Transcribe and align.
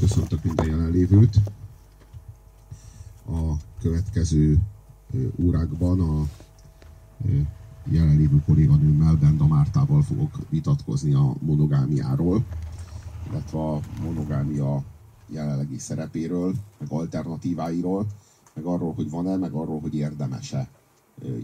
Köszöntök 0.00 0.44
minden 0.44 0.66
jelenlévőt. 0.66 1.36
A 3.26 3.52
következő 3.80 4.58
órákban 5.42 6.00
a 6.00 6.28
jelenlévő 7.84 8.42
kolléganőmmel, 8.46 9.16
Benda 9.16 9.46
Mártával 9.46 10.02
fogok 10.02 10.38
vitatkozni 10.48 11.14
a 11.14 11.34
monogámiáról, 11.40 12.44
illetve 13.30 13.58
a 13.58 13.80
monogámia 14.02 14.82
jelenlegi 15.26 15.78
szerepéről, 15.78 16.54
meg 16.78 16.88
alternatíváiról, 16.90 18.06
meg 18.54 18.64
arról, 18.64 18.92
hogy 18.92 19.10
van-e, 19.10 19.36
meg 19.36 19.52
arról, 19.52 19.80
hogy 19.80 19.94
érdemese 19.94 20.68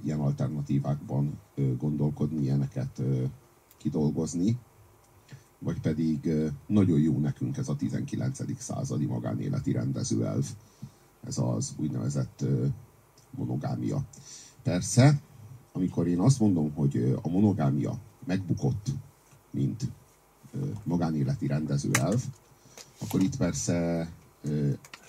ilyen 0.05 0.21
alternatívákban 0.21 1.39
gondolkodni, 1.79 2.43
ilyeneket 2.43 3.03
kidolgozni 3.77 4.59
vagy 5.65 5.81
pedig 5.81 6.31
nagyon 6.67 7.01
jó 7.01 7.19
nekünk 7.19 7.57
ez 7.57 7.69
a 7.69 7.77
19. 7.77 8.41
századi 8.59 9.07
magánéleti 9.07 9.73
rendezőelv, 9.73 10.47
ez 11.27 11.39
az 11.39 11.75
úgynevezett 11.77 12.45
monogámia. 13.31 14.05
Persze, 14.63 15.21
amikor 15.73 16.07
én 16.07 16.19
azt 16.21 16.41
mondom, 16.41 16.73
hogy 16.73 17.19
a 17.23 17.29
monogámia 17.29 17.99
megbukott, 18.27 18.87
mint 19.51 19.91
magánéleti 20.83 21.47
rendezőelv, 21.47 22.23
akkor 22.99 23.21
itt 23.21 23.37
persze 23.37 24.09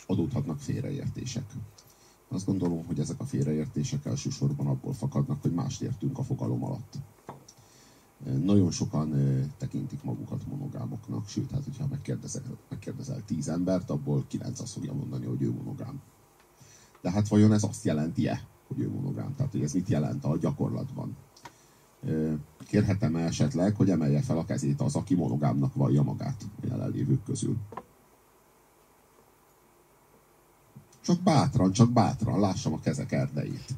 adódhatnak 0.08 0.60
félreértések. 0.60 1.54
Azt 2.28 2.46
gondolom, 2.46 2.86
hogy 2.86 3.00
ezek 3.00 3.20
a 3.20 3.26
félreértések 3.26 4.06
elsősorban 4.06 4.68
abból 4.68 4.94
fakadnak, 4.94 5.42
hogy 5.42 5.52
mást 5.52 5.82
értünk 5.82 6.18
a 6.18 6.24
fogalom 6.24 6.64
alatt 6.64 6.98
nagyon 8.26 8.72
sokan 8.72 9.14
tekintik 9.58 10.04
magukat 10.04 10.48
monogámoknak, 10.48 11.28
sőt, 11.28 11.52
hát 11.52 11.64
hogyha 11.64 11.88
megkérdezel, 11.88 12.44
megkérdezel 12.70 13.24
tíz 13.26 13.50
embert, 13.50 13.90
abból 13.90 14.26
kilenc 14.28 14.60
azt 14.60 14.74
fogja 14.74 14.94
mondani, 14.94 15.26
hogy 15.26 15.42
ő 15.42 15.52
monogám. 15.52 16.02
De 17.02 17.12
hát 17.12 17.28
vajon 17.28 17.54
ez 17.54 17.64
azt 17.64 17.84
jelenti-e, 17.84 18.48
hogy 18.68 18.80
ő 18.80 18.90
monogám? 18.90 19.36
Tehát, 19.36 19.52
hogy 19.52 19.62
ez 19.62 19.74
mit 19.74 19.90
jelent 19.90 20.24
a 20.24 20.38
gyakorlatban? 20.38 21.18
Kérhetem 22.68 23.16
-e 23.16 23.26
esetleg, 23.26 23.76
hogy 23.76 23.90
emelje 23.90 24.22
fel 24.22 24.38
a 24.38 24.46
kezét 24.46 24.82
az, 24.82 24.96
aki 24.96 25.16
monogámnak 25.16 25.74
vallja 25.74 26.02
magát 26.02 26.44
a 26.62 26.66
jelenlévők 26.68 27.24
közül? 27.24 27.58
Csak 31.02 31.22
bátran, 31.22 31.72
csak 31.72 31.92
bátran, 31.92 32.40
lássam 32.40 32.74
a 32.74 32.80
kezek 32.80 33.12
erdejét. 33.12 33.76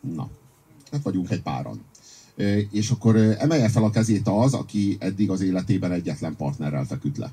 Na, 0.00 0.30
hát 0.90 1.02
vagyunk 1.02 1.30
egy 1.30 1.42
páran 1.42 1.80
és 2.70 2.90
akkor 2.90 3.16
emelje 3.16 3.68
fel 3.68 3.84
a 3.84 3.90
kezét 3.90 4.28
az, 4.28 4.54
aki 4.54 4.96
eddig 5.00 5.30
az 5.30 5.40
életében 5.40 5.92
egyetlen 5.92 6.36
partnerrel 6.36 6.84
feküdt 6.84 7.18
le. 7.18 7.32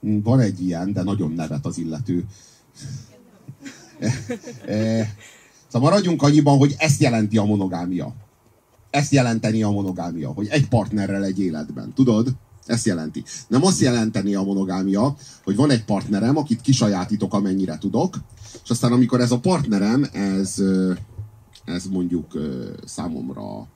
Hm, 0.00 0.20
van 0.22 0.40
egy 0.40 0.62
ilyen, 0.62 0.92
de 0.92 1.02
nagyon 1.02 1.32
nevet 1.32 1.66
az 1.66 1.78
illető. 1.78 2.24
Szóval 5.68 5.90
maradjunk 5.90 6.22
annyiban, 6.22 6.58
hogy 6.58 6.74
ezt 6.78 7.00
jelenti 7.00 7.38
a 7.38 7.44
monogámia. 7.44 8.14
Ezt 8.90 9.12
jelenteni 9.12 9.62
a 9.62 9.70
monogámia, 9.70 10.30
hogy 10.30 10.46
egy 10.50 10.68
partnerrel 10.68 11.24
egy 11.24 11.40
életben. 11.40 11.92
Tudod? 11.94 12.28
Ezt 12.66 12.86
jelenti. 12.86 13.24
Nem 13.48 13.64
azt 13.64 13.80
jelenteni 13.80 14.34
a 14.34 14.42
monogámia, 14.42 15.16
hogy 15.44 15.56
van 15.56 15.70
egy 15.70 15.84
partnerem, 15.84 16.36
akit 16.36 16.60
kisajátítok, 16.60 17.34
amennyire 17.34 17.78
tudok, 17.78 18.16
és 18.64 18.70
aztán 18.70 18.92
amikor 18.92 19.20
ez 19.20 19.30
a 19.30 19.38
partnerem, 19.38 20.06
ez 20.12 20.62
ez 21.64 21.86
mondjuk 21.86 22.38
számomra 22.84 23.66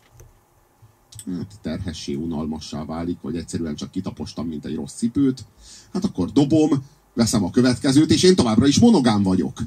hát 1.26 1.54
terhessé, 1.62 2.14
unalmassá 2.14 2.84
válik, 2.84 3.20
vagy 3.20 3.36
egyszerűen 3.36 3.74
csak 3.74 3.90
kitapostam, 3.90 4.46
mint 4.46 4.64
egy 4.64 4.74
rossz 4.74 4.94
cipőt, 4.94 5.44
hát 5.92 6.04
akkor 6.04 6.32
dobom, 6.32 6.70
veszem 7.14 7.44
a 7.44 7.50
következőt, 7.50 8.10
és 8.10 8.22
én 8.22 8.34
továbbra 8.34 8.66
is 8.66 8.78
monogám 8.78 9.22
vagyok. 9.22 9.58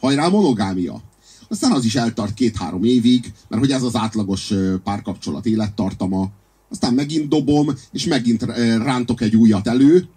Hajrá, 0.00 0.28
monogámia! 0.28 1.02
Aztán 1.48 1.72
az 1.72 1.84
is 1.84 1.94
eltart 1.94 2.34
két-három 2.34 2.84
évig, 2.84 3.32
mert 3.48 3.62
hogy 3.62 3.70
ez 3.70 3.82
az 3.82 3.96
átlagos 3.96 4.54
párkapcsolat 4.84 5.46
élettartama. 5.46 6.30
Aztán 6.68 6.94
megint 6.94 7.28
dobom, 7.28 7.68
és 7.92 8.06
megint 8.06 8.42
rántok 8.82 9.20
egy 9.20 9.36
újat 9.36 9.66
elő 9.66 10.08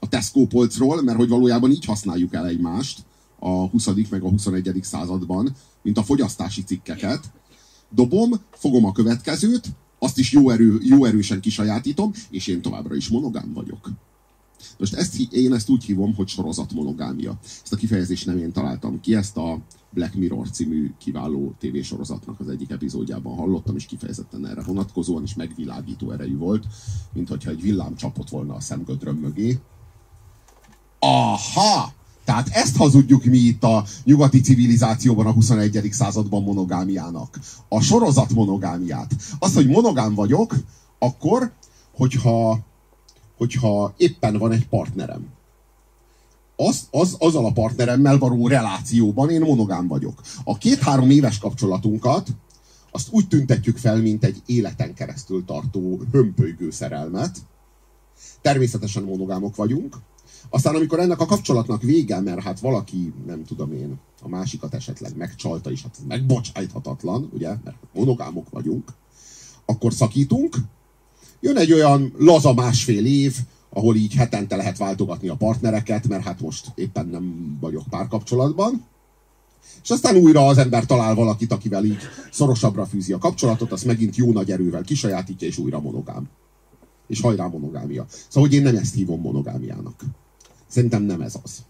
a 0.00 0.08
Tesco 0.08 0.46
polcról, 0.46 1.02
mert 1.02 1.18
hogy 1.18 1.28
valójában 1.28 1.70
így 1.70 1.84
használjuk 1.84 2.34
el 2.34 2.46
egymást 2.46 3.04
a 3.38 3.48
20. 3.48 3.88
meg 4.10 4.22
a 4.22 4.28
21. 4.28 4.78
században, 4.82 5.56
mint 5.82 5.98
a 5.98 6.02
fogyasztási 6.02 6.62
cikkeket. 6.62 7.32
Dobom, 7.90 8.30
fogom 8.50 8.84
a 8.84 8.92
következőt, 8.92 9.68
azt 9.98 10.18
is 10.18 10.32
jó, 10.32 10.50
erő, 10.50 10.78
jó 10.82 11.04
erősen 11.04 11.40
kisajátítom, 11.40 12.12
és 12.30 12.46
én 12.46 12.62
továbbra 12.62 12.94
is 12.94 13.08
monogám 13.08 13.52
vagyok. 13.52 13.90
Most 14.78 14.94
ezt, 14.94 15.14
én 15.30 15.52
ezt 15.52 15.68
úgy 15.68 15.84
hívom, 15.84 16.14
hogy 16.14 16.28
sorozat 16.28 16.72
monogámia. 16.72 17.38
Ezt 17.62 17.72
a 17.72 17.76
kifejezést 17.76 18.26
nem 18.26 18.38
én 18.38 18.52
találtam 18.52 19.00
ki, 19.00 19.14
ezt 19.14 19.36
a 19.36 19.60
Black 19.90 20.14
Mirror 20.14 20.50
című 20.50 20.92
kiváló 20.98 21.54
tévésorozatnak 21.58 22.40
az 22.40 22.48
egyik 22.48 22.70
epizódjában 22.70 23.36
hallottam, 23.36 23.76
és 23.76 23.86
kifejezetten 23.86 24.46
erre 24.46 24.62
vonatkozóan, 24.62 25.22
és 25.22 25.34
megvilágító 25.34 26.10
erejű 26.10 26.36
volt, 26.36 26.66
mint 27.12 27.28
hogyha 27.28 27.50
egy 27.50 27.60
villám 27.60 27.96
csapott 27.96 28.28
volna 28.28 28.54
a 28.54 28.60
szemgödröm 28.60 29.16
mögé. 29.16 29.58
Aha! 30.98 31.92
Tehát 32.28 32.48
ezt 32.48 32.76
hazudjuk 32.76 33.24
mi 33.24 33.38
itt 33.38 33.62
a 33.62 33.84
nyugati 34.04 34.40
civilizációban 34.40 35.26
a 35.26 35.32
21. 35.32 35.88
században 35.90 36.42
monogámiának. 36.42 37.38
A 37.68 37.80
sorozat 37.80 38.30
monogámiát. 38.30 39.14
Az, 39.38 39.54
hogy 39.54 39.66
monogám 39.66 40.14
vagyok, 40.14 40.54
akkor, 40.98 41.52
hogyha, 41.96 42.58
hogyha 43.36 43.94
éppen 43.96 44.38
van 44.38 44.52
egy 44.52 44.68
partnerem. 44.68 45.26
Az, 46.56 46.88
az, 46.90 47.16
azzal 47.18 47.44
a 47.44 47.52
partneremmel 47.52 48.18
való 48.18 48.48
relációban 48.48 49.30
én 49.30 49.40
monogám 49.40 49.86
vagyok. 49.86 50.20
A 50.44 50.58
két-három 50.58 51.10
éves 51.10 51.38
kapcsolatunkat 51.38 52.28
azt 52.90 53.08
úgy 53.10 53.28
tüntetjük 53.28 53.76
fel, 53.76 53.96
mint 53.96 54.24
egy 54.24 54.42
életen 54.46 54.94
keresztül 54.94 55.44
tartó 55.44 56.00
hömpölygő 56.12 56.70
szerelmet. 56.70 57.38
Természetesen 58.40 59.02
monogámok 59.02 59.56
vagyunk, 59.56 59.96
aztán 60.50 60.74
amikor 60.74 60.98
ennek 60.98 61.20
a 61.20 61.26
kapcsolatnak 61.26 61.82
vége, 61.82 62.20
mert 62.20 62.42
hát 62.42 62.60
valaki, 62.60 63.12
nem 63.26 63.44
tudom 63.44 63.72
én, 63.72 63.98
a 64.22 64.28
másikat 64.28 64.74
esetleg 64.74 65.16
megcsalta, 65.16 65.70
és 65.70 65.82
hát 65.82 65.98
megbocsájthatatlan, 66.08 67.30
ugye, 67.32 67.48
mert 67.64 67.76
monogámok 67.92 68.50
vagyunk, 68.50 68.92
akkor 69.64 69.92
szakítunk, 69.92 70.56
jön 71.40 71.56
egy 71.56 71.72
olyan 71.72 72.12
laza 72.18 72.54
másfél 72.54 73.06
év, 73.06 73.36
ahol 73.70 73.96
így 73.96 74.14
hetente 74.14 74.56
lehet 74.56 74.78
váltogatni 74.78 75.28
a 75.28 75.36
partnereket, 75.36 76.08
mert 76.08 76.24
hát 76.24 76.40
most 76.40 76.66
éppen 76.74 77.06
nem 77.06 77.56
vagyok 77.60 77.84
párkapcsolatban, 77.90 78.84
és 79.82 79.90
aztán 79.90 80.16
újra 80.16 80.46
az 80.46 80.58
ember 80.58 80.86
talál 80.86 81.14
valakit, 81.14 81.52
akivel 81.52 81.84
így 81.84 81.98
szorosabbra 82.32 82.86
fűzi 82.86 83.12
a 83.12 83.18
kapcsolatot, 83.18 83.72
azt 83.72 83.84
megint 83.84 84.16
jó 84.16 84.32
nagy 84.32 84.50
erővel 84.50 84.82
kisajátítja, 84.82 85.48
és 85.48 85.58
újra 85.58 85.80
monogám. 85.80 86.28
És 87.06 87.20
hajrá 87.20 87.46
monogámia. 87.46 88.06
Szóval, 88.08 88.48
hogy 88.48 88.58
én 88.58 88.62
nem 88.62 88.76
ezt 88.76 88.94
hívom 88.94 89.20
monogámiának. 89.20 90.04
Szerintem 90.68 91.02
nem 91.02 91.20
ez 91.20 91.36
az. 91.42 91.64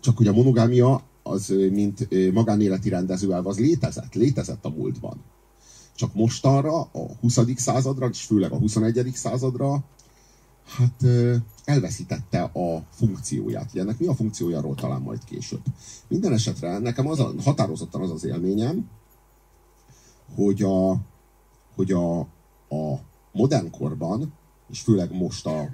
Csak 0.00 0.16
hogy 0.16 0.26
a 0.26 0.32
monogámia 0.32 1.02
az, 1.22 1.48
mint 1.70 2.08
magánéleti 2.32 2.88
rendezőelv, 2.88 3.46
az 3.46 3.58
létezett, 3.58 4.14
létezett 4.14 4.64
a 4.64 4.70
múltban. 4.70 5.24
Csak 5.94 6.14
mostanra, 6.14 6.80
a 6.80 7.14
20. 7.20 7.38
századra, 7.56 8.08
és 8.08 8.22
főleg 8.22 8.52
a 8.52 8.58
21. 8.58 9.10
századra, 9.14 9.84
hát 10.76 11.04
elveszítette 11.64 12.42
a 12.42 12.86
funkcióját. 12.90 13.70
Ugye 13.70 13.80
ennek 13.80 13.98
mi 13.98 14.06
a 14.06 14.14
funkciójáról 14.14 14.74
talán 14.74 15.00
majd 15.00 15.24
később. 15.24 15.62
Minden 16.08 16.32
esetre 16.32 16.78
nekem 16.78 17.08
az 17.08 17.20
a, 17.20 17.32
határozottan 17.44 18.02
az 18.02 18.10
az 18.10 18.24
élményem, 18.24 18.88
hogy 20.34 20.62
a, 20.62 20.96
hogy 21.74 21.92
a, 21.92 22.18
a 22.68 23.00
modern 23.32 23.70
korban, 23.70 24.32
és 24.70 24.80
főleg 24.80 25.12
most 25.12 25.46
a 25.46 25.68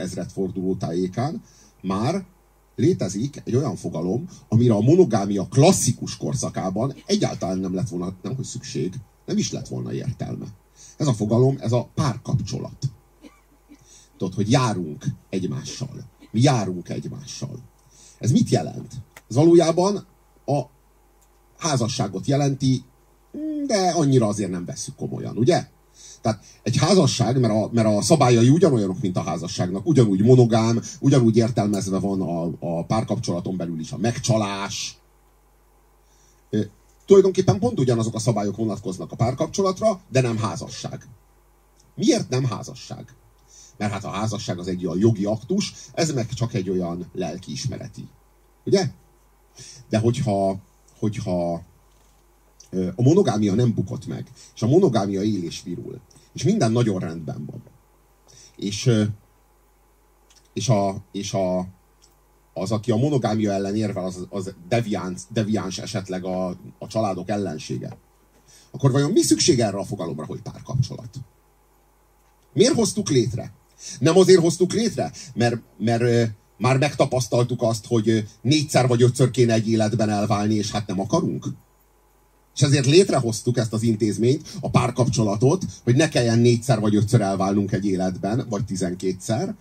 ezredforduló 0.00 0.74
tájékán, 0.74 1.42
már 1.82 2.24
létezik 2.76 3.42
egy 3.44 3.56
olyan 3.56 3.76
fogalom, 3.76 4.28
amire 4.48 4.74
a 4.74 4.80
monogámia 4.80 5.46
klasszikus 5.46 6.16
korszakában 6.16 6.94
egyáltalán 7.06 7.58
nem 7.58 7.74
lett 7.74 7.88
volna, 7.88 8.14
nem 8.22 8.34
hogy 8.34 8.44
szükség, 8.44 8.94
nem 9.26 9.38
is 9.38 9.52
lett 9.52 9.68
volna 9.68 9.92
értelme. 9.92 10.46
Ez 10.96 11.06
a 11.06 11.12
fogalom, 11.12 11.56
ez 11.60 11.72
a 11.72 11.90
párkapcsolat. 11.94 12.76
Tudod, 14.16 14.34
hogy 14.34 14.50
járunk 14.50 15.04
egymással. 15.28 16.04
Mi 16.30 16.40
járunk 16.40 16.88
egymással. 16.88 17.58
Ez 18.18 18.30
mit 18.30 18.48
jelent? 18.48 18.92
Ez 19.28 19.36
valójában 19.36 20.06
a 20.44 20.62
házasságot 21.58 22.26
jelenti, 22.26 22.84
de 23.66 23.90
annyira 23.90 24.26
azért 24.26 24.50
nem 24.50 24.64
veszük 24.64 24.96
komolyan, 24.96 25.36
ugye? 25.36 25.68
Tehát 26.20 26.44
egy 26.62 26.76
házasság, 26.76 27.40
mert 27.40 27.52
a, 27.52 27.70
mert 27.72 27.86
a 27.86 28.02
szabályai 28.02 28.48
ugyanolyanok, 28.48 29.00
mint 29.00 29.16
a 29.16 29.22
házasságnak, 29.22 29.86
ugyanúgy 29.86 30.22
monogám, 30.22 30.82
ugyanúgy 31.00 31.36
értelmezve 31.36 31.98
van 31.98 32.20
a, 32.20 32.50
a 32.60 32.84
párkapcsolaton 32.84 33.56
belül 33.56 33.80
is 33.80 33.92
a 33.92 33.96
megcsalás. 33.96 34.98
tulajdonképpen 37.06 37.58
pont 37.58 37.80
ugyanazok 37.80 38.14
a 38.14 38.18
szabályok 38.18 38.56
vonatkoznak 38.56 39.12
a 39.12 39.16
párkapcsolatra, 39.16 40.00
de 40.08 40.20
nem 40.20 40.38
házasság. 40.38 41.06
Miért 41.94 42.28
nem 42.28 42.44
házasság? 42.44 43.14
Mert 43.76 43.92
hát 43.92 44.04
a 44.04 44.10
házasság 44.10 44.58
az 44.58 44.68
egy 44.68 44.86
olyan 44.86 44.98
jogi 44.98 45.24
aktus, 45.24 45.74
ez 45.94 46.12
meg 46.12 46.28
csak 46.28 46.54
egy 46.54 46.70
olyan 46.70 47.10
lelkiismereti. 47.12 48.08
Ugye? 48.64 48.90
De 49.88 49.98
hogyha, 49.98 50.56
hogyha 50.98 51.62
a 52.96 53.02
monogámia 53.02 53.54
nem 53.54 53.74
bukott 53.74 54.06
meg, 54.06 54.30
és 54.54 54.62
a 54.62 54.66
monogámia 54.66 55.22
él 55.22 55.44
és 55.44 55.62
virul, 55.62 56.00
és 56.32 56.42
minden 56.42 56.72
nagyon 56.72 56.98
rendben 56.98 57.46
van, 57.46 57.62
és, 58.56 58.90
és, 60.52 60.68
a, 60.68 61.04
és 61.12 61.32
a, 61.32 61.66
az, 62.54 62.70
aki 62.72 62.90
a 62.90 62.96
monogámia 62.96 63.52
ellen 63.52 63.76
érvel, 63.76 64.04
az, 64.04 64.26
az 64.28 64.54
deviáns, 64.68 65.20
deviáns 65.28 65.78
esetleg 65.78 66.24
a, 66.24 66.48
a 66.78 66.86
családok 66.86 67.28
ellensége, 67.28 67.96
akkor 68.70 68.90
vajon 68.90 69.12
mi 69.12 69.22
szükség 69.22 69.60
erre 69.60 69.78
a 69.78 69.84
fogalomra, 69.84 70.24
hogy 70.24 70.42
párkapcsolat? 70.42 71.16
Miért 72.52 72.74
hoztuk 72.74 73.08
létre? 73.08 73.52
Nem 73.98 74.16
azért 74.16 74.40
hoztuk 74.40 74.72
létre, 74.72 75.12
mert, 75.34 75.56
mert 75.78 76.30
már 76.58 76.78
megtapasztaltuk 76.78 77.62
azt, 77.62 77.86
hogy 77.86 78.28
négyszer 78.40 78.86
vagy 78.86 79.02
ötször 79.02 79.30
kéne 79.30 79.52
egy 79.52 79.68
életben 79.68 80.10
elválni, 80.10 80.54
és 80.54 80.70
hát 80.70 80.86
nem 80.86 81.00
akarunk? 81.00 81.46
És 82.56 82.62
ezért 82.62 82.86
létrehoztuk 82.86 83.56
ezt 83.56 83.72
az 83.72 83.82
intézményt, 83.82 84.48
a 84.60 84.70
párkapcsolatot, 84.70 85.64
hogy 85.84 85.96
ne 85.96 86.08
kelljen 86.08 86.38
négyszer 86.38 86.80
vagy 86.80 86.94
ötször 86.94 87.20
elválnunk 87.20 87.72
egy 87.72 87.86
életben, 87.86 88.46
vagy 88.48 88.64
tizenkétszer, 88.64 89.54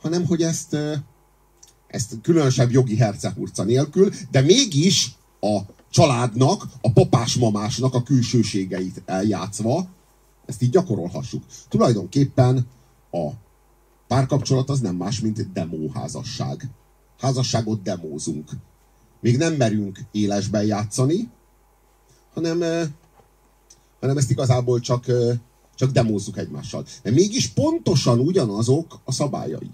hanem 0.00 0.26
hogy 0.26 0.42
ezt, 0.42 0.76
ezt 1.86 2.18
különösebb 2.22 2.70
jogi 2.70 2.96
hercehurca 2.96 3.62
nélkül, 3.62 4.10
de 4.30 4.40
mégis 4.40 5.14
a 5.40 5.60
családnak, 5.90 6.64
a 6.80 6.92
papás-mamásnak 6.92 7.94
a 7.94 8.02
külsőségeit 8.02 9.02
eljátszva, 9.06 9.88
ezt 10.46 10.62
így 10.62 10.70
gyakorolhassuk. 10.70 11.44
Tulajdonképpen 11.68 12.66
a 13.10 13.30
párkapcsolat 14.06 14.70
az 14.70 14.80
nem 14.80 14.96
más, 14.96 15.20
mint 15.20 15.52
demóházasság. 15.52 16.68
Házasságot 17.18 17.82
demózunk. 17.82 18.50
Még 19.20 19.36
nem 19.36 19.54
merünk 19.54 19.98
élesben 20.12 20.64
játszani, 20.64 21.28
hanem, 22.34 22.58
hanem 24.00 24.16
ezt 24.16 24.30
igazából 24.30 24.80
csak, 24.80 25.06
csak 25.74 25.90
demózzuk 25.90 26.38
egymással. 26.38 26.84
De 27.02 27.10
mégis 27.10 27.48
pontosan 27.48 28.18
ugyanazok 28.18 29.00
a 29.04 29.12
szabályai. 29.12 29.70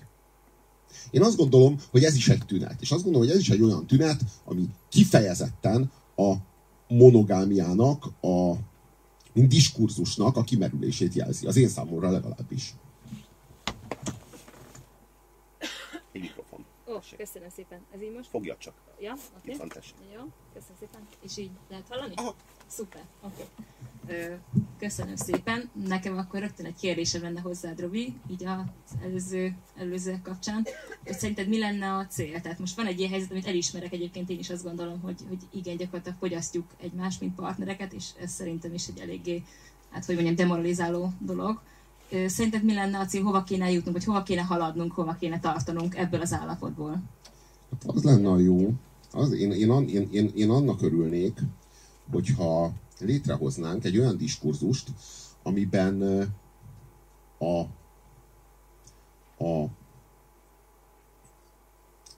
Én 1.10 1.22
azt 1.22 1.36
gondolom, 1.36 1.78
hogy 1.90 2.04
ez 2.04 2.14
is 2.14 2.28
egy 2.28 2.42
tünet. 2.46 2.80
És 2.80 2.90
azt 2.90 3.02
gondolom, 3.02 3.26
hogy 3.26 3.36
ez 3.36 3.42
is 3.42 3.50
egy 3.50 3.62
olyan 3.62 3.86
tünet, 3.86 4.20
ami 4.44 4.68
kifejezetten 4.88 5.90
a 6.16 6.34
monogámiának, 6.88 8.04
a, 8.20 8.52
mint 9.32 9.48
diskurzusnak 9.48 10.36
a 10.36 10.42
kimerülését 10.42 11.14
jelzi. 11.14 11.46
Az 11.46 11.56
én 11.56 11.68
számomra 11.68 12.10
legalábbis. 12.10 12.74
Egy 16.12 16.20
mikrofon. 16.20 16.64
Ó, 16.88 16.98
köszönöm 17.16 17.48
szépen. 17.56 17.80
Ez 17.94 18.02
így 18.02 18.12
most? 18.16 18.28
Fogja 18.28 18.56
csak. 18.58 18.74
Ja, 19.00 19.12
oké. 19.12 19.22
Okay. 19.38 19.52
Itt 19.52 19.58
van, 19.58 19.68
tessék. 19.68 19.94
Jó, 20.14 20.22
köszönöm 20.56 20.76
szépen. 20.80 21.00
És 21.20 21.36
így 21.36 21.50
lehet 21.68 21.84
hallani? 21.88 22.14
Aha. 22.16 22.34
Szuper, 22.66 23.02
oké. 23.22 23.44
Okay. 24.04 24.36
Köszönöm 24.78 25.16
szépen. 25.16 25.70
Nekem 25.86 26.18
akkor 26.18 26.40
rögtön 26.40 26.66
egy 26.66 26.74
kérdésem 26.80 27.22
lenne 27.22 27.40
hozzád, 27.40 27.80
Robi, 27.80 28.14
így 28.30 28.44
az 28.44 28.96
előző, 29.02 29.56
előző 29.76 30.20
kapcsán, 30.22 30.66
hogy 31.04 31.12
szerinted 31.12 31.48
mi 31.48 31.58
lenne 31.58 31.92
a 31.92 32.06
cél? 32.06 32.40
Tehát 32.40 32.58
most 32.58 32.76
van 32.76 32.86
egy 32.86 32.98
ilyen 32.98 33.10
helyzet, 33.10 33.30
amit 33.30 33.46
elismerek 33.46 33.92
egyébként, 33.92 34.30
én 34.30 34.38
is 34.38 34.50
azt 34.50 34.64
gondolom, 34.64 35.00
hogy, 35.00 35.20
hogy 35.28 35.38
igen, 35.52 35.76
gyakorlatilag 35.76 36.18
fogyasztjuk 36.18 36.66
egymást, 36.80 37.20
mint 37.20 37.34
partnereket, 37.34 37.92
és 37.92 38.10
ez 38.20 38.30
szerintem 38.30 38.74
is 38.74 38.86
egy 38.86 38.98
eléggé, 38.98 39.42
hát 39.90 40.04
hogy 40.04 40.14
mondjam, 40.14 40.34
demoralizáló 40.34 41.12
dolog. 41.18 41.60
Szerinted 42.26 42.64
mi 42.64 42.74
lenne 42.74 42.98
a 42.98 43.06
cél, 43.06 43.22
hova 43.22 43.42
kéne 43.42 43.70
jutnunk, 43.70 43.96
vagy 43.96 44.06
hova 44.06 44.22
kéne 44.22 44.42
haladnunk, 44.42 44.92
hova 44.92 45.16
kéne 45.20 45.40
tartanunk 45.40 45.96
ebből 45.96 46.20
az 46.20 46.32
állapotból? 46.32 47.02
Hát 47.70 47.84
az 47.86 48.02
lenne 48.02 48.30
a 48.30 48.38
jó. 48.38 48.72
Az, 49.16 49.32
én, 49.32 49.52
én, 49.52 49.88
én, 49.88 50.08
én, 50.10 50.32
én 50.34 50.50
annak 50.50 50.82
örülnék, 50.82 51.40
hogyha 52.10 52.72
létrehoznánk 52.98 53.84
egy 53.84 53.98
olyan 53.98 54.16
diskurzust, 54.16 54.92
amiben 55.42 56.02
a, 57.38 57.60
a 59.44 59.70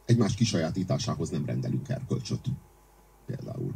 egymás 0.04 0.34
kisajátításához 0.34 1.30
nem 1.30 1.44
rendelünk 1.44 1.88
erkölcsöt. 1.88 2.46
Például. 3.26 3.74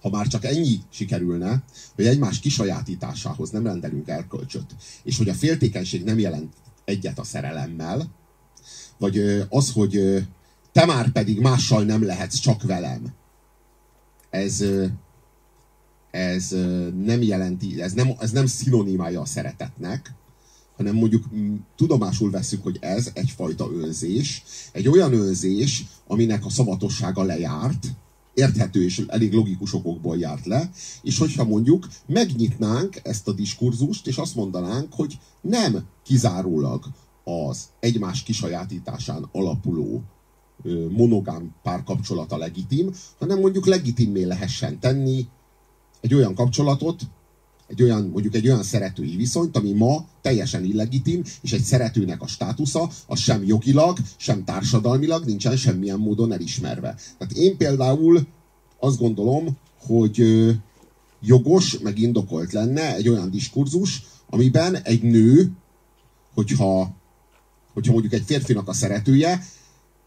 Ha 0.00 0.10
már 0.10 0.26
csak 0.26 0.44
ennyi 0.44 0.78
sikerülne, 0.88 1.64
hogy 1.94 2.06
egymás 2.06 2.40
kisajátításához 2.40 3.50
nem 3.50 3.66
rendelünk 3.66 4.08
erkölcsöt, 4.08 4.76
és 5.02 5.18
hogy 5.18 5.28
a 5.28 5.34
féltékenység 5.34 6.04
nem 6.04 6.18
jelent 6.18 6.54
egyet 6.84 7.18
a 7.18 7.24
szerelemmel, 7.24 8.10
vagy 8.98 9.18
az, 9.48 9.72
hogy 9.72 10.26
te 10.72 10.86
már 10.86 11.12
pedig 11.12 11.40
mással 11.40 11.82
nem 11.82 12.04
lehetsz, 12.04 12.38
csak 12.38 12.62
velem. 12.62 13.12
Ez, 14.30 14.64
ez 16.10 16.48
nem 17.04 17.22
jelenti, 17.22 17.82
ez 17.82 17.92
nem, 17.92 18.10
ez 18.18 18.30
nem 18.30 18.46
szinonimája 18.46 19.20
a 19.20 19.26
szeretetnek, 19.26 20.14
hanem 20.76 20.94
mondjuk 20.94 21.24
tudomásul 21.76 22.30
veszük, 22.30 22.62
hogy 22.62 22.78
ez 22.80 23.10
egyfajta 23.14 23.70
önzés, 23.72 24.42
egy 24.72 24.88
olyan 24.88 25.12
önzés, 25.12 25.84
aminek 26.06 26.44
a 26.44 26.50
szavatossága 26.50 27.22
lejárt, 27.22 27.86
érthető 28.34 28.84
és 28.84 29.04
elég 29.06 29.32
logikus 29.32 29.74
okokból 29.74 30.18
járt 30.18 30.46
le, 30.46 30.70
és 31.02 31.18
hogyha 31.18 31.44
mondjuk 31.44 31.88
megnyitnánk 32.06 33.00
ezt 33.02 33.28
a 33.28 33.32
diskurzust, 33.32 34.06
és 34.06 34.16
azt 34.16 34.34
mondanánk, 34.34 34.92
hogy 34.92 35.18
nem 35.40 35.84
kizárólag 36.04 36.84
az 37.24 37.64
egymás 37.80 38.22
kisajátításán 38.22 39.28
alapuló 39.32 40.02
monogám 40.90 41.54
párkapcsolata 41.62 42.36
legitim, 42.36 42.90
hanem 43.18 43.40
mondjuk 43.40 43.66
legitimé 43.66 44.22
lehessen 44.22 44.78
tenni 44.78 45.26
egy 46.00 46.14
olyan 46.14 46.34
kapcsolatot, 46.34 47.02
egy 47.66 47.82
olyan, 47.82 48.06
mondjuk 48.06 48.34
egy 48.34 48.46
olyan 48.46 48.62
szeretői 48.62 49.16
viszonyt, 49.16 49.56
ami 49.56 49.72
ma 49.72 50.06
teljesen 50.20 50.64
illegitim, 50.64 51.22
és 51.42 51.52
egy 51.52 51.62
szeretőnek 51.62 52.22
a 52.22 52.26
státusza 52.26 52.90
az 53.06 53.18
sem 53.18 53.44
jogilag, 53.44 53.98
sem 54.16 54.44
társadalmilag 54.44 55.24
nincsen 55.24 55.56
semmilyen 55.56 55.98
módon 55.98 56.32
elismerve. 56.32 56.96
Tehát 57.18 57.34
én 57.34 57.56
például 57.56 58.26
azt 58.80 58.98
gondolom, 58.98 59.56
hogy 59.86 60.24
jogos, 61.20 61.78
meg 61.78 61.98
indokolt 61.98 62.52
lenne 62.52 62.94
egy 62.94 63.08
olyan 63.08 63.30
diskurzus, 63.30 64.02
amiben 64.30 64.76
egy 64.76 65.02
nő, 65.02 65.50
hogyha, 66.34 66.96
hogyha 67.72 67.92
mondjuk 67.92 68.12
egy 68.12 68.24
férfinak 68.26 68.68
a 68.68 68.72
szeretője, 68.72 69.42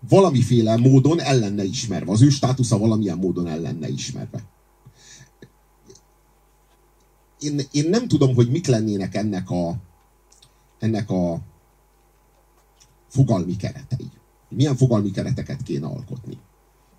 valamiféle 0.09 0.77
módon 0.77 1.21
ellenne 1.21 1.63
ismerve. 1.63 2.11
Az 2.11 2.21
ő 2.21 2.29
státusza 2.29 2.77
valamilyen 2.77 3.17
módon 3.17 3.47
ellenne 3.47 3.87
ismerve 3.87 4.43
én, 7.45 7.61
én 7.71 7.89
nem 7.89 8.07
tudom, 8.07 8.35
hogy 8.35 8.49
mik 8.49 8.67
lennének 8.67 9.15
ennek 9.15 9.49
a, 9.49 9.75
ennek 10.79 11.09
a 11.09 11.39
fogalmi 13.07 13.55
keretei. 13.55 14.09
Milyen 14.49 14.75
fogalmi 14.75 15.11
kereteket 15.11 15.63
kéne 15.63 15.87
alkotni. 15.87 16.37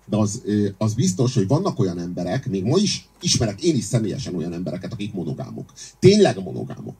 De 0.05 0.17
az, 0.17 0.41
az 0.77 0.93
biztos, 0.93 1.33
hogy 1.33 1.47
vannak 1.47 1.79
olyan 1.79 1.99
emberek, 1.99 2.49
még 2.49 2.63
ma 2.63 2.77
is 2.77 3.09
ismerek 3.21 3.61
én 3.61 3.75
is 3.75 3.83
személyesen 3.83 4.35
olyan 4.35 4.53
embereket, 4.53 4.93
akik 4.93 5.13
monogámok. 5.13 5.73
Tényleg 5.99 6.43
monogámok. 6.43 6.95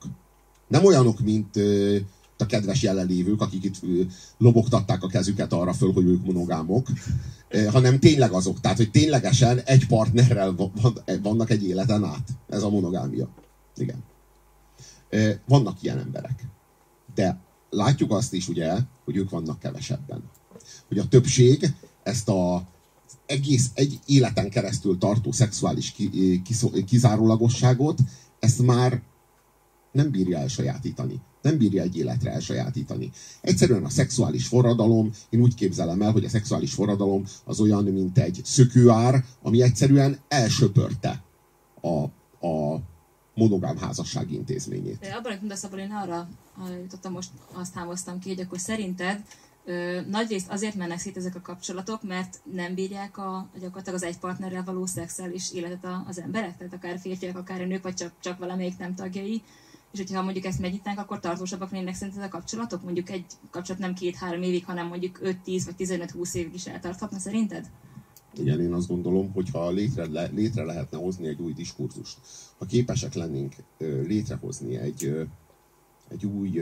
Nem 0.68 0.84
olyanok, 0.84 1.20
mint 1.20 1.56
a 2.40 2.46
kedves 2.46 2.82
jelenlévők, 2.82 3.40
akik 3.40 3.64
itt 3.64 3.80
lobogtatták 4.38 5.02
a 5.02 5.08
kezüket 5.08 5.52
arra 5.52 5.72
föl, 5.72 5.92
hogy 5.92 6.06
ők 6.06 6.24
monogámok, 6.24 6.86
hanem 7.70 7.98
tényleg 7.98 8.32
azok. 8.32 8.60
Tehát, 8.60 8.76
hogy 8.76 8.90
ténylegesen 8.90 9.58
egy 9.58 9.86
partnerrel 9.86 10.54
vannak 11.22 11.50
egy 11.50 11.64
életen 11.64 12.04
át. 12.04 12.28
Ez 12.48 12.62
a 12.62 12.70
monogámia. 12.70 13.28
Igen. 13.76 14.04
Vannak 15.46 15.82
ilyen 15.82 15.98
emberek. 15.98 16.44
De 17.14 17.40
látjuk 17.70 18.10
azt 18.10 18.32
is, 18.32 18.48
ugye, 18.48 18.78
hogy 19.04 19.16
ők 19.16 19.30
vannak 19.30 19.58
kevesebben. 19.58 20.22
Hogy 20.88 20.98
a 20.98 21.08
többség 21.08 21.74
ezt 22.02 22.28
a 22.28 22.66
egész 23.26 23.70
egy 23.74 23.98
életen 24.06 24.50
keresztül 24.50 24.98
tartó 24.98 25.32
szexuális 25.32 25.94
kizárólagosságot, 26.86 27.98
ezt 28.38 28.62
már 28.62 29.02
nem 29.92 30.10
bírja 30.10 30.38
elsajátítani 30.38 31.20
nem 31.42 31.58
bírja 31.58 31.82
egy 31.82 31.96
életre 31.96 32.30
elsajátítani. 32.30 33.10
Egyszerűen 33.40 33.84
a 33.84 33.90
szexuális 33.90 34.46
forradalom, 34.46 35.10
én 35.30 35.40
úgy 35.40 35.54
képzelem 35.54 36.02
el, 36.02 36.12
hogy 36.12 36.24
a 36.24 36.28
szexuális 36.28 36.72
forradalom 36.72 37.24
az 37.44 37.60
olyan, 37.60 37.84
mint 37.84 38.18
egy 38.18 38.40
szökőár, 38.44 39.24
ami 39.42 39.62
egyszerűen 39.62 40.18
elsöpörte 40.28 41.22
a, 41.80 42.02
a 42.46 42.80
monogám 43.34 43.76
házasság 43.76 44.32
intézményét. 44.32 44.98
De 44.98 45.08
abban, 45.08 45.30
hogy 45.30 45.40
mondasz, 45.40 45.64
abban 45.64 45.78
én 45.78 45.90
arra 45.90 46.28
jutottam 46.82 47.12
most, 47.12 47.30
azt 47.52 47.74
hámoztam 47.74 48.18
ki, 48.18 48.28
hogy 48.28 48.40
akkor 48.40 48.58
szerinted 48.58 49.22
Ö, 49.68 50.00
nagyrészt 50.10 50.50
azért 50.50 50.74
mennek 50.74 50.98
szét 50.98 51.16
ezek 51.16 51.34
a 51.34 51.40
kapcsolatok, 51.40 52.02
mert 52.02 52.40
nem 52.52 52.74
bírják 52.74 53.18
a, 53.18 53.48
gyakorlatilag 53.54 53.94
az 53.94 54.02
egy 54.02 54.18
partnerrel 54.18 54.64
való 54.64 54.86
szexuális 54.86 55.52
életet 55.52 55.86
az 56.06 56.20
emberek, 56.20 56.56
tehát 56.56 56.72
akár 56.72 56.98
férfiak, 56.98 57.36
akár 57.36 57.66
nők, 57.66 57.82
vagy 57.82 57.94
csak, 57.94 58.12
csak 58.20 58.38
valamelyik 58.38 58.78
nem 58.78 58.94
tagjai. 58.94 59.42
És 59.92 59.98
hogyha 59.98 60.22
mondjuk 60.22 60.44
ezt 60.44 60.60
megnyitnánk, 60.60 60.98
akkor 60.98 61.20
tartósabbak 61.20 61.70
lennének 61.70 61.94
szerinted 61.94 62.22
a 62.22 62.28
kapcsolatok? 62.28 62.82
Mondjuk 62.82 63.10
egy 63.10 63.24
kapcsolat 63.50 63.80
nem 63.80 63.94
két-három 63.94 64.42
évig, 64.42 64.64
hanem 64.64 64.86
mondjuk 64.86 65.18
5-10 65.22 65.34
vagy 65.44 65.74
15-20 65.78 66.34
évig 66.34 66.54
is 66.54 66.66
eltarthatna 66.66 67.18
szerinted? 67.18 67.70
Igen, 68.34 68.60
én 68.60 68.72
azt 68.72 68.88
gondolom, 68.88 69.32
hogy 69.32 69.50
ha 69.50 69.70
létre, 69.70 70.06
le, 70.06 70.26
létre 70.26 70.64
lehetne 70.64 70.98
hozni 70.98 71.26
egy 71.26 71.40
új 71.40 71.52
diskurzust, 71.52 72.18
ha 72.58 72.66
képesek 72.66 73.14
lennénk 73.14 73.54
létrehozni 73.78 74.76
egy, 74.76 75.28
egy 76.08 76.26
új 76.26 76.60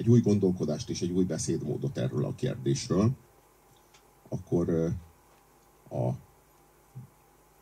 egy 0.00 0.08
új 0.08 0.20
gondolkodást 0.20 0.90
és 0.90 1.02
egy 1.02 1.10
új 1.10 1.24
beszédmódot 1.24 1.98
erről 1.98 2.24
a 2.24 2.34
kérdésről, 2.34 3.10
akkor, 4.28 4.70
a, 5.88 6.08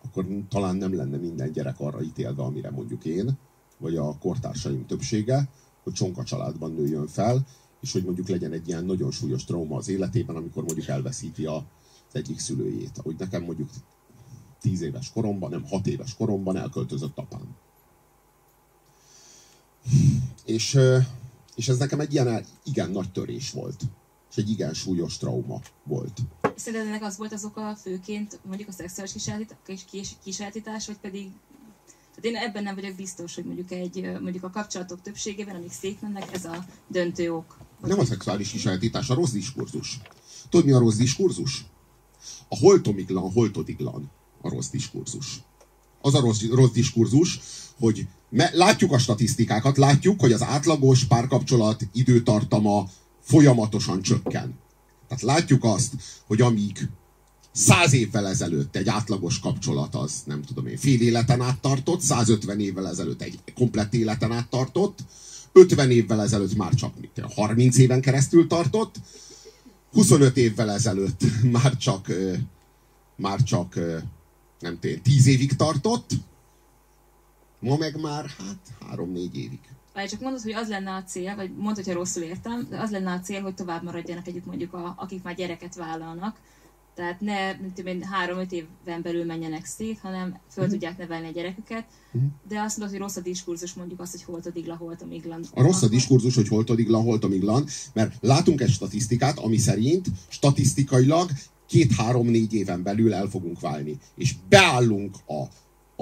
akkor 0.04 0.26
talán 0.48 0.76
nem 0.76 0.94
lenne 0.94 1.16
minden 1.16 1.52
gyerek 1.52 1.80
arra 1.80 2.02
ítélve, 2.02 2.42
amire 2.42 2.70
mondjuk 2.70 3.04
én, 3.04 3.38
vagy 3.78 3.96
a 3.96 4.18
kortársaim 4.18 4.86
többsége, 4.86 5.48
hogy 5.82 5.92
csonka 5.92 6.24
családban 6.24 6.72
nőjön 6.72 7.06
fel, 7.06 7.46
és 7.80 7.92
hogy 7.92 8.04
mondjuk 8.04 8.28
legyen 8.28 8.52
egy 8.52 8.68
ilyen 8.68 8.84
nagyon 8.84 9.10
súlyos 9.10 9.44
trauma 9.44 9.76
az 9.76 9.88
életében, 9.88 10.36
amikor 10.36 10.64
mondjuk 10.64 10.86
elveszíti 10.86 11.44
a, 11.46 11.56
az 12.08 12.14
egyik 12.14 12.38
szülőjét. 12.38 12.98
Ahogy 12.98 13.16
nekem 13.18 13.42
mondjuk 13.42 13.70
tíz 14.60 14.80
éves 14.80 15.10
koromban, 15.12 15.50
nem 15.50 15.64
hat 15.66 15.86
éves 15.86 16.14
koromban 16.14 16.56
elköltözött 16.56 17.18
apám. 17.18 17.56
És, 20.44 20.78
és 21.54 21.68
ez 21.68 21.78
nekem 21.78 22.00
egy 22.00 22.12
ilyen 22.12 22.44
igen 22.64 22.90
nagy 22.90 23.12
törés 23.12 23.50
volt. 23.50 23.82
És 24.30 24.36
egy 24.36 24.50
igen 24.50 24.74
súlyos 24.74 25.16
trauma 25.16 25.60
volt. 25.84 26.20
Szerinted 26.56 26.88
ennek 26.88 27.02
az 27.02 27.16
volt 27.16 27.32
az 27.32 27.44
oka 27.44 27.76
főként, 27.76 28.40
mondjuk 28.46 28.68
a 28.68 28.72
szexuális 28.72 29.14
kísérletítás, 30.22 30.86
vagy 30.86 30.98
pedig 30.98 31.30
tehát 32.20 32.36
én 32.36 32.48
ebben 32.48 32.62
nem 32.62 32.74
vagyok 32.74 32.94
biztos, 32.94 33.34
hogy 33.34 33.44
mondjuk, 33.44 33.70
egy, 33.70 34.10
mondjuk 34.20 34.44
a 34.44 34.50
kapcsolatok 34.50 35.02
többségében, 35.02 35.54
amik 35.54 35.72
szétmennek, 35.72 36.32
ez 36.32 36.44
a 36.44 36.64
döntő 36.86 37.32
ok. 37.32 37.58
Nem 37.82 37.98
a 37.98 38.04
szexuális 38.04 38.50
kísérletítás, 38.50 39.10
a 39.10 39.14
rossz 39.14 39.30
diskurzus. 39.30 40.00
Tudod, 40.48 40.66
mi 40.66 40.72
a 40.72 40.78
rossz 40.78 40.96
diskurzus? 40.96 41.64
A 42.48 42.56
holtomiglan, 42.56 43.32
holtodiglan 43.32 44.10
a 44.40 44.48
rossz 44.48 44.68
diskurzus. 44.68 45.40
Az 46.00 46.14
a 46.14 46.20
rossz, 46.20 46.42
rossz 46.50 46.70
diskurzus, 46.70 47.40
hogy 47.78 48.06
me, 48.28 48.50
látjuk 48.52 48.92
a 48.92 48.98
statisztikákat, 48.98 49.76
látjuk, 49.76 50.20
hogy 50.20 50.32
az 50.32 50.42
átlagos 50.42 51.04
párkapcsolat 51.04 51.86
időtartama 51.92 52.88
folyamatosan 53.20 54.02
csökken. 54.02 54.58
Tehát 55.08 55.22
látjuk 55.22 55.64
azt, 55.64 55.94
hogy 56.26 56.40
amíg 56.40 56.88
száz 57.58 57.92
évvel 57.92 58.26
ezelőtt 58.26 58.76
egy 58.76 58.88
átlagos 58.88 59.38
kapcsolat 59.38 59.94
az, 59.94 60.22
nem 60.24 60.42
tudom 60.42 60.66
én, 60.66 60.76
fél 60.76 61.00
életen 61.00 61.40
át 61.40 61.60
tartott, 61.60 62.00
150 62.00 62.60
évvel 62.60 62.88
ezelőtt 62.88 63.22
egy 63.22 63.38
komplett 63.54 63.94
életen 63.94 64.32
át 64.32 64.48
tartott, 64.48 64.98
50 65.52 65.90
évvel 65.90 66.22
ezelőtt 66.22 66.56
már 66.56 66.74
csak 66.74 67.00
mit, 67.00 67.22
30 67.34 67.78
éven 67.78 68.00
keresztül 68.00 68.46
tartott, 68.46 68.96
25 69.92 70.36
évvel 70.36 70.70
ezelőtt 70.70 71.20
már 71.60 71.76
csak, 71.76 72.06
már 73.16 73.42
csak 73.42 73.74
nem 74.60 74.78
tudom, 74.80 75.02
10 75.02 75.26
évig 75.26 75.56
tartott, 75.56 76.10
ma 77.60 77.76
meg 77.76 78.00
már 78.00 78.24
hát 78.24 78.94
3-4 78.96 79.32
évig. 79.32 79.60
Vagy 79.94 80.08
csak 80.08 80.20
mondod, 80.20 80.42
hogy 80.42 80.52
az 80.52 80.68
lenne 80.68 80.94
a 80.94 81.02
cél, 81.02 81.34
vagy 81.36 81.50
mondod, 81.50 81.76
hogyha 81.76 81.92
rosszul 81.92 82.22
értem, 82.22 82.68
az 82.70 82.90
lenne 82.90 83.12
a 83.12 83.20
cél, 83.20 83.42
hogy 83.42 83.54
tovább 83.54 83.82
maradjanak 83.82 84.26
együtt 84.26 84.46
mondjuk, 84.46 84.72
a, 84.74 84.94
akik 84.96 85.22
már 85.22 85.34
gyereket 85.34 85.74
vállalnak, 85.74 86.36
tehát 86.98 87.20
ne 87.20 87.52
mint 87.84 88.04
három-öt 88.04 88.52
éven 88.52 89.02
belül 89.02 89.24
menjenek 89.24 89.64
szét, 89.64 89.98
hanem 89.98 90.28
föl 90.28 90.64
uh-huh. 90.64 90.68
tudják 90.68 90.98
nevelni 90.98 91.26
a 91.26 91.30
gyereküket. 91.30 91.84
Uh-huh. 92.12 92.30
De 92.48 92.60
azt 92.60 92.76
mondod, 92.76 92.96
hogy 92.96 93.04
rossz 93.04 93.16
a 93.16 93.20
diskurzus, 93.20 93.74
mondjuk 93.74 94.00
azt, 94.00 94.12
hogy 94.12 94.22
holt 94.22 94.46
a 94.46 94.50
digla, 94.50 94.76
holt 94.76 95.02
a 95.54 95.62
rossz 95.62 95.82
a 95.82 95.88
diskurzus, 95.88 96.34
hogy 96.34 96.48
holt 96.48 96.70
a 96.70 96.74
digla, 96.74 97.00
holt 97.00 97.24
a 97.24 97.28
miglan, 97.28 97.66
mert 97.92 98.14
látunk 98.20 98.60
egy 98.60 98.70
statisztikát, 98.70 99.38
ami 99.38 99.56
szerint 99.56 100.06
statisztikailag 100.28 101.30
két-három-négy 101.66 102.54
éven 102.54 102.82
belül 102.82 103.14
el 103.14 103.26
fogunk 103.26 103.60
válni. 103.60 103.98
És 104.16 104.34
beállunk 104.48 105.16
a, 105.26 105.44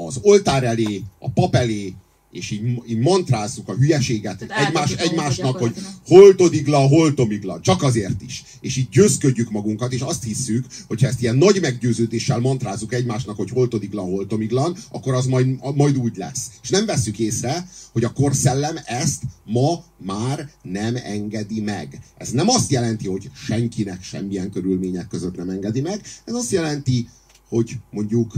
az 0.02 0.18
oltár 0.22 0.64
elé, 0.64 1.02
a 1.18 1.30
pap 1.30 1.54
elé, 1.54 1.94
és 2.30 2.50
így, 2.50 2.82
így 2.86 2.98
mantrázzuk 2.98 3.68
a 3.68 3.74
hülyeséget 3.74 4.42
egymás, 4.42 4.92
egymásnak, 4.92 5.56
hogy 5.56 5.74
holtodigla, 6.06 6.78
holtomigla, 6.78 7.60
csak 7.60 7.82
azért 7.82 8.22
is. 8.22 8.44
És 8.60 8.76
így 8.76 8.88
győzködjük 8.88 9.50
magunkat, 9.50 9.92
és 9.92 10.00
azt 10.00 10.24
hisszük, 10.24 10.66
hogy 10.86 11.00
ha 11.00 11.06
ezt 11.06 11.22
ilyen 11.22 11.36
nagy 11.36 11.60
meggyőződéssel 11.60 12.38
mantrázzuk 12.38 12.92
egymásnak, 12.92 13.36
hogy 13.36 13.50
holtodigla, 13.50 14.02
holtomiglan, 14.02 14.76
akkor 14.90 15.14
az 15.14 15.26
majd, 15.26 15.74
majd 15.74 15.96
úgy 15.96 16.16
lesz. 16.16 16.50
És 16.62 16.68
nem 16.68 16.86
vesszük 16.86 17.18
észre, 17.18 17.68
hogy 17.92 18.04
a 18.04 18.12
korszellem 18.12 18.76
ezt 18.84 19.22
ma 19.44 19.84
már 19.98 20.50
nem 20.62 20.96
engedi 20.96 21.60
meg. 21.60 21.98
Ez 22.16 22.30
nem 22.30 22.48
azt 22.48 22.70
jelenti, 22.70 23.08
hogy 23.08 23.30
senkinek 23.34 24.02
semmilyen 24.02 24.50
körülmények 24.50 25.08
között 25.08 25.36
nem 25.36 25.48
engedi 25.48 25.80
meg, 25.80 26.00
ez 26.24 26.34
azt 26.34 26.50
jelenti, 26.50 27.08
hogy 27.48 27.76
mondjuk 27.90 28.32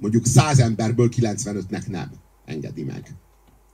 mondjuk 0.00 0.26
száz 0.26 0.58
emberből 0.58 1.08
95-nek 1.16 1.86
nem 1.86 2.10
engedi 2.48 2.82
meg. 2.82 3.14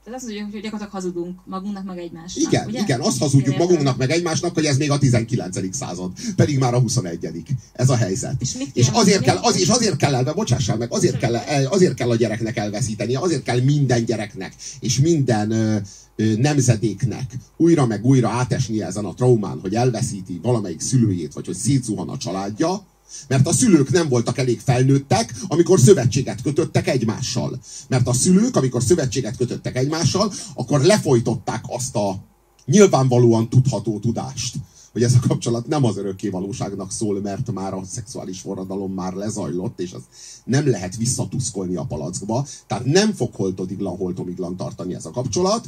Tehát 0.04 0.18
azt 0.18 0.28
mondjuk, 0.28 0.52
hogy 0.52 0.62
gyakorlatilag 0.62 1.02
hazudunk 1.02 1.40
magunknak, 1.44 1.84
meg 1.84 1.98
egymásnak. 1.98 2.52
Igen, 2.52 2.66
ugye? 2.66 2.80
igen, 2.80 3.00
azt 3.00 3.18
hazudjuk 3.18 3.56
magunknak, 3.56 3.96
meg 3.96 4.10
egymásnak, 4.10 4.54
hogy 4.54 4.64
ez 4.64 4.76
még 4.76 4.90
a 4.90 4.98
19. 4.98 5.74
század, 5.76 6.12
pedig 6.36 6.58
már 6.58 6.74
a 6.74 6.78
21. 6.78 7.42
Ez 7.72 7.90
a 7.90 7.96
helyzet. 7.96 8.34
És, 8.38 8.56
és 8.72 8.88
azért 8.92 9.22
kell, 9.22 9.36
az, 9.36 9.60
és 9.60 9.68
azért 9.68 9.96
kell 9.96 10.14
elve, 10.14 10.32
bocsássál 10.32 10.76
meg, 10.76 10.92
azért 10.92 11.18
kell, 11.18 11.34
azért 11.70 11.94
kell 11.94 12.10
a 12.10 12.16
gyereknek 12.16 12.56
elveszíteni, 12.56 13.14
azért 13.14 13.42
kell 13.42 13.60
minden 13.60 14.04
gyereknek, 14.04 14.54
és 14.80 14.98
minden 14.98 15.50
ö, 15.50 15.76
ö, 16.16 16.34
nemzedéknek 16.36 17.32
újra 17.56 17.86
meg 17.86 18.04
újra 18.04 18.28
átesni 18.28 18.82
ezen 18.82 19.04
a 19.04 19.14
traumán, 19.14 19.58
hogy 19.60 19.74
elveszíti 19.74 20.40
valamelyik 20.42 20.80
szülőjét, 20.80 21.32
vagy 21.32 21.46
hogy 21.46 21.56
szétzuhan 21.56 22.08
a 22.08 22.16
családja, 22.16 22.86
mert 23.28 23.46
a 23.46 23.52
szülők 23.52 23.90
nem 23.90 24.08
voltak 24.08 24.38
elég 24.38 24.60
felnőttek, 24.60 25.34
amikor 25.46 25.80
szövetséget 25.80 26.42
kötöttek 26.42 26.88
egymással. 26.88 27.60
Mert 27.88 28.08
a 28.08 28.12
szülők, 28.12 28.56
amikor 28.56 28.82
szövetséget 28.82 29.36
kötöttek 29.36 29.76
egymással, 29.76 30.32
akkor 30.54 30.80
lefolytották 30.80 31.64
azt 31.66 31.96
a 31.96 32.16
nyilvánvalóan 32.66 33.48
tudható 33.48 33.98
tudást, 33.98 34.56
hogy 34.92 35.02
ez 35.02 35.14
a 35.14 35.26
kapcsolat 35.28 35.66
nem 35.66 35.84
az 35.84 35.96
örökké 35.96 36.28
valóságnak 36.28 36.92
szól, 36.92 37.20
mert 37.20 37.52
már 37.52 37.74
a 37.74 37.84
szexuális 37.90 38.40
forradalom 38.40 38.92
már 38.92 39.12
lezajlott, 39.12 39.80
és 39.80 39.92
az 39.92 40.02
nem 40.44 40.68
lehet 40.68 40.96
visszatuszkolni 40.96 41.76
a 41.76 41.84
palackba. 41.84 42.46
Tehát 42.66 42.84
nem 42.84 43.12
fog 43.12 43.34
holtodiglan, 43.34 43.96
holtomiglan 43.96 44.56
tartani 44.56 44.94
ez 44.94 45.04
a 45.04 45.10
kapcsolat, 45.10 45.66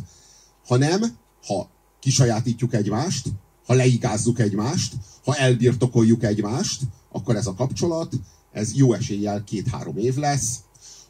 hanem 0.66 1.00
ha 1.46 1.68
kisajátítjuk 2.00 2.74
egymást, 2.74 3.28
ha 3.66 3.74
leigázzuk 3.74 4.38
egymást, 4.38 4.94
ha 5.24 5.34
elbirtokoljuk 5.34 6.24
egymást, 6.24 6.82
akkor 7.10 7.36
ez 7.36 7.46
a 7.46 7.54
kapcsolat, 7.54 8.12
ez 8.52 8.74
jó 8.74 8.92
eséllyel 8.92 9.44
két-három 9.44 9.96
év 9.96 10.16
lesz, 10.16 10.60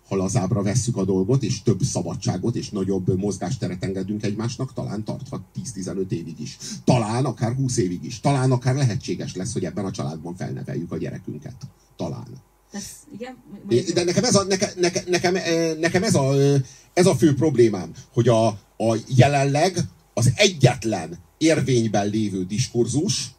ha 0.08 0.16
lazábra 0.16 0.62
vesszük 0.62 0.96
a 0.96 1.04
dolgot, 1.04 1.42
és 1.42 1.62
több 1.62 1.82
szabadságot, 1.82 2.56
és 2.56 2.70
nagyobb 2.70 3.18
mozgásteret 3.18 3.84
engedünk 3.84 4.22
egymásnak, 4.22 4.72
talán 4.72 5.04
tarthat 5.04 5.40
10-15 5.74 6.10
évig 6.10 6.40
is. 6.40 6.58
Talán 6.84 7.24
akár 7.24 7.54
20 7.54 7.76
évig 7.76 8.04
is. 8.04 8.20
Talán 8.20 8.52
akár 8.52 8.74
lehetséges 8.74 9.34
lesz, 9.34 9.52
hogy 9.52 9.64
ebben 9.64 9.84
a 9.84 9.90
családban 9.90 10.36
felneveljük 10.36 10.92
a 10.92 10.96
gyerekünket. 10.96 11.54
Talán. 11.96 12.26
Ez, 12.72 12.84
igen, 13.18 13.36
De 13.94 14.04
nekem 14.04 14.24
ez 14.24 14.34
a, 14.34 14.44
neke, 14.44 14.72
neke, 14.76 15.02
nekem, 15.06 15.34
nekem 15.78 16.02
ez 16.02 16.14
a, 16.14 16.32
ez 16.92 17.06
a 17.06 17.14
fő 17.14 17.34
problémám, 17.34 17.92
hogy 18.12 18.28
a, 18.28 18.46
a 18.76 18.98
jelenleg 19.06 19.78
az 20.14 20.32
egyetlen 20.34 21.18
érvényben 21.38 22.08
lévő 22.08 22.44
diskurzus 22.44 23.34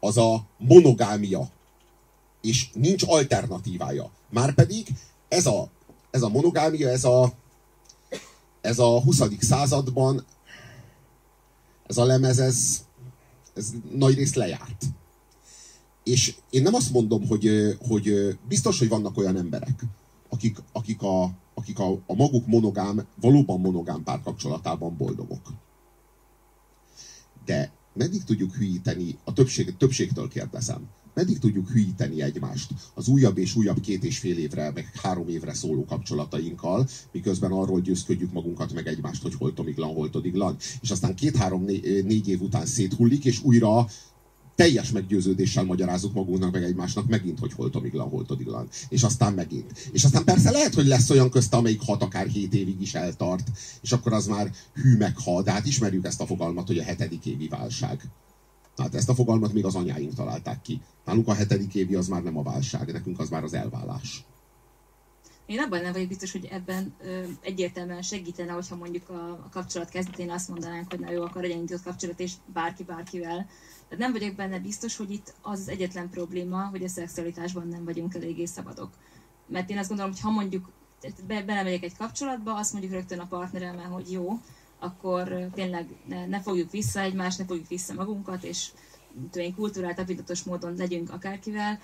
az 0.00 0.16
a 0.16 0.46
monogámia 0.58 1.50
és 2.42 2.68
nincs 2.72 3.02
alternatívája. 3.06 4.10
Márpedig 4.30 4.86
ez 5.28 5.46
a, 5.46 5.70
ez 6.10 6.22
a 6.22 6.28
monogámia, 6.28 6.88
ez 6.88 7.04
a, 7.04 7.32
ez 8.60 8.78
a 8.78 9.00
20. 9.00 9.22
században, 9.38 10.24
ez 11.86 11.96
a 11.96 12.04
lemez, 12.04 12.38
ez, 12.38 12.84
ez 13.54 13.72
nagy 13.94 14.14
rész 14.14 14.34
lejárt. 14.34 14.84
És 16.04 16.34
én 16.50 16.62
nem 16.62 16.74
azt 16.74 16.92
mondom, 16.92 17.26
hogy, 17.26 17.76
hogy 17.88 18.38
biztos, 18.48 18.78
hogy 18.78 18.88
vannak 18.88 19.18
olyan 19.18 19.36
emberek, 19.36 19.84
akik, 20.28 20.58
akik, 20.72 21.02
a, 21.02 21.30
akik 21.54 21.78
a, 21.78 21.90
a 22.06 22.14
maguk 22.14 22.46
monogám, 22.46 23.06
valóban 23.20 23.60
monogám 23.60 24.02
párkapcsolatában 24.02 24.96
boldogok. 24.96 25.52
De 27.44 27.72
meddig 27.92 28.24
tudjuk 28.24 28.54
hűíteni, 28.54 29.18
a 29.24 29.32
többség, 29.32 29.76
többségtől 29.76 30.28
kérdezem, 30.28 30.88
Meddig 31.14 31.38
tudjuk 31.38 31.68
hülyíteni 31.68 32.22
egymást 32.22 32.70
az 32.94 33.08
újabb 33.08 33.38
és 33.38 33.56
újabb 33.56 33.80
két 33.80 34.04
és 34.04 34.18
fél 34.18 34.38
évre, 34.38 34.70
meg 34.74 34.90
három 35.02 35.28
évre 35.28 35.54
szóló 35.54 35.84
kapcsolatainkkal, 35.84 36.88
miközben 37.12 37.52
arról 37.52 37.80
győzködjük 37.80 38.32
magunkat 38.32 38.72
meg 38.72 38.86
egymást, 38.86 39.22
hogy 39.22 39.34
hol 39.34 39.54
tomiglan, 39.54 39.94
hol 39.94 40.10
todiglan. 40.10 40.56
És 40.80 40.90
aztán 40.90 41.14
két-három, 41.14 41.64
négy 42.04 42.28
év 42.28 42.40
után 42.40 42.66
széthullik, 42.66 43.24
és 43.24 43.42
újra 43.42 43.86
teljes 44.54 44.90
meggyőződéssel 44.90 45.64
magyarázunk 45.64 46.14
magunknak 46.14 46.52
meg 46.52 46.62
egymásnak 46.62 47.08
megint, 47.08 47.38
hogy 47.38 47.52
hol 47.52 47.70
tomiglan, 47.70 48.08
hol 48.08 48.26
todiglan. 48.26 48.68
És 48.88 49.02
aztán 49.02 49.32
megint. 49.32 49.88
És 49.92 50.04
aztán 50.04 50.24
persze 50.24 50.50
lehet, 50.50 50.74
hogy 50.74 50.86
lesz 50.86 51.10
olyan 51.10 51.30
közte, 51.30 51.56
amelyik 51.56 51.80
hat 51.80 52.02
akár 52.02 52.26
hét 52.26 52.54
évig 52.54 52.80
is 52.80 52.94
eltart, 52.94 53.50
és 53.80 53.92
akkor 53.92 54.12
az 54.12 54.26
már 54.26 54.50
hű 54.74 54.96
meg 54.96 55.14
de 55.44 55.52
hát 55.52 55.66
ismerjük 55.66 56.06
ezt 56.06 56.20
a 56.20 56.26
fogalmat, 56.26 56.66
hogy 56.66 56.78
a 56.78 56.82
hetedik 56.82 57.26
évi 57.26 57.48
válság. 57.48 58.10
Hát 58.76 58.94
ezt 58.94 59.08
a 59.08 59.14
fogalmat 59.14 59.52
még 59.52 59.64
az 59.64 59.74
anyáink 59.74 60.14
találták 60.14 60.62
ki. 60.62 60.80
Nálunk 61.04 61.28
a 61.28 61.34
hetedik 61.34 61.74
évi 61.74 61.94
az 61.94 62.08
már 62.08 62.22
nem 62.22 62.38
a 62.38 62.42
válság, 62.42 62.92
nekünk 62.92 63.18
az 63.18 63.28
már 63.28 63.42
az 63.42 63.54
elvállás. 63.54 64.24
Én 65.46 65.58
abban 65.58 65.82
nem 65.82 65.92
vagyok 65.92 66.08
biztos, 66.08 66.32
hogy 66.32 66.48
ebben 66.50 66.94
ö, 67.04 67.22
egyértelműen 67.40 68.02
segítene, 68.02 68.52
hogyha 68.52 68.76
mondjuk 68.76 69.08
a, 69.08 69.30
a 69.30 69.48
kapcsolat 69.50 69.88
kezdetén 69.88 70.30
azt 70.30 70.48
mondanánk, 70.48 70.90
hogy 70.90 71.00
na 71.00 71.10
jó, 71.10 71.22
akkor 71.22 71.42
legyen 71.42 71.58
nyitott 71.58 71.82
kapcsolat, 71.82 72.20
és 72.20 72.32
bárki 72.52 72.84
bárkivel. 72.84 73.46
Tehát 73.88 73.98
nem 73.98 74.12
vagyok 74.12 74.34
benne 74.34 74.58
biztos, 74.58 74.96
hogy 74.96 75.10
itt 75.10 75.34
az 75.42 75.60
az 75.60 75.68
egyetlen 75.68 76.10
probléma, 76.10 76.68
hogy 76.68 76.84
a 76.84 76.88
szexualitásban 76.88 77.68
nem 77.68 77.84
vagyunk 77.84 78.14
eléggé 78.14 78.44
szabadok. 78.44 78.90
Mert 79.46 79.70
én 79.70 79.78
azt 79.78 79.88
gondolom, 79.88 80.12
hogy 80.12 80.20
ha 80.20 80.30
mondjuk 80.30 80.70
be, 81.26 81.42
belemegyek 81.42 81.82
egy 81.82 81.96
kapcsolatba, 81.96 82.54
azt 82.54 82.72
mondjuk 82.72 82.92
rögtön 82.92 83.18
a 83.18 83.26
partneremmel, 83.26 83.88
hogy 83.88 84.12
jó, 84.12 84.40
akkor 84.82 85.48
tényleg 85.54 85.86
ne, 86.08 86.26
ne 86.26 86.40
fogjuk 86.40 86.70
vissza 86.70 87.00
egymást, 87.00 87.38
ne 87.38 87.44
fogjuk 87.44 87.68
vissza 87.68 87.94
magunkat, 87.94 88.44
és 88.44 88.68
én 89.34 89.54
kultúrált, 89.54 89.96
tapintatos 89.96 90.42
módon 90.42 90.74
legyünk 90.76 91.10
akárkivel, 91.10 91.78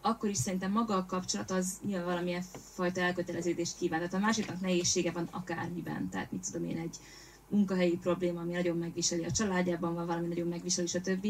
akkor 0.00 0.28
is 0.28 0.36
szerintem 0.36 0.72
maga 0.72 0.94
a 0.94 1.06
kapcsolat 1.06 1.50
az 1.50 1.78
nyilván 1.84 2.04
valamilyen 2.04 2.42
fajta 2.74 3.00
elköteleződést 3.00 3.76
kíván. 3.76 3.98
Tehát 3.98 4.14
a 4.14 4.18
másiknak 4.18 4.60
nehézsége 4.60 5.10
van 5.10 5.28
akármiben. 5.30 6.08
Tehát 6.08 6.32
mit 6.32 6.46
tudom 6.50 6.68
én, 6.68 6.78
egy 6.78 6.96
munkahelyi 7.48 7.96
probléma, 7.96 8.40
ami 8.40 8.52
nagyon 8.52 8.76
megviseli 8.76 9.24
a 9.24 9.30
családjában, 9.30 9.94
van 9.94 10.06
valami 10.06 10.26
nagyon 10.26 10.48
megviseli, 10.48 10.86
stb. 10.86 11.26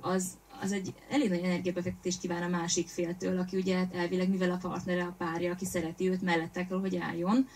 Az, 0.00 0.26
az 0.60 0.72
egy 0.72 0.94
elég 1.08 1.28
nagy 1.28 1.42
energiabefektetést 1.42 2.20
kíván 2.20 2.42
a 2.42 2.56
másik 2.56 2.88
féltől, 2.88 3.38
aki 3.38 3.56
ugye 3.56 3.86
elvileg, 3.92 4.28
mivel 4.28 4.50
a 4.50 4.68
partnere, 4.68 5.04
a 5.04 5.14
párja, 5.18 5.52
aki 5.52 5.64
szereti 5.64 6.08
őt, 6.08 6.22
mellette 6.22 6.66
kell, 6.66 6.78
hogy 6.78 6.96
álljon. 6.96 7.48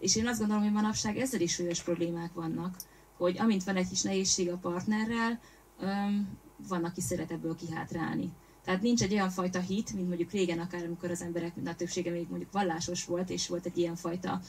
És 0.00 0.16
én 0.16 0.26
azt 0.26 0.38
gondolom, 0.38 0.62
hogy 0.62 0.72
manapság 0.72 1.18
ezzel 1.18 1.40
is 1.40 1.52
súlyos 1.52 1.82
problémák 1.82 2.32
vannak, 2.32 2.76
hogy 3.16 3.38
amint 3.38 3.64
van 3.64 3.76
egy 3.76 3.88
kis 3.88 4.02
nehézség 4.02 4.50
a 4.50 4.56
partnerrel, 4.56 5.40
van, 6.68 6.84
aki 6.84 7.00
szeret 7.00 7.30
ebből 7.30 7.56
kihátrálni. 7.56 8.32
Tehát 8.64 8.82
nincs 8.82 9.02
egy 9.02 9.12
olyan 9.12 9.30
fajta 9.30 9.60
hit, 9.60 9.92
mint 9.92 10.08
mondjuk 10.08 10.30
régen, 10.30 10.58
akár 10.58 10.84
amikor 10.84 11.10
az 11.10 11.22
emberek 11.22 11.52
a 11.64 11.74
többsége 11.74 12.10
még 12.10 12.26
mondjuk 12.28 12.52
vallásos 12.52 13.04
volt, 13.04 13.30
és 13.30 13.48
volt 13.48 13.66
egy 13.66 13.78
ilyen 13.78 13.96
fajta 13.96 14.40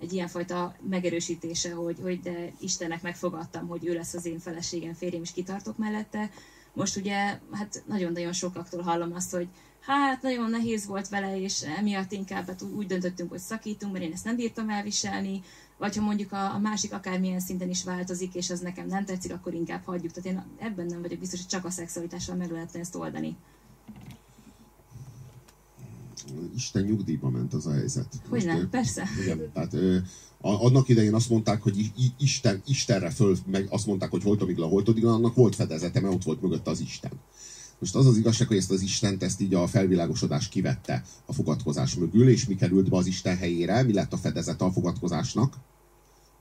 egy 0.00 0.12
ilyenfajta 0.12 0.76
megerősítése, 0.88 1.72
hogy, 1.72 1.98
hogy 2.02 2.20
de 2.20 2.52
Istennek 2.60 3.02
megfogadtam, 3.02 3.68
hogy 3.68 3.86
ő 3.86 3.94
lesz 3.94 4.14
az 4.14 4.26
én 4.26 4.38
feleségem, 4.38 4.92
férjem, 4.92 5.22
és 5.22 5.32
kitartok 5.32 5.78
mellette. 5.78 6.30
Most 6.72 6.96
ugye, 6.96 7.38
hát 7.52 7.82
nagyon-nagyon 7.86 8.32
sokaktól 8.32 8.82
hallom 8.82 9.12
azt, 9.14 9.30
hogy 9.30 9.48
hát 9.86 10.22
nagyon 10.22 10.50
nehéz 10.50 10.86
volt 10.86 11.08
vele, 11.08 11.40
és 11.40 11.62
emiatt 11.62 12.12
inkább 12.12 12.46
hát 12.46 12.62
úgy 12.62 12.86
döntöttünk, 12.86 13.30
hogy 13.30 13.38
szakítunk, 13.38 13.92
mert 13.92 14.04
én 14.04 14.12
ezt 14.12 14.24
nem 14.24 14.36
bírtam 14.36 14.70
elviselni, 14.70 15.42
vagy 15.78 15.96
ha 15.96 16.02
mondjuk 16.02 16.32
a, 16.32 16.54
a 16.54 16.58
másik 16.58 16.92
akármilyen 16.92 17.40
szinten 17.40 17.68
is 17.68 17.84
változik, 17.84 18.34
és 18.34 18.50
az 18.50 18.60
nekem 18.60 18.86
nem 18.86 19.04
tetszik, 19.04 19.32
akkor 19.32 19.54
inkább 19.54 19.84
hagyjuk. 19.84 20.12
Tehát 20.12 20.30
én 20.30 20.44
ebben 20.58 20.86
nem 20.86 21.02
vagyok 21.02 21.18
biztos, 21.18 21.38
hogy 21.38 21.48
csak 21.48 21.64
a 21.64 21.70
szexualitással 21.70 22.36
meg 22.36 22.50
lehetne 22.50 22.80
ezt 22.80 22.94
oldani. 22.94 23.36
Isten 26.54 26.82
nyugdíjba 26.82 27.30
ment 27.30 27.54
az 27.54 27.66
a 27.66 27.72
helyzet. 27.72 28.14
Hogy 28.28 28.44
nem, 28.44 28.68
persze. 28.70 29.08
Igen, 29.22 29.52
tehát 29.52 29.72
ö, 29.72 29.98
annak 30.40 30.88
idején 30.88 31.14
azt 31.14 31.30
mondták, 31.30 31.62
hogy 31.62 31.92
Isten, 32.18 32.62
Istenre 32.66 33.10
föl, 33.10 33.36
meg 33.46 33.66
azt 33.70 33.86
mondták, 33.86 34.10
hogy 34.10 34.22
holtomigla, 34.22 34.66
holtodigla, 34.66 35.12
annak 35.12 35.34
volt 35.34 35.54
fedezete, 35.54 36.00
mert 36.00 36.14
ott 36.14 36.24
volt 36.24 36.42
mögött 36.42 36.66
az 36.66 36.80
Isten. 36.80 37.12
Most 37.78 37.94
az 37.94 38.06
az 38.06 38.16
igazság, 38.16 38.48
hogy 38.48 38.56
ezt 38.56 38.70
az 38.70 38.82
Istent 38.82 39.22
ezt 39.22 39.40
így 39.40 39.54
a 39.54 39.66
felvilágosodás 39.66 40.48
kivette 40.48 41.04
a 41.26 41.32
fogadkozás 41.32 41.94
mögül, 41.94 42.28
és 42.28 42.46
mi 42.46 42.54
került 42.54 42.90
be 42.90 42.96
az 42.96 43.06
Isten 43.06 43.36
helyére, 43.36 43.82
mi 43.82 43.92
lett 43.92 44.12
a 44.12 44.16
fedezete 44.16 44.64
a 44.64 44.72
fogadkozásnak? 44.72 45.54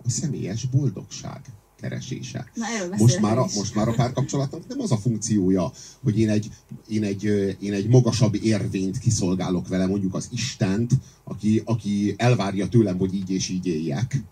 A 0.03 0.09
személyes 0.09 0.65
boldogság 0.65 1.41
keresése. 1.81 2.51
Na, 2.53 2.95
most, 2.97 3.19
már 3.19 3.37
a, 3.37 3.47
most 3.55 3.75
már 3.75 3.87
a 3.87 3.93
párkapcsolatnak 3.93 4.67
nem 4.67 4.79
az 4.79 4.91
a 4.91 4.97
funkciója, 4.97 5.71
hogy 6.03 6.19
én 6.19 6.29
egy, 6.29 6.51
én, 6.87 7.03
egy, 7.03 7.23
én 7.59 7.73
egy 7.73 7.87
magasabb 7.87 8.35
érvényt 8.43 8.97
kiszolgálok 8.97 9.67
vele, 9.67 9.85
mondjuk 9.85 10.13
az 10.13 10.27
Istent, 10.31 10.91
aki, 11.23 11.61
aki 11.65 12.13
elvárja 12.17 12.67
tőlem, 12.67 12.97
hogy 12.97 13.13
így 13.13 13.29
és 13.29 13.49
így 13.49 13.65
éljek. 13.65 14.23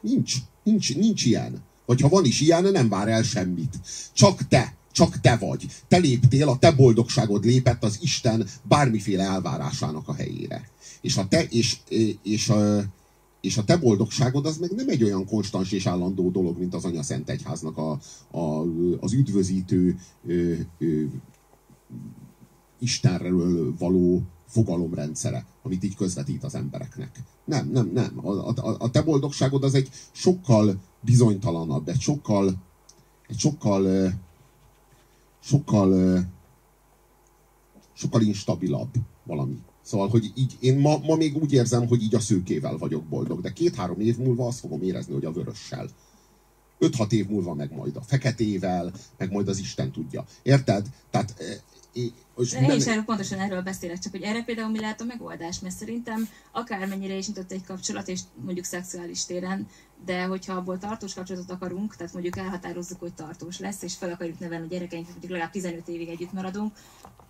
Nincs, 0.00 0.34
nincs, 0.62 0.96
nincs 0.96 1.24
ilyen. 1.24 1.62
Vagy 1.86 2.00
ha 2.00 2.08
van 2.08 2.24
is 2.24 2.40
ilyen, 2.40 2.64
nem 2.64 2.88
vár 2.88 3.08
el 3.08 3.22
semmit. 3.22 3.80
Csak 4.12 4.48
te, 4.48 4.74
csak 4.92 5.20
te 5.20 5.36
vagy. 5.36 5.66
Te 5.88 5.96
léptél, 5.96 6.48
a 6.48 6.58
te 6.58 6.72
boldogságod 6.72 7.44
lépett 7.44 7.84
az 7.84 7.98
Isten 8.00 8.46
bármiféle 8.62 9.22
elvárásának 9.22 10.08
a 10.08 10.14
helyére. 10.14 10.68
És 11.00 11.16
a 11.16 11.28
te, 11.28 11.44
és, 11.44 11.76
és, 11.88 12.16
és 12.22 12.52
és 13.40 13.56
a 13.56 13.64
te 13.64 13.76
boldogságod 13.76 14.46
az 14.46 14.56
meg 14.56 14.70
nem 14.70 14.88
egy 14.88 15.02
olyan 15.02 15.26
konstans 15.26 15.72
és 15.72 15.86
állandó 15.86 16.30
dolog, 16.30 16.58
mint 16.58 16.74
az 16.74 16.84
Anya 16.84 17.02
Szent 17.02 17.30
Egyháznak 17.30 17.76
a, 17.76 17.98
a, 18.30 18.64
az 19.00 19.12
üdvözítő 19.12 19.98
ö, 20.26 20.54
ö, 20.78 21.04
Istenről 22.78 23.74
való 23.78 24.22
fogalomrendszere, 24.46 25.46
amit 25.62 25.84
így 25.84 25.96
közvetít 25.96 26.44
az 26.44 26.54
embereknek. 26.54 27.20
Nem, 27.44 27.70
nem, 27.72 27.90
nem. 27.94 28.26
A, 28.26 28.48
a, 28.48 28.76
a 28.78 28.90
te 28.90 29.02
boldogságod 29.02 29.64
az 29.64 29.74
egy 29.74 29.88
sokkal 30.12 30.80
bizonytalanabb, 31.00 31.88
egy 31.88 32.00
sokkal, 32.00 32.54
egy 33.28 33.38
sokkal, 33.38 34.12
sokkal, 35.40 36.22
sokkal 37.92 38.22
instabilabb 38.22 38.90
valami. 39.24 39.58
Szóval, 39.82 40.08
hogy 40.08 40.32
így 40.34 40.56
én 40.60 40.78
ma, 40.78 40.98
ma 40.98 41.16
még 41.16 41.36
úgy 41.36 41.52
érzem, 41.52 41.86
hogy 41.86 42.02
így 42.02 42.14
a 42.14 42.20
szőkével 42.20 42.76
vagyok 42.76 43.04
boldog, 43.04 43.40
de 43.40 43.52
két-három 43.52 44.00
év 44.00 44.16
múlva 44.16 44.46
azt 44.46 44.60
fogom 44.60 44.82
érezni, 44.82 45.12
hogy 45.12 45.24
a 45.24 45.32
vörössel. 45.32 45.88
Öt-hat 46.78 47.12
év 47.12 47.26
múlva 47.28 47.54
meg 47.54 47.74
majd 47.74 47.96
a 47.96 48.02
feketével, 48.02 48.92
meg 49.16 49.32
majd 49.32 49.48
az 49.48 49.58
Isten 49.58 49.90
tudja. 49.90 50.24
Érted? 50.42 50.86
Tehát 51.10 51.34
én, 51.92 52.12
én 52.62 52.70
is 52.70 52.86
erről 52.86 53.02
pontosan 53.02 53.38
erről 53.38 53.62
beszélek, 53.62 53.98
csak 53.98 54.12
hogy 54.12 54.22
erre 54.22 54.42
például 54.42 54.70
mi 54.70 54.80
lehet 54.80 55.00
a 55.00 55.04
megoldás, 55.04 55.60
mert 55.60 55.74
szerintem 55.74 56.28
akármennyire 56.52 57.14
is 57.14 57.26
nyitott 57.26 57.52
egy 57.52 57.64
kapcsolat, 57.64 58.08
és 58.08 58.20
mondjuk 58.44 58.64
szexuális 58.64 59.24
téren, 59.24 59.68
de 60.04 60.24
hogyha 60.24 60.54
abból 60.54 60.78
tartós 60.78 61.14
kapcsolatot 61.14 61.50
akarunk, 61.50 61.96
tehát 61.96 62.12
mondjuk 62.12 62.36
elhatározzuk, 62.36 63.00
hogy 63.00 63.14
tartós 63.14 63.58
lesz, 63.58 63.82
és 63.82 63.94
fel 63.94 64.12
akarjuk 64.12 64.38
nevelni 64.38 64.64
a 64.64 64.68
gyerekeinket, 64.68 65.10
mondjuk 65.10 65.32
legalább 65.32 65.52
15 65.52 65.88
évig 65.88 66.08
együtt 66.08 66.32
maradunk, 66.32 66.76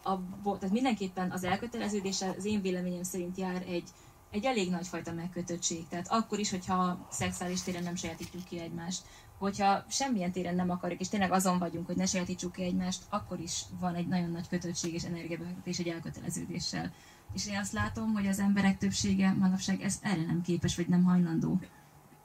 abból, 0.03 0.59
tehát 0.59 0.75
mindenképpen 0.75 1.31
az 1.31 1.45
elköteleződése 1.45 2.35
az 2.39 2.45
én 2.45 2.61
véleményem 2.61 3.03
szerint 3.03 3.39
jár 3.39 3.65
egy, 3.69 3.89
egy 4.31 4.45
elég 4.45 4.71
nagy 4.71 4.87
fajta 4.87 5.13
megkötöttség. 5.13 5.89
Tehát 5.89 6.07
akkor 6.09 6.39
is, 6.39 6.51
hogyha 6.51 7.07
szexuális 7.11 7.63
téren 7.63 7.83
nem 7.83 7.95
sajátítjuk 7.95 8.45
ki 8.45 8.59
egymást, 8.59 9.03
hogyha 9.41 9.85
semmilyen 9.89 10.33
téren 10.33 10.55
nem 10.55 10.71
akarjuk, 10.71 11.01
és 11.01 11.09
tényleg 11.09 11.33
azon 11.33 11.59
vagyunk, 11.59 11.87
hogy 11.87 11.97
ne 11.97 12.07
sajátítsuk 12.07 12.53
ki 12.53 12.63
egymást, 12.63 13.03
akkor 13.09 13.41
is 13.41 13.63
van 13.81 13.95
egy 13.95 14.07
nagyon 14.07 14.31
nagy 14.31 14.49
kötöttség 14.49 14.95
és 14.95 15.05
energiabefektetés 15.05 15.79
egy 15.79 15.87
elköteleződéssel. 15.87 16.93
És 17.35 17.47
én 17.47 17.59
azt 17.59 17.73
látom, 17.73 18.13
hogy 18.13 18.27
az 18.27 18.39
emberek 18.39 18.79
többsége 18.79 19.33
manapság 19.39 19.81
ez 19.81 19.99
erre 20.03 20.25
nem 20.27 20.43
képes, 20.43 20.77
vagy 20.77 20.89
nem 20.89 21.05
hajlandó. 21.05 21.61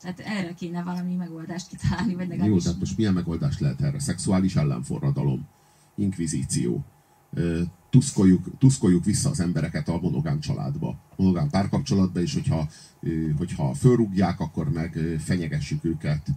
Tehát 0.02 0.20
erre 0.20 0.54
kéne 0.54 0.84
valami 0.84 1.14
megoldást 1.14 1.68
kitalálni, 1.68 2.16
vagy 2.16 2.28
legalábbis... 2.28 2.56
Jó, 2.56 2.60
tehát 2.60 2.80
most 2.80 2.98
milyen 2.98 3.14
megoldást 3.14 3.60
lehet 3.60 3.82
erre? 3.82 4.00
Szexuális 4.00 4.56
ellenforradalom, 4.56 5.48
inkvizíció, 5.96 6.84
tuszkoljuk, 7.90 8.58
tuszkoljuk 8.58 9.06
vissza 9.06 9.30
az 9.30 9.40
embereket 9.40 9.88
a 9.88 10.00
monogám 10.02 10.40
családba, 10.40 10.96
monogám 11.16 11.50
párkapcsolatba, 11.50 12.22
és 12.22 12.34
hogyha, 12.34 12.68
hogyha 13.38 13.74
fölrúgják, 13.74 14.40
akkor 14.40 14.70
meg 14.70 15.00
fenyegessük 15.20 15.86
őket 15.86 16.28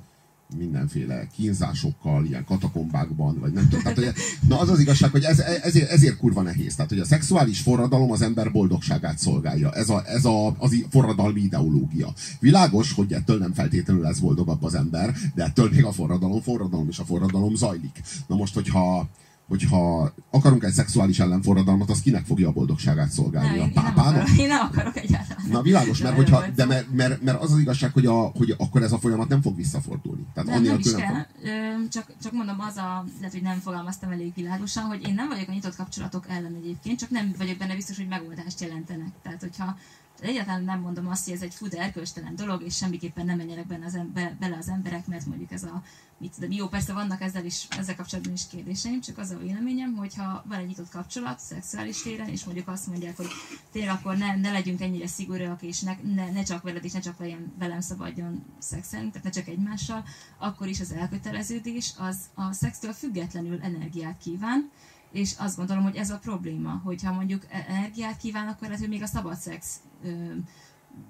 mindenféle 0.56 1.26
kínzásokkal, 1.36 2.24
ilyen 2.24 2.44
katakombákban, 2.44 3.38
vagy 3.40 3.52
nem 3.52 3.68
tudom. 3.68 3.82
Tehát, 3.82 3.98
hogy, 3.98 4.12
na 4.48 4.58
az 4.58 4.68
az 4.68 4.80
igazság, 4.80 5.10
hogy 5.10 5.22
ez, 5.22 5.38
ezért, 5.38 5.90
ezért 5.90 6.16
kurva 6.16 6.42
nehéz. 6.42 6.74
Tehát, 6.74 6.90
hogy 6.90 7.00
a 7.00 7.04
szexuális 7.04 7.60
forradalom 7.60 8.10
az 8.10 8.22
ember 8.22 8.52
boldogságát 8.52 9.18
szolgálja. 9.18 9.72
Ez 9.72 9.88
a, 9.88 10.02
ez 10.06 10.24
a 10.24 10.54
az 10.58 10.84
forradalmi 10.90 11.40
ideológia. 11.40 12.12
Világos, 12.40 12.92
hogy 12.92 13.12
ettől 13.12 13.38
nem 13.38 13.52
feltétlenül 13.52 14.02
lesz 14.02 14.18
boldogabb 14.18 14.62
az 14.62 14.74
ember, 14.74 15.14
de 15.34 15.44
ettől 15.44 15.70
még 15.70 15.84
a 15.84 15.92
forradalom 15.92 16.40
forradalom, 16.40 16.88
és 16.88 16.98
a 16.98 17.04
forradalom 17.04 17.54
zajlik. 17.54 18.02
Na 18.26 18.36
most, 18.36 18.54
hogyha 18.54 19.08
hogyha 19.48 20.12
akarunk 20.30 20.64
egy 20.64 20.72
szexuális 20.72 21.18
ellenforradalmat, 21.18 21.90
az 21.90 22.00
kinek 22.00 22.24
fogja 22.26 22.48
a 22.48 22.52
boldogságát 22.52 23.10
szolgálni? 23.10 23.58
Nem, 23.58 23.72
a 23.74 23.80
pápának? 23.80 24.28
Én 24.38 24.46
nem 24.46 24.60
akarok 24.60 24.96
egyáltalán. 24.96 25.37
Na 25.48 25.62
világos, 25.62 25.98
mert, 25.98 26.16
hogyha, 26.16 26.44
de 26.54 26.64
mert, 26.64 26.90
mert, 26.92 27.22
mert 27.22 27.42
az 27.42 27.52
az 27.52 27.58
igazság, 27.58 27.92
hogy, 27.92 28.06
a, 28.06 28.20
hogy 28.22 28.54
akkor 28.58 28.82
ez 28.82 28.92
a 28.92 28.98
folyamat 28.98 29.28
nem 29.28 29.42
fog 29.42 29.56
visszafordulni. 29.56 30.26
Tehát 30.34 30.50
Nem, 30.50 30.62
nem 30.62 30.78
is 30.78 30.90
nem 30.90 31.00
kell. 31.00 31.14
fog. 31.14 31.88
Csak, 31.88 32.12
csak 32.22 32.32
mondom, 32.32 32.60
az 32.60 32.76
a, 32.76 33.04
lehet, 33.16 33.32
hogy 33.32 33.42
nem 33.42 33.58
fogalmaztam 33.58 34.10
elég 34.10 34.32
világosan, 34.34 34.84
hogy 34.84 35.08
én 35.08 35.14
nem 35.14 35.28
vagyok 35.28 35.48
a 35.48 35.52
nyitott 35.52 35.76
kapcsolatok 35.76 36.24
ellen 36.28 36.54
egyébként, 36.54 36.98
csak 36.98 37.10
nem 37.10 37.34
vagyok 37.38 37.56
benne 37.56 37.74
biztos, 37.74 37.96
hogy 37.96 38.08
megoldást 38.08 38.60
jelentenek. 38.60 39.12
Tehát, 39.22 39.40
hogyha 39.40 39.76
egyáltalán 40.20 40.64
nem 40.64 40.80
mondom 40.80 41.08
azt, 41.08 41.24
hogy 41.24 41.34
ez 41.34 41.42
egy 41.42 41.54
fú, 41.54 41.68
de 41.68 41.82
erkölcstelen 41.82 42.36
dolog, 42.36 42.62
és 42.62 42.76
semmiképpen 42.76 43.26
nem 43.26 43.36
menjenek 43.36 43.66
benne 43.66 43.86
az 43.86 43.94
ember, 43.94 44.36
bele 44.40 44.56
az 44.56 44.68
emberek, 44.68 45.06
mert 45.06 45.26
mondjuk 45.26 45.52
ez 45.52 45.62
a, 45.62 45.82
mit 46.18 46.34
tudom, 46.34 46.50
jó, 46.50 46.68
persze 46.68 46.92
vannak 46.92 47.20
ezzel, 47.20 47.44
is, 47.44 47.66
ezzel 47.78 47.96
kapcsolatban 47.96 48.32
is 48.32 48.46
kérdéseim, 48.50 49.00
csak 49.00 49.18
az 49.18 49.30
a 49.30 49.38
véleményem, 49.38 49.96
hogyha 49.96 50.44
van 50.48 50.58
egy 50.58 50.66
nyitott 50.66 50.90
kapcsolat 50.90 51.40
szexuális 51.40 52.02
téren, 52.02 52.28
és 52.28 52.44
mondjuk 52.44 52.68
azt 52.68 52.86
mondják, 52.86 53.16
hogy 53.16 53.28
tényleg 53.72 53.94
akkor 53.94 54.16
ne, 54.16 54.36
ne 54.36 54.50
legyünk 54.50 54.80
ennyire 54.80 55.06
szigorúak, 55.06 55.62
és 55.62 55.80
ne, 55.80 55.96
ne, 56.14 56.30
ne 56.30 56.42
csak 56.42 56.62
veled, 56.62 56.84
és 56.84 56.92
ne 56.92 57.00
csak 57.00 57.18
velem, 57.18 57.52
velem 57.58 57.80
szabadjon 57.80 58.44
szexelni, 58.58 59.08
tehát 59.08 59.24
ne 59.24 59.30
csak 59.30 59.48
egymással, 59.48 60.04
akkor 60.38 60.66
is 60.66 60.80
az 60.80 60.92
elköteleződés 60.92 61.94
az 61.98 62.16
a 62.34 62.52
szextől 62.52 62.92
függetlenül 62.92 63.62
energiát 63.62 64.18
kíván, 64.18 64.70
és 65.12 65.34
azt 65.38 65.56
gondolom, 65.56 65.82
hogy 65.82 65.96
ez 65.96 66.10
a 66.10 66.18
probléma, 66.18 66.80
hogyha 66.84 67.12
mondjuk 67.12 67.44
e- 67.48 67.64
energiát 67.68 68.16
kíván, 68.16 68.48
akkor 68.48 68.66
lehet, 68.66 68.78
hogy 68.78 68.88
még 68.88 69.02
a 69.02 69.06
szabad 69.06 69.36
szex 69.36 69.80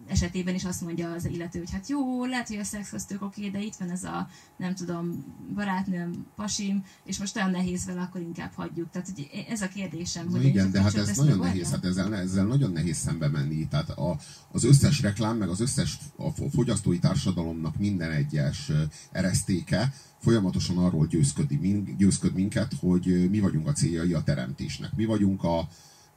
esetében 0.09 0.55
is 0.55 0.65
azt 0.65 0.81
mondja 0.81 1.13
az 1.13 1.25
illető, 1.25 1.59
hogy 1.59 1.71
hát 1.71 1.89
jó, 1.89 2.25
lehet, 2.25 2.49
hogy 2.49 2.57
a 2.57 2.65
szex 2.65 2.93
az 2.93 3.05
tök 3.05 3.23
oké, 3.23 3.49
de 3.49 3.61
itt 3.61 3.75
van 3.75 3.91
ez 3.91 4.05
a, 4.05 4.29
nem 4.57 4.75
tudom, 4.75 5.25
barátnőm, 5.55 6.27
pasim, 6.37 6.85
és 7.05 7.19
most 7.19 7.37
olyan 7.37 7.51
nehéz 7.51 7.85
vele, 7.85 8.01
akkor 8.01 8.21
inkább 8.21 8.53
hagyjuk. 8.55 8.91
Tehát 8.91 9.09
hogy 9.15 9.31
ez 9.49 9.61
a 9.61 9.69
kérdésem, 9.69 10.27
Na 10.29 10.37
hogy 10.37 10.45
igen, 10.45 10.71
de 10.71 10.83
hát 10.83 10.95
ez 10.95 11.17
nagyon 11.17 11.39
nehéz, 11.39 11.71
hát 11.71 11.85
ezzel, 11.85 12.15
ezzel 12.15 12.45
nagyon 12.45 12.73
nehéz 12.73 12.97
szembe 12.97 13.29
menni. 13.29 13.69
Tehát 13.69 13.91
a, 13.91 14.19
az 14.53 14.65
összes 14.65 15.01
reklám, 15.01 15.37
meg 15.37 15.49
az 15.49 15.61
összes 15.61 15.99
a 16.17 16.31
fo- 16.31 16.53
fogyasztói 16.53 16.99
társadalomnak 16.99 17.77
minden 17.77 18.11
egyes 18.11 18.73
eresztéke 19.13 19.93
folyamatosan 20.19 20.79
arról 20.79 21.07
győzködi, 21.07 21.57
min- 21.57 21.97
győzköd 21.97 22.35
minket, 22.35 22.73
hogy 22.81 23.31
mi 23.31 23.41
vagyunk 23.41 23.67
a 23.67 23.73
céljai 23.73 24.13
a 24.13 24.23
teremtésnek. 24.23 24.97
Mi 24.97 25.05
vagyunk, 25.05 25.45
a, 25.45 25.69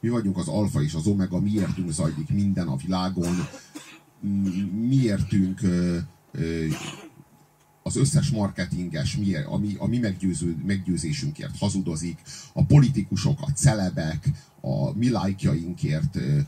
mi 0.02 0.10
vagyunk 0.10 0.38
az 0.38 0.48
alfa 0.48 0.82
és 0.82 0.94
az 0.94 1.08
omega, 1.08 1.40
miértünk 1.40 1.92
zajlik 1.92 2.30
minden 2.30 2.68
a 2.68 2.76
világon, 2.76 3.48
miértünk 4.72 5.62
ö, 5.62 5.98
ö, 6.32 6.66
az 7.84 7.96
összes 7.96 8.30
marketinges, 8.30 9.18
mi, 9.18 9.36
a 9.36 9.58
mi, 9.58 9.76
a 9.78 9.88
mi 9.88 9.98
meggyőző, 9.98 10.58
meggyőzésünkért 10.66 11.58
hazudozik, 11.58 12.20
a 12.54 12.66
politikusok, 12.66 13.42
a 13.42 13.52
celebek, 13.52 14.30
a 14.62 14.94
mi 14.94 15.10
lájkjainkért 15.10 16.16
ö, 16.16 16.40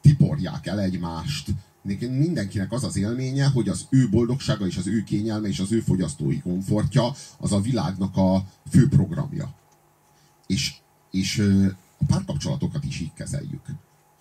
tiporják 0.00 0.66
el 0.66 0.80
egymást. 0.80 1.50
Mindenkinek 1.98 2.72
az 2.72 2.84
az 2.84 2.96
élménye, 2.96 3.46
hogy 3.46 3.68
az 3.68 3.86
ő 3.90 4.08
boldogsága 4.08 4.66
és 4.66 4.76
az 4.76 4.86
ő 4.86 5.02
kényelme 5.02 5.48
és 5.48 5.58
az 5.58 5.72
ő 5.72 5.80
fogyasztói 5.80 6.40
komfortja 6.40 7.14
az 7.38 7.52
a 7.52 7.60
világnak 7.60 8.16
a 8.16 8.44
fő 8.70 8.88
programja. 8.88 9.54
És, 10.46 10.74
és 11.10 11.42
a 11.98 12.04
párkapcsolatokat 12.06 12.84
is 12.84 13.00
így 13.00 13.12
kezeljük. 13.12 13.62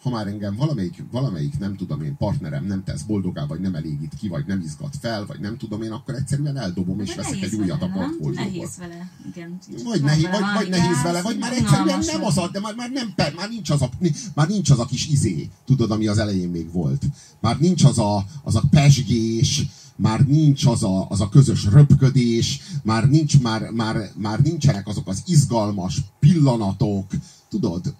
Ha 0.01 0.11
már 0.11 0.27
engem 0.27 0.55
valamelyik, 0.55 1.03
valamelyik, 1.11 1.59
nem 1.59 1.75
tudom 1.75 2.01
én, 2.01 2.17
partnerem 2.17 2.65
nem 2.65 2.83
tesz 2.83 3.01
boldogá, 3.01 3.45
vagy 3.45 3.59
nem 3.59 3.75
elégít 3.75 4.13
ki, 4.19 4.27
vagy 4.27 4.45
nem 4.45 4.61
izgat 4.61 4.95
fel, 5.01 5.25
vagy 5.25 5.39
nem 5.39 5.57
tudom 5.57 5.81
én, 5.81 5.91
akkor 5.91 6.15
egyszerűen 6.15 6.57
eldobom, 6.57 6.99
és 6.99 7.09
De 7.09 7.15
veszek 7.15 7.41
egy 7.41 7.53
újat 7.53 7.81
a 7.81 7.87
portfólióból. 7.87 8.43
Nehéz 8.43 8.77
vele, 8.77 9.11
igen. 9.33 9.57
Vagy, 9.83 10.01
nehéz, 10.01 10.23
vele 10.23 10.39
vagy, 10.39 10.53
vagy 10.55 10.69
nehéz 10.69 11.01
vele, 11.03 11.21
vagy 11.21 11.37
már 11.37 11.53
egyszerűen 11.53 11.99
nem 12.05 12.23
az 12.23 12.37
a, 12.37 12.49
de 12.51 12.59
már, 12.59 12.75
már 12.75 12.89
nem, 12.91 13.13
már 13.35 13.49
nincs 13.49 13.69
az 13.69 13.81
a, 13.81 13.89
már 14.33 14.47
nincs 14.47 14.69
az 14.69 14.79
a 14.79 14.85
kis 14.85 15.07
izé, 15.07 15.49
tudod, 15.65 15.91
ami 15.91 16.07
az 16.07 16.17
elején 16.17 16.49
még 16.49 16.71
volt. 16.71 17.03
Már 17.39 17.59
nincs 17.59 17.83
az 17.83 17.99
a, 17.99 18.25
az 18.43 18.55
a 18.55 18.63
pesgés, 18.69 19.65
már 19.95 20.19
nincs 20.19 20.65
az 20.65 20.83
a, 20.83 21.09
az 21.09 21.21
a 21.21 21.29
közös 21.29 21.65
röpködés, 21.65 22.61
már, 22.83 23.09
nincs, 23.09 23.39
már, 23.39 23.69
már, 23.69 24.11
már 24.15 24.39
nincsenek 24.39 24.87
azok 24.87 25.07
az 25.07 25.23
izgalmas 25.25 26.01
pillanatok, 26.19 27.11
tudod, 27.59 27.95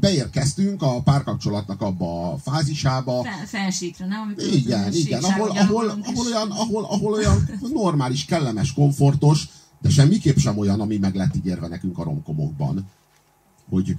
beérkeztünk 0.00 0.82
a 0.82 1.02
párkapcsolatnak 1.02 1.80
abba 1.80 2.32
a 2.32 2.36
fázisába, 2.36 3.22
Fel, 3.22 3.46
fensíkra, 3.46 4.06
nem? 4.06 4.20
Amikor 4.20 4.44
igen, 4.44 4.92
igen, 4.92 5.22
ahol, 5.22 5.48
ahol, 5.50 5.88
ahol, 5.88 6.26
olyan, 6.26 6.50
ahol, 6.50 6.84
ahol 6.84 7.12
olyan 7.12 7.48
normális, 7.72 8.24
kellemes, 8.24 8.72
komfortos, 8.72 9.48
de 9.80 9.90
semmiképp 9.90 10.36
sem 10.36 10.58
olyan, 10.58 10.80
ami 10.80 10.96
meg 10.96 11.14
lett 11.14 11.36
ígérve 11.36 11.68
nekünk 11.68 11.98
a 11.98 12.02
romkomokban, 12.02 12.86
hogy 13.68 13.96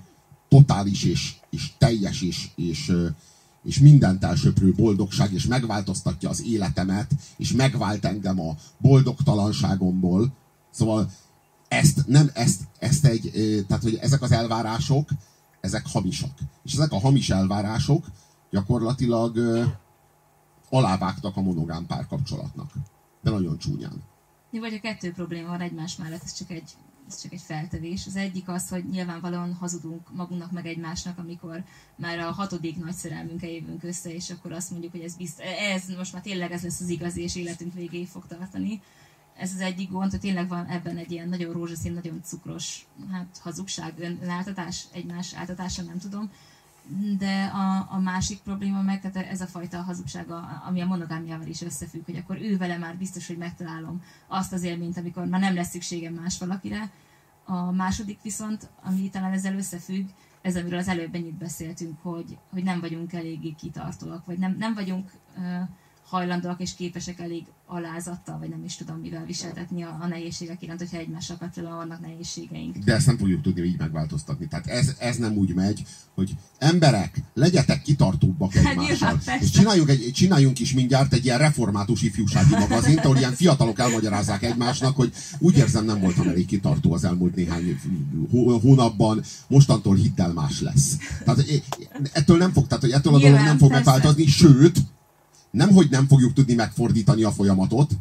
totális 0.50 1.04
és, 1.04 1.36
és 1.50 1.72
teljes 1.78 2.22
és, 2.22 2.50
és, 2.56 2.92
és 3.63 3.80
mindent 3.80 4.24
elsöprő 4.24 4.74
boldogság, 4.74 5.34
és 5.34 5.46
megváltoztatja 5.46 6.30
az 6.30 6.44
életemet, 6.44 7.12
és 7.38 7.52
megvált 7.52 8.06
engem 8.06 8.40
a 8.40 8.56
boldogtalanságomból. 8.78 10.34
Szóval 10.72 11.12
ezt, 11.67 12.08
nem, 12.08 12.30
ezt, 12.34 12.62
ezt 12.80 13.06
egy, 13.06 13.32
tehát 13.67 13.84
hogy 13.84 13.95
ezek 13.95 14.21
az 14.21 14.32
elvárások, 14.32 15.10
ezek 15.60 15.88
hamisak. 15.88 16.38
És 16.63 16.73
ezek 16.73 16.91
a 16.91 16.99
hamis 16.99 17.30
elvárások 17.30 18.06
gyakorlatilag 18.49 19.36
ö, 19.36 19.63
alávágtak 20.69 21.36
a 21.36 21.41
monogám 21.41 21.86
párkapcsolatnak. 21.86 22.71
De 23.21 23.30
nagyon 23.30 23.58
csúnyán. 23.58 24.03
Vagy 24.51 24.73
a 24.73 24.80
kettő 24.80 25.12
probléma 25.12 25.47
van 25.47 25.62
egymás 25.62 25.95
mellett, 25.95 26.23
ez 26.23 26.34
csak 26.34 26.51
egy 26.51 26.75
ez 27.08 27.21
csak 27.21 27.34
egy 27.34 27.41
feltevés. 27.41 28.06
Az 28.06 28.15
egyik 28.15 28.49
az, 28.49 28.69
hogy 28.69 28.89
nyilvánvalóan 28.89 29.53
hazudunk 29.53 30.13
magunknak 30.15 30.51
meg 30.51 30.65
egymásnak, 30.65 31.17
amikor 31.17 31.63
már 31.95 32.19
a 32.19 32.32
hatodik 32.32 32.77
nagy 32.77 32.93
szerelmünkkel 32.93 33.49
jövünk 33.49 33.84
össze, 33.84 34.13
és 34.13 34.30
akkor 34.30 34.51
azt 34.51 34.71
mondjuk, 34.71 34.91
hogy 34.91 35.01
ez, 35.01 35.15
bizt- 35.15 35.39
ez 35.39 35.84
most 35.97 36.13
már 36.13 36.21
tényleg 36.21 36.51
ez 36.51 36.62
lesz 36.62 36.80
az 36.80 36.89
igazi, 36.89 37.21
és 37.21 37.36
életünk 37.36 37.73
végéig 37.73 38.08
fog 38.08 38.27
tartani. 38.27 38.82
Ez 39.38 39.54
az 39.54 39.60
egyik 39.60 39.91
gond, 39.91 40.12
hogy 40.12 40.19
tényleg 40.19 40.47
van 40.47 40.65
ebben 40.65 40.97
egy 40.97 41.12
ilyen 41.12 41.30
nagyon 41.30 41.54
rózsaszín, 41.54 41.93
nagyon 41.93 42.21
cukros 42.23 42.86
hát, 43.12 43.39
hazugság, 43.41 43.93
ön- 44.00 44.19
önáltatás, 44.21 44.86
egymás 44.93 45.34
áltatása, 45.34 45.82
nem 45.82 45.97
tudom. 45.97 46.30
De 47.17 47.43
a, 47.43 47.88
a 47.89 48.00
másik 48.00 48.39
probléma 48.39 48.82
meg, 48.82 49.02
tehát 49.02 49.28
ez 49.30 49.41
a 49.41 49.47
fajta 49.47 49.82
hazugság, 49.82 50.32
a- 50.32 50.63
ami 50.67 50.82
a 50.82 50.86
monogámiával 50.86 51.47
is 51.47 51.62
összefügg, 51.62 52.06
hogy 52.06 52.15
akkor 52.15 52.41
ő 52.41 52.58
vele 52.58 52.78
már 52.78 52.97
biztos, 52.97 53.28
hogy 53.28 53.38
megtalálom 53.38 54.04
azt 54.28 54.54
az 54.54 54.63
élményt, 54.63 54.97
amikor 54.97 55.26
már 55.26 55.39
nem 55.39 55.56
lesz 55.56 55.69
szükségem 55.69 56.13
más 56.13 56.38
valakire. 56.38 56.91
A 57.45 57.71
második 57.71 58.21
viszont, 58.21 58.69
ami 58.84 59.10
talán 59.10 59.34
ezzel 59.34 59.56
összefügg, 59.56 60.08
ez, 60.41 60.56
amiről 60.56 60.80
az 60.80 60.88
előbb 60.88 61.15
ennyit 61.15 61.38
beszéltünk, 61.38 62.02
hogy, 62.02 62.38
hogy 62.52 62.63
nem 62.63 62.80
vagyunk 62.80 63.13
eléggé 63.13 63.52
kitartóak, 63.52 64.26
vagy 64.26 64.38
nem, 64.38 64.56
nem 64.58 64.73
vagyunk 64.73 65.12
uh, 65.38 65.43
hajlandóak 66.10 66.62
és 66.62 66.76
képesek 66.76 67.20
elég 67.20 67.43
alázattal, 67.65 68.39
vagy 68.39 68.50
nem 68.50 68.63
is 68.65 68.76
tudom 68.76 69.00
mivel 69.00 69.26
viseltetni 69.26 69.84
a, 69.84 69.98
a 70.02 70.08
nehézségek 70.08 70.62
iránt, 70.62 70.80
hogyha 70.80 70.98
egymással 70.98 71.38
kapcsolatban 71.38 71.78
vannak 71.78 72.02
nehézségeink. 72.02 72.78
De 72.78 72.93
ezt 72.93 73.06
nem 73.06 73.17
fogjuk 73.17 73.41
tudni 73.41 73.62
így 73.62 73.78
megváltoztatni. 73.78 74.48
Tehát 74.48 74.67
ez, 74.67 74.96
ez 75.00 75.17
nem 75.17 75.34
úgy 75.34 75.54
megy, 75.54 75.84
hogy 76.15 76.36
emberek, 76.58 77.22
legyetek 77.34 77.82
kitartóbbak 77.82 78.54
Hát 78.54 78.65
egymással. 78.65 79.20
és 79.39 79.50
csináljunk, 79.50 79.89
egy, 79.89 80.12
csináljunk 80.13 80.60
is 80.60 80.74
mindjárt 80.74 81.13
egy 81.13 81.26
ilyen 81.26 81.38
református 81.38 82.02
ifjúsági 82.02 82.56
magazint, 82.56 83.00
ahol 83.00 83.17
ilyen 83.17 83.34
fiatalok 83.34 83.80
elmagyarázzák 83.80 84.43
egymásnak, 84.43 84.96
hogy 84.96 85.13
úgy 85.39 85.58
érzem 85.58 85.86
nem 85.86 86.00
voltam 86.00 86.28
elég 86.28 86.46
kitartó 86.46 86.93
az 86.93 87.04
elmúlt 87.04 87.36
néhány 87.36 87.80
hó- 88.32 88.60
hónapban, 88.60 89.24
mostantól 89.48 89.96
hidd 89.96 90.22
el 90.22 90.34
más 90.34 90.62
lesz. 90.62 90.98
Tehát 91.24 91.39
eh, 91.39 91.62
ettől 92.12 92.38
nem 92.38 92.52
fog, 92.54 92.67
tehát, 92.67 92.84
hogy 92.84 92.91
ettől 92.91 93.15
a 93.15 93.20
dolog 93.20 93.39
nem 93.39 93.58
fog 93.58 93.72
persze. 93.72 93.91
megváltozni, 93.91 94.26
sőt, 94.28 94.80
nem, 95.58 95.72
hogy 95.74 95.88
nem 95.89 96.08
fogjuk 96.08 96.34
tudni 96.34 96.54
megfordítani 96.54 97.24
a 97.24 97.32
folyamatot, 97.32 97.91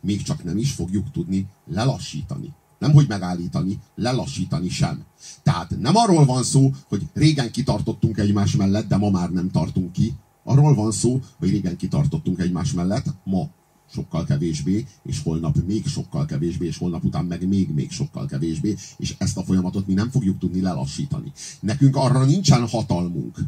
még 0.00 0.22
csak 0.22 0.44
nem 0.44 0.58
is 0.58 0.72
fogjuk 0.72 1.10
tudni 1.10 1.46
lelassítani. 1.66 2.52
Nem, 2.78 2.92
hogy 2.92 3.08
megállítani, 3.08 3.78
lelassítani 3.94 4.68
sem. 4.68 5.04
Tehát 5.42 5.78
nem 5.78 5.96
arról 5.96 6.24
van 6.24 6.42
szó, 6.42 6.72
hogy 6.88 7.02
régen 7.12 7.50
kitartottunk 7.50 8.18
egymás 8.18 8.56
mellett, 8.56 8.88
de 8.88 8.96
ma 8.96 9.10
már 9.10 9.30
nem 9.30 9.50
tartunk 9.50 9.92
ki. 9.92 10.14
Arról 10.44 10.74
van 10.74 10.92
szó, 10.92 11.20
hogy 11.38 11.50
régen 11.50 11.76
kitartottunk 11.76 12.38
egymás 12.40 12.72
mellett, 12.72 13.06
ma 13.24 13.48
sokkal 13.92 14.24
kevésbé, 14.24 14.86
és 15.02 15.22
holnap 15.22 15.56
még 15.66 15.86
sokkal 15.86 16.26
kevésbé, 16.26 16.66
és 16.66 16.78
holnap 16.78 17.04
után 17.04 17.24
meg 17.24 17.48
még-még 17.48 17.90
sokkal 17.90 18.26
kevésbé, 18.26 18.76
és 18.96 19.14
ezt 19.18 19.36
a 19.36 19.42
folyamatot 19.42 19.86
mi 19.86 19.94
nem 19.94 20.10
fogjuk 20.10 20.38
tudni 20.38 20.60
lelassítani. 20.60 21.32
Nekünk 21.60 21.96
arra 21.96 22.24
nincsen 22.24 22.68
hatalmunk, 22.68 23.38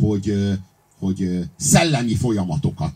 hogy, 0.00 0.58
hogy 1.00 1.48
szellemi 1.56 2.14
folyamatokat 2.14 2.94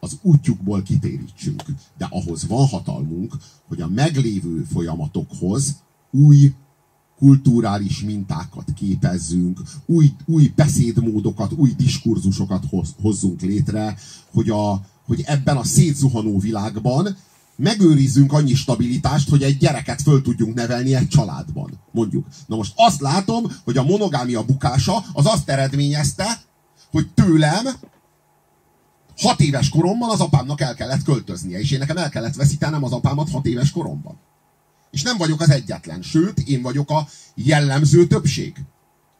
az 0.00 0.18
útjukból 0.22 0.82
kitérítsünk. 0.82 1.62
De 1.98 2.06
ahhoz 2.10 2.46
van 2.46 2.66
hatalmunk, 2.66 3.36
hogy 3.68 3.80
a 3.80 3.88
meglévő 3.88 4.66
folyamatokhoz 4.72 5.76
új 6.10 6.52
kulturális 7.18 8.02
mintákat 8.02 8.72
képezzünk, 8.74 9.60
új, 9.86 10.12
új 10.24 10.52
beszédmódokat, 10.56 11.52
új 11.52 11.74
diskurzusokat 11.76 12.64
hoz, 12.70 12.94
hozzunk 13.00 13.40
létre, 13.40 13.96
hogy, 14.32 14.50
a, 14.50 14.80
hogy 15.06 15.22
ebben 15.26 15.56
a 15.56 15.64
szétzuhanó 15.64 16.38
világban 16.38 17.16
megőrizzünk 17.56 18.32
annyi 18.32 18.54
stabilitást, 18.54 19.28
hogy 19.28 19.42
egy 19.42 19.56
gyereket 19.56 20.02
föl 20.02 20.22
tudjunk 20.22 20.54
nevelni 20.54 20.94
egy 20.94 21.08
családban, 21.08 21.70
mondjuk. 21.90 22.26
Na 22.46 22.56
most 22.56 22.72
azt 22.76 23.00
látom, 23.00 23.44
hogy 23.64 23.76
a 23.76 23.82
monogámia 23.82 24.44
bukása 24.44 25.04
az 25.12 25.26
azt 25.26 25.48
eredményezte, 25.48 26.40
hogy 26.90 27.08
tőlem 27.14 27.66
hat 29.16 29.40
éves 29.40 29.68
koromban 29.68 30.10
az 30.10 30.20
apámnak 30.20 30.60
el 30.60 30.74
kellett 30.74 31.02
költöznie, 31.02 31.58
és 31.58 31.70
én 31.70 31.78
nekem 31.78 31.96
el 31.96 32.08
kellett 32.08 32.34
veszítenem 32.34 32.84
az 32.84 32.92
apámat 32.92 33.30
hat 33.30 33.46
éves 33.46 33.70
koromban. 33.70 34.18
És 34.90 35.02
nem 35.02 35.16
vagyok 35.16 35.40
az 35.40 35.50
egyetlen, 35.50 36.02
sőt, 36.02 36.38
én 36.38 36.62
vagyok 36.62 36.90
a 36.90 37.08
jellemző 37.34 38.06
többség. 38.06 38.54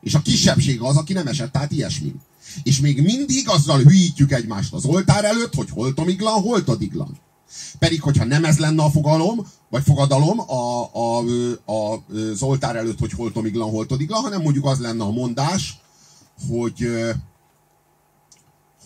És 0.00 0.14
a 0.14 0.22
kisebbség 0.22 0.80
az, 0.80 0.96
aki 0.96 1.12
nem 1.12 1.26
esett 1.26 1.56
át 1.56 1.72
ilyesmin. 1.72 2.20
És 2.62 2.80
még 2.80 3.02
mindig 3.02 3.48
azzal 3.48 3.78
hülyítjük 3.78 4.32
egymást 4.32 4.72
az 4.72 4.84
oltár 4.84 5.24
előtt, 5.24 5.54
hogy 5.54 5.70
holtomiglan, 5.70 6.40
holtodiglan. 6.40 7.18
Pedig, 7.78 8.02
hogyha 8.02 8.24
nem 8.24 8.44
ez 8.44 8.58
lenne 8.58 8.82
a 8.82 8.90
fogalom, 8.90 9.46
vagy 9.70 9.82
fogadalom 9.82 10.40
a, 10.40 10.90
a, 10.92 11.24
a, 11.64 12.04
az 12.10 12.42
oltár 12.42 12.76
előtt, 12.76 12.98
hogy 12.98 13.12
holtomiglan, 13.12 13.70
holtodiglan, 13.70 14.22
hanem 14.22 14.42
mondjuk 14.42 14.64
az 14.64 14.78
lenne 14.78 15.04
a 15.04 15.10
mondás, 15.10 15.80
hogy, 16.48 16.88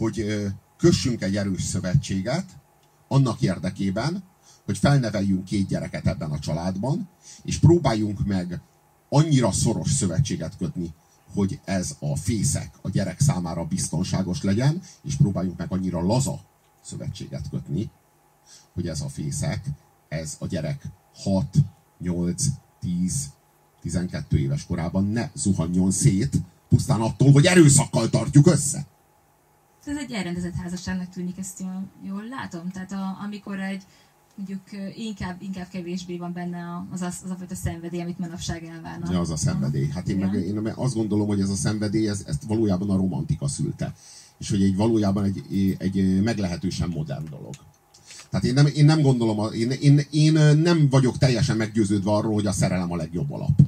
hogy 0.03 0.47
kössünk 0.77 1.23
egy 1.23 1.37
erős 1.37 1.63
szövetséget 1.63 2.45
annak 3.09 3.41
érdekében, 3.41 4.23
hogy 4.65 4.79
felneveljünk 4.79 5.45
két 5.45 5.67
gyereket 5.67 6.07
ebben 6.07 6.31
a 6.31 6.39
családban, 6.39 7.09
és 7.45 7.59
próbáljunk 7.59 8.27
meg 8.27 8.61
annyira 9.09 9.53
szoros 9.53 9.91
szövetséget 9.91 10.57
kötni, 10.57 10.95
hogy 11.35 11.61
ez 11.65 11.97
a 11.99 12.17
fészek 12.17 12.75
a 12.81 12.91
gyerek 12.91 13.21
számára 13.21 13.65
biztonságos 13.65 14.43
legyen, 14.43 14.83
és 15.03 15.17
próbáljunk 15.17 15.59
meg 15.59 15.73
annyira 15.73 16.01
laza 16.01 16.41
szövetséget 16.85 17.49
kötni, 17.51 17.91
hogy 18.75 18.89
ez 18.89 19.01
a 19.01 19.09
fészek, 19.09 19.67
ez 20.09 20.37
a 20.39 20.47
gyerek 20.47 20.85
6, 21.15 21.47
8, 21.99 22.45
10, 22.81 23.31
12 23.81 24.39
éves 24.39 24.67
korában 24.67 25.05
ne 25.05 25.31
zuhanjon 25.35 25.91
szét, 25.91 26.37
pusztán 26.69 27.01
attól, 27.01 27.33
hogy 27.33 27.47
erőszakkal 27.47 28.09
tartjuk 28.11 28.47
össze. 28.47 28.87
Ez 29.85 29.97
egy 29.97 30.13
elrendezett 30.13 30.55
házasságnak 30.55 31.09
tűnik, 31.09 31.39
ezt 31.39 31.61
jól, 31.61 31.85
jól 32.03 32.25
látom. 32.29 32.71
Tehát 32.71 32.93
a, 32.93 33.19
amikor 33.25 33.61
egy 33.61 33.83
mondjuk 34.37 34.95
inkább, 34.97 35.43
inkább 35.43 35.69
kevésbé 35.69 36.17
van 36.17 36.33
benne 36.33 36.87
az, 36.93 37.03
az, 37.03 37.21
az 37.25 37.31
a 37.31 37.35
fajta 37.35 37.55
szenvedély, 37.55 38.01
amit 38.01 38.19
manapság 38.19 38.65
elvárnak. 38.65 39.13
Ja, 39.13 39.21
az 39.21 39.31
a 39.31 39.37
szenvedély. 39.37 39.89
Hát 39.89 40.09
én, 40.09 40.17
meg, 40.17 40.35
én 40.35 40.73
azt 40.75 40.95
gondolom, 40.95 41.27
hogy 41.27 41.41
ez 41.41 41.49
a 41.49 41.55
szenvedély, 41.55 42.09
ez, 42.09 42.23
ezt 42.27 42.43
valójában 42.43 42.91
a 42.91 42.97
romantika 42.97 43.49
szülte. 43.49 43.95
És 44.39 44.51
hogy 44.51 44.63
egy 44.63 44.77
valójában 44.77 45.25
egy, 45.25 45.77
egy 45.79 46.23
meglehetősen 46.23 46.89
modern 46.89 47.31
dolog. 47.31 47.55
Tehát 48.31 48.47
én 48.47 48.55
nem, 48.55 48.67
én 48.67 48.85
nem 48.85 49.01
gondolom, 49.01 49.53
én, 49.53 49.71
én, 49.71 50.01
én 50.11 50.33
nem 50.57 50.89
vagyok 50.91 51.19
teljesen 51.19 51.57
meggyőződve 51.57 52.11
arról, 52.11 52.33
hogy 52.33 52.47
a 52.47 52.53
szerelem 52.53 52.93
a 52.93 52.97
legjobb 52.97 53.33
alap. 53.33 53.61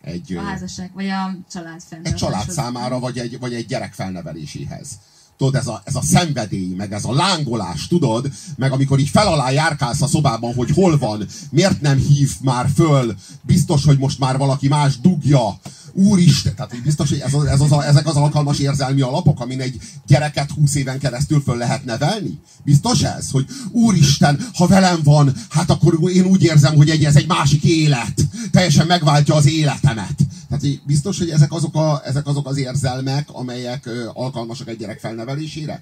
Egy, 0.00 0.32
a 0.32 0.40
házasság, 0.40 0.90
vagy 0.94 1.08
a 1.08 1.36
család 1.50 1.80
Egy 2.02 2.14
család 2.14 2.50
számára, 2.50 2.98
vagy 2.98 3.18
egy, 3.18 3.38
vagy 3.38 3.54
egy 3.54 3.66
gyerek 3.66 3.92
felneveléséhez 3.92 4.98
tudod, 5.38 5.54
ez 5.54 5.66
a, 5.66 5.82
ez 5.84 5.94
a 5.94 6.02
szenvedély, 6.02 6.74
meg 6.76 6.92
ez 6.92 7.04
a 7.04 7.12
lángolás, 7.12 7.86
tudod, 7.86 8.30
meg 8.56 8.72
amikor 8.72 8.98
így 8.98 9.08
felalá 9.08 9.50
járkálsz 9.50 10.02
a 10.02 10.06
szobában, 10.06 10.54
hogy 10.54 10.70
hol 10.70 10.98
van, 10.98 11.26
miért 11.50 11.80
nem 11.80 11.98
hív 11.98 12.30
már 12.42 12.68
föl, 12.74 13.14
biztos, 13.42 13.84
hogy 13.84 13.98
most 13.98 14.18
már 14.18 14.38
valaki 14.38 14.68
más 14.68 15.00
dugja, 15.00 15.58
úristen, 15.92 16.54
tehát 16.54 16.82
biztos, 16.82 17.08
hogy 17.08 17.18
ez 17.18 17.34
az, 17.34 17.44
ez 17.44 17.60
az, 17.60 17.72
ezek 17.72 18.06
az 18.06 18.16
alkalmas 18.16 18.58
érzelmi 18.58 19.00
alapok, 19.00 19.40
amin 19.40 19.60
egy 19.60 19.78
gyereket 20.06 20.50
húsz 20.50 20.74
éven 20.74 20.98
keresztül 20.98 21.40
föl 21.40 21.56
lehet 21.56 21.84
nevelni? 21.84 22.38
Biztos 22.64 23.02
ez, 23.02 23.30
hogy 23.30 23.46
úristen, 23.70 24.48
ha 24.54 24.66
velem 24.66 25.00
van, 25.04 25.32
hát 25.48 25.70
akkor 25.70 25.98
én 26.12 26.24
úgy 26.24 26.42
érzem, 26.42 26.74
hogy 26.74 26.90
egy, 26.90 27.04
ez 27.04 27.16
egy 27.16 27.26
másik 27.26 27.64
élet, 27.64 28.26
teljesen 28.50 28.86
megváltja 28.86 29.34
az 29.34 29.46
életemet. 29.46 30.27
Tehát 30.48 30.84
biztos, 30.86 31.18
hogy 31.18 31.30
ezek 31.30 31.52
azok, 31.52 31.74
a, 31.74 32.00
ezek 32.04 32.26
azok 32.26 32.46
az 32.46 32.56
érzelmek, 32.56 33.28
amelyek 33.32 33.90
alkalmasak 34.12 34.68
egy 34.68 34.78
gyerek 34.78 34.98
felnevelésére. 34.98 35.80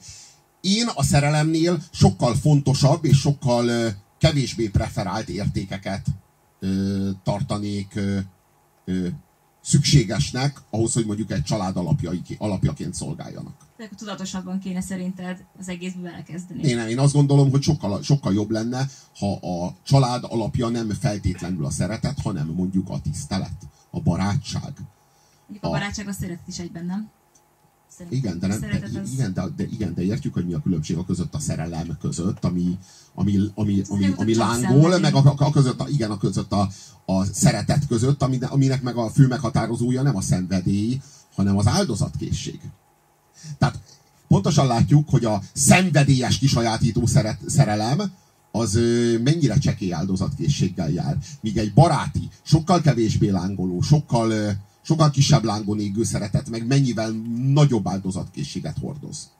Én 0.60 0.86
a 0.94 1.02
szerelemnél 1.02 1.82
sokkal 1.90 2.34
fontosabb 2.34 3.04
és 3.04 3.18
sokkal 3.18 3.94
kevésbé 4.18 4.68
preferált 4.68 5.28
értékeket 5.28 6.06
ö, 6.60 7.10
tartanék 7.22 7.92
ö, 7.94 8.18
ö, 8.84 9.06
szükségesnek 9.62 10.62
ahhoz, 10.70 10.92
hogy 10.92 11.06
mondjuk 11.06 11.30
egy 11.30 11.42
család 11.42 11.76
alapjai, 11.76 12.20
alapjaként 12.38 12.94
szolgáljanak. 12.94 13.54
De 13.76 13.84
akkor 13.84 13.96
tudatosabban 13.96 14.58
kéne 14.58 14.80
szerinted 14.80 15.44
az 15.58 15.68
egészbe 15.68 16.00
belekezdeni. 16.00 16.62
Én, 16.62 16.78
én 16.78 16.98
azt 16.98 17.12
gondolom, 17.12 17.50
hogy 17.50 17.62
sokkal, 17.62 18.02
sokkal 18.02 18.34
jobb 18.34 18.50
lenne, 18.50 18.88
ha 19.18 19.32
a 19.32 19.76
család 19.82 20.24
alapja 20.28 20.68
nem 20.68 20.90
feltétlenül 20.90 21.64
a 21.64 21.70
szeretet, 21.70 22.18
hanem 22.22 22.46
mondjuk 22.46 22.88
a 22.88 23.00
tisztelet, 23.00 23.56
a 23.90 24.00
barátság. 24.00 24.72
Mondjuk 25.42 25.64
a, 25.64 25.66
a 25.66 25.70
barátság 25.70 26.08
a 26.08 26.12
szeretet 26.12 26.48
is 26.48 26.58
egyben, 26.58 26.86
nem? 26.86 27.10
igen, 28.08 28.38
de, 28.38 28.46
nem, 28.46 28.60
de, 28.60 29.00
az... 29.00 29.12
igen, 29.12 29.32
de, 29.32 29.42
de, 29.56 29.64
igen, 29.64 29.94
de 29.94 30.02
értjük, 30.02 30.34
hogy 30.34 30.46
mi 30.46 30.52
a 30.52 30.60
különbség 30.60 30.96
a 30.96 31.04
között 31.04 31.34
a 31.34 31.38
szerelem 31.38 31.96
között, 32.00 32.44
ami, 32.44 32.78
ami, 33.14 33.38
ami, 33.54 33.82
ami, 33.88 34.12
ami 34.16 34.34
lángol, 34.34 34.98
meg 34.98 35.14
a, 35.14 35.34
a, 35.36 35.50
között, 35.50 35.80
a, 35.80 35.88
igen, 35.88 36.10
a 36.10 36.18
között 36.18 36.52
a, 36.52 36.68
a 37.04 37.24
szeretet 37.24 37.86
között, 37.86 38.22
aminek 38.22 38.82
meg 38.82 38.96
a 38.96 39.10
fő 39.10 39.26
meghatározója 39.26 40.02
nem 40.02 40.16
a 40.16 40.20
szenvedély, 40.20 41.00
hanem 41.34 41.56
az 41.56 41.66
áldozatkészség. 41.66 42.60
Tehát 43.58 43.78
pontosan 44.28 44.66
látjuk, 44.66 45.08
hogy 45.08 45.24
a 45.24 45.42
szenvedélyes 45.52 46.38
kisajátító 46.38 47.06
szeret, 47.06 47.40
szerelem 47.46 48.12
az 48.58 48.74
mennyire 49.22 49.58
csekély 49.58 49.92
áldozatkészséggel 49.92 50.90
jár. 50.90 51.16
Míg 51.40 51.56
egy 51.56 51.72
baráti, 51.74 52.28
sokkal 52.42 52.80
kevésbé 52.80 53.28
lángoló, 53.28 53.80
sokkal, 53.80 54.32
sokkal 54.82 55.10
kisebb 55.10 55.44
lángon 55.44 55.80
égő 55.80 56.04
szeretet, 56.04 56.48
meg 56.48 56.66
mennyivel 56.66 57.10
nagyobb 57.52 57.88
áldozatkészséget 57.88 58.78
hordoz. 58.80 59.30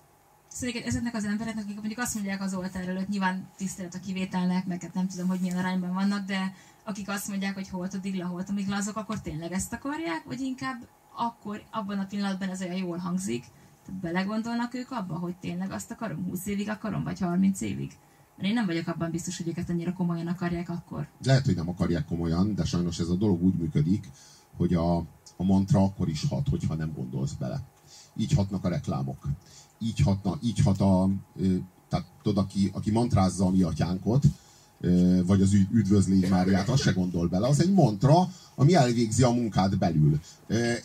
Szerintem 0.48 0.82
ezeknek 0.86 1.14
az 1.14 1.24
embereknek, 1.24 1.64
akik 1.64 1.76
mondjuk 1.76 1.98
azt 1.98 2.14
mondják 2.14 2.42
az 2.42 2.54
oltár 2.54 2.88
előtt, 2.88 3.08
nyilván 3.08 3.48
tisztelet 3.56 3.94
a 3.94 4.00
kivételnek, 4.06 4.66
meg 4.66 4.82
hát 4.82 4.94
nem 4.94 5.08
tudom, 5.08 5.28
hogy 5.28 5.40
milyen 5.40 5.56
arányban 5.56 5.94
vannak, 5.94 6.26
de 6.26 6.54
akik 6.84 7.08
azt 7.08 7.28
mondják, 7.28 7.54
hogy 7.54 7.68
hol 7.68 7.88
a 7.92 7.96
digla, 7.96 8.26
hol 8.26 8.44
a 8.48 8.52
migla, 8.52 8.76
azok 8.76 8.96
akkor 8.96 9.20
tényleg 9.20 9.52
ezt 9.52 9.72
akarják, 9.72 10.24
vagy 10.26 10.40
inkább 10.40 10.88
akkor, 11.16 11.62
abban 11.70 11.98
a 11.98 12.06
pillanatban 12.06 12.48
ez 12.48 12.60
olyan 12.60 12.76
jól 12.76 12.96
hangzik, 12.96 13.44
belegondolnak 14.00 14.74
ők 14.74 14.90
abba, 14.90 15.14
hogy 15.14 15.36
tényleg 15.36 15.70
azt 15.70 15.90
akarom, 15.90 16.24
20 16.24 16.46
évig 16.46 16.68
akarom, 16.68 17.04
vagy 17.04 17.20
30 17.20 17.60
évig? 17.60 17.92
Mert 18.36 18.48
én 18.48 18.54
nem 18.54 18.66
vagyok 18.66 18.86
abban 18.86 19.10
biztos, 19.10 19.36
hogy 19.36 19.48
őket 19.48 19.70
annyira 19.70 19.92
komolyan 19.92 20.26
akarják 20.26 20.68
akkor. 20.68 21.08
Lehet, 21.24 21.44
hogy 21.44 21.54
nem 21.54 21.68
akarják 21.68 22.04
komolyan, 22.04 22.54
de 22.54 22.64
sajnos 22.64 22.98
ez 22.98 23.08
a 23.08 23.14
dolog 23.14 23.42
úgy 23.42 23.54
működik, 23.54 24.10
hogy 24.56 24.74
a, 24.74 24.96
a 25.36 25.44
mantra 25.44 25.82
akkor 25.82 26.08
is 26.08 26.24
hat, 26.28 26.48
hogyha 26.48 26.74
nem 26.74 26.92
gondolsz 26.94 27.32
bele. 27.32 27.62
Így 28.16 28.32
hatnak 28.32 28.64
a 28.64 28.68
reklámok. 28.68 29.28
Így, 29.78 30.00
hatna, 30.00 30.38
így 30.42 30.58
hat 30.58 30.80
a, 30.80 31.10
tehát 31.88 32.06
tudod, 32.22 32.44
aki, 32.44 32.70
aki 32.72 32.90
mantrázza 32.90 33.44
a 33.44 33.50
mi 33.50 33.62
atyánkot, 33.62 34.24
vagy 35.26 35.42
az 35.42 35.52
üdvözlégy 35.52 36.28
Máriát, 36.28 36.68
azt 36.68 36.82
se 36.82 36.92
gondol 36.92 37.28
bele. 37.28 37.46
Az 37.46 37.60
egy 37.60 37.72
mantra, 37.72 38.28
ami 38.54 38.74
elvégzi 38.74 39.22
a 39.22 39.30
munkát 39.30 39.78
belül. 39.78 40.20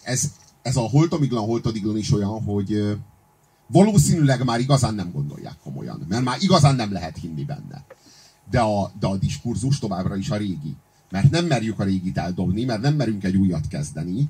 Ez, 0.04 0.32
ez 0.62 0.76
a 0.76 0.82
holtomiglan, 0.82 1.46
holtodiglan 1.46 1.98
is 1.98 2.14
olyan, 2.14 2.44
hogy 2.44 2.98
valószínűleg 3.72 4.44
már 4.44 4.60
igazán 4.60 4.96
nem 4.96 5.12
gondolják 5.12 5.58
komolyan, 5.64 6.06
mert 6.10 6.24
már 6.24 6.38
igazán 6.40 6.76
nem 6.76 6.92
lehet 6.92 7.18
hinni 7.18 7.44
benne. 7.44 7.86
De 8.50 8.60
a, 8.60 8.92
de 9.00 9.08
a 9.08 9.18
diskurzus 9.18 9.80
továbbra 9.80 10.16
is 10.16 10.30
a 10.30 10.38
régi. 10.38 10.76
Mert 11.12 11.32
nem 11.32 11.46
merjük 11.46 11.80
a 11.80 11.84
régit 11.84 12.18
eldobni, 12.18 12.64
mert 12.64 12.82
nem 12.82 12.96
merünk 12.96 13.24
egy 13.24 13.36
újat 13.36 13.68
kezdeni, 13.68 14.30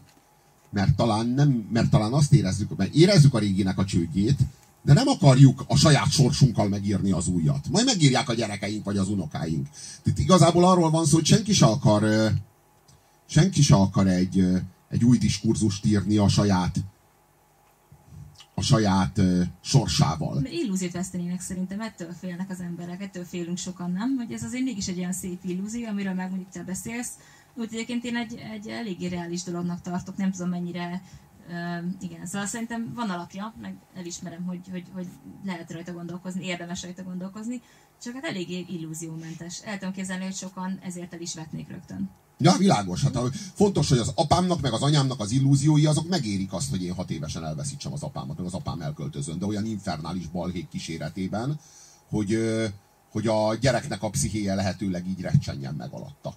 mert 0.69 0.95
talán, 0.95 1.27
nem, 1.27 1.67
mert 1.71 1.89
talán 1.89 2.13
azt 2.13 2.33
érezzük, 2.33 2.77
mert 2.77 2.93
érezzük 2.93 3.33
a 3.33 3.39
réginek 3.39 3.77
a 3.77 3.85
csődjét, 3.85 4.37
de 4.83 4.93
nem 4.93 5.07
akarjuk 5.07 5.63
a 5.67 5.75
saját 5.75 6.11
sorsunkkal 6.11 6.67
megírni 6.67 7.11
az 7.11 7.27
újat. 7.27 7.69
Majd 7.69 7.85
megírják 7.85 8.29
a 8.29 8.33
gyerekeink 8.33 8.85
vagy 8.85 8.97
az 8.97 9.09
unokáink. 9.09 9.67
Itt 10.03 10.19
igazából 10.19 10.65
arról 10.65 10.89
van 10.89 11.05
szó, 11.05 11.15
hogy 11.15 11.25
senki 11.25 11.53
se 11.53 11.65
akar, 11.65 12.31
senki 13.25 13.61
se 13.61 13.75
akar 13.75 14.07
egy, 14.07 14.45
egy 14.89 15.03
új 15.03 15.17
diskurzust 15.17 15.85
írni 15.85 16.17
a 16.17 16.27
saját 16.27 16.75
a 18.61 18.63
saját 18.63 19.21
sorsával. 19.61 20.45
Illúziót 20.45 20.91
vesztenének 20.91 21.41
szerintem, 21.41 21.81
ettől 21.81 22.11
félnek 22.19 22.49
az 22.49 22.59
emberek, 22.59 23.01
ettől 23.01 23.23
félünk 23.23 23.57
sokan, 23.57 23.91
nem? 23.91 24.15
Hogy 24.17 24.31
ez 24.31 24.43
azért 24.43 24.63
mégis 24.63 24.87
egy 24.87 24.97
olyan 24.97 25.13
szép 25.13 25.39
illúzió, 25.43 25.87
amiről 25.87 26.13
meg 26.13 26.29
mondjuk 26.29 26.49
te 26.49 26.63
beszélsz. 26.63 27.11
Úgy 27.53 27.69
egyébként 27.71 28.03
én 28.03 28.15
egy, 28.15 28.35
egy 28.53 28.67
eléggé 28.67 29.07
reális 29.07 29.43
dolognak 29.43 29.81
tartok, 29.81 30.17
nem 30.17 30.31
tudom 30.31 30.49
mennyire 30.49 31.01
Uh, 31.47 31.85
igen, 31.99 32.25
szóval 32.25 32.47
szerintem 32.47 32.91
van 32.93 33.09
alapja, 33.09 33.53
meg 33.61 33.75
elismerem, 33.95 34.43
hogy, 34.43 34.59
hogy, 34.71 34.83
hogy 34.93 35.07
lehet 35.45 35.71
rajta 35.71 35.93
gondolkozni, 35.93 36.45
érdemes 36.45 36.83
rajta 36.83 37.03
gondolkozni, 37.03 37.61
csak 38.01 38.13
hát 38.13 38.23
eléggé 38.23 38.65
illúziómentes. 38.69 39.61
El 39.63 39.77
tudom 39.77 39.93
képzelni, 39.93 40.23
hogy 40.23 40.35
sokan 40.35 40.79
ezért 40.83 41.13
el 41.13 41.21
is 41.21 41.35
vetnék 41.35 41.69
rögtön. 41.69 42.09
Ja, 42.41 42.55
világos. 42.57 43.03
Hát 43.03 43.17
fontos, 43.53 43.89
hogy 43.89 43.97
az 43.97 44.11
apámnak, 44.15 44.61
meg 44.61 44.73
az 44.73 44.81
anyámnak 44.81 45.19
az 45.19 45.31
illúziói, 45.31 45.85
azok 45.85 46.09
megérik 46.09 46.53
azt, 46.53 46.69
hogy 46.69 46.83
én 46.83 46.93
hat 46.93 47.09
évesen 47.09 47.45
elveszítsem 47.45 47.93
az 47.93 48.03
apámat, 48.03 48.37
meg 48.37 48.45
az 48.45 48.53
apám 48.53 48.81
elköltözön, 48.81 49.39
de 49.39 49.45
olyan 49.45 49.65
infernális 49.65 50.27
balhék 50.27 50.67
kíséretében, 50.69 51.59
hogy, 52.09 52.37
hogy 53.11 53.27
a 53.27 53.55
gyereknek 53.55 54.03
a 54.03 54.09
pszichéje 54.09 54.55
lehetőleg 54.55 55.07
így 55.07 55.21
recsenjen 55.21 55.73
meg 55.73 55.91
alatta. 55.91 56.35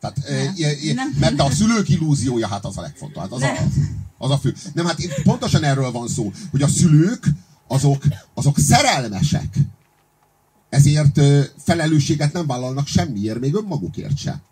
Tehát, 0.00 0.16
Nem. 0.28 0.54
e, 0.58 0.88
e, 0.90 0.94
Nem. 0.94 1.14
mert 1.18 1.40
a 1.40 1.50
szülők 1.50 1.88
illúziója, 1.88 2.46
hát 2.46 2.64
az 2.64 2.78
a 2.78 2.80
legfontosabb. 2.80 3.30
Hát 3.30 3.32
az, 3.32 3.42
a, 3.42 4.24
az 4.24 4.30
a 4.30 4.38
fő. 4.38 4.54
Nem, 4.74 4.86
hát 4.86 4.98
pontosan 5.22 5.64
erről 5.64 5.90
van 5.90 6.08
szó, 6.08 6.32
hogy 6.50 6.62
a 6.62 6.68
szülők 6.68 7.26
azok, 7.66 8.04
azok 8.34 8.58
szerelmesek. 8.58 9.58
Ezért 10.68 11.20
felelősséget 11.56 12.32
nem 12.32 12.46
vállalnak 12.46 12.86
semmiért, 12.86 13.40
még 13.40 13.54
önmagukért 13.54 14.16
se. 14.16 14.42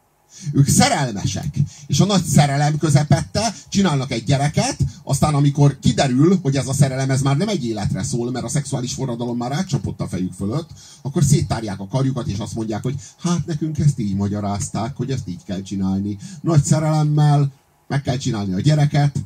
Ők 0.53 0.69
szerelmesek, 0.69 1.59
és 1.87 2.01
a 2.01 2.05
nagy 2.05 2.25
szerelem 2.25 2.79
közepette 2.79 3.55
csinálnak 3.69 4.11
egy 4.11 4.25
gyereket, 4.25 4.77
aztán 5.03 5.35
amikor 5.35 5.79
kiderül, 5.79 6.39
hogy 6.43 6.57
ez 6.57 6.69
a 6.69 6.73
szerelem 6.73 7.11
ez 7.11 7.23
már 7.23 7.37
nem 7.37 7.49
egy 7.49 7.67
életre 7.67 8.03
szól, 8.03 8.31
mert 8.31 8.45
a 8.45 8.49
szexuális 8.49 8.93
forradalom 8.93 9.37
már 9.37 9.53
átcsapott 9.53 10.01
a 10.01 10.09
fejük 10.09 10.33
fölött, 10.33 10.71
akkor 11.03 11.25
széttárják 11.25 11.81
a 11.81 11.89
karjukat, 11.89 12.27
és 12.27 12.39
azt 12.39 12.55
mondják, 12.55 12.83
hogy 12.83 12.95
hát 13.19 13.47
nekünk 13.47 13.79
ezt 13.79 13.99
így 13.99 14.15
magyarázták, 14.15 14.97
hogy 14.97 15.11
ezt 15.11 15.29
így 15.29 15.45
kell 15.45 15.63
csinálni. 15.63 16.19
Nagy 16.41 16.65
szerelemmel 16.65 17.53
meg 17.89 18.03
kell 18.03 18.17
csinálni 18.17 18.55
a 18.55 18.61
gyereket, 18.61 19.19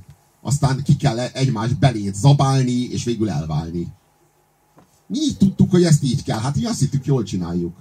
aztán 0.43 0.83
ki 0.83 0.97
kell 0.97 1.19
egymás 1.19 1.73
belét 1.73 2.15
zabálni, 2.15 2.83
és 2.83 3.05
végül 3.05 3.31
elválni. 3.31 3.93
Mi 5.07 5.19
így 5.19 5.37
tudtuk, 5.37 5.71
hogy 5.71 5.85
ezt 5.85 6.03
így 6.03 6.23
kell. 6.23 6.39
Hát 6.39 6.57
mi 6.57 6.65
azt 6.65 6.79
hittük, 6.79 7.07
jól 7.07 7.23
csináljuk. 7.23 7.77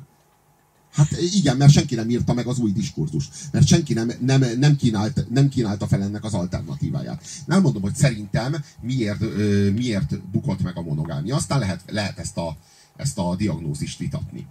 Hát 0.94 1.12
igen, 1.34 1.58
mert 1.58 1.72
senki 1.72 1.96
nem 1.96 2.10
írta 2.10 2.34
meg 2.34 2.48
az 2.48 2.60
új 2.60 2.72
diskurzust. 2.72 3.34
Mert 3.52 3.68
senki 3.68 3.94
nem, 3.94 4.12
nem, 4.20 4.46
nem, 4.58 4.76
kínált, 4.76 5.26
nem 5.30 5.50
kínálta 5.50 5.88
fel 5.88 6.02
ennek 6.02 6.24
az 6.24 6.34
alternatíváját. 6.34 7.24
Nem 7.46 7.62
mondom, 7.62 7.82
hogy 7.82 7.96
szerintem 7.96 8.56
miért, 8.82 9.22
ö, 9.22 9.72
miért 9.72 10.22
bukott 10.22 10.62
meg 10.62 10.78
a 10.78 10.82
monogámia. 10.82 11.36
Aztán 11.36 11.60
lehet, 11.60 11.84
lehet 11.88 12.20
ezt, 12.20 12.38
a, 12.38 12.58
ezt 12.96 13.18
a 13.18 13.36
diagnózist 13.36 14.00
vitatni. 14.00 14.48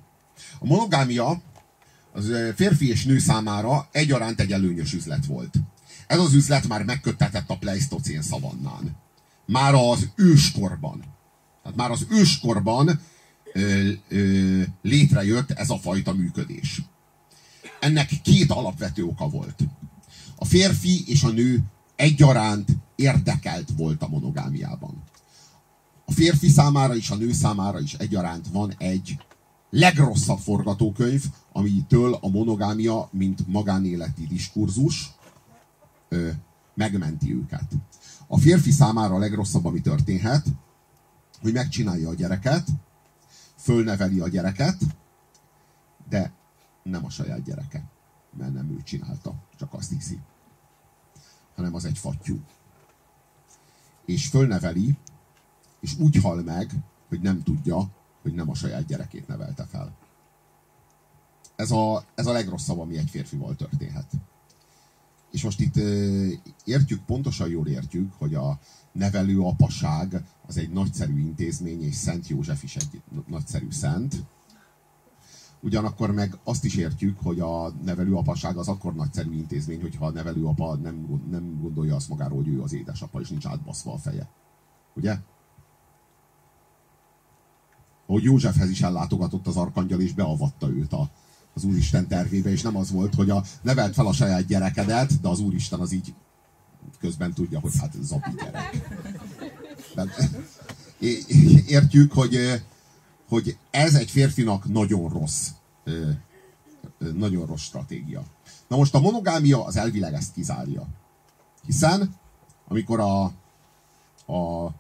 A 0.59 0.67
monogámia 0.67 1.43
az 2.13 2.31
férfi 2.55 2.89
és 2.89 3.05
nő 3.05 3.19
számára 3.19 3.89
egyaránt 3.93 4.41
egy 4.41 4.53
előnyös 4.53 4.93
üzlet 4.93 5.27
volt. 5.27 5.55
Ez 6.07 6.19
az 6.19 6.35
üzlet 6.35 6.69
már 6.69 6.85
megköttetett 6.85 7.51
a 7.51 7.57
pleistocén 7.57 8.23
szavannán. 8.23 8.97
Már 9.47 9.75
az 9.75 10.09
őskorban. 10.15 11.05
Tehát 11.63 11.79
már 11.79 11.91
az 11.91 12.07
őskorban 12.11 13.01
létrejött 14.83 15.51
ez 15.51 15.71
a 15.71 15.79
fajta 15.79 16.13
működés. 16.13 16.83
Ennek 17.81 18.11
két 18.23 18.51
alapvető 18.51 19.05
oka 19.05 19.29
volt. 19.29 19.61
A 20.37 20.45
férfi 20.45 21.05
és 21.07 21.23
a 21.23 21.31
nő 21.31 21.63
egyaránt 21.97 22.69
érdekelt 22.95 23.69
volt 23.77 24.03
a 24.03 24.09
monogámiában. 24.09 25.03
A 26.05 26.13
férfi 26.13 26.49
számára 26.49 26.97
és 26.97 27.11
a 27.11 27.17
nő 27.17 27.33
számára 27.33 27.81
is 27.81 27.95
egyaránt 27.95 28.49
van 28.53 28.75
egy 28.79 29.17
legrosszabb 29.71 30.39
forgatókönyv, 30.39 31.25
amitől 31.53 32.19
a 32.21 32.29
monogámia, 32.29 33.09
mint 33.13 33.47
magánéleti 33.47 34.27
diskurzus 34.27 35.11
ö, 36.09 36.29
megmenti 36.75 37.35
őket. 37.35 37.73
A 38.27 38.39
férfi 38.39 38.71
számára 38.71 39.15
a 39.15 39.19
legrosszabb, 39.19 39.65
ami 39.65 39.81
történhet, 39.81 40.47
hogy 41.41 41.53
megcsinálja 41.53 42.09
a 42.09 42.15
gyereket, 42.15 42.69
fölneveli 43.63 44.21
a 44.21 44.29
gyereket, 44.29 44.77
de 46.09 46.33
nem 46.83 47.05
a 47.05 47.11
saját 47.11 47.43
gyereke, 47.43 47.85
mert 48.37 48.53
nem 48.53 48.71
ő 48.71 48.83
csinálta, 48.83 49.35
csak 49.59 49.75
azt 49.75 49.91
hiszi, 49.91 50.21
hanem 51.55 51.75
az 51.75 51.85
egy 51.85 51.99
fattyú. 51.99 52.41
És 54.05 54.27
fölneveli, 54.27 54.97
és 55.81 55.99
úgy 55.99 56.17
hal 56.17 56.43
meg, 56.43 56.71
hogy 57.09 57.21
nem 57.21 57.43
tudja, 57.43 57.91
hogy 58.23 58.35
nem 58.35 58.51
a 58.51 58.55
saját 58.55 58.87
gyerekét 58.87 59.29
nevelte 59.29 59.65
fel. 59.65 59.97
Ez 61.57 61.71
a, 61.71 62.05
ez 62.15 62.27
a 62.27 62.33
legrosszabb, 62.33 62.79
ami 62.79 62.97
egy 62.97 63.11
férfival 63.11 63.57
történhet. 63.57 64.11
És 65.31 65.43
most 65.43 65.61
itt 65.61 65.77
értjük, 66.65 67.05
pontosan 67.05 67.49
jól 67.49 67.67
értjük, 67.67 68.13
hogy 68.19 68.35
a 68.35 68.59
nevelő 68.93 69.41
apaság 69.41 70.25
az 70.53 70.59
egy 70.59 70.71
nagyszerű 70.71 71.19
intézmény, 71.19 71.83
és 71.83 71.95
Szent 71.95 72.29
József 72.29 72.63
is 72.63 72.77
egy 72.77 73.03
nagyszerű 73.27 73.71
szent. 73.71 74.25
Ugyanakkor 75.61 76.11
meg 76.11 76.39
azt 76.45 76.65
is 76.65 76.77
értjük, 76.77 77.19
hogy 77.23 77.41
a 77.41 77.71
nevelőapaság 77.85 78.57
az 78.57 78.69
akkor 78.69 78.95
nagyszerű 78.95 79.33
intézmény, 79.33 79.81
hogyha 79.81 80.07
a 80.07 80.11
nevelőapa 80.11 80.75
nem, 80.75 81.23
nem 81.31 81.61
gondolja 81.61 81.95
azt 81.95 82.09
magáról, 82.09 82.37
hogy 82.37 82.49
ő 82.49 82.63
az 82.63 82.73
édesapa, 82.73 83.21
és 83.21 83.29
nincs 83.29 83.47
átbaszva 83.47 83.93
a 83.93 83.99
feje. 83.99 84.29
Ugye? 84.95 85.17
Hogy 88.07 88.23
Józsefhez 88.23 88.71
is 88.71 88.83
ellátogatott 88.83 89.47
az 89.47 89.57
arkangyal, 89.57 90.01
és 90.01 90.13
beavatta 90.13 90.69
őt 90.69 90.93
a, 90.93 91.11
az 91.55 91.65
Úristen 91.65 92.09
tervébe, 92.09 92.51
és 92.51 92.63
nem 92.63 92.77
az 92.77 92.91
volt, 92.91 93.15
hogy 93.15 93.31
a 93.31 93.43
nevelt 93.63 93.95
fel 93.95 94.07
a 94.07 94.13
saját 94.13 94.47
gyerekedet, 94.47 95.21
de 95.21 95.29
az 95.29 95.41
Úristen 95.41 95.81
az 95.81 95.93
így 95.93 96.15
közben 96.99 97.33
tudja, 97.33 97.61
hogy 97.61 97.73
hát 97.81 97.95
zabi 98.01 98.31
gyerek. 98.37 98.89
Értjük, 101.67 102.13
hogy, 102.13 102.63
hogy 103.29 103.57
ez 103.71 103.95
egy 103.95 104.11
férfinak 104.11 104.65
nagyon 104.65 105.09
rossz, 105.09 105.49
nagyon 106.99 107.47
rossz 107.47 107.63
stratégia. 107.63 108.25
Na 108.69 108.77
most 108.77 108.95
a 108.95 109.01
monogámia 109.01 109.65
az 109.65 109.77
elvileg 109.77 110.15
ezt 110.15 110.33
kizárja. 110.33 110.87
Hiszen, 111.65 112.17
amikor 112.69 113.01
a, 113.01 113.25
a 114.33 114.71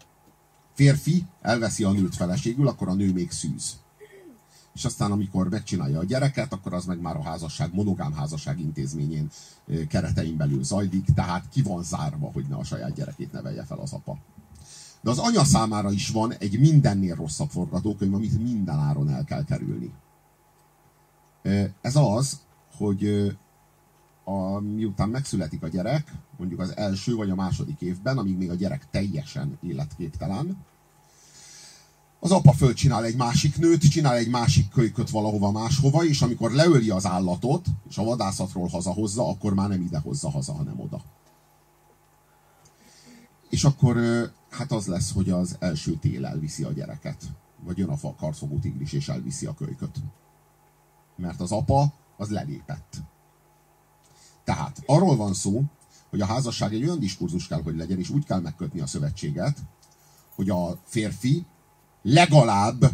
férfi 0.75 1.25
elveszi 1.40 1.85
a 1.85 1.92
nőt 1.92 2.16
feleségül, 2.16 2.68
akkor 2.68 2.88
a 2.88 2.94
nő 2.94 3.12
még 3.12 3.31
szűz. 3.31 3.81
És 4.75 4.85
aztán, 4.85 5.12
amikor 5.12 5.48
megcsinálja 5.48 5.98
a 5.98 6.05
gyereket, 6.05 6.53
akkor 6.53 6.72
az 6.72 6.85
meg 6.85 7.01
már 7.01 7.16
a 7.16 7.22
házasság, 7.22 7.75
monogám 7.75 8.12
házasság 8.12 8.61
intézményén 8.61 9.31
keretein 9.88 10.37
belül 10.37 10.64
zajlik, 10.64 11.05
tehát 11.14 11.48
ki 11.48 11.62
van 11.62 11.83
zárva, 11.83 12.31
hogy 12.33 12.44
ne 12.48 12.57
a 12.57 12.64
saját 12.64 12.94
gyerekét 12.94 13.33
nevelje 13.33 13.64
fel 13.64 13.79
az 13.79 13.92
apa. 13.92 14.18
De 15.02 15.10
az 15.10 15.18
anya 15.18 15.44
számára 15.44 15.92
is 15.92 16.08
van 16.08 16.32
egy 16.32 16.60
mindennél 16.60 17.14
rosszabb 17.14 17.50
forgatókönyv, 17.50 18.14
amit 18.14 18.42
minden 18.42 18.78
áron 18.78 19.10
el 19.10 19.24
kell 19.24 19.44
kerülni. 19.44 19.92
Ez 21.80 21.96
az, 21.96 22.40
hogy 22.76 23.32
a, 24.24 24.60
miután 24.60 25.08
megszületik 25.08 25.62
a 25.62 25.68
gyerek, 25.68 26.12
mondjuk 26.36 26.60
az 26.60 26.76
első 26.76 27.14
vagy 27.14 27.30
a 27.30 27.34
második 27.34 27.80
évben, 27.80 28.18
amíg 28.18 28.36
még 28.36 28.50
a 28.50 28.54
gyerek 28.54 28.86
teljesen 28.90 29.58
életképtelen, 29.62 30.56
az 32.24 32.30
apa 32.30 32.52
fölcsinál 32.52 33.04
egy 33.04 33.16
másik 33.16 33.56
nőt, 33.56 33.90
csinál 33.90 34.14
egy 34.14 34.28
másik 34.28 34.68
kölyköt 34.68 35.10
valahova 35.10 35.50
máshova, 35.50 36.04
és 36.04 36.22
amikor 36.22 36.50
leöli 36.50 36.90
az 36.90 37.06
állatot, 37.06 37.66
és 37.88 37.98
a 37.98 38.04
vadászatról 38.04 38.68
hazahozza, 38.68 39.28
akkor 39.28 39.54
már 39.54 39.68
nem 39.68 39.80
ide 39.80 39.98
hozza 39.98 40.30
haza, 40.30 40.52
hanem 40.52 40.80
oda. 40.80 41.02
És 43.52 43.64
akkor 43.64 43.96
hát 44.50 44.72
az 44.72 44.86
lesz, 44.86 45.12
hogy 45.12 45.30
az 45.30 45.56
első 45.58 45.92
tél 45.92 46.26
elviszi 46.26 46.64
a 46.64 46.72
gyereket. 46.72 47.24
Vagy 47.64 47.78
jön 47.78 47.88
a 47.88 48.14
karszogó 48.14 48.58
tigris, 48.58 48.92
és 48.92 49.08
elviszi 49.08 49.46
a 49.46 49.54
kölyköt. 49.54 49.98
Mert 51.16 51.40
az 51.40 51.52
apa, 51.52 51.92
az 52.16 52.30
lelépett. 52.30 52.96
Tehát 54.44 54.82
arról 54.86 55.16
van 55.16 55.34
szó, 55.34 55.62
hogy 56.10 56.20
a 56.20 56.26
házasság 56.26 56.74
egy 56.74 56.82
olyan 56.82 56.98
diskurzus 56.98 57.46
kell, 57.46 57.62
hogy 57.62 57.76
legyen, 57.76 57.98
és 57.98 58.10
úgy 58.10 58.24
kell 58.24 58.40
megkötni 58.40 58.80
a 58.80 58.86
szövetséget, 58.86 59.58
hogy 60.34 60.50
a 60.50 60.78
férfi 60.84 61.46
legalább 62.02 62.90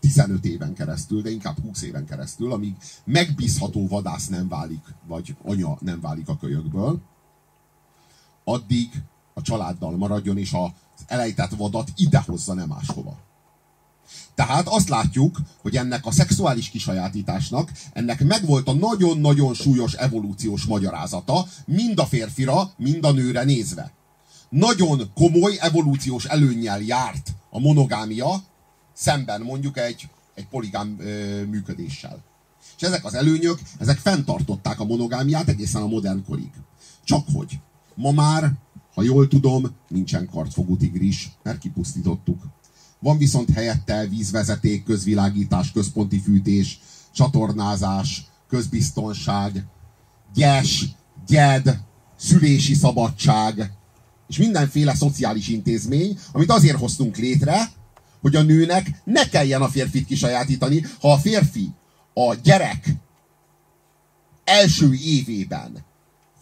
15 0.00 0.44
éven 0.44 0.74
keresztül, 0.74 1.22
de 1.22 1.30
inkább 1.30 1.58
20 1.58 1.82
éven 1.82 2.06
keresztül, 2.06 2.52
amíg 2.52 2.76
megbízható 3.04 3.86
vadász 3.88 4.28
nem 4.28 4.48
válik, 4.48 4.94
vagy 5.06 5.36
anya 5.42 5.76
nem 5.80 6.00
válik 6.00 6.28
a 6.28 6.36
kölyökből, 6.36 7.02
addig 8.44 8.90
a 9.34 9.42
családdal 9.42 9.96
maradjon, 9.96 10.38
és 10.38 10.52
az 10.52 10.70
elejtett 11.06 11.50
vadat 11.50 11.92
idehozza, 11.96 12.54
nem 12.54 12.68
máshova. 12.68 13.16
Tehát 14.34 14.68
azt 14.68 14.88
látjuk, 14.88 15.40
hogy 15.62 15.76
ennek 15.76 16.06
a 16.06 16.12
szexuális 16.12 16.70
kisajátításnak, 16.70 17.72
ennek 17.92 18.24
megvolt 18.24 18.68
a 18.68 18.72
nagyon-nagyon 18.72 19.54
súlyos 19.54 19.92
evolúciós 19.92 20.64
magyarázata, 20.64 21.46
mind 21.64 21.98
a 21.98 22.06
férfira, 22.06 22.72
mind 22.76 23.04
a 23.04 23.12
nőre 23.12 23.44
nézve. 23.44 23.92
Nagyon 24.48 25.10
komoly 25.14 25.56
evolúciós 25.60 26.24
előnnyel 26.24 26.80
járt 26.80 27.30
a 27.50 27.58
monogámia, 27.58 28.42
szemben 28.92 29.40
mondjuk 29.40 29.78
egy, 29.78 30.08
egy 30.34 30.46
poligám 30.46 30.96
ö, 30.98 31.44
működéssel. 31.44 32.22
És 32.76 32.82
ezek 32.82 33.04
az 33.04 33.14
előnyök, 33.14 33.60
ezek 33.78 33.98
fenntartották 33.98 34.80
a 34.80 34.84
monogámiát 34.84 35.48
egészen 35.48 35.82
a 35.82 35.86
modern 35.86 36.24
korig. 36.24 36.50
Csak 37.04 37.26
hogy 37.32 37.58
ma 37.94 38.12
már, 38.12 38.52
ha 38.94 39.02
jól 39.02 39.28
tudom, 39.28 39.76
nincsen 39.88 40.28
kartfogú 40.30 40.76
tigris, 40.76 41.30
mert 41.42 41.58
kipusztítottuk. 41.58 42.42
Van 42.98 43.18
viszont 43.18 43.50
helyette 43.50 44.06
vízvezeték, 44.06 44.84
közvilágítás, 44.84 45.72
központi 45.72 46.18
fűtés, 46.18 46.80
csatornázás, 47.12 48.26
közbiztonság, 48.48 49.66
gyes, 50.34 50.86
gyed, 51.26 51.80
szülési 52.16 52.74
szabadság, 52.74 53.72
és 54.28 54.36
mindenféle 54.36 54.94
szociális 54.94 55.48
intézmény, 55.48 56.18
amit 56.32 56.50
azért 56.50 56.78
hoztunk 56.78 57.16
létre, 57.16 57.72
hogy 58.20 58.36
a 58.36 58.42
nőnek 58.42 59.02
ne 59.04 59.28
kelljen 59.28 59.62
a 59.62 59.68
férfit 59.68 60.06
kisajátítani, 60.06 60.84
ha 61.00 61.12
a 61.12 61.18
férfi 61.18 61.70
a 62.14 62.34
gyerek 62.34 62.94
első 64.44 64.94
évében 64.94 65.84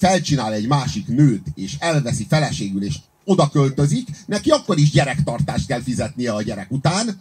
felcsinál 0.03 0.53
egy 0.53 0.69
másik 0.69 1.07
nőt, 1.07 1.47
és 1.55 1.77
elveszi 1.79 2.27
feleségül, 2.27 2.85
és 2.85 2.99
oda 3.25 3.49
költözik, 3.49 4.09
neki 4.27 4.51
akkor 4.51 4.79
is 4.79 4.91
gyerektartást 4.91 5.67
kell 5.67 5.81
fizetnie 5.81 6.33
a 6.33 6.43
gyerek 6.43 6.71
után. 6.71 7.21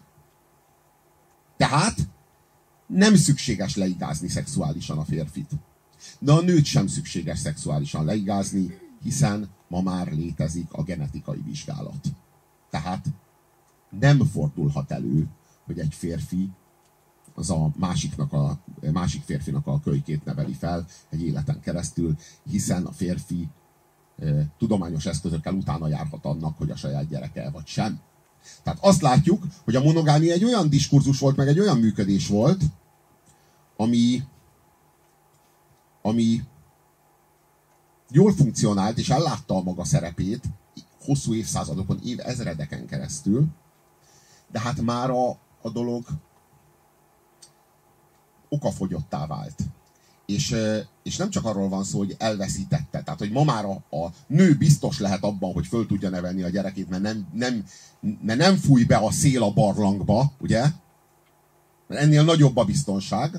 Tehát 1.57 1.97
nem 2.87 3.15
szükséges 3.15 3.75
leigázni 3.75 4.29
szexuálisan 4.29 4.97
a 4.97 5.05
férfit. 5.05 5.49
De 6.19 6.31
a 6.31 6.41
nőt 6.41 6.65
sem 6.65 6.87
szükséges 6.87 7.39
szexuálisan 7.39 8.05
leigázni, 8.05 8.77
hiszen 9.03 9.49
ma 9.67 9.81
már 9.81 10.11
létezik 10.11 10.67
a 10.71 10.83
genetikai 10.83 11.41
vizsgálat. 11.45 12.07
Tehát 12.69 13.05
nem 13.99 14.27
fordulhat 14.33 14.91
elő, 14.91 15.27
hogy 15.65 15.79
egy 15.79 15.93
férfi 15.97 16.49
az 17.35 17.49
a 17.49 17.71
másiknak 17.77 18.33
a, 18.33 18.59
másik 18.91 19.23
férfinak 19.23 19.67
a 19.67 19.79
kölykét 19.79 20.25
neveli 20.25 20.53
fel 20.53 20.85
egy 21.09 21.23
életen 21.23 21.59
keresztül, 21.59 22.17
hiszen 22.49 22.85
a 22.85 22.91
férfi 22.91 23.49
e, 24.19 24.47
tudományos 24.57 25.05
eszközökkel 25.05 25.53
utána 25.53 25.87
járhat 25.87 26.25
annak, 26.25 26.57
hogy 26.57 26.71
a 26.71 26.75
saját 26.75 27.07
gyereke 27.07 27.49
vagy 27.49 27.67
sem. 27.67 27.99
Tehát 28.63 28.79
azt 28.81 29.01
látjuk, 29.01 29.43
hogy 29.63 29.75
a 29.75 29.83
monogámia 29.83 30.33
egy 30.33 30.43
olyan 30.43 30.69
diskurzus 30.69 31.19
volt, 31.19 31.35
meg 31.35 31.47
egy 31.47 31.59
olyan 31.59 31.77
működés 31.77 32.27
volt, 32.27 32.63
ami, 33.77 34.23
ami 36.01 36.43
jól 38.09 38.33
funkcionált, 38.33 38.97
és 38.97 39.09
ellátta 39.09 39.55
a 39.55 39.61
maga 39.63 39.83
szerepét 39.83 40.43
hosszú 41.05 41.33
évszázadokon, 41.33 41.99
év 42.03 42.19
ezredeken 42.19 42.85
keresztül, 42.85 43.47
de 44.51 44.59
hát 44.59 44.81
már 44.81 45.09
a, 45.09 45.29
a 45.61 45.69
dolog 45.73 46.05
okafogyottá 48.51 49.27
vált. 49.27 49.59
És, 50.25 50.55
és 51.03 51.17
nem 51.17 51.29
csak 51.29 51.45
arról 51.45 51.69
van 51.69 51.83
szó, 51.83 51.97
hogy 51.97 52.15
elveszítette. 52.17 53.01
Tehát, 53.01 53.19
hogy 53.19 53.31
ma 53.31 53.43
már 53.43 53.65
a, 53.65 53.95
a 53.97 54.13
nő 54.27 54.55
biztos 54.55 54.99
lehet 54.99 55.23
abban, 55.23 55.53
hogy 55.53 55.67
föl 55.67 55.85
tudja 55.85 56.09
nevelni 56.09 56.41
a 56.41 56.49
gyerekét, 56.49 56.89
mert 56.89 57.01
nem, 57.01 57.27
nem, 57.33 57.65
mert 58.21 58.39
nem 58.39 58.55
fúj 58.55 58.83
be 58.83 58.97
a 58.97 59.11
szél 59.11 59.43
a 59.43 59.53
barlangba, 59.53 60.31
ugye? 60.39 60.61
Mert 61.87 62.01
ennél 62.01 62.23
nagyobb 62.23 62.57
a 62.57 62.63
biztonság. 62.63 63.35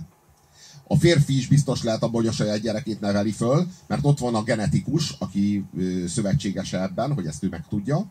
A 0.87 0.97
férfi 0.97 1.37
is 1.37 1.49
biztos 1.49 1.83
lehet 1.83 2.03
abban, 2.03 2.21
hogy 2.21 2.27
a 2.27 2.33
saját 2.33 2.61
gyerekét 2.61 3.01
neveli 3.01 3.33
föl, 3.33 3.67
mert 3.87 4.05
ott 4.05 4.19
van 4.19 4.35
a 4.35 4.43
genetikus, 4.43 5.17
aki 5.19 5.65
szövetséges 6.07 6.73
ebben, 6.73 7.13
hogy 7.13 7.27
ezt 7.27 7.43
ő 7.43 7.49
megtudja. 7.49 8.07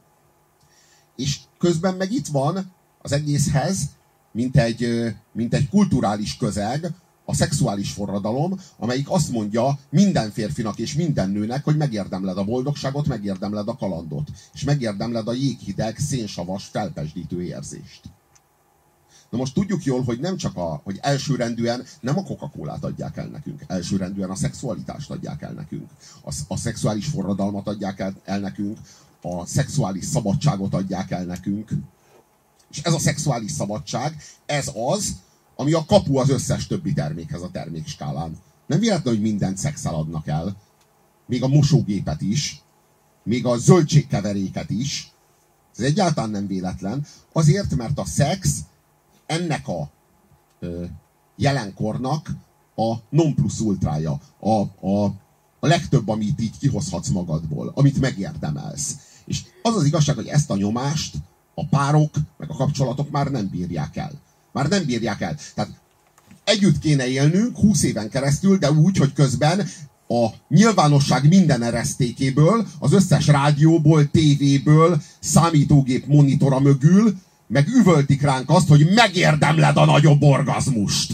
És 1.16 1.40
közben 1.58 1.96
meg 1.96 2.12
itt 2.12 2.28
van 2.28 2.74
az 3.02 3.12
egészhez 3.12 3.90
mint 4.32 4.58
egy, 4.58 5.14
mint 5.32 5.54
egy 5.54 5.70
kulturális 5.70 6.38
közeg, 6.38 6.94
a 7.26 7.34
szexuális 7.34 7.92
forradalom, 7.92 8.60
amelyik 8.78 9.10
azt 9.10 9.32
mondja 9.32 9.80
minden 9.90 10.32
férfinak 10.32 10.80
és 10.80 10.94
minden 10.94 11.30
nőnek, 11.30 11.64
hogy 11.64 11.78
megérdemled 11.78 12.38
a 12.38 12.44
boldogságot, 12.44 13.08
megérdemled 13.08 13.68
a 13.68 13.76
kalandot, 13.76 14.28
és 14.54 14.64
megérdemled 14.64 15.28
a 15.28 15.34
jéghideg, 15.34 15.98
szénsavas, 15.98 16.66
felpesdítő 16.66 17.44
érzést. 17.44 18.02
Na 19.30 19.38
most 19.38 19.54
tudjuk 19.54 19.84
jól, 19.84 20.04
hogy 20.04 20.20
nem 20.20 20.38
csak 20.38 20.58
a, 20.58 20.82
hogy 20.84 21.00
elsőrendűen 21.02 21.84
nem 22.00 22.18
a 22.18 22.24
coca 22.24 22.52
adják 22.82 23.18
el 23.18 23.28
nekünk, 23.28 23.64
elsőrendűen 23.68 24.30
a 24.30 24.36
szexualitást 24.36 25.10
adják 25.10 25.42
el 25.42 25.52
nekünk, 25.52 25.90
a, 26.24 26.34
a 26.48 26.58
szexuális 26.58 27.08
forradalmat 27.08 27.68
adják 27.68 28.00
el, 28.00 28.14
el 28.24 28.40
nekünk, 28.40 28.78
a 29.22 29.46
szexuális 29.46 30.06
szabadságot 30.06 30.74
adják 30.74 31.12
el 31.12 31.24
nekünk, 31.24 31.72
és 32.72 32.82
ez 32.82 32.94
a 32.94 33.00
szexuális 33.00 33.52
szabadság, 33.52 34.16
ez 34.46 34.72
az, 34.76 35.16
ami 35.56 35.74
a 35.74 35.86
kapu 35.86 36.18
az 36.18 36.30
összes 36.30 36.68
többi 36.68 36.94
termékhez 36.94 37.42
a 37.42 37.52
termékskálán. 37.52 38.38
Nem 38.68 38.80
véletlen, 38.80 39.14
hogy 39.14 39.24
mindent 39.24 39.58
szexel 39.58 39.94
adnak 39.94 40.28
el. 40.28 40.58
Még 41.26 41.44
a 41.44 41.48
mosógépet 41.48 42.22
is, 42.22 42.62
még 43.24 43.46
a 43.46 43.58
zöldségkeveréket 43.58 44.70
is. 44.70 45.12
Ez 45.78 45.84
egyáltalán 45.84 46.30
nem 46.30 46.48
véletlen. 46.48 47.06
Azért, 47.34 47.76
mert 47.76 48.00
a 48.00 48.06
szex 48.06 48.60
ennek 49.26 49.68
a 49.68 49.90
ö, 50.60 50.86
jelenkornak 51.36 52.32
a 52.76 52.96
non 53.10 53.36
plus 53.36 53.60
ultrája, 53.60 54.20
a, 54.40 54.88
a, 54.88 55.06
a 55.60 55.68
legtöbb, 55.68 56.08
amit 56.08 56.42
így 56.42 56.58
kihozhatsz 56.58 57.10
magadból, 57.10 57.72
amit 57.76 58.00
megérdemelsz. 58.00 58.96
És 59.26 59.44
az 59.62 59.76
az 59.76 59.86
igazság, 59.86 60.16
hogy 60.16 60.28
ezt 60.28 60.50
a 60.50 60.56
nyomást 60.56 61.16
a 61.62 61.68
párok, 61.70 62.16
meg 62.38 62.50
a 62.50 62.56
kapcsolatok 62.56 63.10
már 63.10 63.28
nem 63.28 63.50
bírják 63.50 63.98
el. 63.98 64.12
Már 64.52 64.68
nem 64.68 64.86
bírják 64.86 65.22
el. 65.22 65.38
Tehát 65.56 65.72
együtt 66.44 66.80
kéne 66.80 67.08
élnünk 67.08 67.58
20 67.58 67.84
éven 67.84 68.10
keresztül, 68.10 68.58
de 68.58 68.72
úgy, 68.72 68.98
hogy 68.98 69.14
közben 69.14 69.68
a 70.08 70.28
nyilvánosság 70.48 71.28
minden 71.28 71.64
eresztékéből, 71.64 72.68
az 72.80 72.94
összes 72.94 73.28
rádióból, 73.28 74.10
tévéből, 74.10 75.02
számítógép 75.20 76.06
monitora 76.06 76.60
mögül, 76.60 77.16
meg 77.48 77.68
üvöltik 77.68 78.22
ránk 78.22 78.50
azt, 78.50 78.68
hogy 78.68 78.94
megérdemled 78.94 79.78
a 79.78 79.86
nagyobb 79.86 80.22
orgazmust. 80.22 81.14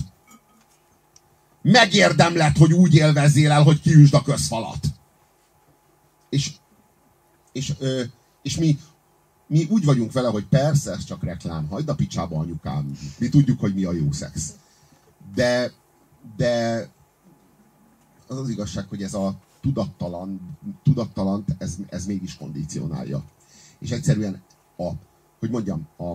Megérdemled, 1.61 2.57
hogy 2.57 2.73
úgy 2.73 2.95
élvezzél 2.95 3.51
el, 3.51 3.63
hogy 3.63 3.81
kiüsd 3.81 4.13
a 4.13 4.21
közfalat. 4.21 4.79
És, 6.29 6.51
és, 7.51 7.73
és 8.41 8.57
mi 8.57 8.77
mi 9.47 9.67
úgy 9.69 9.85
vagyunk 9.85 10.11
vele, 10.11 10.27
hogy 10.29 10.45
persze, 10.45 10.91
ez 10.91 11.03
csak 11.03 11.23
reklám, 11.23 11.67
hagyd 11.67 11.89
a 11.89 11.95
picsába 11.95 12.39
anyukám, 12.39 12.97
mi 13.19 13.29
tudjuk, 13.29 13.59
hogy 13.59 13.73
mi 13.73 13.83
a 13.83 13.93
jó 13.93 14.11
szex. 14.11 14.53
De, 15.35 15.71
de 16.35 16.89
az 18.27 18.37
az 18.37 18.49
igazság, 18.49 18.87
hogy 18.87 19.03
ez 19.03 19.13
a 19.13 19.39
tudattalan, 19.61 20.57
tudattalant, 20.83 21.55
ez, 21.57 21.77
ez 21.89 22.05
mégis 22.05 22.37
kondicionálja. 22.37 23.23
És 23.79 23.91
egyszerűen 23.91 24.41
a, 24.77 24.91
hogy 25.39 25.49
mondjam, 25.49 25.87
a, 25.97 26.13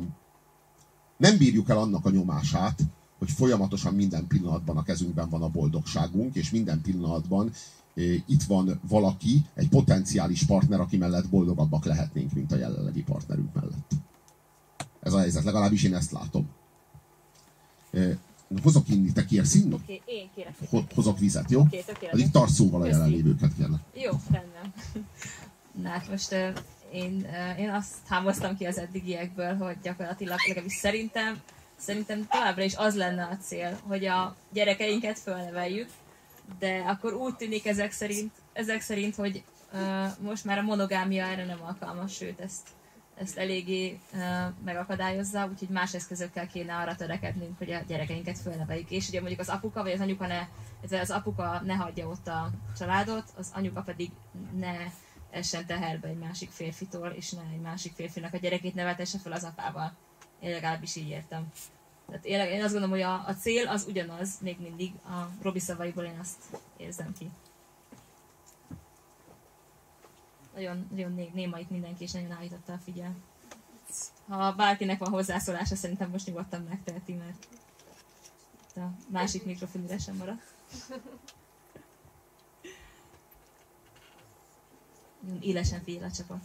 nem 1.16 1.36
bírjuk 1.36 1.68
el 1.68 1.78
annak 1.78 2.06
a 2.06 2.10
nyomását, 2.10 2.80
hogy 3.18 3.30
folyamatosan 3.30 3.94
minden 3.94 4.26
pillanatban 4.26 4.76
a 4.76 4.82
kezünkben 4.82 5.28
van 5.28 5.42
a 5.42 5.48
boldogságunk, 5.48 6.34
és 6.34 6.50
minden 6.50 6.80
pillanatban 6.80 7.52
itt 8.26 8.42
van 8.42 8.80
valaki, 8.88 9.44
egy 9.54 9.68
potenciális 9.68 10.42
partner, 10.44 10.80
aki 10.80 10.96
mellett 10.96 11.28
boldogabbak 11.28 11.84
lehetnénk, 11.84 12.32
mint 12.32 12.52
a 12.52 12.56
jelenlegi 12.56 13.02
partnerünk 13.02 13.54
mellett. 13.54 13.90
Ez 15.00 15.12
a 15.12 15.18
helyzet, 15.18 15.44
legalábbis 15.44 15.82
én 15.82 15.94
ezt 15.94 16.10
látom. 16.10 16.48
Hozok 18.62 18.88
inni, 18.88 19.12
te 19.12 19.24
kérsz 19.24 19.54
inni? 19.54 19.72
Okay, 19.72 20.02
én 20.04 20.28
kérek. 20.34 20.54
Hozok 20.94 21.18
vizet, 21.18 21.50
jó? 21.50 21.60
Oké, 21.60 21.84
okay, 21.88 22.08
Addig 22.12 22.30
tarts 22.30 22.50
szóval 22.50 22.82
a 22.82 22.86
jelenlévőket, 22.86 23.54
kérlek. 23.56 23.80
Jó, 23.94 24.10
rendben. 24.30 24.72
Na 25.82 25.88
hát 25.88 26.10
most 26.10 26.32
én, 26.92 27.26
én 27.58 27.70
azt 27.70 27.94
hámoztam 28.06 28.56
ki 28.56 28.64
az 28.64 28.78
eddigiekből, 28.78 29.56
hogy 29.56 29.76
gyakorlatilag 29.82 30.38
legalábbis 30.46 30.72
szerintem, 30.72 31.40
szerintem 31.78 32.26
továbbra 32.30 32.62
is 32.62 32.76
az 32.76 32.96
lenne 32.96 33.24
a 33.24 33.36
cél, 33.36 33.78
hogy 33.82 34.04
a 34.04 34.36
gyerekeinket 34.52 35.18
fölneveljük, 35.18 35.88
de 36.58 36.84
akkor 36.86 37.12
úgy 37.12 37.36
tűnik 37.36 37.66
ezek 37.66 37.92
szerint, 37.92 38.32
ezek 38.52 38.80
szerint 38.80 39.14
hogy 39.14 39.44
uh, 39.72 40.06
most 40.20 40.44
már 40.44 40.58
a 40.58 40.62
monogámia 40.62 41.24
erre 41.24 41.44
nem 41.44 41.62
alkalmas, 41.62 42.14
sőt 42.14 42.40
ezt, 42.40 42.68
ezt 43.14 43.38
eléggé 43.38 43.98
uh, 44.12 44.20
megakadályozza, 44.64 45.48
úgyhogy 45.50 45.68
más 45.68 45.94
eszközökkel 45.94 46.46
kéne 46.46 46.74
arra 46.74 46.94
törekednünk, 46.94 47.58
hogy 47.58 47.70
a 47.70 47.82
gyerekeinket 47.86 48.38
fölneveljük. 48.38 48.90
És 48.90 49.08
ugye 49.08 49.18
mondjuk 49.18 49.40
az 49.40 49.48
apuka 49.48 49.82
vagy 49.82 49.92
az 49.92 50.00
anyuka 50.00 50.26
ne, 50.26 50.48
az 50.98 51.10
apuka 51.10 51.60
ne 51.64 51.74
hagyja 51.74 52.06
ott 52.06 52.28
a 52.28 52.50
családot, 52.78 53.32
az 53.36 53.50
anyuka 53.54 53.82
pedig 53.82 54.10
ne 54.56 54.74
essen 55.30 55.66
teherbe 55.66 56.08
egy 56.08 56.18
másik 56.18 56.50
férfitól, 56.50 57.08
és 57.08 57.30
ne 57.30 57.42
egy 57.52 57.60
másik 57.60 57.92
férfinak 57.94 58.34
a 58.34 58.38
gyerekét 58.38 58.74
nevetesse 58.74 59.18
fel 59.18 59.32
az 59.32 59.44
apával. 59.44 59.92
Én 60.40 60.50
legalábbis 60.50 60.96
így 60.96 61.08
értem. 61.08 61.46
Tehát 62.12 62.26
én, 62.26 62.40
én 62.40 62.62
azt 62.62 62.72
gondolom, 62.72 62.90
hogy 62.90 63.04
a, 63.04 63.26
a 63.26 63.34
cél 63.34 63.68
az 63.68 63.84
ugyanaz, 63.88 64.38
még 64.40 64.60
mindig 64.60 64.92
a 65.04 65.28
Robi 65.42 65.58
szavaiból 65.58 66.04
én 66.04 66.18
azt 66.18 66.60
érzem 66.76 67.12
ki. 67.18 67.30
Nagyon, 70.54 70.88
nagyon 70.90 71.12
né, 71.12 71.30
néma 71.34 71.58
itt 71.58 71.70
mindenki, 71.70 72.02
és 72.02 72.12
nagyon 72.12 72.30
állította 72.30 72.72
a 72.72 72.78
figyel. 72.78 73.16
Ha 74.28 74.52
bárkinek 74.52 74.98
van 74.98 75.10
hozzászólása, 75.10 75.76
szerintem 75.76 76.10
most 76.10 76.26
nyugodtan 76.26 76.62
megteheti, 76.68 77.12
mert 77.12 77.46
a 78.76 78.90
másik 79.08 79.44
mikrofon 79.44 79.82
üresen 79.82 80.16
maradt. 80.16 80.54
Élesen 85.40 85.82
figyel 85.82 86.08
a 86.08 86.10
csapat. 86.10 86.44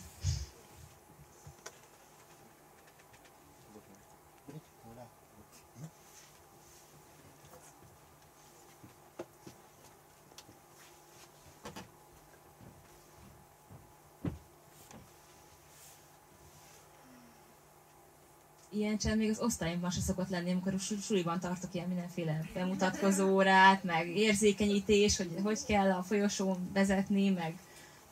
Ilyen 18.77 18.97
csend 18.97 19.17
még 19.17 19.29
az 19.29 19.39
osztályomban 19.39 19.89
se 19.89 20.01
szokott 20.01 20.29
lenni, 20.29 20.51
amikor 20.51 20.73
suliban 21.01 21.39
tartok 21.39 21.73
ilyen 21.73 21.87
mindenféle 21.87 22.41
bemutatkozó 22.53 23.29
órát, 23.29 23.83
meg 23.83 24.07
érzékenyítés, 24.07 25.17
hogy 25.17 25.29
hogy 25.43 25.59
kell 25.67 25.91
a 25.91 26.03
folyosón 26.03 26.69
vezetni, 26.73 27.29
meg 27.29 27.57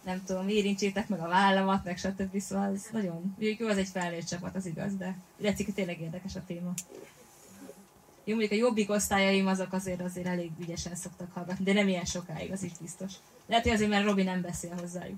nem 0.03 0.23
tudom, 0.25 0.47
érintsétek 0.47 1.07
meg 1.07 1.19
a 1.19 1.27
vállamat, 1.27 1.83
meg 1.83 1.97
stb. 1.97 2.39
Szóval 2.39 2.73
ez 2.73 2.83
nagyon, 2.91 3.35
jó, 3.37 3.67
az 3.67 3.77
egy 3.77 3.87
felnőtt 3.87 4.25
csapat, 4.25 4.55
az 4.55 4.65
igaz, 4.65 4.95
de 4.97 5.15
látszik, 5.37 5.65
hogy 5.65 5.75
tényleg 5.75 6.01
érdekes 6.01 6.35
a 6.35 6.43
téma. 6.47 6.73
Jó, 8.23 8.35
mondjuk 8.35 8.51
a 8.51 8.65
jobbik 8.65 8.89
osztályaim 8.89 9.47
azok 9.47 9.73
azért 9.73 10.01
azért 10.01 10.27
elég 10.27 10.51
ügyesen 10.59 10.95
szoktak 10.95 11.31
hallgatni, 11.33 11.63
de 11.63 11.73
nem 11.73 11.87
ilyen 11.87 12.05
sokáig, 12.05 12.51
az 12.51 12.63
is 12.63 12.71
biztos. 12.81 13.13
Lehet, 13.47 13.63
hogy 13.63 13.73
azért, 13.73 13.89
mert 13.89 14.05
Robi 14.05 14.23
nem 14.23 14.41
beszél 14.41 14.75
hozzájuk. 14.79 15.17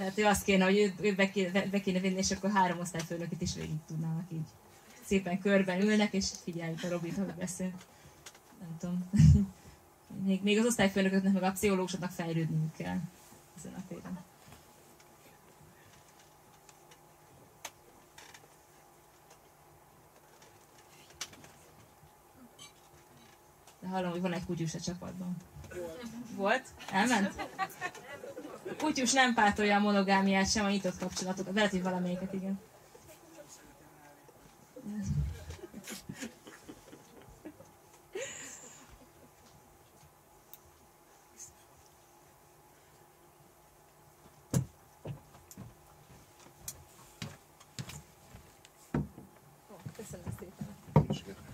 Lehet, 0.00 0.14
hogy 0.14 0.24
azt 0.24 0.44
kéne, 0.44 0.64
hogy 0.64 0.78
ő, 0.78 0.94
ő 1.00 1.14
be, 1.14 1.30
kéne, 1.30 1.66
be 1.66 1.80
kéne 1.80 1.98
vinni, 1.98 2.16
és 2.16 2.30
akkor 2.30 2.50
három 2.50 2.78
osztályfőnökit 2.78 3.40
is 3.40 3.54
végig 3.54 3.76
tudnának 3.86 4.32
így. 4.32 4.46
Szépen 5.04 5.40
körben 5.40 5.80
ülnek, 5.80 6.12
és 6.12 6.30
figyeljük 6.44 6.82
a 6.82 6.88
Robit, 6.88 7.16
hogy 7.16 7.34
beszél. 7.34 7.72
Nem 8.60 8.76
tudom. 8.78 9.10
még, 10.26 10.42
még 10.42 10.58
az 10.58 10.64
osztályfőnököknek, 10.64 11.32
meg 11.32 11.42
a 11.42 11.52
pszichológusoknak 11.52 12.10
fejlődniük 12.10 12.72
kell 12.76 12.98
ezen 13.56 13.74
a 13.74 13.82
téren. 13.88 14.18
De 23.80 23.88
hallom, 23.88 24.10
hogy 24.10 24.20
van 24.20 24.32
egy 24.32 24.44
kutyus 24.44 24.74
a 24.74 24.80
csapatban. 24.80 25.36
Volt? 26.36 26.68
Elment? 26.90 27.34
Kutyus 28.78 29.12
nem 29.12 29.34
pártolja 29.34 29.76
a 29.76 29.80
monogámiát, 29.80 30.50
sem 30.50 30.64
a 30.64 30.70
nyitott 30.70 30.98
kapcsolatokat. 30.98 31.54
Lehet, 31.54 31.70
hogy 31.70 31.82
valamelyiket, 31.82 32.32
igen. 32.32 32.60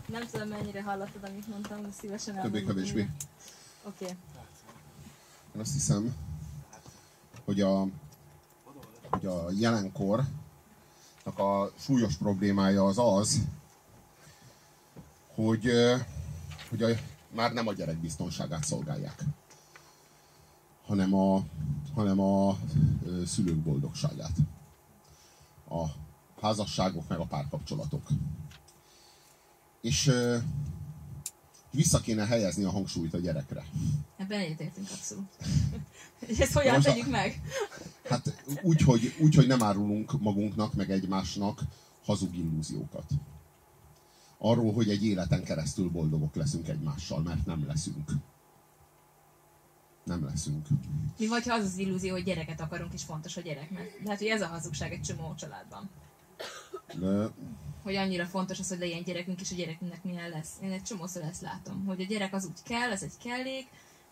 Nem 0.06 0.26
tudom, 0.32 0.48
mennyire 0.48 0.82
hallottad, 0.82 1.24
amit 1.24 1.48
mondtam, 1.48 1.82
de 1.82 1.88
szívesen 2.00 2.36
elmondom. 2.36 2.60
Többé-kevésbé. 2.60 3.08
Oké. 3.82 4.04
Okay. 4.04 4.16
Én 5.54 5.60
azt 5.60 5.72
hiszem, 5.72 6.14
hogy 7.46 7.60
a, 7.60 7.86
hogy 9.10 9.26
a 9.26 9.50
jelenkornak 9.50 10.28
a 11.38 11.72
súlyos 11.78 12.16
problémája 12.16 12.84
az 12.84 12.98
az, 12.98 13.40
hogy, 15.34 15.70
hogy 16.68 16.82
a, 16.82 16.88
már 17.34 17.52
nem 17.52 17.66
a 17.66 17.72
gyerek 17.72 17.96
biztonságát 17.98 18.64
szolgálják, 18.64 19.22
hanem 20.86 21.14
a, 21.14 21.42
hanem 21.94 22.20
a 22.20 22.56
szülők 23.26 23.56
boldogságát. 23.56 24.36
A 25.68 25.84
házasságok 26.40 27.08
meg 27.08 27.18
a 27.18 27.24
párkapcsolatok. 27.24 28.08
És 29.80 30.12
vissza 31.76 32.00
kéne 32.00 32.26
helyezni 32.26 32.64
a 32.64 32.70
hangsúlyt 32.70 33.14
a 33.14 33.18
gyerekre. 33.18 33.64
Ebben 34.16 34.40
egyetértünk 34.40 34.88
abszolút. 34.92 35.36
És 36.26 36.38
ezt 36.44 36.52
hogyan 36.52 36.80
tegyük 36.80 37.10
meg? 37.10 37.40
Hát 38.08 38.44
úgy 38.62 38.80
hogy, 38.80 39.14
úgy, 39.20 39.34
hogy 39.34 39.46
nem 39.46 39.62
árulunk 39.62 40.20
magunknak, 40.20 40.74
meg 40.74 40.90
egymásnak 40.90 41.60
hazug 42.04 42.36
illúziókat. 42.36 43.10
Arról, 44.38 44.72
hogy 44.72 44.90
egy 44.90 45.04
életen 45.04 45.44
keresztül 45.44 45.88
boldogok 45.88 46.34
leszünk 46.34 46.68
egymással, 46.68 47.22
mert 47.22 47.46
nem 47.46 47.66
leszünk. 47.66 48.10
Nem 50.04 50.24
leszünk. 50.24 50.66
Mi 51.18 51.26
vagy, 51.26 51.46
ha 51.46 51.54
az 51.54 51.64
az 51.64 51.78
illúzió, 51.78 52.12
hogy 52.12 52.24
gyereket 52.24 52.60
akarunk, 52.60 52.92
és 52.92 53.02
fontos 53.02 53.36
a 53.36 53.40
gyereknek. 53.40 54.00
Lehet, 54.04 54.18
hogy 54.18 54.28
ez 54.28 54.42
a 54.42 54.46
hazugság 54.46 54.92
egy 54.92 55.00
csomó 55.00 55.34
családban. 55.34 55.90
De 56.94 57.30
hogy 57.86 57.96
annyira 57.96 58.24
fontos 58.24 58.58
az, 58.58 58.68
hogy 58.68 58.78
legyen 58.78 59.02
gyerekünk, 59.02 59.40
és 59.40 59.52
a 59.52 59.54
gyerekünknek 59.54 60.04
milyen 60.04 60.30
lesz. 60.30 60.52
Én 60.62 60.72
egy 60.72 60.82
csomószor 60.82 61.22
ezt 61.22 61.40
látom, 61.40 61.84
hogy 61.84 62.00
a 62.00 62.04
gyerek 62.04 62.34
az 62.34 62.44
úgy 62.44 62.62
kell, 62.64 62.90
ez 62.90 63.02
egy 63.02 63.16
kellék, 63.22 63.66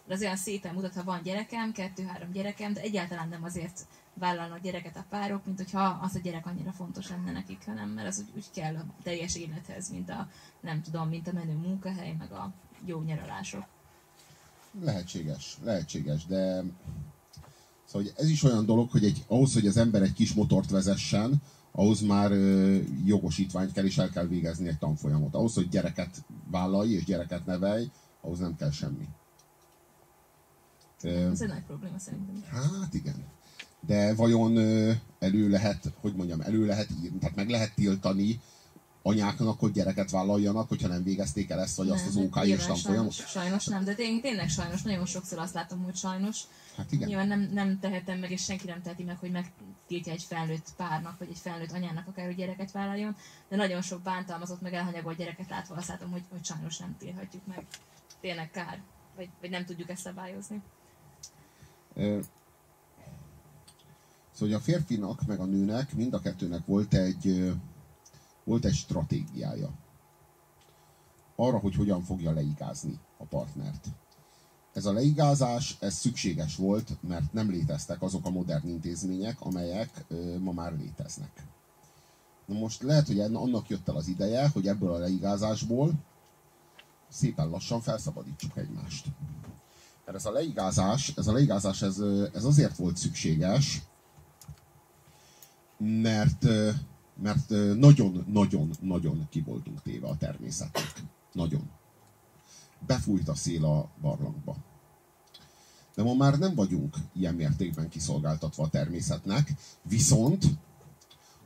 de 0.06 0.14
az 0.14 0.20
olyan 0.20 0.36
szépen 0.36 0.74
mutat, 0.74 0.94
ha 0.94 1.04
van 1.04 1.22
gyerekem, 1.22 1.72
kettő-három 1.72 2.32
gyerekem, 2.32 2.72
de 2.72 2.80
egyáltalán 2.80 3.28
nem 3.28 3.44
azért 3.44 3.86
vállalnak 4.14 4.60
gyereket 4.60 4.96
a 4.96 5.04
párok, 5.10 5.46
mint 5.46 5.58
hogyha 5.58 5.98
az 6.02 6.14
a 6.14 6.18
gyerek 6.18 6.46
annyira 6.46 6.72
fontos 6.72 7.08
lenne 7.08 7.32
nekik, 7.32 7.64
hanem 7.66 7.88
mert 7.88 8.08
az 8.08 8.18
úgy, 8.18 8.36
úgy 8.36 8.46
kell 8.54 8.74
a 8.76 8.84
teljes 9.02 9.36
élethez, 9.36 9.90
mint 9.90 10.10
a, 10.10 10.28
nem 10.60 10.82
tudom, 10.82 11.08
mint 11.08 11.28
a 11.28 11.32
menő 11.32 11.52
munkahely, 11.52 12.14
meg 12.18 12.32
a 12.32 12.52
jó 12.84 13.02
nyaralások. 13.02 13.64
Lehetséges, 14.80 15.56
lehetséges, 15.62 16.26
de 16.26 16.64
szóval 17.84 18.08
ez 18.16 18.28
is 18.28 18.42
olyan 18.42 18.66
dolog, 18.66 18.90
hogy 18.90 19.04
egy, 19.04 19.24
ahhoz, 19.26 19.52
hogy 19.52 19.66
az 19.66 19.76
ember 19.76 20.02
egy 20.02 20.12
kis 20.12 20.32
motort 20.32 20.70
vezessen, 20.70 21.42
ahhoz 21.76 22.00
már 22.00 22.32
jogosítványt 23.04 23.72
kell, 23.72 23.84
és 23.84 23.98
el 23.98 24.10
kell 24.10 24.26
végezni 24.26 24.68
egy 24.68 24.78
tanfolyamot. 24.78 25.34
Ahhoz, 25.34 25.54
hogy 25.54 25.68
gyereket 25.68 26.24
vállalj 26.50 26.90
és 26.90 27.04
gyereket 27.04 27.46
nevelj, 27.46 27.90
ahhoz 28.20 28.38
nem 28.38 28.56
kell 28.56 28.70
semmi. 28.70 29.08
Ez 31.02 31.40
egy 31.40 31.48
nagy 31.48 31.64
probléma 31.66 31.98
szerintem. 31.98 32.42
Hát 32.50 32.94
igen. 32.94 33.24
De 33.80 34.14
vajon 34.14 34.56
elő 35.18 35.48
lehet, 35.48 35.92
hogy 36.00 36.14
mondjam, 36.14 36.40
elő 36.40 36.66
lehet 36.66 36.88
írni, 37.02 37.18
tehát 37.18 37.36
meg 37.36 37.48
lehet 37.48 37.74
tiltani 37.74 38.40
anyáknak, 39.02 39.60
hogy 39.60 39.72
gyereket 39.72 40.10
vállaljanak, 40.10 40.68
hogyha 40.68 40.88
nem 40.88 41.02
végezték 41.02 41.50
el 41.50 41.60
ezt, 41.60 41.76
vagy 41.76 41.86
nem, 41.86 41.94
azt 41.94 42.06
az 42.06 42.16
OK 42.16 42.44
és 42.44 42.64
tanfolyamot? 42.64 43.12
Sajnos, 43.12 43.30
sajnos 43.30 43.66
nem, 43.66 43.84
de 43.84 43.94
én 43.98 44.20
tényleg 44.20 44.48
sajnos, 44.48 44.82
nagyon 44.82 45.06
sokszor 45.06 45.38
azt 45.38 45.54
látom, 45.54 45.82
hogy 45.82 45.96
sajnos. 45.96 46.40
Hát 46.76 46.92
igen. 46.92 47.08
Nyilván 47.08 47.28
nem, 47.28 47.40
nem 47.40 47.78
tehetem 47.78 48.18
meg, 48.18 48.30
és 48.30 48.44
senki 48.44 48.66
nem 48.66 48.82
teheti 48.82 49.02
meg, 49.02 49.18
hogy 49.18 49.30
megtiltja 49.30 50.12
egy 50.12 50.22
felnőtt 50.22 50.74
párnak, 50.76 51.18
vagy 51.18 51.28
egy 51.30 51.38
felnőtt 51.38 51.72
anyának 51.72 52.06
akár, 52.06 52.26
hogy 52.26 52.36
gyereket 52.36 52.72
vállaljon, 52.72 53.16
de 53.48 53.56
nagyon 53.56 53.82
sok 53.82 54.02
bántalmazott, 54.02 54.60
meg 54.60 54.74
elhanyagolt 54.74 55.16
gyereket 55.16 55.48
látva 55.48 55.74
azt 55.74 55.88
látom, 55.88 56.10
hogy, 56.10 56.24
hogy 56.30 56.44
sajnos 56.44 56.78
nem 56.78 56.96
tilthatjuk 56.98 57.46
meg. 57.46 57.66
Tényleg 58.20 58.50
kár, 58.50 58.82
vagy, 59.16 59.28
vagy 59.40 59.50
nem 59.50 59.64
tudjuk 59.64 59.88
ezt 59.88 60.02
szabályozni. 60.02 60.62
Szóval 64.32 64.54
a 64.54 64.60
férfinak, 64.60 65.26
meg 65.26 65.40
a 65.40 65.44
nőnek, 65.44 65.94
mind 65.94 66.14
a 66.14 66.20
kettőnek 66.20 66.66
volt 66.66 66.94
egy, 66.94 67.52
volt 68.44 68.64
egy 68.64 68.74
stratégiája. 68.74 69.70
Arra, 71.36 71.58
hogy 71.58 71.74
hogyan 71.74 72.02
fogja 72.02 72.32
leigázni 72.32 72.98
a 73.16 73.24
partnert. 73.24 73.86
Ez 74.74 74.84
a 74.86 74.92
leigázás, 74.92 75.76
ez 75.80 75.94
szükséges 75.94 76.56
volt, 76.56 76.96
mert 77.00 77.32
nem 77.32 77.50
léteztek 77.50 78.02
azok 78.02 78.26
a 78.26 78.30
modern 78.30 78.68
intézmények, 78.68 79.40
amelyek 79.40 80.04
ma 80.38 80.52
már 80.52 80.76
léteznek. 80.76 81.46
Na 82.46 82.58
most 82.58 82.82
lehet, 82.82 83.06
hogy 83.06 83.20
annak 83.20 83.68
jött 83.68 83.88
el 83.88 83.96
az 83.96 84.08
ideje, 84.08 84.48
hogy 84.48 84.66
ebből 84.66 84.92
a 84.92 84.98
leigázásból 84.98 85.92
szépen 87.08 87.48
lassan 87.48 87.80
felszabadítsuk 87.80 88.56
egymást. 88.56 89.06
Mert 90.04 90.18
ez 90.18 90.26
a 90.26 90.30
leigázás, 90.30 91.12
ez 91.16 91.26
a 91.26 91.32
leigázás 91.32 91.82
ez, 91.82 91.98
ez 92.32 92.44
azért 92.44 92.76
volt 92.76 92.96
szükséges, 92.96 93.82
mert 95.78 96.46
mert 97.22 97.48
nagyon-nagyon-nagyon 97.76 99.26
ki 99.30 99.40
voltunk 99.40 99.82
téve 99.82 100.06
a 100.08 100.16
természetnek. 100.16 100.92
Nagyon. 101.32 101.70
Befújt 102.86 103.28
a 103.28 103.34
szél 103.34 103.64
a 103.64 103.90
barlangba. 104.00 104.56
De 105.94 106.02
ma 106.02 106.14
már 106.14 106.38
nem 106.38 106.54
vagyunk 106.54 106.96
ilyen 107.12 107.34
mértékben 107.34 107.88
kiszolgáltatva 107.88 108.62
a 108.62 108.68
természetnek, 108.68 109.52
viszont 109.82 110.44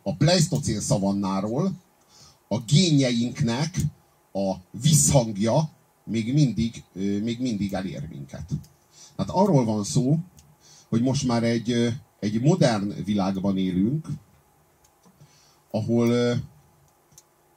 a 0.03 0.17
pleistocén 0.17 0.81
szavannáról 0.81 1.73
a 2.49 2.61
génjeinknek 2.61 3.81
a 4.33 4.55
visszhangja 4.71 5.71
még 6.05 6.35
mindig, 6.35 6.85
még 7.23 7.41
mindig 7.41 7.75
elér 7.75 8.09
minket. 8.09 8.51
Hát 9.17 9.31
arról 9.31 9.65
van 9.65 9.85
szó, 9.85 10.19
hogy 10.89 11.03
most 11.03 11.27
már 11.27 11.43
egy, 11.43 11.99
egy 12.21 12.41
modern 12.41 13.05
világban 13.05 13.59
élünk, 13.59 14.07
ahol, 15.71 16.39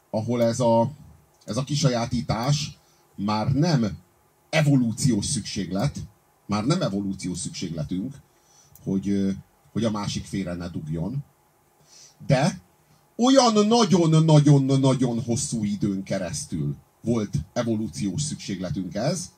ahol 0.09 0.43
ez, 0.43 0.59
a, 0.59 0.91
ez 1.45 1.57
a 1.57 1.63
kisajátítás 1.63 2.79
már 3.23 3.51
nem 3.51 3.97
evolúciós 4.49 5.25
szükséglet, 5.25 5.99
már 6.45 6.65
nem 6.65 6.81
evolúciós 6.81 7.37
szükségletünk, 7.37 8.15
hogy, 8.83 9.35
hogy 9.71 9.83
a 9.83 9.91
másik 9.91 10.25
félre 10.25 10.53
ne 10.53 10.69
dugjon, 10.69 11.23
de 12.27 12.61
olyan 13.15 13.67
nagyon-nagyon-nagyon 13.67 15.23
hosszú 15.23 15.63
időn 15.63 16.03
keresztül 16.03 16.75
volt 17.01 17.33
evolúciós 17.53 18.21
szükségletünk 18.21 18.95
ez, 18.95 19.29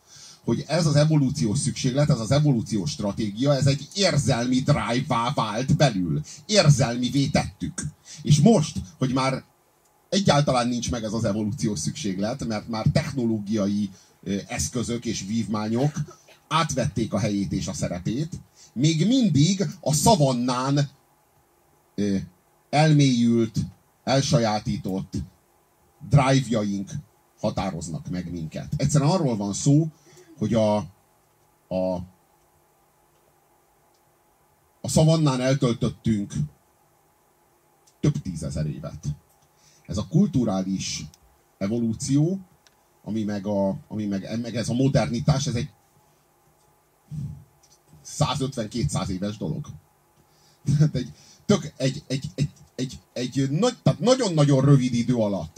hogy 0.44 0.64
ez 0.68 0.86
az 0.86 0.96
evolúciós 0.96 1.60
szükséglet, 1.60 2.10
ez 2.10 2.20
az 2.20 2.32
evolúciós 2.32 2.92
stratégia, 2.92 3.56
ez 3.56 3.68
egy 3.68 3.88
érzelmi 3.94 4.60
drive-vá 4.60 5.32
vált 5.36 5.76
belül. 5.76 6.22
Érzelmi 6.46 7.30
tettük. 7.30 7.82
És 8.22 8.40
most, 8.40 8.78
hogy 8.98 9.14
már 9.14 9.44
egyáltalán 10.14 10.68
nincs 10.68 10.91
meg 10.91 11.03
ez 11.03 11.14
az 11.14 11.24
evolúciós 11.24 11.80
szükséglet, 11.80 12.45
mert 12.45 12.68
már 12.68 12.86
technológiai 12.93 13.89
eszközök 14.47 15.05
és 15.05 15.26
vívmányok 15.28 15.91
átvették 16.47 17.14
a 17.14 17.20
helyét 17.20 17.51
és 17.51 17.68
a 17.68 17.74
szerepét. 17.74 18.39
Még 18.74 19.07
mindig 19.07 19.66
a 19.80 19.93
szavannán 19.93 20.89
elmélyült, 22.70 23.57
elsajátított 24.03 25.14
drive-jaink 26.09 26.91
határoznak 27.39 28.09
meg 28.09 28.32
minket. 28.32 28.74
Egyszerűen 28.78 29.09
arról 29.09 29.38
van 29.38 29.53
szó, 29.53 29.88
hogy 30.38 30.53
a, 30.53 30.76
a, 31.68 31.93
a 34.82 34.88
szavannán 34.89 35.41
eltöltöttünk 35.41 36.34
több 37.99 38.22
tízezer 38.22 38.66
évet. 38.66 39.05
Ez 39.88 39.98
a 39.98 40.08
kulturális 40.08 41.06
evolúció, 41.58 42.40
ami 43.04 43.24
meg, 43.24 43.46
a, 43.46 43.78
ami 43.88 44.06
meg, 44.06 44.40
meg 44.42 44.56
ez 44.56 44.70
a 44.70 44.74
modernitás, 44.74 45.48
ez 45.48 45.56
egy 45.56 45.70
150-200 48.06 49.08
éves 49.08 49.38
dolog. 49.38 49.66
egy, 50.92 51.14
tök, 51.46 51.74
egy, 51.78 52.04
egy, 52.08 52.30
egy, 52.36 52.50
egy, 52.76 53.00
egy 53.14 53.50
nagy, 53.50 53.78
tehát 53.84 54.00
nagyon-nagyon 54.00 54.66
rövid 54.66 54.94
idő 54.94 55.16
alatt 55.16 55.58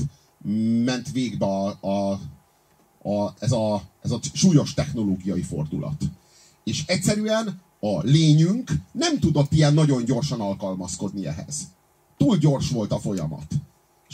ment 0.84 1.12
végbe 1.12 1.46
a, 1.46 1.78
a, 1.82 2.12
a, 3.10 3.34
ez, 3.40 3.52
a, 3.52 3.82
ez 4.02 4.12
a 4.12 4.20
súlyos 4.34 4.74
technológiai 4.74 5.42
fordulat. 5.42 6.04
És 6.64 6.84
egyszerűen 6.86 7.62
a 7.80 8.00
lényünk 8.02 8.72
nem 8.92 9.20
tudott 9.20 9.52
ilyen 9.52 9.74
nagyon 9.74 10.06
gyorsan 10.06 10.42
alkalmazkodni 10.42 11.28
ehhez. 11.28 11.68
Túl 12.18 12.38
gyors 12.38 12.70
volt 12.70 12.92
a 12.92 13.00
folyamat. 13.00 13.54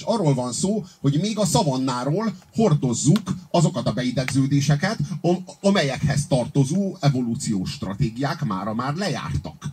És 0.02 0.08
arról 0.08 0.34
van 0.34 0.52
szó, 0.52 0.84
hogy 1.02 1.20
még 1.22 1.38
a 1.38 1.46
szavannáról 1.46 2.34
hordozzuk 2.54 3.34
azokat 3.52 3.88
a 3.88 3.94
beidegződéseket, 3.94 4.98
amelyekhez 5.62 6.28
tartozó 6.28 6.96
evolúciós 7.00 7.72
stratégiák 7.72 8.44
mára 8.44 8.74
már 8.74 8.96
lejártak. 8.96 9.66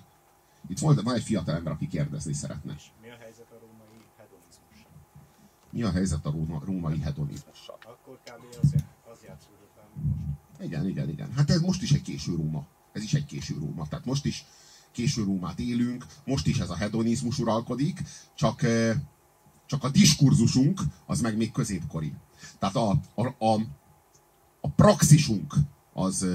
Itt 0.68 0.79
volt, 0.79 1.03
van 1.03 1.14
egy 1.14 1.22
fiatal 1.22 1.55
ember, 1.55 1.72
aki 1.72 1.87
kérdezni 1.87 2.33
szeretne. 2.33 2.76
Mi 3.03 3.09
a 3.09 3.16
helyzet 3.20 3.51
a 3.51 3.59
római 3.61 4.05
hedonizmussal? 4.16 4.91
Mi 5.70 5.83
a 5.83 5.91
helyzet 5.91 6.26
a 6.26 6.31
róma, 6.31 6.62
római 6.64 7.01
hedonizmussal? 7.01 7.79
Akkor 7.85 8.18
kb. 8.24 8.59
az, 8.62 8.74
az 9.12 9.18
játszódott 9.26 9.72
most. 10.05 10.64
Igen, 10.64 10.89
igen, 10.89 11.09
igen. 11.09 11.33
Hát 11.37 11.51
ez 11.51 11.61
most 11.61 11.83
is 11.83 11.93
egy 11.93 12.03
késő 12.03 12.35
Róma. 12.35 12.66
Ez 12.93 13.03
is 13.03 13.14
egy 13.14 13.24
késő 13.24 13.55
Róma. 13.59 13.89
Tehát 13.89 14.05
most 14.05 14.24
is 14.24 14.45
késő 14.93 15.24
Rómát 15.24 15.59
élünk, 15.59 16.07
most 16.24 16.47
is 16.47 16.59
ez 16.59 16.70
a 16.70 16.76
hedonizmus 16.76 17.39
uralkodik, 17.39 18.03
csak, 18.35 18.66
csak 19.68 19.84
a 19.84 19.88
diskurzusunk 19.88 20.80
az 21.06 21.20
meg 21.20 21.36
még 21.36 21.52
középkori. 21.52 22.12
Tehát 22.58 22.76
a, 22.76 22.90
a, 23.14 23.26
a, 23.46 23.60
a 24.60 24.68
praxisunk 24.68 25.54
az, 25.92 26.26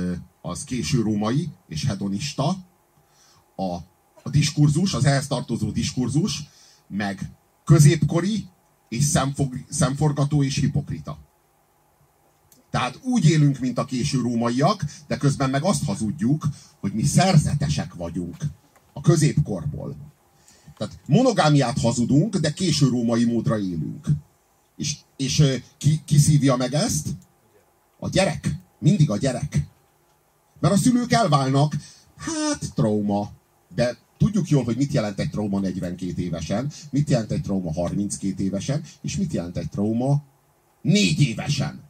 az 0.41 0.63
késő 0.63 1.01
római 1.01 1.49
és 1.67 1.85
hedonista, 1.85 2.57
a 3.55 3.77
a 4.23 4.29
diskurzus, 4.29 4.93
az 4.93 5.05
ehhez 5.05 5.27
tartozó 5.27 5.71
diskurzus, 5.71 6.43
meg 6.87 7.31
középkori, 7.63 8.47
és 8.89 9.03
szemfog, 9.03 9.53
szemforgató 9.69 10.43
és 10.43 10.57
hipokrita. 10.59 11.17
Tehát 12.69 12.99
úgy 13.03 13.25
élünk, 13.25 13.59
mint 13.59 13.77
a 13.77 13.85
késő 13.85 14.21
rómaiak, 14.21 14.85
de 15.07 15.17
közben 15.17 15.49
meg 15.49 15.63
azt 15.63 15.85
hazudjuk, 15.85 16.47
hogy 16.79 16.93
mi 16.93 17.03
szerzetesek 17.03 17.93
vagyunk 17.93 18.35
a 18.93 19.01
középkorból. 19.01 19.95
Tehát 20.87 20.99
monogámiát 21.07 21.79
hazudunk, 21.79 22.35
de 22.35 22.53
késő 22.53 22.87
római 22.87 23.25
módra 23.25 23.57
élünk. 23.57 24.07
És, 24.77 24.97
és 25.17 25.43
ki, 25.77 26.01
ki 26.05 26.17
szívja 26.17 26.55
meg 26.55 26.73
ezt? 26.73 27.07
A 27.99 28.09
gyerek. 28.09 28.55
Mindig 28.79 29.09
a 29.09 29.17
gyerek. 29.17 29.67
Mert 30.59 30.73
a 30.73 30.77
szülők 30.77 31.11
elválnak, 31.11 31.75
hát 32.17 32.73
trauma. 32.73 33.31
De 33.75 33.97
Tudjuk 34.23 34.49
jól, 34.49 34.63
hogy 34.63 34.77
mit 34.77 34.91
jelent 34.91 35.19
egy 35.19 35.29
trauma 35.29 35.59
42 35.59 36.21
évesen, 36.21 36.71
mit 36.89 37.09
jelent 37.09 37.31
egy 37.31 37.41
trauma 37.41 37.73
32 37.73 38.43
évesen, 38.43 38.83
és 39.01 39.17
mit 39.17 39.33
jelent 39.33 39.57
egy 39.57 39.69
trauma 39.69 40.23
4 40.81 41.21
évesen. 41.21 41.83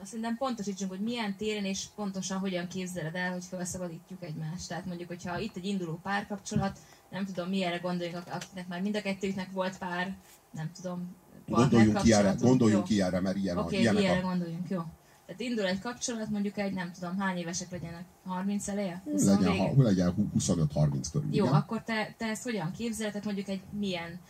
Azt 0.00 0.10
szerintem 0.10 0.36
pontosítsunk, 0.36 0.90
hogy 0.90 1.00
milyen 1.00 1.36
téren 1.36 1.64
és 1.64 1.84
pontosan 1.94 2.38
hogyan 2.38 2.68
képzeled 2.68 3.14
el, 3.14 3.32
hogy 3.32 3.44
felszabadítjuk 3.44 4.22
egymást. 4.22 4.68
Tehát 4.68 4.86
mondjuk, 4.86 5.08
hogyha 5.08 5.38
itt 5.38 5.56
egy 5.56 5.64
induló 5.64 6.00
párkapcsolat, 6.02 6.78
nem 7.12 7.24
tudom, 7.24 7.48
mi 7.48 7.64
erre 7.64 7.76
gondoljunk, 7.76 8.22
akinek 8.30 8.68
már 8.68 8.82
mind 8.82 8.96
a 8.96 9.02
kettőjüknek 9.02 9.52
volt 9.52 9.78
pár, 9.78 10.16
nem 10.50 10.70
tudom, 10.80 11.16
Gondoljunk 11.48 12.02
ki 12.02 12.12
erre, 12.12 12.34
gondoljunk 12.40 12.84
ki 12.84 13.02
erre, 13.02 13.20
mert 13.20 13.36
ilyen 13.36 13.58
okay, 13.58 13.76
a, 13.76 13.80
ilyenek 13.80 14.00
ilyenre 14.00 14.26
a... 14.26 14.28
gondoljunk, 14.28 14.68
jó. 14.68 14.80
Tehát 15.26 15.40
indul 15.40 15.66
egy 15.66 15.78
kapcsolat, 15.78 16.28
mondjuk 16.28 16.58
egy, 16.58 16.72
nem 16.72 16.92
tudom, 16.92 17.18
hány 17.18 17.36
évesek 17.36 17.70
legyenek? 17.70 18.04
30 18.24 18.68
eleje? 18.68 19.02
20 19.04 19.24
legyen, 19.24 19.56
ha, 19.56 19.82
legyen 19.82 20.30
25-30 20.38 21.06
körül. 21.12 21.34
Jó, 21.34 21.44
igen. 21.44 21.56
akkor 21.56 21.82
te, 21.82 22.14
te 22.18 22.26
ezt 22.26 22.42
hogyan 22.42 22.70
képzeled? 22.70 23.12
Tehát 23.12 23.26
mondjuk 23.26 23.48
egy 23.48 23.62
milyen 23.78 24.20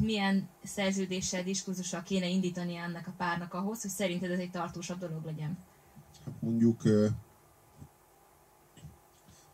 milyen 0.00 0.48
szerződéssel, 0.64 1.42
diskurzussal 1.42 2.02
kéne 2.02 2.28
indítani 2.28 2.76
ennek 2.76 3.06
a 3.06 3.14
párnak 3.16 3.54
ahhoz, 3.54 3.82
hogy 3.82 3.90
szerinted 3.90 4.30
ez 4.30 4.38
egy 4.38 4.50
tartósabb 4.50 4.98
dolog 4.98 5.24
legyen? 5.24 5.58
Hát 6.24 6.34
mondjuk 6.40 6.82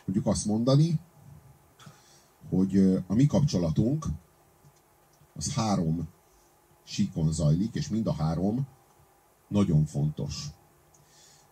mondjuk 0.04 0.26
azt 0.26 0.46
mondani, 0.46 1.00
hogy 2.56 3.02
a 3.06 3.14
mi 3.14 3.26
kapcsolatunk 3.26 4.06
az 5.34 5.54
három 5.54 6.08
síkon 6.84 7.32
zajlik, 7.32 7.74
és 7.74 7.88
mind 7.88 8.06
a 8.06 8.12
három 8.12 8.66
nagyon 9.48 9.84
fontos. 9.84 10.46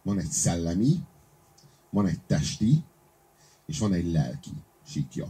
Van 0.03 0.19
egy 0.19 0.31
szellemi, 0.31 1.01
van 1.91 2.07
egy 2.07 2.21
testi, 2.27 2.85
és 3.67 3.79
van 3.79 3.93
egy 3.93 4.13
lelki 4.13 4.53
síkja. 4.87 5.29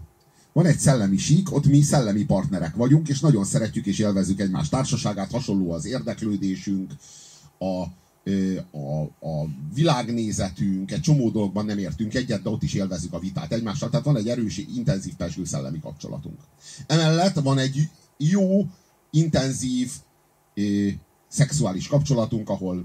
Van 0.52 0.66
egy 0.66 0.78
szellemi 0.78 1.16
sík, 1.16 1.52
ott 1.52 1.66
mi 1.66 1.80
szellemi 1.80 2.24
partnerek 2.24 2.74
vagyunk, 2.74 3.08
és 3.08 3.20
nagyon 3.20 3.44
szeretjük 3.44 3.86
és 3.86 3.98
élvezzük 3.98 4.40
egymás 4.40 4.68
társaságát, 4.68 5.30
hasonló 5.30 5.72
az 5.72 5.84
érdeklődésünk, 5.84 6.92
a, 7.58 7.84
a, 8.70 9.02
a 9.26 9.46
világnézetünk, 9.74 10.90
egy 10.90 11.00
csomó 11.00 11.30
dologban 11.30 11.64
nem 11.64 11.78
értünk 11.78 12.14
egyet, 12.14 12.42
de 12.42 12.50
ott 12.50 12.62
is 12.62 12.74
élvezzük 12.74 13.12
a 13.12 13.18
vitát 13.18 13.52
egymással. 13.52 13.90
Tehát 13.90 14.06
van 14.06 14.16
egy 14.16 14.28
erős, 14.28 14.58
intenzív 14.58 15.14
pesgő 15.14 15.44
szellemi 15.44 15.80
kapcsolatunk. 15.80 16.38
Emellett 16.86 17.40
van 17.40 17.58
egy 17.58 17.88
jó, 18.16 18.66
intenzív 19.10 19.90
szexuális 21.28 21.86
kapcsolatunk, 21.86 22.48
ahol 22.48 22.84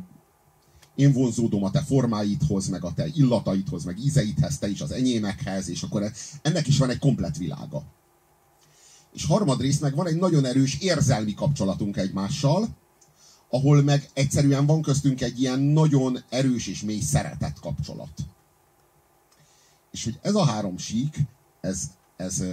én 0.96 1.12
vonzódom 1.12 1.64
a 1.64 1.72
te 1.72 1.82
formáidhoz, 1.82 2.68
meg 2.68 2.84
a 2.84 2.93
te 2.93 3.08
illataidhoz, 3.14 3.84
meg 3.84 4.00
ízeidhez, 4.00 4.58
te 4.58 4.70
is 4.70 4.82
az 4.82 4.91
enyémekhez, 4.91 5.70
és 5.70 5.84
akkor 5.84 6.12
ennek 6.41 6.68
is 6.68 6.78
van 6.78 6.89
egy 6.89 7.00
komplet 7.00 7.38
világa. 7.38 7.84
És 9.14 9.26
harmadrészt 9.26 9.82
meg 9.82 9.96
van 9.96 10.08
egy 10.08 10.16
nagyon 10.16 10.46
erős 10.46 10.78
érzelmi 10.80 11.34
kapcsolatunk 11.34 11.98
egymással, 11.98 12.68
ahol 13.50 13.82
meg 13.82 14.10
egyszerűen 14.14 14.66
van 14.66 14.82
köztünk 14.82 15.22
egy 15.22 15.41
ilyen 15.41 15.60
nagyon 15.60 16.24
erős 16.30 16.68
és 16.68 16.82
mély 16.82 17.02
szeretet 17.02 17.60
kapcsolat. 17.60 18.12
És 19.91 20.04
hogy 20.04 20.20
ez 20.22 20.36
a 20.36 20.46
három 20.46 20.78
sík, 20.78 21.18
ez, 21.62 21.91
ez, 22.16 22.43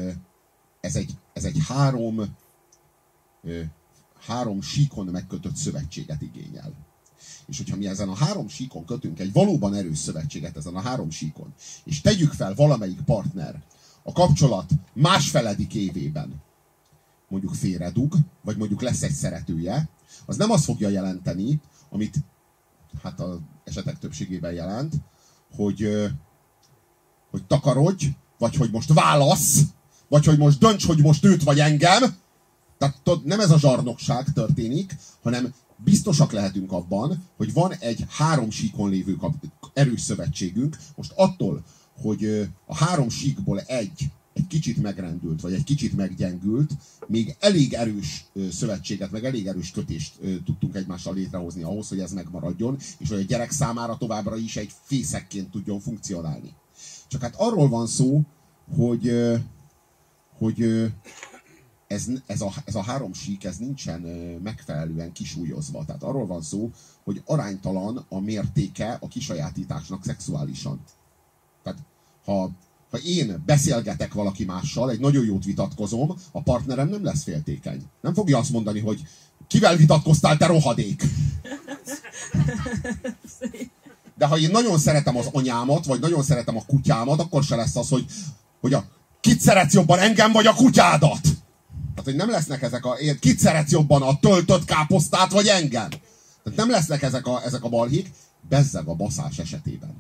ez, 0.81 0.97
egy, 0.97 1.11
ez 1.33 1.45
egy 1.45 1.59
három 1.69 2.37
három 4.27 4.63
síkon 4.63 5.07
megkötött 5.07 5.57
szövetséget 5.57 6.23
igényel. 6.23 6.73
És 7.47 7.57
hogyha 7.57 7.77
mi 7.77 7.87
ezen 7.87 8.09
a 8.09 8.15
három 8.15 8.49
síkon 8.49 8.85
kötünk 8.85 9.19
egy 9.19 9.33
valóban 9.33 9.75
erős 9.75 9.99
szövetséget 9.99 10.57
ezen 10.57 10.75
a 10.75 10.81
három 10.81 11.11
síkon, 11.11 11.55
és 11.85 12.01
tegyük 12.01 12.33
fel 12.33 12.55
valamelyik 12.55 13.01
partner 13.01 13.63
a 14.03 14.13
kapcsolat 14.13 14.71
másfeledik 14.93 15.75
évében, 15.75 16.43
mondjuk 17.29 17.55
félredug, 17.55 18.15
vagy 18.43 18.57
mondjuk 18.57 18.83
lesz 18.83 19.03
egy 19.03 19.13
szeretője, 19.13 19.89
az 20.27 20.37
nem 20.37 20.51
azt 20.51 20.65
fogja 20.65 20.89
jelenteni, 20.89 21.61
amit 21.91 22.17
hát 23.03 23.21
az 23.21 23.39
esetek 23.65 23.99
többségében 23.99 24.53
jelent, 24.53 24.95
hogy, 25.55 26.09
hogy 27.31 27.45
takarodj, 27.45 28.07
vagy 28.39 28.57
hogy 28.57 28.71
most 28.71 28.93
válasz, 28.93 29.61
vagy 30.09 30.25
hogy 30.25 30.39
most 30.39 30.59
dönts, 30.59 30.87
hogy 30.87 30.99
most 30.99 31.25
őt 31.25 31.43
vagy 31.43 31.61
engem, 31.61 32.17
tehát 32.79 33.25
nem 33.25 33.41
ez 33.41 33.51
a 33.51 33.59
zsarnokság 33.59 34.33
történik, 34.33 34.97
hanem 35.23 35.55
biztosak 35.77 36.33
lehetünk 36.33 36.73
abban, 36.73 37.25
hogy 37.37 37.53
van 37.53 37.75
egy 37.75 38.05
három 38.09 38.51
síkon 38.51 38.91
lévő 38.91 39.17
erős 39.73 40.01
szövetségünk. 40.01 40.77
Most 40.97 41.13
attól, 41.17 41.63
hogy 42.03 42.51
a 42.67 42.77
három 42.77 43.09
síkból 43.09 43.61
egy 43.61 44.11
egy 44.33 44.47
kicsit 44.47 44.83
megrendült, 44.83 45.41
vagy 45.41 45.53
egy 45.53 45.65
kicsit 45.65 45.97
meggyengült, 45.97 46.71
még 47.07 47.37
elég 47.41 47.73
erős 47.73 48.27
szövetséget, 48.51 49.11
meg 49.11 49.25
elég 49.25 49.47
erős 49.47 49.71
kötést 49.71 50.19
tudtunk 50.45 50.75
egymással 50.75 51.15
létrehozni 51.15 51.63
ahhoz, 51.63 51.89
hogy 51.89 52.01
ez 52.01 52.13
megmaradjon, 52.13 52.79
és 52.99 53.09
hogy 53.09 53.19
a 53.19 53.25
gyerek 53.25 53.51
számára 53.51 53.97
továbbra 53.97 54.37
is 54.37 54.57
egy 54.57 54.71
fészekként 54.83 55.51
tudjon 55.51 55.81
funkcionálni. 55.81 56.55
Csak 57.09 57.21
hát 57.21 57.35
arról 57.37 57.69
van 57.69 57.87
szó, 57.87 58.23
hogy, 58.77 59.13
hogy 60.39 60.91
ez, 61.87 62.07
ez, 62.27 62.41
a, 62.41 62.53
ez 62.65 62.75
a 62.75 62.83
három 62.83 63.13
sík, 63.13 63.45
ez 63.45 63.57
nincsen 63.57 64.01
megfelelően 64.43 65.13
kisúlyozva. 65.13 65.85
Tehát 65.85 66.03
arról 66.03 66.27
van 66.27 66.43
szó, 66.43 66.71
hogy 67.05 67.23
aránytalan 67.25 68.05
a 68.09 68.21
mértéke 68.21 68.99
a 69.01 69.09
kisajátításnak 69.09 70.05
szexuálisan. 70.05 70.81
Tehát 71.63 71.79
ha, 72.25 72.51
ha 72.93 72.99
én 72.99 73.43
beszélgetek 73.47 74.13
valaki 74.13 74.45
mással, 74.45 74.91
egy 74.91 75.01
nagyon 75.01 75.25
jót 75.25 75.45
vitatkozom, 75.45 76.17
a 76.33 76.43
partnerem 76.43 76.89
nem 76.89 77.05
lesz 77.05 77.23
féltékeny. 77.23 77.83
Nem 78.01 78.15
fogja 78.15 78.39
azt 78.39 78.51
mondani, 78.51 78.81
hogy 78.81 79.01
kivel 79.47 79.77
vitatkoztál, 79.77 80.37
te 80.37 80.47
rohadék! 80.47 81.03
De 84.19 84.27
ha 84.27 84.39
én 84.39 84.51
nagyon 84.51 84.79
szeretem 84.79 85.17
az 85.17 85.29
anyámat, 85.33 85.85
vagy 85.85 86.01
nagyon 86.01 86.23
szeretem 86.23 86.57
a 86.57 86.65
kutyámat, 86.67 87.21
akkor 87.21 87.43
se 87.43 87.57
lesz 87.57 87.77
az, 87.77 87.89
hogy, 87.89 88.05
hogy 88.61 88.75
a, 88.75 88.85
kit 89.21 89.41
szeretsz 89.41 89.75
jobban, 89.75 89.99
engem 89.99 90.33
vagy 90.33 90.47
a 90.47 90.55
kutyádat? 90.55 91.23
Tehát, 91.23 92.05
hogy 92.05 92.17
nem 92.17 92.31
lesznek 92.31 92.63
ezek 92.63 92.85
a... 92.85 92.97
Kit 93.21 93.39
szeretsz 93.39 93.71
jobban, 93.71 94.03
a 94.03 94.19
töltött 94.19 94.65
káposztát, 94.65 95.33
vagy 95.33 95.47
engem? 95.47 95.89
Tehát 96.43 96.59
nem 96.59 96.71
lesznek 96.71 97.03
ezek 97.03 97.27
a, 97.27 97.43
ezek 97.45 97.65
a 97.65 97.69
balhék, 97.69 98.11
bezzeg 98.49 98.87
a 98.87 98.95
baszás 98.95 99.39
esetében. 99.39 99.97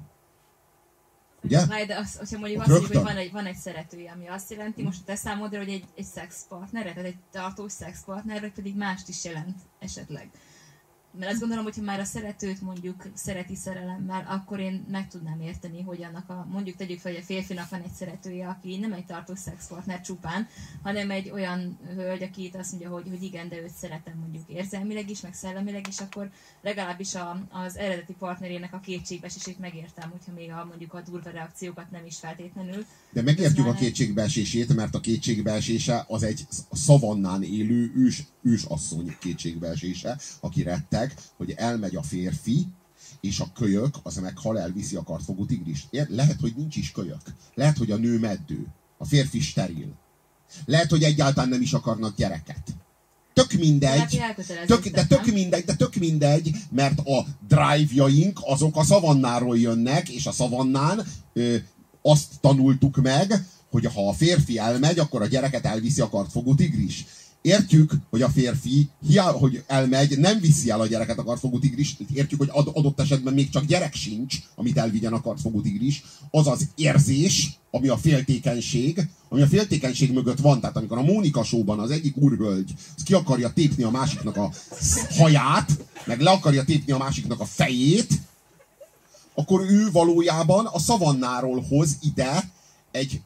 Ugye? 1.42 1.66
Várj, 1.66 1.84
de 1.84 1.96
az, 1.96 2.16
hogyha 2.16 2.38
mondjuk 2.38 2.60
azt 2.60 2.70
mondjuk, 2.70 2.92
hogy 2.92 3.02
van 3.02 3.16
egy, 3.16 3.32
van 3.32 3.46
egy 3.46 3.56
szeretője, 3.56 4.12
ami 4.12 4.28
azt 4.28 4.50
jelenti, 4.50 4.82
most 4.82 5.00
a 5.00 5.04
te 5.04 5.14
számodra, 5.14 5.58
hogy 5.58 5.68
egy, 5.68 5.84
egy 5.94 6.04
szexpartner, 6.04 6.82
tehát 6.82 7.04
egy 7.04 7.16
tartós 7.30 7.72
szexpartner, 7.72 8.40
vagy 8.40 8.52
pedig 8.52 8.76
mást 8.76 9.08
is 9.08 9.24
jelent 9.24 9.56
esetleg. 9.78 10.30
Mert 11.18 11.30
azt 11.30 11.40
gondolom, 11.40 11.64
hogyha 11.64 11.82
már 11.82 12.00
a 12.00 12.04
szeretőt 12.04 12.60
mondjuk 12.60 13.06
szereti 13.14 13.54
szerelemmel, 13.54 14.26
akkor 14.28 14.60
én 14.60 14.84
meg 14.90 15.08
tudnám 15.08 15.40
érteni, 15.40 15.82
hogy 15.82 16.02
annak 16.02 16.28
a, 16.28 16.46
mondjuk 16.50 16.76
tegyük 16.76 17.00
fel, 17.00 17.12
hogy 17.12 17.20
a 17.20 17.24
férfinak 17.24 17.68
van 17.68 17.82
egy 17.82 17.92
szeretője, 17.92 18.48
aki 18.48 18.78
nem 18.78 18.92
egy 18.92 19.06
tartós 19.06 19.38
szexpartner 19.38 20.00
csupán, 20.00 20.48
hanem 20.82 21.10
egy 21.10 21.30
olyan 21.30 21.78
hölgy, 21.94 22.22
aki 22.22 22.44
itt 22.44 22.54
azt 22.54 22.70
mondja, 22.70 22.90
hogy, 22.90 23.08
hogy 23.08 23.22
igen, 23.22 23.48
de 23.48 23.60
őt 23.62 23.74
szeretem 23.80 24.14
mondjuk 24.18 24.48
érzelmileg 24.48 25.10
is, 25.10 25.20
meg 25.20 25.34
szellemileg 25.34 25.86
is, 25.88 25.98
akkor 25.98 26.30
legalábbis 26.60 27.14
a, 27.14 27.46
az 27.50 27.76
eredeti 27.76 28.14
partnerének 28.18 28.72
a 28.74 28.80
kétségbeesését 28.80 29.58
megértem, 29.58 30.10
hogyha 30.10 30.32
még 30.32 30.50
a, 30.50 30.64
mondjuk 30.68 30.94
a 30.94 31.00
durva 31.00 31.30
reakciókat 31.30 31.90
nem 31.90 32.06
is 32.06 32.16
feltétlenül. 32.16 32.84
De 33.12 33.22
megértjük 33.22 33.66
a 33.66 33.74
kétségbeesését, 33.74 34.74
mert 34.74 34.94
a 34.94 35.00
kétségbeesése 35.00 36.04
az 36.08 36.22
egy 36.22 36.46
szavannán 36.72 37.42
élő 37.42 37.92
ős, 37.96 38.22
ősasszony 38.42 39.16
kétségbeesése, 39.20 40.18
aki 40.40 40.62
retteg, 41.02 41.14
hogy 41.36 41.54
elmegy 41.56 41.96
a 41.96 42.02
férfi, 42.02 42.66
és 43.20 43.40
a 43.40 43.50
kölyök, 43.54 43.94
az 44.02 44.16
meghal, 44.16 44.58
elviszi 44.58 44.96
a 44.96 45.02
kartfogó 45.02 45.44
tigris. 45.44 45.86
Lehet, 45.90 46.40
hogy 46.40 46.52
nincs 46.56 46.76
is 46.76 46.90
kölyök. 46.90 47.20
Lehet, 47.54 47.78
hogy 47.78 47.90
a 47.90 47.96
nő 47.96 48.18
meddő. 48.18 48.66
A 48.98 49.04
férfi 49.04 49.40
steril. 49.40 49.92
Lehet, 50.64 50.90
hogy 50.90 51.02
egyáltalán 51.02 51.48
nem 51.48 51.60
is 51.60 51.72
akarnak 51.72 52.16
gyereket. 52.16 52.62
Tök 53.32 53.52
mindegy. 53.52 54.20
Tök, 54.66 54.88
de 54.88 55.06
tök 55.06 55.26
mindegy, 55.26 55.64
de 55.64 55.74
tök 55.74 55.94
mindegy, 55.94 56.50
mert 56.70 56.98
a 56.98 57.26
drive-jaink 57.48 58.40
azok 58.42 58.76
a 58.76 58.84
szavannáról 58.84 59.58
jönnek, 59.58 60.08
és 60.08 60.26
a 60.26 60.32
szavannán 60.32 61.06
ö, 61.32 61.56
azt 62.02 62.32
tanultuk 62.40 62.96
meg, 62.96 63.46
hogy 63.70 63.86
ha 63.86 64.08
a 64.08 64.12
férfi 64.12 64.58
elmegy, 64.58 64.98
akkor 64.98 65.22
a 65.22 65.26
gyereket 65.26 65.64
elviszi 65.64 66.00
a 66.00 66.08
kartfogó 66.08 66.54
tigris. 66.54 67.06
Értjük, 67.42 67.92
hogy 68.10 68.22
a 68.22 68.28
férfi, 68.28 68.88
hiá, 69.06 69.30
hogy 69.30 69.64
elmegy, 69.66 70.18
nem 70.18 70.40
viszi 70.40 70.70
el 70.70 70.80
a 70.80 70.86
gyereket 70.86 71.18
a 71.18 71.24
kartfogó 71.24 71.58
tigris, 71.58 71.96
értjük, 72.12 72.40
hogy 72.40 72.50
ad, 72.52 72.70
adott 72.74 73.00
esetben 73.00 73.34
még 73.34 73.50
csak 73.50 73.64
gyerek 73.64 73.94
sincs, 73.94 74.36
amit 74.54 74.78
elvigyen 74.78 75.12
a 75.12 75.20
kartfogó 75.20 75.60
tigris, 75.60 76.04
az 76.30 76.46
az 76.46 76.68
érzés, 76.74 77.58
ami 77.70 77.88
a 77.88 77.96
féltékenység, 77.96 79.08
ami 79.28 79.42
a 79.42 79.46
féltékenység 79.46 80.12
mögött 80.12 80.38
van. 80.38 80.60
Tehát 80.60 80.76
amikor 80.76 80.98
a 80.98 81.02
Mónika 81.02 81.44
showban 81.44 81.78
az 81.78 81.90
egyik 81.90 82.16
úrhölgy 82.16 82.74
az 82.96 83.02
ki 83.02 83.14
akarja 83.14 83.52
tépni 83.52 83.82
a 83.82 83.90
másiknak 83.90 84.36
a 84.36 84.52
haját, 85.10 85.70
meg 86.04 86.20
le 86.20 86.30
akarja 86.30 86.64
tépni 86.64 86.92
a 86.92 86.98
másiknak 86.98 87.40
a 87.40 87.44
fejét, 87.44 88.20
akkor 89.34 89.60
ő 89.60 89.90
valójában 89.90 90.66
a 90.66 90.78
szavannáról 90.78 91.64
hoz 91.68 91.96
ide 92.00 92.50
egy, 92.90 93.20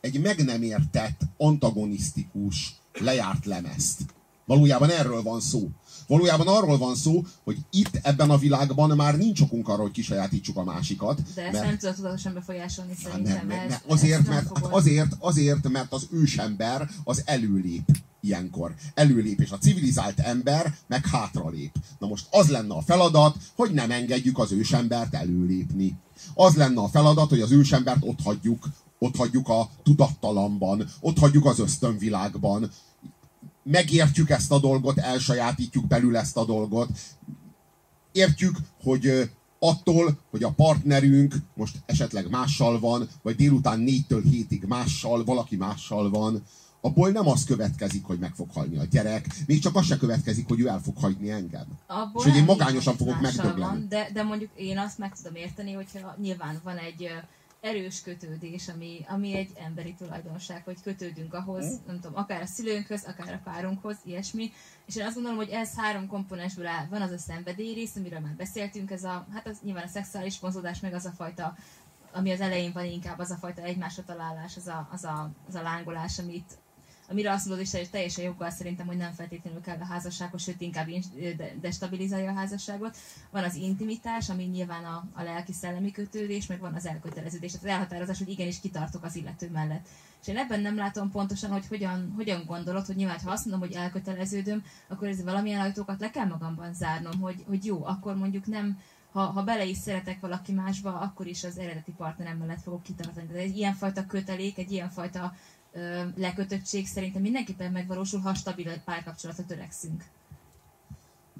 egy 0.00 0.20
meg 0.20 0.44
nem 0.44 0.62
értett, 0.62 1.20
antagonisztikus, 1.36 2.74
lejárt 3.00 3.44
lemezt. 3.46 4.00
Valójában 4.46 4.90
erről 4.90 5.22
van 5.22 5.40
szó. 5.40 5.68
Valójában 6.06 6.48
arról 6.48 6.78
van 6.78 6.94
szó, 6.94 7.24
hogy 7.44 7.56
itt 7.70 7.98
ebben 8.02 8.30
a 8.30 8.38
világban 8.38 8.96
már 8.96 9.16
nincs 9.16 9.40
okunk 9.40 9.68
arra, 9.68 9.82
hogy 9.82 9.90
kisajátítsuk 9.90 10.56
a 10.56 10.64
másikat. 10.64 11.20
De 11.34 11.42
ezt 11.42 11.52
mert- 11.52 11.64
nem 11.66 11.78
tudod 11.78 11.94
tudatosan 11.94 12.34
befolyásolni 12.34 12.92
Hát 12.94 13.00
szerintem. 13.12 13.46
nem, 13.46 13.56
nem. 13.56 13.66
ezt 13.70 13.82
Azért, 13.86 14.22
nem 14.22 14.32
mert, 14.34 14.58
hát 14.58 14.72
azért, 14.72 15.16
azért, 15.18 15.68
mert 15.68 15.92
az 15.92 16.06
ősember 16.10 16.90
az 17.04 17.22
előlép 17.24 17.82
ilyenkor. 18.20 18.74
Előlép, 18.94 19.40
és 19.40 19.50
a 19.50 19.58
civilizált 19.58 20.18
ember 20.18 20.74
meg 20.86 21.06
hátralép. 21.06 21.72
Na 21.98 22.06
most 22.06 22.26
az 22.30 22.48
lenne 22.48 22.74
a 22.74 22.82
feladat, 22.82 23.36
hogy 23.56 23.70
nem 23.70 23.90
engedjük 23.90 24.38
az 24.38 24.52
ősembert 24.52 25.14
előlépni. 25.14 25.96
Az 26.34 26.54
lenne 26.54 26.80
a 26.80 26.88
feladat, 26.88 27.28
hogy 27.28 27.40
az 27.40 27.50
ősembert 27.52 27.98
ott 28.00 28.20
hagyjuk, 28.22 28.68
ott 28.98 29.16
hagyjuk 29.16 29.48
a 29.48 29.70
tudattalamban, 29.82 30.88
ott 31.00 31.18
hagyjuk 31.18 31.46
az 31.46 31.58
ösztönvilágban. 31.58 32.70
Megértjük 33.62 34.30
ezt 34.30 34.52
a 34.52 34.58
dolgot, 34.58 34.98
elsajátítjuk 34.98 35.86
belül 35.86 36.16
ezt 36.16 36.36
a 36.36 36.44
dolgot, 36.44 36.88
értjük, 38.12 38.56
hogy 38.82 39.30
attól, 39.58 40.18
hogy 40.30 40.42
a 40.42 40.50
partnerünk 40.50 41.34
most 41.54 41.82
esetleg 41.86 42.30
mással 42.30 42.80
van, 42.80 43.08
vagy 43.22 43.36
délután 43.36 43.80
négytől 43.80 44.22
hétig 44.22 44.64
mással, 44.64 45.24
valaki 45.24 45.56
mással 45.56 46.10
van, 46.10 46.42
abból 46.80 47.10
nem 47.10 47.28
az 47.28 47.44
következik, 47.44 48.04
hogy 48.04 48.18
meg 48.18 48.34
fog 48.34 48.50
halni 48.50 48.76
a 48.76 48.84
gyerek, 48.84 49.26
még 49.46 49.60
csak 49.60 49.76
az 49.76 49.86
se 49.86 49.96
következik, 49.96 50.48
hogy 50.48 50.60
ő 50.60 50.68
el 50.68 50.80
fog 50.80 50.96
hagyni 50.98 51.30
engem. 51.30 51.66
Abból 51.86 52.22
És 52.24 52.30
hogy 52.30 52.36
én 52.36 52.44
magányosan 52.44 52.96
fogok 52.96 53.20
megdögleni. 53.20 53.60
van, 53.60 53.86
De, 53.88 54.10
de 54.12 54.22
mondjuk 54.22 54.50
én 54.56 54.78
azt 54.78 54.98
meg 54.98 55.16
tudom 55.16 55.34
érteni, 55.34 55.72
hogyha 55.72 56.16
nyilván 56.20 56.60
van 56.62 56.76
egy 56.76 57.08
erős 57.64 58.02
kötődés, 58.02 58.68
ami, 58.68 59.04
ami 59.08 59.36
egy 59.36 59.50
emberi 59.54 59.94
tulajdonság, 59.94 60.64
hogy 60.64 60.82
kötődünk 60.82 61.34
ahhoz, 61.34 61.80
nem 61.86 62.00
tudom, 62.00 62.16
akár 62.16 62.42
a 62.42 62.46
szülőnkhöz, 62.46 63.04
akár 63.04 63.34
a 63.34 63.40
párunkhoz, 63.44 63.96
ilyesmi. 64.04 64.52
És 64.86 64.96
én 64.96 65.04
azt 65.04 65.14
gondolom, 65.14 65.38
hogy 65.38 65.48
ez 65.48 65.76
három 65.76 66.06
komponensből 66.06 66.66
áll. 66.66 66.86
Van 66.86 67.02
az 67.02 67.10
a 67.10 67.18
szenvedély 67.18 67.74
rész, 67.74 67.96
amiről 67.96 68.20
már 68.20 68.34
beszéltünk, 68.34 68.90
ez 68.90 69.04
a, 69.04 69.26
hát 69.32 69.46
az 69.46 69.58
nyilván 69.62 69.84
a 69.84 69.88
szexuális 69.88 70.40
vonzódás, 70.40 70.80
meg 70.80 70.94
az 70.94 71.04
a 71.04 71.10
fajta, 71.10 71.56
ami 72.12 72.32
az 72.32 72.40
elején 72.40 72.72
van 72.72 72.84
inkább, 72.84 73.18
az 73.18 73.30
a 73.30 73.36
fajta 73.36 73.62
egymásra 73.62 74.04
találás, 74.04 74.56
az 74.56 74.66
a, 74.66 74.88
az 74.92 75.04
a, 75.04 75.30
az 75.48 75.54
a 75.54 75.62
lángolás, 75.62 76.18
amit, 76.18 76.58
amire 77.08 77.32
azt 77.32 77.46
mondod 77.46 77.64
is, 77.64 77.72
hogy 77.72 77.90
teljesen 77.90 78.24
joggal 78.24 78.50
szerintem, 78.50 78.86
hogy 78.86 78.96
nem 78.96 79.12
feltétlenül 79.12 79.60
kell 79.60 79.76
a 79.80 79.84
házassághoz, 79.84 80.42
sőt 80.42 80.60
inkább 80.60 80.88
in- 80.88 81.36
de- 81.36 81.54
destabilizálja 81.60 82.30
a 82.30 82.34
házasságot. 82.34 82.96
Van 83.30 83.44
az 83.44 83.54
intimitás, 83.54 84.30
ami 84.30 84.44
nyilván 84.44 84.84
a, 84.84 85.04
a 85.12 85.22
lelki-szellemi 85.22 85.90
kötődés, 85.90 86.46
meg 86.46 86.60
van 86.60 86.74
az 86.74 86.86
elköteleződés, 86.86 87.52
tehát 87.52 87.66
az 87.66 87.72
elhatározás, 87.72 88.18
hogy 88.18 88.28
igenis 88.28 88.60
kitartok 88.60 89.04
az 89.04 89.16
illető 89.16 89.50
mellett. 89.50 89.86
És 90.22 90.28
én 90.28 90.36
ebben 90.36 90.60
nem 90.60 90.76
látom 90.76 91.10
pontosan, 91.10 91.50
hogy 91.50 91.66
hogyan, 91.66 92.12
hogyan 92.16 92.44
gondolod, 92.46 92.86
hogy 92.86 92.96
nyilván, 92.96 93.18
ha 93.24 93.30
azt 93.30 93.44
mondom, 93.46 93.68
hogy 93.68 93.76
elköteleződöm, 93.76 94.64
akkor 94.88 95.08
ez 95.08 95.22
valamilyen 95.22 95.60
ajtókat 95.60 96.00
le 96.00 96.10
kell 96.10 96.26
magamban 96.26 96.74
zárnom, 96.74 97.20
hogy, 97.20 97.44
hogy 97.46 97.64
jó, 97.64 97.84
akkor 97.84 98.16
mondjuk 98.16 98.46
nem, 98.46 98.78
ha, 99.14 99.20
ha 99.24 99.42
bele 99.42 99.64
is 99.64 99.76
szeretek 99.76 100.20
valaki 100.20 100.52
másba, 100.52 100.98
akkor 100.98 101.26
is 101.26 101.44
az 101.44 101.58
eredeti 101.58 101.92
partnerem 101.92 102.36
mellett 102.36 102.62
fogok 102.62 102.82
kitartani. 102.82 103.26
De 103.26 103.38
egy 103.38 103.56
ilyenfajta 103.56 104.06
kötelék, 104.06 104.58
egy 104.58 104.72
ilyenfajta 104.72 105.34
lekötöttség 106.16 106.86
szerintem 106.86 107.22
mindenképpen 107.22 107.72
megvalósul, 107.72 108.20
ha 108.20 108.34
stabil 108.34 108.80
párkapcsolatra 108.84 109.44
törekszünk. 109.44 110.04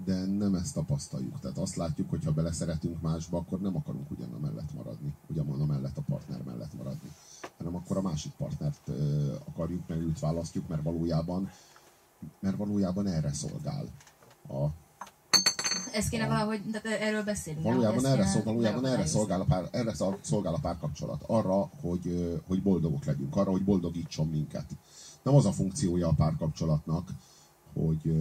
De 0.05 0.24
nem 0.24 0.55
ezt 0.55 0.74
tapasztaljuk. 0.74 1.41
Tehát 1.41 1.59
azt 1.59 1.76
látjuk, 1.76 2.11
hogy 2.11 2.24
ha 2.24 2.32
beleszeretünk 2.32 3.01
másba, 3.01 3.39
akkor 3.39 3.61
nem 3.61 3.76
akarunk 3.76 4.11
ugyan 4.11 4.28
mellett 4.41 4.74
maradni, 4.74 5.14
ugyan 5.26 5.61
a 5.61 5.64
mellett 5.64 5.97
a 5.97 6.03
partner 6.03 6.43
mellett 6.43 6.74
maradni, 6.76 7.11
hanem 7.59 7.76
akkor 7.76 7.97
a 7.97 8.03
másik 8.03 8.32
partnert 8.32 8.80
ö, 8.89 9.35
akarjuk, 9.45 9.87
mert 9.87 10.01
őt 10.01 10.18
választjuk, 10.18 10.68
mert 10.68 10.82
valójában, 10.82 11.51
mert 12.41 12.57
valójában 12.57 13.07
erre 13.07 13.32
szolgál 13.32 13.87
a, 14.49 14.66
Ez 15.93 16.09
kéne 16.09 16.27
valahogy, 16.27 16.62
tehát 16.72 17.01
erről 17.01 17.25
beszélni. 17.25 17.62
Valójában 17.62 18.07
erre, 18.07 18.27
szol, 18.27 18.43
valójában 18.43 18.87
erre, 18.87 19.07
szolgál 19.07 19.41
a 19.41 19.45
pár, 19.45 19.68
erre 19.70 19.95
szol- 19.95 20.25
szolgál 20.25 20.55
a 20.55 20.59
párkapcsolat. 20.59 21.22
Arra, 21.27 21.70
hogy, 21.81 22.41
hogy 22.47 22.62
boldogok 22.62 23.05
legyünk, 23.05 23.37
arra, 23.37 23.51
hogy 23.51 23.64
boldogítson 23.64 24.29
minket. 24.29 24.66
Nem 25.22 25.35
az 25.35 25.47
a 25.47 25.53
funkciója 25.53 26.09
a 26.09 26.12
párkapcsolatnak, 26.12 27.09
hogy, 27.72 28.12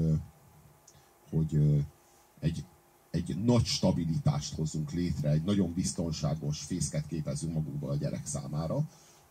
hogy 1.29 1.83
egy, 2.39 2.65
egy 3.11 3.37
nagy 3.43 3.65
stabilitást 3.65 4.55
hozzunk 4.55 4.91
létre, 4.91 5.29
egy 5.29 5.43
nagyon 5.43 5.73
biztonságos 5.73 6.59
fészket 6.59 7.07
képezünk 7.07 7.53
magunkból 7.53 7.89
a 7.89 7.95
gyerek 7.95 8.25
számára, 8.25 8.83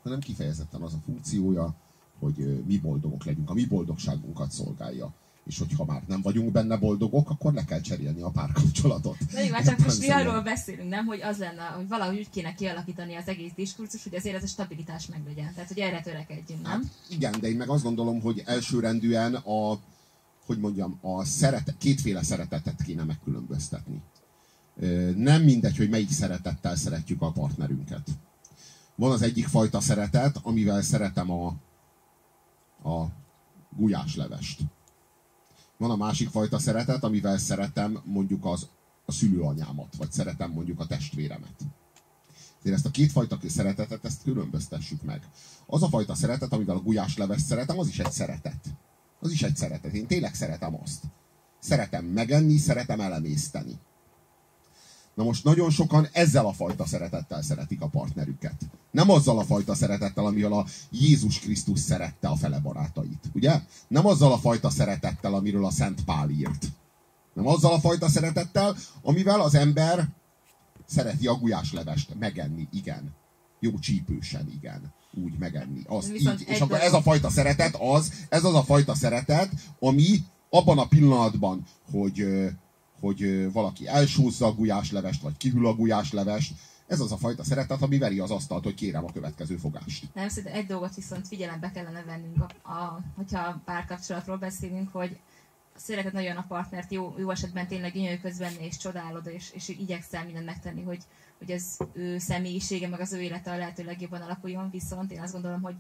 hanem 0.03 0.21
kifejezetten 0.21 0.83
az 0.83 0.95
a 0.95 1.01
funkciója, 1.05 1.75
hogy 2.19 2.65
mi 2.67 2.79
boldogok 2.79 3.25
legyünk, 3.25 3.51
a 3.51 3.55
mi 3.55 3.65
boldogságunkat 3.65 4.51
szolgálja. 4.51 5.15
És 5.47 5.59
hogyha 5.59 5.85
már 5.85 6.03
nem 6.07 6.23
vagyunk 6.23 6.53
benne 6.53 6.77
boldogok, 6.77 7.31
akkor 7.31 7.53
le 7.53 7.65
kell 7.65 7.81
cserélni 7.81 8.21
a 8.21 8.31
párkapcsolatot. 8.31 9.17
Na 9.33 9.41
jó, 9.41 9.53
hát 9.53 9.65
csak 9.65 9.79
most 9.79 9.99
mi 9.99 10.09
arról 10.09 10.41
beszélünk, 10.41 10.89
nem? 10.89 11.07
Hogy 11.07 11.23
az 11.23 11.39
lenne, 11.39 11.63
hogy 11.63 11.89
valahogy 11.89 12.19
úgy 12.19 12.31
kéne 12.31 12.55
kialakítani 12.55 13.15
az 13.15 13.29
egész 13.29 13.53
diskurzus, 13.57 14.03
hogy 14.03 14.15
azért 14.15 14.37
ez 14.37 14.43
a 14.43 14.47
stabilitás 14.47 15.07
meglegyen. 15.07 15.53
Tehát, 15.55 15.69
hogy 15.69 15.79
erre 15.79 16.01
törekedjünk, 16.01 16.63
nem? 16.63 16.71
Hát 16.71 16.83
igen, 17.09 17.35
de 17.41 17.49
én 17.49 17.57
meg 17.57 17.69
azt 17.69 17.83
gondolom, 17.83 18.21
hogy 18.21 18.43
elsőrendűen 18.47 19.35
a, 19.35 19.79
hogy 20.47 20.59
mondjam, 20.59 20.99
a 21.01 21.25
szeretet, 21.25 21.79
kétféle 21.79 22.23
szeretetet 22.23 22.83
kéne 22.83 23.05
megkülönböztetni. 23.05 24.03
Nem 25.17 25.43
mindegy, 25.43 25.77
hogy 25.77 25.89
melyik 25.89 26.11
szeretettel 26.11 26.77
szeretjük 26.77 27.23
a 27.23 27.31
partnerünket. 27.31 28.09
Van 28.95 29.11
az 29.11 29.23
egyik 29.23 29.47
fajta 29.47 29.81
szeretet, 29.81 30.39
amivel 30.43 30.83
szeretem 30.83 31.31
a, 31.31 31.47
a 32.91 33.07
gulyáslevest. 33.77 34.61
Van 35.83 35.91
a 35.91 35.97
másik 35.97 36.29
fajta 36.29 36.59
szeretet, 36.59 37.05
amivel 37.05 37.39
szeretem 37.39 38.03
mondjuk 38.05 38.45
az, 38.45 38.69
a 39.05 39.13
szülőanyámat, 39.13 39.97
vagy 39.97 40.13
szeretem 40.13 40.51
mondjuk 40.51 40.81
a 40.81 40.87
testvéremet. 40.87 41.55
Ezért 42.61 42.77
ezt 42.77 42.87
a 42.87 42.91
kétfajta 42.91 43.39
szeretetet, 43.49 44.05
ezt 44.05 44.23
különböztessük 44.23 45.03
meg. 45.03 45.23
Az 45.67 45.83
a 45.83 45.89
fajta 45.89 46.15
szeretet, 46.15 46.53
amivel 46.53 46.77
a 46.77 46.83
gulyáslevest 46.83 47.45
szeretem, 47.45 47.79
az 47.79 47.89
is 47.89 47.99
egy 47.99 48.13
szeretet. 48.13 48.65
Az 49.21 49.31
is 49.31 49.43
egy 49.43 49.57
szeretet. 49.57 49.93
Én 49.93 50.07
tényleg 50.07 50.35
szeretem 50.35 50.79
azt. 50.83 51.03
Szeretem 51.59 52.05
megenni, 52.05 52.57
szeretem 52.57 53.01
elemészteni. 53.01 53.79
Na 55.15 55.25
most 55.25 55.45
nagyon 55.45 55.71
sokan 55.71 56.09
ezzel 56.13 56.47
a 56.47 56.53
fajta 56.53 56.87
szeretettel 56.87 57.43
szeretik 57.43 57.81
a 57.81 57.87
partnerüket. 57.89 58.55
Nem 58.91 59.11
azzal 59.11 59.39
a 59.39 59.45
fajta 59.45 59.75
szeretettel, 59.75 60.27
amivel 60.27 60.53
a 60.53 60.67
Jézus 60.91 61.39
Krisztus 61.39 61.81
szerette 61.81 62.29
a 62.29 62.37
fele 62.37 62.59
barátait. 62.59 63.31
Ugye? 63.35 63.61
Nem 63.89 64.07
azzal 64.07 64.33
a 64.33 64.39
fajta 64.39 64.71
szeretettel, 64.71 65.35
amiről 65.35 65.65
a 65.65 65.71
Szent 65.71 66.05
Pál 66.05 66.31
írt. 66.31 66.67
Nem 67.35 67.47
azzal 67.47 67.73
a 67.73 67.81
fajta 67.81 68.09
szeretettel, 68.09 68.77
amivel 69.03 69.41
az 69.41 69.55
ember 69.55 70.09
szereti 70.87 71.27
a 71.27 71.35
gulyáslevest 71.35 72.15
megenni, 72.19 72.69
igen. 72.73 73.15
Jó 73.61 73.79
csípősen, 73.79 74.51
igen. 74.55 74.93
Úgy 75.25 75.39
megenni. 75.39 75.83
Azt 75.87 76.09
Viszont 76.09 76.41
így. 76.41 76.49
És 76.49 76.61
akkor 76.61 76.81
ez 76.81 76.93
a 76.93 77.03
fajta 77.03 77.31
szeretet 77.31 77.77
az, 77.81 78.13
ez 78.29 78.45
az 78.45 78.55
a 78.55 78.63
fajta 78.63 78.95
szeretet, 78.95 79.51
ami 79.81 80.19
abban 80.51 80.79
a 80.79 80.87
pillanatban, 80.87 81.63
hogy, 81.91 82.25
hogy 83.03 83.53
valaki 83.53 83.87
elsúzza 83.87 84.47
a 84.47 84.55
gulyáslevest, 84.55 85.23
vagy 85.23 85.37
kihűl 85.37 85.67
a 85.67 85.75
gulyáslevest, 85.75 86.53
ez 86.87 87.01
az 87.01 87.13
a 87.13 87.17
fajta 87.17 87.45
szeretet, 87.45 87.83
ami 87.83 87.99
veri 87.99 88.19
az 88.19 88.31
asztalt, 88.31 88.65
hogy 88.65 88.75
kérem 88.75 89.05
a 89.05 89.13
következő 89.13 89.57
fogást. 89.57 90.15
Nem, 90.15 90.29
szerintem 90.29 90.59
egy 90.59 90.67
dolgot 90.67 90.95
viszont 90.95 91.27
figyelembe 91.27 91.71
kellene 91.71 92.03
vennünk, 92.03 92.45
a, 92.63 92.71
a, 92.71 93.01
hogyha 93.17 93.61
párkapcsolatról 93.65 94.37
beszélünk, 94.37 94.89
hogy 94.93 95.19
szereted 95.77 96.13
nagyon 96.13 96.37
a 96.37 96.45
partnert, 96.49 96.93
jó, 96.93 97.15
jó 97.19 97.31
esetben 97.31 97.67
tényleg 97.67 97.93
gyönyörködsz 97.93 98.39
benne, 98.39 98.67
és 98.67 98.77
csodálod, 98.77 99.27
és, 99.27 99.51
és 99.55 99.69
igyekszel 99.69 100.25
mindent 100.25 100.47
megtenni, 100.47 100.83
hogy, 100.83 101.03
hogy 101.39 101.53
az 101.53 101.79
ő 101.93 102.19
személyisége, 102.19 102.89
meg 102.89 103.01
az 103.01 103.13
ő 103.13 103.21
élete 103.21 103.51
a 103.51 103.57
lehető 103.57 103.85
legjobban 103.85 104.21
alakuljon, 104.21 104.71
viszont 104.71 105.13
én 105.13 105.21
azt 105.21 105.33
gondolom, 105.33 105.63
hogy 105.63 105.75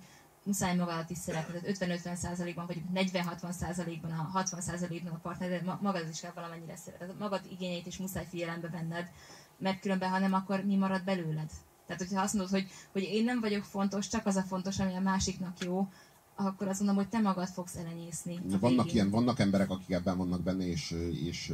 muszáj 0.44 0.76
magadat 0.76 1.10
is 1.10 1.18
szeretned, 1.18 1.76
tehát 1.78 2.00
50-50 2.02 2.14
százalékban, 2.14 2.66
vagy 2.66 2.82
40-60 2.94 3.52
százalékban, 3.52 4.10
a 4.10 4.22
60 4.22 4.60
százalékban 4.60 5.12
a 5.12 5.18
partner, 5.18 5.48
de 5.48 5.60
ma- 5.64 5.78
magad 5.82 6.08
is 6.08 6.20
kell 6.20 6.32
valamennyire 6.34 6.76
szereted. 6.76 7.18
Magad 7.18 7.40
igényeit 7.50 7.86
is 7.86 7.98
muszáj 7.98 8.26
figyelembe 8.28 8.68
venned, 8.68 9.10
mert 9.58 9.80
különben, 9.80 10.10
ha 10.10 10.18
nem, 10.18 10.32
akkor 10.32 10.64
mi 10.64 10.76
marad 10.76 11.04
belőled? 11.04 11.50
Tehát, 11.86 12.02
hogyha 12.02 12.22
azt 12.22 12.34
mondod, 12.34 12.52
hogy, 12.52 12.66
hogy 12.92 13.02
én 13.02 13.24
nem 13.24 13.40
vagyok 13.40 13.64
fontos, 13.64 14.08
csak 14.08 14.26
az 14.26 14.36
a 14.36 14.42
fontos, 14.42 14.78
ami 14.78 14.94
a 14.94 15.00
másiknak 15.00 15.58
jó, 15.60 15.88
akkor 16.34 16.68
azt 16.68 16.78
mondom, 16.78 16.96
hogy 16.96 17.08
te 17.08 17.18
magad 17.20 17.48
fogsz 17.48 17.76
elenyészni. 17.76 18.40
Vannak, 18.60 18.92
ilyen, 18.92 19.10
vannak 19.10 19.38
emberek, 19.38 19.70
akik 19.70 19.90
ebben 19.90 20.16
vannak 20.16 20.42
benne, 20.42 20.66
és, 20.66 20.90
és 21.24 21.52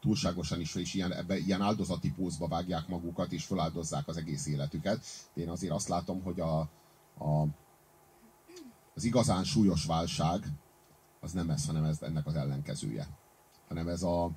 túlságosan 0.00 0.60
is, 0.60 0.74
és 0.74 0.94
ilyen, 0.94 1.12
ebbe, 1.12 1.38
ilyen 1.38 1.62
áldozati 1.62 2.10
pózba 2.10 2.48
vágják 2.48 2.88
magukat, 2.88 3.32
és 3.32 3.44
feláldozzák 3.44 4.08
az 4.08 4.16
egész 4.16 4.46
életüket. 4.46 5.04
Én 5.34 5.48
azért 5.48 5.72
azt 5.72 5.88
látom, 5.88 6.22
hogy 6.22 6.40
a, 6.40 6.58
a, 7.18 7.46
az 8.94 9.04
igazán 9.04 9.44
súlyos 9.44 9.84
válság 9.84 10.52
az 11.20 11.32
nem 11.32 11.50
ez, 11.50 11.66
hanem 11.66 11.84
ez 11.84 12.02
ennek 12.02 12.26
az 12.26 12.34
ellenkezője. 12.34 13.08
Hanem 13.68 13.88
ez 13.88 14.02
a, 14.02 14.30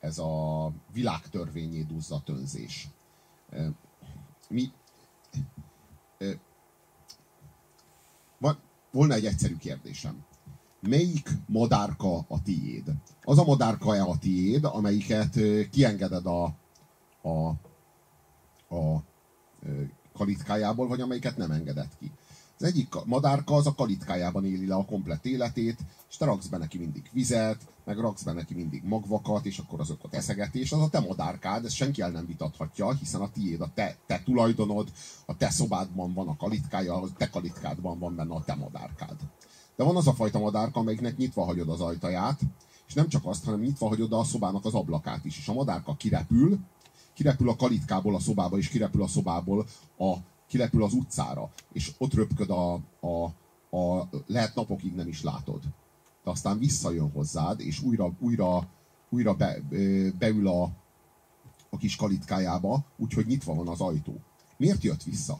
ez 0.00 0.18
a 0.18 0.72
világtörvényé 0.92 1.82
duzzadt 1.82 2.28
önzés. 2.28 2.88
Ö, 3.50 3.66
Mi, 4.48 4.72
volna 8.92 9.14
egy 9.14 9.26
egyszerű 9.26 9.56
kérdésem. 9.56 10.24
Melyik 10.80 11.28
madárka 11.46 12.16
a 12.28 12.42
tiéd? 12.42 12.92
Az 13.22 13.38
a 13.38 13.44
madárka-e 13.44 14.02
a 14.02 14.18
tiéd, 14.18 14.64
amelyiket 14.64 15.38
kiengeded 15.70 16.26
a, 16.26 16.44
a, 17.22 17.48
a 18.76 19.02
kalitkájából, 20.12 20.88
vagy 20.88 21.00
amelyiket 21.00 21.36
nem 21.36 21.50
engeded 21.50 21.88
ki? 21.98 22.12
Az 22.62 22.68
egyik 22.68 22.88
ka- 22.88 23.06
madárka 23.06 23.54
az 23.54 23.66
a 23.66 23.74
kalitkájában 23.74 24.44
éli 24.44 24.66
le 24.66 24.74
a 24.74 24.84
komplett 24.84 25.24
életét, 25.24 25.78
és 26.10 26.16
te 26.16 26.24
raksz 26.24 26.46
be 26.46 26.56
neki 26.56 26.78
mindig 26.78 27.10
vizet, 27.12 27.60
meg 27.84 27.98
raksz 27.98 28.22
be 28.22 28.32
neki 28.32 28.54
mindig 28.54 28.82
magvakat, 28.84 29.46
és 29.46 29.58
akkor 29.58 29.80
azokat 29.80 30.14
eszegeti, 30.14 30.60
és 30.60 30.72
az 30.72 30.80
a 30.80 30.88
te 30.88 31.00
madárkád, 31.00 31.64
ezt 31.64 31.74
senki 31.74 32.00
el 32.00 32.10
nem 32.10 32.26
vitathatja, 32.26 32.92
hiszen 32.92 33.20
a 33.20 33.30
tiéd, 33.30 33.60
a 33.60 33.70
te, 33.74 33.96
te 34.06 34.22
tulajdonod, 34.24 34.92
a 35.26 35.36
te 35.36 35.50
szobádban 35.50 36.12
van 36.12 36.28
a 36.28 36.36
kalitkája, 36.36 36.94
a 36.94 37.08
te 37.16 37.30
kalitkádban 37.30 37.98
van 37.98 38.14
benne 38.14 38.34
a 38.34 38.44
te 38.44 38.54
madárkád. 38.54 39.16
De 39.76 39.84
van 39.84 39.96
az 39.96 40.06
a 40.06 40.14
fajta 40.14 40.38
madárka, 40.38 40.80
amelyiknek 40.80 41.16
nyitva 41.16 41.44
hagyod 41.44 41.68
az 41.68 41.80
ajtaját, 41.80 42.40
és 42.86 42.94
nem 42.94 43.08
csak 43.08 43.26
azt, 43.26 43.44
hanem 43.44 43.60
nyitva 43.60 43.88
hagyod 43.88 44.12
a 44.12 44.24
szobának 44.24 44.64
az 44.64 44.74
ablakát 44.74 45.24
is, 45.24 45.38
és 45.38 45.48
a 45.48 45.52
madárka 45.52 45.94
kirepül, 45.94 46.58
kirepül 47.14 47.48
a 47.48 47.56
kalitkából 47.56 48.14
a 48.14 48.20
szobába, 48.20 48.58
és 48.58 48.68
kirepül 48.68 49.02
a 49.02 49.06
szobából 49.06 49.66
a 49.98 50.16
kirepül 50.52 50.84
az 50.84 50.92
utcára, 50.92 51.50
és 51.72 51.92
ott 51.98 52.14
röpköd 52.14 52.50
a, 52.50 52.74
a, 53.00 53.24
a 53.76 54.08
lehet 54.26 54.54
napokig 54.54 54.94
nem 54.94 55.08
is 55.08 55.22
látod. 55.22 55.62
De 56.24 56.30
aztán 56.30 56.58
visszajön 56.58 57.10
hozzád, 57.10 57.60
és 57.60 57.82
újra, 57.82 58.12
újra, 58.18 58.68
újra 59.08 59.34
be, 59.34 59.60
beül 60.18 60.48
a, 60.48 60.62
a 61.70 61.76
kis 61.76 61.96
kalitkájába, 61.96 62.84
úgyhogy 62.96 63.26
nyitva 63.26 63.54
van 63.54 63.68
az 63.68 63.80
ajtó. 63.80 64.20
Miért 64.56 64.82
jött 64.82 65.02
vissza? 65.02 65.38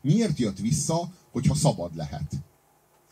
Miért 0.00 0.38
jött 0.38 0.58
vissza, 0.58 1.10
hogyha 1.30 1.54
szabad 1.54 1.94
lehet? 1.94 2.32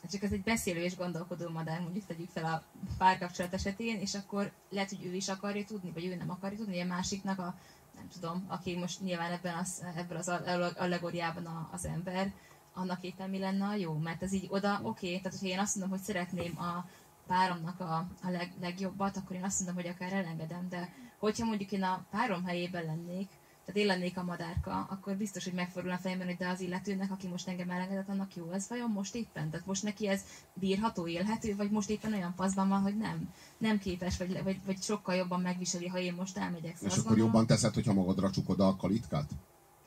Hát 0.02 0.10
Csak 0.10 0.22
ez 0.22 0.32
egy 0.32 0.42
beszélő 0.42 0.80
és 0.80 0.96
gondolkodó 0.96 1.48
madár, 1.48 1.80
mondjuk 1.80 2.06
tegyük 2.06 2.28
fel 2.28 2.44
a 2.44 2.62
párkapcsolat 2.98 3.54
esetén, 3.54 4.00
és 4.00 4.14
akkor 4.14 4.52
lehet, 4.70 4.88
hogy 4.88 5.04
ő 5.04 5.14
is 5.14 5.28
akarja 5.28 5.64
tudni, 5.64 5.90
vagy 5.90 6.04
ő 6.06 6.16
nem 6.16 6.30
akarja 6.30 6.58
tudni, 6.58 6.80
a 6.80 6.86
másiknak 6.86 7.38
a, 7.38 7.54
nem 7.95 8.09
tudom, 8.09 8.45
aki 8.49 8.76
most 8.76 9.01
nyilván 9.01 9.32
ebben 9.32 9.55
az, 9.55 9.84
ebből 9.97 10.18
az 10.18 10.28
allegóriában 10.76 11.68
az 11.72 11.84
ember, 11.84 12.32
annak 12.74 13.03
éppen 13.03 13.30
mi 13.30 13.39
lenne 13.39 13.66
a 13.66 13.74
jó? 13.74 13.93
Mert 13.93 14.22
ez 14.22 14.32
így 14.32 14.47
oda, 14.51 14.80
oké, 14.82 15.07
okay, 15.07 15.20
tehát 15.20 15.39
hogyha 15.39 15.55
én 15.55 15.62
azt 15.62 15.76
mondom, 15.76 15.99
hogy 15.99 16.07
szeretném 16.07 16.59
a 16.59 16.84
páromnak 17.26 17.80
a, 17.80 17.97
a 18.22 18.30
leg, 18.30 18.53
legjobbat, 18.61 19.16
akkor 19.16 19.36
én 19.36 19.45
azt 19.45 19.59
mondom, 19.59 19.82
hogy 19.82 19.93
akár 19.95 20.12
elengedem, 20.12 20.68
de 20.68 20.93
hogyha 21.18 21.47
mondjuk 21.47 21.72
én 21.72 21.82
a 21.82 22.05
párom 22.11 22.45
helyében 22.45 22.84
lennék, 22.84 23.28
tehát 23.68 23.82
én 23.82 23.86
lennék 23.86 24.18
a 24.18 24.22
madárka, 24.22 24.86
akkor 24.90 25.16
biztos, 25.16 25.44
hogy 25.44 25.52
megfordul 25.52 25.90
a 25.92 25.96
fejemben, 25.98 26.26
hogy 26.26 26.36
de 26.36 26.48
az 26.48 26.60
illetőnek, 26.60 27.10
aki 27.10 27.26
most 27.26 27.48
engem 27.48 27.70
elengedett, 27.70 28.08
annak 28.08 28.36
jó 28.36 28.50
ez 28.50 28.68
vajon 28.68 28.90
most 28.90 29.14
éppen? 29.14 29.50
Tehát 29.50 29.66
most 29.66 29.82
neki 29.82 30.08
ez 30.08 30.20
bírható, 30.54 31.06
élhető, 31.08 31.56
vagy 31.56 31.70
most 31.70 31.90
éppen 31.90 32.12
olyan 32.12 32.34
paszban 32.34 32.68
van, 32.68 32.80
hogy 32.80 32.96
nem, 32.96 33.28
nem 33.58 33.78
képes, 33.78 34.16
vagy, 34.16 34.42
vagy, 34.42 34.60
vagy 34.66 34.82
sokkal 34.82 35.14
jobban 35.14 35.40
megviseli, 35.40 35.86
ha 35.86 35.98
én 35.98 36.12
most 36.14 36.36
elmegyek. 36.36 36.74
Szóval 36.76 36.88
És 36.88 36.92
akkor 36.98 37.04
gondolom- 37.04 37.32
jobban 37.32 37.46
teszed, 37.46 37.74
hogyha 37.74 37.92
magadra 37.92 38.30
csukod 38.30 38.60
a 38.60 38.76
kalitkát? 38.76 39.30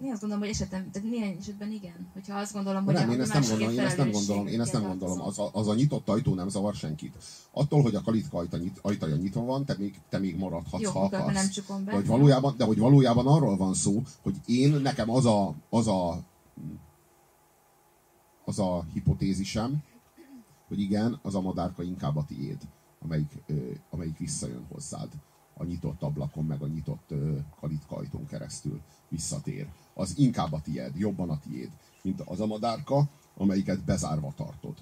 Én 0.03 0.11
azt 0.11 0.21
gondolom, 0.21 0.43
hogy 0.43 0.53
esetem, 0.53 0.91
tehát 0.91 1.09
néhány 1.09 1.37
esetben 1.39 1.71
igen. 1.71 2.09
Hogyha 2.13 2.37
azt 2.37 2.53
gondolom, 2.53 2.85
hogy 2.85 2.93
nem, 2.93 3.09
a, 3.09 3.13
én 3.13 3.21
ezt 3.21 3.33
nem 3.33 3.41
gondolom, 3.41 3.73
én 3.73 3.79
ezt 3.79 3.97
nem 3.97 4.11
gondolom, 4.11 4.47
én 4.47 4.61
ezt 4.61 4.73
nem 4.73 4.83
gondolom. 4.83 5.21
Az 5.21 5.39
a, 5.39 5.49
az 5.53 5.67
a 5.67 5.73
nyitott 5.73 6.09
ajtó 6.09 6.33
nem 6.33 6.49
zavar 6.49 6.73
senkit. 6.73 7.15
Attól, 7.51 7.81
hogy 7.81 7.95
a 7.95 8.01
kalitka 8.01 8.37
ajta, 8.37 8.57
nyit, 8.57 8.79
ajtaja 8.81 9.15
nyitva 9.15 9.41
van, 9.41 9.65
te 9.65 9.75
még, 9.77 9.99
te 10.09 10.17
még 10.17 10.37
maradhatsz, 10.37 10.81
Jó, 10.81 10.91
ha 10.91 11.03
akarsz. 11.03 11.33
nem 11.33 11.49
csukom 11.49 11.83
be. 11.83 11.91
De 11.91 11.97
hogy, 11.97 12.07
valójában, 12.07 12.53
de 12.57 12.65
hogy 12.65 12.77
valójában 12.77 13.27
arról 13.27 13.57
van 13.57 13.73
szó, 13.73 14.01
hogy 14.21 14.35
én, 14.45 14.71
nekem 14.71 15.09
az 15.09 15.25
a, 15.25 15.55
az 15.69 15.87
a, 15.87 16.23
az 18.45 18.59
a 18.59 18.85
hipotézisem, 18.93 19.83
hogy 20.67 20.79
igen, 20.79 21.19
az 21.21 21.35
a 21.35 21.41
madárka 21.41 21.83
inkább 21.83 22.15
a 22.15 22.25
tiéd, 22.27 22.57
amelyik, 23.03 23.43
amelyik 23.89 24.17
visszajön 24.17 24.65
hozzád 24.69 25.09
a 25.61 25.65
nyitott 25.65 26.01
ablakon, 26.01 26.45
meg 26.45 26.61
a 26.61 26.67
nyitott 26.67 27.11
ö, 27.11 27.37
kalitka 27.59 27.95
ajtón 27.95 28.25
keresztül 28.25 28.81
visszatér. 29.09 29.67
Az 29.93 30.13
inkább 30.17 30.53
a 30.53 30.61
tiéd, 30.61 30.91
jobban 30.95 31.29
a 31.29 31.39
tiéd, 31.39 31.69
mint 32.01 32.21
az 32.25 32.39
a 32.39 32.45
madárka, 32.45 33.09
amelyiket 33.37 33.83
bezárva 33.83 34.33
tartod. 34.35 34.77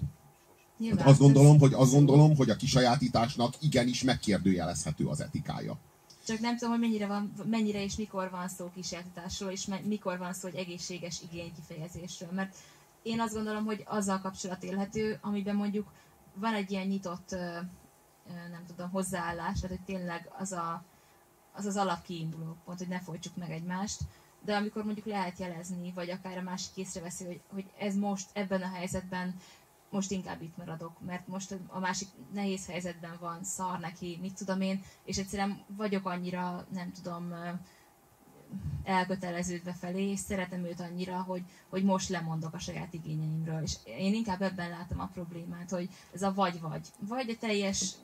Nyilván, 0.78 0.98
Hát 0.98 1.08
azt 1.08 1.20
gondolom, 1.20 1.58
hogy 1.58 1.72
azt 1.72 1.92
gondolom, 1.92 2.36
hogy 2.36 2.50
a 2.50 2.56
kisajátításnak 2.56 3.54
igenis 3.60 4.02
megkérdőjelezhető 4.02 5.06
az 5.06 5.20
etikája. 5.20 5.78
Csak 6.26 6.38
nem 6.38 6.56
tudom, 6.56 6.70
hogy 6.70 6.82
mennyire, 6.82 7.06
van, 7.06 7.32
mennyire 7.44 7.82
és 7.82 7.96
mikor 7.96 8.30
van 8.30 8.48
szó 8.48 8.70
kísérletásról, 8.74 9.50
és 9.50 9.68
mikor 9.84 10.18
van 10.18 10.32
szó 10.32 10.48
egy 10.48 10.54
egészséges 10.54 11.22
igénykifejezésről. 11.30 12.30
Mert 12.32 12.56
én 13.02 13.20
azt 13.20 13.34
gondolom, 13.34 13.64
hogy 13.64 13.82
azzal 13.86 14.20
kapcsolat 14.20 14.62
élhető, 14.62 15.18
amiben 15.20 15.56
mondjuk 15.56 15.92
van 16.34 16.54
egy 16.54 16.70
ilyen 16.70 16.86
nyitott 16.86 17.36
nem 18.50 18.64
tudom, 18.66 18.90
hozzáállás, 18.90 19.60
tehát 19.60 19.76
hogy 19.76 19.86
tényleg 19.86 20.30
az 20.38 20.52
a, 20.52 20.84
az, 21.52 21.66
az 21.66 21.76
alapkiinduló 21.76 22.56
pont, 22.64 22.78
hogy 22.78 22.88
ne 22.88 23.00
folytsuk 23.00 23.36
meg 23.36 23.50
egymást, 23.50 24.00
de 24.44 24.56
amikor 24.56 24.84
mondjuk 24.84 25.06
lehet 25.06 25.38
jelezni, 25.38 25.92
vagy 25.94 26.10
akár 26.10 26.38
a 26.38 26.42
másik 26.42 26.76
észreveszi, 26.76 27.24
hogy, 27.24 27.40
hogy 27.52 27.70
ez 27.78 27.94
most 27.96 28.28
ebben 28.32 28.62
a 28.62 28.72
helyzetben 28.72 29.34
most 29.90 30.10
inkább 30.10 30.42
itt 30.42 30.56
maradok, 30.56 31.00
mert 31.00 31.26
most 31.26 31.56
a 31.66 31.78
másik 31.78 32.08
nehéz 32.32 32.66
helyzetben 32.66 33.16
van, 33.20 33.44
szar 33.44 33.78
neki, 33.78 34.18
mit 34.20 34.34
tudom 34.34 34.60
én, 34.60 34.82
és 35.04 35.18
egyszerűen 35.18 35.64
vagyok 35.66 36.06
annyira, 36.06 36.66
nem 36.72 36.92
tudom, 36.92 37.34
elköteleződve 38.84 39.72
felé, 39.72 40.10
és 40.10 40.18
szeretem 40.18 40.64
őt 40.64 40.80
annyira, 40.80 41.22
hogy, 41.22 41.42
hogy 41.68 41.84
most 41.84 42.08
lemondok 42.08 42.54
a 42.54 42.58
saját 42.58 42.94
igényeimről. 42.94 43.62
És 43.62 43.76
én 43.84 44.14
inkább 44.14 44.42
ebben 44.42 44.70
látom 44.70 45.00
a 45.00 45.10
problémát, 45.12 45.70
hogy 45.70 45.88
ez 46.12 46.22
a 46.22 46.34
vagy-vagy. 46.34 46.86
Vagy 46.98 47.30
a 47.30 47.38
teljes 47.38 47.94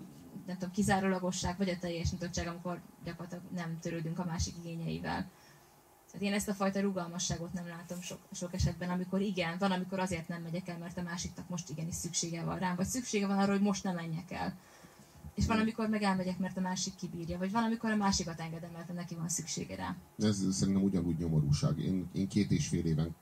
nem 0.46 0.56
tudom, 0.56 0.74
kizárólagosság, 0.74 1.56
vagy 1.56 1.68
a 1.68 1.78
teljes 1.78 2.10
nyitottság, 2.10 2.46
amikor 2.46 2.80
gyakorlatilag 3.04 3.44
nem 3.54 3.78
törődünk 3.80 4.18
a 4.18 4.24
másik 4.24 4.54
igényeivel. 4.64 5.30
Tehát 6.06 6.26
én 6.26 6.32
ezt 6.32 6.48
a 6.48 6.54
fajta 6.54 6.80
rugalmasságot 6.80 7.52
nem 7.52 7.68
látom 7.68 8.00
sok, 8.00 8.18
sok 8.32 8.54
esetben, 8.54 8.90
amikor 8.90 9.20
igen, 9.20 9.58
van, 9.58 9.72
amikor 9.72 9.98
azért 9.98 10.28
nem 10.28 10.42
megyek 10.42 10.68
el, 10.68 10.78
mert 10.78 10.98
a 10.98 11.02
másiknak 11.02 11.48
most 11.48 11.70
igenis 11.70 11.94
szüksége 11.94 12.42
van 12.42 12.58
rám, 12.58 12.76
vagy 12.76 12.86
szüksége 12.86 13.26
van 13.26 13.38
arra, 13.38 13.52
hogy 13.52 13.60
most 13.60 13.84
nem 13.84 13.94
menjek 13.94 14.30
el. 14.30 14.54
És 15.36 15.46
van, 15.46 15.58
amikor 15.58 15.88
meg 15.88 16.02
elmegyek, 16.02 16.38
mert 16.38 16.56
a 16.56 16.60
másik 16.60 16.94
kibírja, 16.94 17.38
vagy 17.38 17.50
van, 17.50 17.64
amikor 17.64 17.90
a 17.90 17.96
másikat 17.96 18.40
engedem, 18.40 18.70
mert 18.72 18.94
neki 18.94 19.14
van 19.14 19.28
szüksége 19.28 19.76
rá. 19.76 19.96
Ez 20.18 20.54
szerintem 20.54 20.82
ugyanúgy 20.82 21.18
nyomorúság. 21.18 21.78
Én, 21.78 22.08
én 22.12 22.28
két 22.28 22.50
és 22.50 22.68
fél 22.68 22.84
éven 22.84 23.14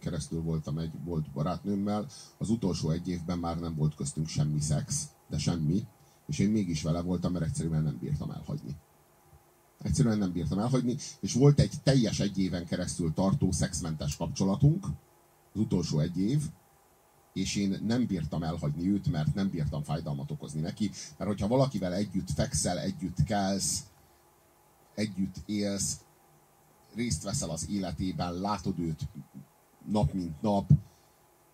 keresztül 0.00 0.42
voltam 0.42 0.78
egy 0.78 0.92
volt 1.04 1.30
barátnőmmel, 1.30 2.06
az 2.38 2.50
utolsó 2.50 2.90
egy 2.90 3.08
évben 3.08 3.38
már 3.38 3.60
nem 3.60 3.74
volt 3.74 3.94
köztünk 3.94 4.28
semmi 4.28 4.60
szex, 4.60 5.08
de 5.28 5.38
semmi, 5.38 5.86
és 6.26 6.38
én 6.38 6.50
mégis 6.50 6.82
vele 6.82 7.00
voltam, 7.00 7.32
mert 7.32 7.44
egyszerűen 7.44 7.82
nem 7.82 7.98
bírtam 8.00 8.30
elhagyni. 8.30 8.76
Egyszerűen 9.78 10.18
nem 10.18 10.32
bírtam 10.32 10.58
elhagyni, 10.58 10.96
és 11.20 11.34
volt 11.34 11.60
egy 11.60 11.72
teljes 11.82 12.20
egy 12.20 12.38
éven 12.38 12.66
keresztül 12.66 13.12
tartó 13.12 13.52
szexmentes 13.52 14.16
kapcsolatunk, 14.16 14.86
az 15.52 15.60
utolsó 15.60 15.98
egy 15.98 16.18
év, 16.18 16.42
és 17.32 17.56
én 17.56 17.78
nem 17.86 18.06
bírtam 18.06 18.42
elhagyni 18.42 18.88
őt, 18.88 19.10
mert 19.10 19.34
nem 19.34 19.50
bírtam 19.50 19.82
fájdalmat 19.82 20.30
okozni 20.30 20.60
neki, 20.60 20.90
mert 21.16 21.30
hogyha 21.30 21.48
valakivel 21.48 21.94
együtt 21.94 22.30
fekszel, 22.30 22.78
együtt 22.78 23.24
kelsz, 23.24 23.84
együtt 24.94 25.36
élsz, 25.46 26.00
részt 26.94 27.22
veszel 27.22 27.50
az 27.50 27.66
életében, 27.70 28.40
látod 28.40 28.78
őt 28.78 29.08
nap 29.90 30.12
mint 30.12 30.42
nap, 30.42 30.70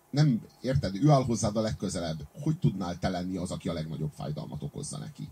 nem, 0.09 0.41
érted, 0.61 0.95
ő 0.95 1.09
áll 1.09 1.23
hozzád 1.23 1.55
a 1.57 1.61
legközelebb, 1.61 2.27
hogy 2.41 2.59
tudnál 2.59 2.99
te 2.99 3.09
lenni 3.09 3.37
az, 3.37 3.51
aki 3.51 3.69
a 3.69 3.73
legnagyobb 3.73 4.11
fájdalmat 4.15 4.63
okozza 4.63 4.97
neki? 4.97 5.29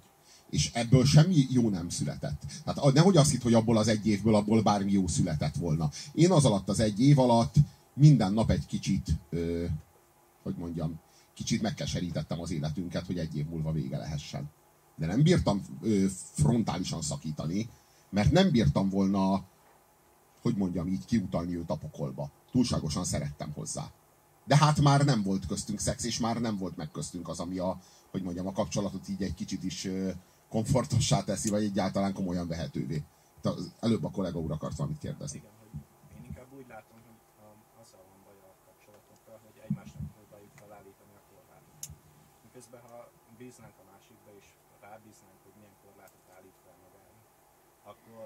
és 0.49 0.71
ebből 0.73 1.05
semmi 1.05 1.45
jó 1.49 1.69
nem 1.69 1.89
született. 1.89 2.41
Tehát 2.63 2.93
nehogy 2.93 3.17
azt 3.17 3.31
hitt, 3.31 3.41
hogy 3.41 3.53
abból 3.53 3.77
az 3.77 3.87
egy 3.87 4.07
évből 4.07 4.35
abból 4.35 4.61
bármi 4.61 4.91
jó 4.91 5.07
született 5.07 5.55
volna. 5.55 5.89
Én 6.13 6.31
az 6.31 6.45
alatt 6.45 6.69
az 6.69 6.79
egy 6.79 6.99
év 6.99 7.19
alatt 7.19 7.55
minden 7.93 8.33
nap 8.33 8.51
egy 8.51 8.65
kicsit, 8.65 9.07
ö, 9.29 9.65
hogy 10.45 10.55
mondjam, 10.55 10.99
kicsit 11.33 11.61
megkeserítettem 11.61 12.39
az 12.39 12.51
életünket, 12.51 13.05
hogy 13.05 13.19
egy 13.19 13.37
év 13.37 13.45
múlva 13.45 13.71
vége 13.71 13.97
lehessen. 13.97 14.49
De 14.95 15.05
nem 15.05 15.23
bírtam 15.23 15.61
ö, 15.81 16.05
frontálisan 16.33 17.01
szakítani, 17.01 17.69
mert 18.09 18.31
nem 18.31 18.51
bírtam 18.51 18.89
volna, 18.89 19.43
hogy 20.41 20.55
mondjam 20.55 20.87
így, 20.87 21.05
kiutalni 21.05 21.57
őt 21.57 21.69
a 21.69 21.75
pokolba. 21.75 22.31
Túlságosan 22.51 23.03
szerettem 23.03 23.51
hozzá. 23.51 23.91
De 24.45 24.57
hát 24.57 24.79
már 24.79 25.05
nem 25.05 25.23
volt 25.23 25.45
köztünk 25.45 25.79
szex, 25.79 26.03
és 26.03 26.19
már 26.19 26.37
nem 26.41 26.57
volt 26.57 26.77
meg 26.77 26.91
köztünk 26.91 27.27
az, 27.27 27.39
ami 27.39 27.57
a, 27.57 27.79
hogy 28.11 28.23
mondjam, 28.23 28.47
a 28.47 28.51
kapcsolatot 28.51 29.09
így 29.09 29.23
egy 29.23 29.33
kicsit 29.33 29.63
is 29.63 29.87
komfortossá 30.49 31.23
teszi, 31.23 31.49
vagy 31.49 31.63
egyáltalán 31.63 32.13
komolyan 32.13 32.47
vehetővé. 32.47 33.03
Előbb 33.79 34.03
a 34.03 34.11
kollega 34.11 34.39
úr 34.39 34.51
akart 34.51 34.77
valamit 34.77 34.99
kérdezni. 35.05 35.37
Igen, 35.37 35.57
hogy 35.61 35.71
én 36.17 36.23
inkább 36.29 36.49
úgy 36.59 36.67
látom, 36.75 36.97
hogy 37.07 37.17
azzal 37.81 38.03
van 38.09 38.19
baj 38.25 38.37
a 38.49 38.51
kapcsolatokkal, 38.67 39.37
hogy 39.45 39.57
egymásnak 39.65 40.05
próbáljuk 40.15 40.53
felállítani 40.61 41.13
a 41.21 41.23
korlátot. 41.31 41.79
Miközben 42.45 42.81
ha 42.89 42.97
bíznánk 43.39 43.77
a 43.83 43.85
másikba 43.91 44.29
és 44.39 44.47
rábíznánk, 44.85 45.39
hogy 45.45 45.55
milyen 45.59 45.75
korlátot 45.83 46.25
állít 46.35 46.57
fel 46.63 46.77
magára, 46.85 47.19
akkor 47.91 48.25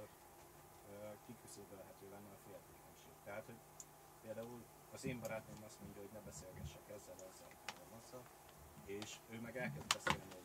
kiküszöbölhető 1.26 2.06
lenne 2.16 2.32
a 2.38 2.40
féltékenység. 2.46 3.16
Tehát, 3.28 3.46
hogy 3.50 3.62
például 4.24 4.60
az 5.00 5.06
én 5.12 5.20
barátom 5.26 5.60
azt 5.68 5.80
mondja, 5.82 6.02
hogy 6.04 6.14
ne 6.18 6.22
beszélgessek 6.30 6.86
ezzel, 6.98 7.20
ezzel, 7.30 7.52
ezzel, 8.04 8.24
és 8.98 9.10
ő 9.34 9.36
meg 9.46 9.56
elkezd 9.66 9.90
beszélni 9.98 10.40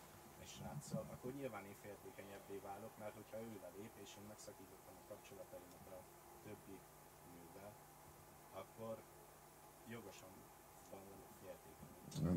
sráccal, 0.54 1.04
akkor 1.14 1.30
nyilván 1.38 1.64
én 1.70 1.78
féltékenyebbé 1.84 2.56
válok, 2.68 2.92
mert 3.02 3.14
hogyha 3.20 3.38
ő 3.46 3.50
lelép, 3.64 3.92
és 4.04 4.10
én 4.18 4.26
megszakítottam 4.32 4.94
a 5.02 5.04
kapcsolataimat 5.10 5.86
a 5.96 5.98
többi 6.44 6.76
nővel, 7.34 7.72
akkor 8.60 8.94
jogosan. 9.96 10.32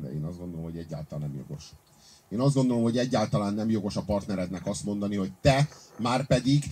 De 0.02 0.12
én 0.12 0.24
azt 0.24 0.38
gondolom, 0.38 0.64
hogy 0.64 0.78
egyáltalán 0.78 1.28
nem 1.28 1.38
jogos. 1.40 1.64
Én 2.28 2.40
azt 2.40 2.54
gondolom, 2.54 2.82
hogy 2.82 2.98
egyáltalán 2.98 3.54
nem 3.54 3.70
jogos 3.70 3.96
a 3.96 4.02
partnerednek 4.12 4.66
azt 4.66 4.84
mondani, 4.84 5.16
hogy 5.16 5.32
te 5.40 5.68
már 5.98 6.26
pedig 6.26 6.64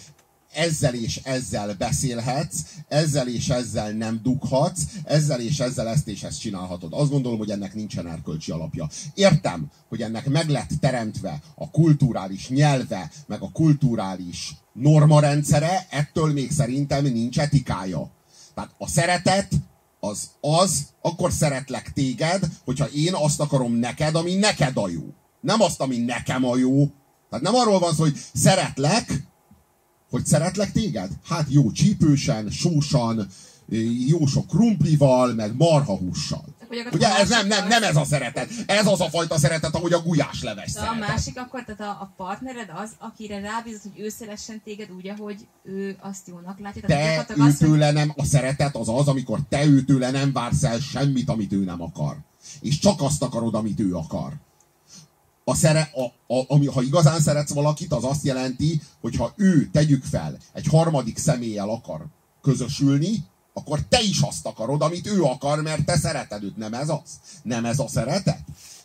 ezzel 0.53 0.95
és 0.95 1.21
ezzel 1.23 1.75
beszélhetsz, 1.75 2.59
ezzel 2.89 3.29
és 3.29 3.49
ezzel 3.49 3.91
nem 3.93 4.21
dughatsz, 4.23 4.81
ezzel 5.05 5.41
és 5.41 5.61
ezzel 5.61 5.89
ezt 5.89 6.09
és 6.09 6.23
ezt 6.23 6.41
csinálhatod. 6.41 6.93
Azt 6.93 7.11
gondolom, 7.11 7.39
hogy 7.39 7.51
ennek 7.51 7.75
nincsen 7.75 8.09
erkölcsi 8.09 8.51
alapja. 8.51 8.89
Értem, 9.15 9.71
hogy 9.89 10.03
ennek 10.03 10.29
meg 10.29 10.49
lett 10.49 10.71
teremtve 10.81 11.43
a 11.55 11.71
kulturális 11.71 12.49
nyelve, 12.49 13.11
meg 13.27 13.43
a 13.43 13.51
kulturális 13.53 14.55
normarendszere, 14.73 15.87
ettől 15.91 16.33
még 16.33 16.51
szerintem 16.51 17.05
nincs 17.05 17.39
etikája. 17.39 18.11
Tehát 18.55 18.71
a 18.79 18.89
szeretet 18.89 19.49
az 20.01 20.31
az, 20.41 20.87
akkor 21.01 21.33
szeretlek 21.33 21.93
téged, 21.93 22.49
hogyha 22.65 22.87
én 22.87 23.15
azt 23.15 23.41
akarom 23.41 23.73
neked, 23.73 24.15
ami 24.15 24.35
neked 24.35 24.77
a 24.77 24.89
jó. 24.89 25.03
Nem 25.41 25.61
azt, 25.61 25.81
ami 25.81 25.97
nekem 25.97 26.45
a 26.45 26.57
jó. 26.57 26.87
Tehát 27.31 27.45
nem 27.45 27.55
arról 27.55 27.79
van 27.79 27.95
szó, 27.95 28.03
hogy 28.03 28.19
szeretlek, 28.35 29.27
hogy 30.17 30.27
szeretlek 30.27 30.73
téged? 30.73 31.11
Hát 31.29 31.47
jó 31.49 31.71
csípősen, 31.71 32.51
sósan, 32.51 33.27
jó 34.07 34.27
sok 34.27 34.47
krumplival, 34.47 35.35
meg 35.35 35.57
marhahússal. 35.57 36.45
Ugye 36.93 37.17
ez 37.17 37.29
nem, 37.29 37.47
nem, 37.47 37.69
nem 37.69 37.83
ez 37.83 37.97
a 37.97 38.05
szeretet. 38.05 38.51
Ez 38.67 38.87
az 38.87 39.01
a 39.01 39.09
fajta 39.09 39.39
szeretet, 39.39 39.75
ahogy 39.75 39.93
a 39.93 40.03
gulyás 40.03 40.43
leves 40.43 40.73
De 40.73 40.81
a 40.81 40.95
másik 40.95 41.39
akkor, 41.39 41.65
tehát 41.65 41.81
a, 41.81 42.03
a 42.03 42.13
partnered 42.17 42.73
az, 42.75 42.91
akire 42.99 43.41
rábízott, 43.41 43.83
hogy 43.83 44.01
ő 44.01 44.09
szeressen 44.09 44.61
téged 44.65 44.91
úgy, 44.97 45.09
ahogy 45.09 45.47
ő 45.63 45.97
azt 46.01 46.29
jónak 46.29 46.59
látja. 46.59 46.83
Tehát 46.83 47.27
te 47.27 47.35
őtőle 47.37 47.93
nem, 47.93 48.13
a 48.17 48.25
szeretet 48.25 48.77
az 48.77 48.89
az, 48.89 49.09
amikor 49.09 49.39
te 49.49 49.65
őtőle 49.65 50.11
nem 50.11 50.33
vársz 50.33 50.65
el 50.65 50.79
semmit, 50.79 51.29
amit 51.29 51.53
ő 51.53 51.65
nem 51.65 51.83
akar. 51.83 52.17
És 52.61 52.79
csak 52.79 53.03
azt 53.03 53.23
akarod, 53.23 53.55
amit 53.55 53.81
ő 53.81 53.95
akar 53.95 54.33
a 55.49 55.55
szere, 55.55 55.91
a, 55.95 56.35
a, 56.35 56.45
ami, 56.49 56.67
ha 56.67 56.83
igazán 56.83 57.21
szeretsz 57.21 57.53
valakit, 57.53 57.93
az 57.93 58.05
azt 58.05 58.25
jelenti, 58.25 58.83
hogy 59.01 59.17
ha 59.17 59.33
ő, 59.37 59.69
tegyük 59.73 60.05
fel, 60.05 60.39
egy 60.53 60.67
harmadik 60.67 61.19
személlyel 61.19 61.69
akar 61.69 62.07
közösülni, 62.43 63.25
akkor 63.53 63.81
te 63.89 64.03
is 64.03 64.21
azt 64.21 64.47
akarod, 64.47 64.83
amit 64.83 65.07
ő 65.07 65.23
akar, 65.23 65.63
mert 65.63 65.85
te 65.85 65.97
szereted 65.97 66.43
őt. 66.43 66.57
Nem 66.57 66.75
ez 66.75 66.89
az? 66.89 67.21
Nem 67.43 67.65
ez 67.65 67.79
a 67.79 67.89
szeretet? 67.89 68.45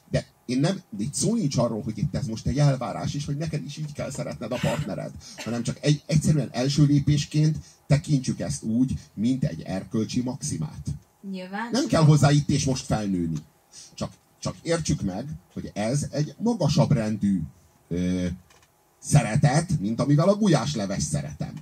De 0.10 0.28
én 0.46 0.60
nem, 0.60 0.82
de 0.90 1.04
itt 1.04 1.14
szó 1.14 1.36
nincs 1.36 1.58
arról, 1.58 1.82
hogy 1.82 1.98
itt 1.98 2.16
ez 2.16 2.26
most 2.26 2.48
egy 2.48 2.60
elvárás 2.60 3.14
is, 3.14 3.26
hogy 3.26 3.38
neked 3.38 3.66
is 3.66 3.78
így 3.78 3.94
kell 3.94 4.12
szeretned 4.12 4.52
a 4.52 4.60
partnered, 4.62 5.12
hanem 5.38 5.64
csak 5.64 5.78
egy, 5.82 6.04
egyszerűen 6.06 6.50
első 6.52 6.84
lépésként 6.86 7.58
tekintsük 7.88 8.40
ezt 8.40 8.64
úgy, 8.64 8.94
mint 9.14 9.44
egy 9.44 9.62
erkölcsi 9.62 10.22
maximát. 10.22 10.86
Nyilván. 11.32 11.70
Nem 11.72 11.88
kell 11.88 12.04
hozzá 12.04 12.32
itt 12.32 12.50
és 12.50 12.66
most 12.66 12.86
felnőni. 12.86 13.38
Csak 13.94 14.12
csak 14.42 14.56
értsük 14.62 15.02
meg, 15.02 15.26
hogy 15.54 15.72
ez 15.74 16.06
egy 16.12 16.36
magasabb 16.38 16.92
rendű 16.92 17.42
ö, 17.88 18.26
szeretet, 19.00 19.80
mint 19.80 20.00
amivel 20.00 20.30
a 20.30 20.36
gulyásleves 20.36 21.04
szeretem. 21.04 21.54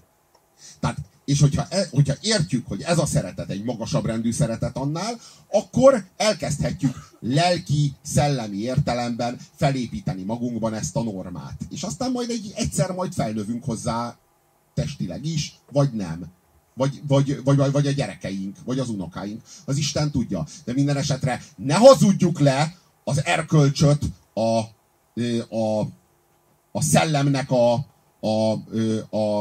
Tehát, 0.80 0.98
és 1.26 1.42
hogyha, 1.42 1.66
e, 1.70 1.88
hogyha 1.92 2.14
értjük, 2.22 2.68
hogy 2.68 2.82
ez 2.82 2.98
a 2.98 3.06
szeretet 3.06 3.50
egy 3.50 3.64
magasabb 3.64 4.06
rendű 4.06 4.32
szeretet 4.32 4.78
annál, 4.78 5.20
akkor 5.52 6.06
elkezdhetjük 6.18 6.96
lelki, 7.20 7.94
szellemi 8.02 8.58
értelemben 8.58 9.40
felépíteni 9.56 10.24
magunkban 10.24 10.74
ezt 10.74 10.96
a 10.96 11.04
normát. 11.04 11.58
És 11.70 11.84
aztán 11.84 12.12
majd 12.12 12.30
egy, 12.30 12.52
egyszer 12.56 12.92
majd 12.92 13.14
felnövünk 13.14 13.64
hozzá 13.64 14.18
testileg 14.74 15.26
is, 15.26 15.60
vagy 15.72 15.92
nem. 15.92 16.26
Vagy, 16.80 17.02
vagy, 17.08 17.44
vagy, 17.44 17.72
vagy 17.72 17.88
a 17.88 17.92
gyerekeink, 17.92 18.58
vagy 18.66 18.80
az 18.80 18.90
unokáink. 18.90 19.42
Az 19.66 19.78
Isten 19.78 20.12
tudja. 20.12 20.46
De 20.64 20.74
minden 20.74 20.98
esetre 20.98 21.42
ne 21.56 21.76
hazudjuk 21.76 22.40
le 22.40 22.76
az 23.04 23.26
erkölcsöt 23.26 24.02
a, 24.34 24.60
a, 25.56 25.80
a 26.72 26.82
szellemnek 26.82 27.52
a, 27.52 27.74
a, 28.20 28.52
a, 29.18 29.40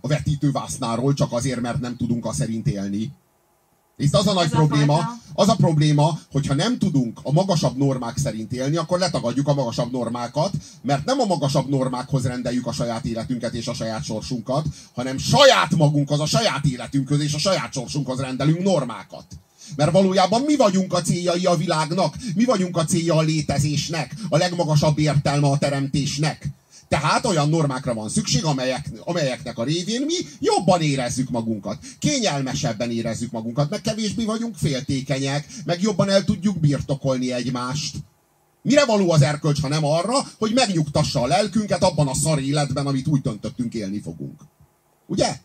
a 0.00 0.08
vetítővásznáról, 0.08 1.14
csak 1.14 1.32
azért, 1.32 1.60
mert 1.60 1.80
nem 1.80 1.96
tudunk 1.96 2.26
a 2.26 2.32
szerint 2.32 2.66
élni. 2.66 3.12
Itt 3.96 4.14
az 4.14 4.26
a 4.26 4.32
nagy 4.32 4.44
Ez 4.44 4.50
probléma, 4.50 5.20
az 5.34 5.48
a 5.48 5.54
probléma, 5.54 6.18
hogyha 6.30 6.54
nem 6.54 6.78
tudunk 6.78 7.20
a 7.22 7.32
magasabb 7.32 7.76
normák 7.76 8.16
szerint 8.16 8.52
élni, 8.52 8.76
akkor 8.76 8.98
letagadjuk 8.98 9.48
a 9.48 9.54
magasabb 9.54 9.92
normákat, 9.92 10.52
mert 10.82 11.04
nem 11.04 11.20
a 11.20 11.24
magasabb 11.24 11.68
normákhoz 11.68 12.26
rendeljük 12.26 12.66
a 12.66 12.72
saját 12.72 13.04
életünket 13.04 13.54
és 13.54 13.66
a 13.66 13.74
saját 13.74 14.04
sorsunkat, 14.04 14.66
hanem 14.94 15.18
saját 15.18 15.76
magunkhoz, 15.76 16.20
a 16.20 16.26
saját 16.26 16.64
életünkhöz 16.64 17.20
és 17.20 17.34
a 17.34 17.38
saját 17.38 17.72
sorsunkhoz 17.72 18.20
rendelünk 18.20 18.62
normákat. 18.62 19.24
Mert 19.76 19.92
valójában 19.92 20.42
mi 20.42 20.56
vagyunk 20.56 20.92
a 20.92 21.02
céljai 21.02 21.46
a 21.46 21.56
világnak, 21.56 22.16
mi 22.34 22.44
vagyunk 22.44 22.76
a 22.76 22.84
célja 22.84 23.14
a 23.14 23.20
létezésnek, 23.20 24.14
a 24.28 24.36
legmagasabb 24.36 24.98
értelme 24.98 25.48
a 25.48 25.58
teremtésnek. 25.58 26.50
Tehát 26.92 27.26
olyan 27.26 27.48
normákra 27.48 27.94
van 27.94 28.08
szükség, 28.08 28.44
amelyek, 28.44 28.90
amelyeknek 29.04 29.58
a 29.58 29.64
révén 29.64 30.02
mi 30.02 30.14
jobban 30.38 30.80
érezzük 30.82 31.30
magunkat, 31.30 31.78
kényelmesebben 31.98 32.90
érezzük 32.90 33.30
magunkat, 33.30 33.70
meg 33.70 33.80
kevésbé 33.80 34.24
vagyunk 34.24 34.56
féltékenyek, 34.56 35.46
meg 35.64 35.82
jobban 35.82 36.08
el 36.08 36.24
tudjuk 36.24 36.60
birtokolni 36.60 37.32
egymást. 37.32 37.96
Mire 38.62 38.84
való 38.84 39.10
az 39.10 39.22
erkölcs, 39.22 39.60
ha 39.60 39.68
nem 39.68 39.84
arra, 39.84 40.14
hogy 40.38 40.52
megnyugtassa 40.54 41.20
a 41.20 41.26
lelkünket 41.26 41.82
abban 41.82 42.08
a 42.08 42.14
szar 42.14 42.40
életben, 42.40 42.86
amit 42.86 43.06
úgy 43.06 43.20
döntöttünk 43.20 43.74
élni 43.74 44.00
fogunk. 44.00 44.40
Ugye? 45.06 45.36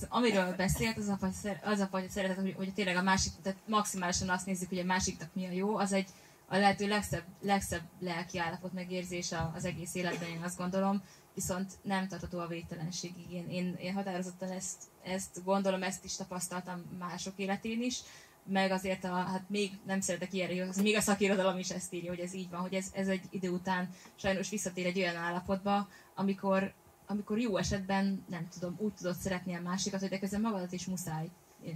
Szóval 0.00 0.18
amiről 0.18 0.54
beszélt, 0.56 0.98
az 0.98 1.08
a 1.08 1.18
fajta, 1.20 1.58
az 1.64 1.80
a 1.80 1.88
fajta 1.90 2.10
szeretet, 2.10 2.36
hogy, 2.36 2.54
hogy 2.56 2.72
tényleg 2.74 2.96
a 2.96 3.02
másik, 3.02 3.32
tehát 3.42 3.58
maximálisan 3.66 4.28
azt 4.28 4.46
nézzük, 4.46 4.68
hogy 4.68 4.78
a 4.78 4.84
másiknak 4.84 5.28
mi 5.32 5.46
a 5.46 5.50
jó, 5.50 5.76
az 5.76 5.92
egy 5.92 6.06
a 6.52 6.58
lehető 6.58 6.88
legszebb, 6.88 7.24
legszebb 7.40 7.82
lelki 8.00 8.38
állapot 8.38 8.72
megérzés 8.72 9.32
az 9.54 9.64
egész 9.64 9.94
életben, 9.94 10.28
én 10.28 10.42
azt 10.42 10.58
gondolom, 10.58 11.02
viszont 11.34 11.72
nem 11.82 12.08
tartható 12.08 12.38
a 12.38 12.46
végtelenségig. 12.46 13.32
Én, 13.32 13.48
én, 13.48 13.76
én 13.80 13.94
határozottan 13.94 14.50
ezt, 14.50 14.82
ezt 15.02 15.44
gondolom, 15.44 15.82
ezt 15.82 16.04
is 16.04 16.16
tapasztaltam 16.16 16.82
mások 16.98 17.32
életén 17.36 17.82
is, 17.82 18.00
meg 18.44 18.70
azért 18.70 19.04
a, 19.04 19.14
hát 19.14 19.44
még 19.48 19.70
nem 19.86 20.00
szeretek 20.00 20.32
ilyenre, 20.32 20.68
az 20.68 20.76
még 20.76 20.96
a 20.96 21.00
szakirodalom 21.00 21.58
is 21.58 21.70
ezt 21.70 21.92
írja, 21.92 22.10
hogy 22.10 22.20
ez 22.20 22.34
így 22.34 22.50
van, 22.50 22.60
hogy 22.60 22.74
ez, 22.74 22.86
ez 22.92 23.08
egy 23.08 23.24
idő 23.30 23.50
után 23.50 23.88
sajnos 24.16 24.48
visszatér 24.48 24.86
egy 24.86 24.98
olyan 24.98 25.16
állapotba, 25.16 25.88
amikor, 26.14 26.72
amikor 27.06 27.38
jó 27.38 27.56
esetben, 27.56 28.24
nem 28.28 28.48
tudom, 28.48 28.76
úgy 28.78 28.92
tudod 28.92 29.16
szeretni 29.16 29.54
a 29.54 29.60
másikat, 29.60 30.00
hogy 30.00 30.08
de 30.08 30.18
közben 30.18 30.40
magadat 30.40 30.72
is 30.72 30.86
muszáj 30.86 31.30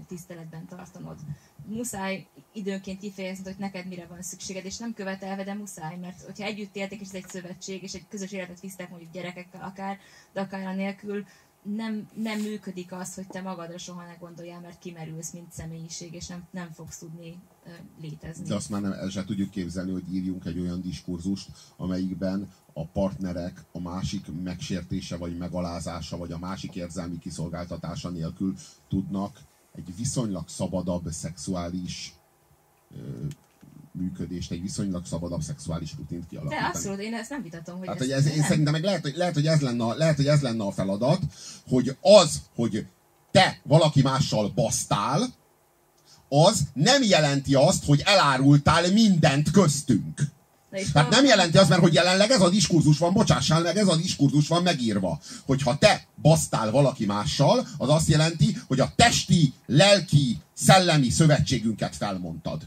tiszteletben 0.07 0.67
tartanod. 0.67 1.19
Muszáj 1.67 2.27
időnként 2.53 3.01
kifejezni, 3.01 3.45
hogy 3.45 3.59
neked 3.59 3.87
mire 3.87 4.07
van 4.07 4.23
szükséged, 4.23 4.65
és 4.65 4.79
nem 4.79 4.95
követelve, 4.95 5.45
de 5.45 5.55
muszáj, 5.55 5.97
mert 5.97 6.23
hogyha 6.23 6.45
együtt 6.45 6.77
éltek, 6.77 7.01
és 7.01 7.07
ez 7.07 7.15
egy 7.15 7.29
szövetség, 7.29 7.83
és 7.83 7.93
egy 7.93 8.09
közös 8.09 8.33
életet 8.33 8.61
visztek 8.61 8.91
mondjuk 8.91 9.13
gyerekekkel 9.13 9.63
akár, 9.63 9.99
de 10.33 10.41
akár 10.41 10.67
anélkül, 10.67 11.25
nem, 11.75 12.09
nem 12.15 12.41
működik 12.41 12.93
az, 12.93 13.15
hogy 13.15 13.27
te 13.27 13.41
magadra 13.41 13.79
soha 13.79 14.05
ne 14.05 14.15
gondoljál, 14.15 14.61
mert 14.61 14.79
kimerülsz, 14.79 15.33
mint 15.33 15.53
személyiség, 15.53 16.15
és 16.15 16.27
nem, 16.27 16.47
nem 16.51 16.73
fogsz 16.73 16.99
tudni 16.99 17.39
ö, 17.67 17.71
létezni. 18.01 18.47
De 18.47 18.55
azt 18.55 18.71
már 18.71 18.81
nem, 18.81 18.93
el 18.93 19.09
se 19.09 19.25
tudjuk 19.25 19.51
képzelni, 19.51 19.93
hogy 19.93 20.15
írjunk 20.15 20.45
egy 20.45 20.59
olyan 20.59 20.81
diskurzust, 20.81 21.51
amelyikben 21.77 22.51
a 22.73 22.87
partnerek 22.87 23.65
a 23.73 23.81
másik 23.81 24.43
megsértése, 24.43 25.17
vagy 25.17 25.37
megalázása, 25.37 26.17
vagy 26.17 26.33
a 26.33 26.39
másik 26.39 26.75
érzelmi 26.75 27.19
kiszolgáltatása 27.19 28.09
nélkül 28.09 28.55
tudnak 28.89 29.41
egy 29.77 29.97
viszonylag 29.97 30.49
szabadabb 30.49 31.11
szexuális 31.11 32.13
ö, 32.97 33.27
működést, 33.93 34.51
egy 34.51 34.61
viszonylag 34.61 35.07
szabadabb 35.07 35.43
szexuális 35.43 35.95
rutint 35.97 36.21
De 36.23 36.27
kialakítani. 36.29 36.67
abszolút, 36.67 37.01
én 37.01 37.15
ezt 37.15 37.31
nem 37.31 37.43
vitatom, 37.43 37.79
hogy 37.79 37.89
Hát, 37.89 37.99
hogy 37.99 38.11
ez, 38.11 38.27
én 38.27 38.43
szerintem 38.43 38.73
meg 38.73 38.85
lehet, 38.85 39.03
hogy, 39.03 39.17
lehet, 39.17 39.35
hogy 39.35 39.47
ez 39.47 39.61
lenne, 39.61 39.95
lehet, 39.95 40.17
hogy 40.17 40.27
ez 40.27 40.41
lenne 40.41 40.65
a 40.65 40.71
feladat, 40.73 41.21
hogy 41.69 41.97
az, 42.01 42.43
hogy 42.55 42.87
te 43.31 43.61
valaki 43.63 44.03
mással 44.03 44.49
basztál, 44.55 45.27
az 46.29 46.61
nem 46.73 47.03
jelenti 47.03 47.55
azt, 47.55 47.85
hogy 47.85 48.03
elárultál 48.05 48.93
mindent 48.93 49.51
köztünk. 49.51 50.21
Tehát 50.93 51.11
nem 51.11 51.25
jelenti 51.25 51.59
az, 51.59 51.69
mert 51.69 51.81
hogy 51.81 51.95
jelenleg 51.95 52.31
ez 52.31 52.41
a 52.41 52.49
diskurzus 52.49 52.99
van, 52.99 53.13
bocsássál 53.13 53.63
meg, 53.63 53.77
ez 53.77 53.89
a 53.89 53.97
diskurzus 53.97 54.49
van 54.49 54.63
megírva. 54.63 55.21
Hogyha 55.47 55.79
te 55.79 56.07
basztál 56.23 56.71
valaki 56.71 57.07
mással, 57.07 57.67
az 57.79 57.89
azt 57.89 58.09
jelenti, 58.09 58.57
hogy 58.67 58.81
a 58.81 58.93
testi, 58.97 59.53
lelki, 59.67 60.39
szellemi 60.55 61.11
szövetségünket 61.11 61.97
felmondtad. 61.97 62.63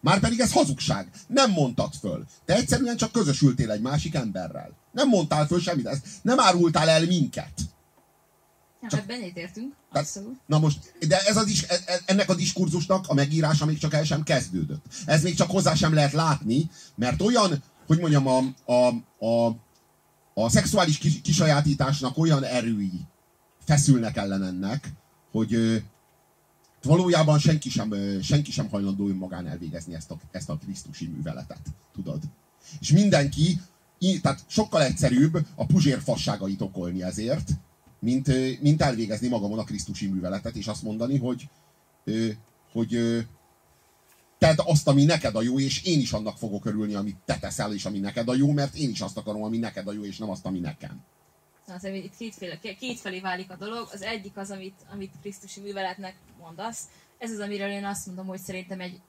Márpedig 0.00 0.40
ez 0.40 0.52
hazugság. 0.52 1.10
Nem 1.26 1.50
mondtad 1.50 1.92
föl. 2.00 2.26
Te 2.44 2.54
egyszerűen 2.54 2.96
csak 2.96 3.12
közösültél 3.12 3.70
egy 3.70 3.80
másik 3.80 4.14
emberrel. 4.14 4.76
Nem 4.92 5.08
mondtál 5.08 5.46
föl 5.46 5.60
semmit. 5.60 5.86
Ezt 5.86 6.06
nem 6.22 6.40
árultál 6.40 6.88
el 6.88 7.06
minket. 7.06 7.52
Ja, 8.82 8.88
csak- 8.88 8.98
hát 8.98 9.08
benyitértünk, 9.08 9.74
abszolút. 9.92 10.36
Na 10.46 10.58
most, 10.58 10.94
de 11.08 11.18
ez 11.26 11.36
a 11.36 11.44
dis, 11.44 11.62
e- 11.62 11.82
e- 11.86 12.00
ennek 12.06 12.30
a 12.30 12.34
diskurzusnak 12.34 13.08
a 13.08 13.14
megírása 13.14 13.64
még 13.66 13.78
csak 13.78 13.94
el 13.94 14.04
sem 14.04 14.22
kezdődött. 14.22 14.84
Ez 15.06 15.22
még 15.22 15.34
csak 15.34 15.50
hozzá 15.50 15.74
sem 15.74 15.94
lehet 15.94 16.12
látni, 16.12 16.70
mert 16.94 17.20
olyan, 17.22 17.62
hogy 17.86 17.98
mondjam, 17.98 18.26
a, 18.26 18.38
a, 18.72 18.88
a, 19.26 19.56
a 20.34 20.48
szexuális 20.50 20.98
kis, 20.98 21.20
kisajátításnak 21.20 22.18
olyan 22.18 22.44
erői 22.44 23.00
feszülnek 23.64 24.16
ellen 24.16 24.42
ennek, 24.44 24.92
hogy 25.30 25.54
ö, 25.54 25.76
valójában 26.82 27.38
senki 27.38 27.70
sem, 27.70 27.92
ö, 27.92 28.20
senki 28.22 28.50
sem 28.52 28.68
hajlandó 28.68 29.08
önmagán 29.08 29.46
elvégezni 29.46 29.94
ezt 29.94 30.10
a, 30.10 30.16
ezt 30.30 30.48
a 30.50 30.56
Krisztusi 30.64 31.06
műveletet. 31.06 31.60
Tudod? 31.94 32.22
És 32.80 32.90
mindenki, 32.92 33.60
í- 33.98 34.22
tehát 34.22 34.44
sokkal 34.46 34.82
egyszerűbb 34.82 35.46
a 35.54 35.66
puzsér 35.66 36.00
fasságait 36.02 36.60
okolni 36.60 37.02
ezért, 37.02 37.48
mint, 37.98 38.60
mint 38.60 38.82
elvégezni 38.82 39.28
magamon 39.28 39.58
a 39.58 39.64
Krisztusi 39.64 40.06
műveletet, 40.06 40.54
és 40.56 40.66
azt 40.66 40.82
mondani, 40.82 41.18
hogy, 41.18 41.48
hogy 42.72 43.24
tedd 44.38 44.58
azt, 44.58 44.88
ami 44.88 45.04
neked 45.04 45.34
a 45.34 45.42
jó, 45.42 45.58
és 45.60 45.84
én 45.84 45.98
is 45.98 46.12
annak 46.12 46.36
fogok 46.36 46.64
örülni, 46.64 46.94
amit 46.94 47.16
te 47.24 47.38
teszel, 47.38 47.74
és 47.74 47.84
ami 47.84 47.98
neked 47.98 48.28
a 48.28 48.34
jó, 48.34 48.52
mert 48.52 48.74
én 48.74 48.90
is 48.90 49.00
azt 49.00 49.16
akarom, 49.16 49.42
ami 49.42 49.58
neked 49.58 49.88
a 49.88 49.92
jó, 49.92 50.04
és 50.04 50.18
nem 50.18 50.30
azt, 50.30 50.46
ami 50.46 50.58
nekem. 50.58 51.04
Na, 51.66 51.74
Azért 51.74 52.04
itt 52.04 52.16
kétféle, 52.16 52.58
kétfelé 52.78 53.20
válik 53.20 53.50
a 53.50 53.56
dolog. 53.56 53.88
Az 53.92 54.02
egyik 54.02 54.36
az, 54.36 54.50
amit, 54.50 54.74
amit 54.92 55.12
Krisztusi 55.20 55.60
műveletnek 55.60 56.16
mondasz. 56.40 56.82
Ez 57.18 57.30
az, 57.30 57.38
amiről 57.38 57.70
én 57.70 57.84
azt 57.84 58.06
mondom, 58.06 58.26
hogy 58.26 58.38
szerintem 58.38 58.80
egy, 58.80 59.00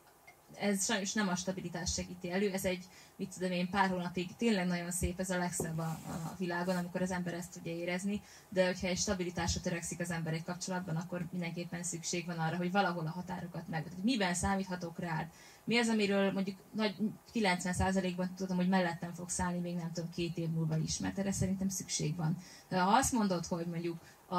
ez 0.56 0.86
sajnos 0.86 1.14
nem 1.14 1.28
a 1.28 1.36
stabilitás 1.36 1.94
segíti 1.94 2.32
elő, 2.32 2.52
ez 2.52 2.66
egy, 2.66 2.86
mit 3.20 3.34
tudom 3.34 3.51
én, 3.51 3.70
pár 3.70 3.89
hónapig 3.89 4.36
tényleg 4.36 4.67
nagyon 4.67 4.91
szép, 4.91 5.20
ez 5.20 5.30
a 5.30 5.38
legszebb 5.38 5.78
a, 5.78 5.99
a 6.07 6.36
világon, 6.38 6.76
amikor 6.76 7.01
az 7.01 7.11
ember 7.11 7.34
ezt 7.34 7.51
tudja 7.51 7.72
érezni, 7.72 8.22
de 8.49 8.65
hogyha 8.65 8.88
egy 8.88 8.97
stabilitásra 8.97 9.61
törekszik 9.61 9.99
az 9.99 10.11
ember 10.11 10.34
egy 10.34 10.43
kapcsolatban, 10.43 10.95
akkor 10.95 11.26
mindenképpen 11.32 11.84
szükség 11.84 12.26
van 12.26 12.38
arra, 12.38 12.57
hogy 12.57 12.72
valahol 12.72 13.05
a 13.05 13.09
határokat 13.09 13.67
meg. 13.67 13.84
Hogy 13.84 14.03
miben 14.03 14.34
számíthatok 14.34 14.99
rád? 14.99 15.28
Mi 15.63 15.78
az, 15.78 15.88
amiről 15.88 16.32
mondjuk 16.32 16.57
nagy 16.72 16.95
90%-ban 17.34 18.34
tudom, 18.36 18.57
hogy 18.57 18.70
mellettem 18.70 19.13
fogsz 19.13 19.39
állni, 19.39 19.59
még 19.59 19.76
nem 19.76 19.91
tudom, 19.93 20.09
két 20.09 20.38
év 20.38 20.49
múlva 20.49 20.78
is, 20.78 20.97
mert 20.97 21.20
erre 21.20 21.32
szerintem 21.32 21.70
szükség 21.70 22.15
van. 22.15 22.38
De 22.70 22.80
ha 22.80 22.91
azt 22.91 23.11
mondod, 23.11 23.45
hogy 23.45 23.65
mondjuk 23.65 23.97
a, 24.28 24.36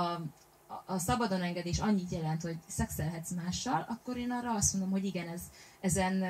a, 0.86 0.98
szabadon 0.98 1.42
engedés 1.42 1.78
annyit 1.78 2.10
jelent, 2.10 2.42
hogy 2.42 2.58
szexelhetsz 2.66 3.30
mással, 3.30 3.86
akkor 3.88 4.16
én 4.16 4.30
arra 4.30 4.54
azt 4.54 4.72
mondom, 4.72 4.90
hogy 4.90 5.04
igen, 5.04 5.28
ez, 5.28 5.42
ezen, 5.80 6.22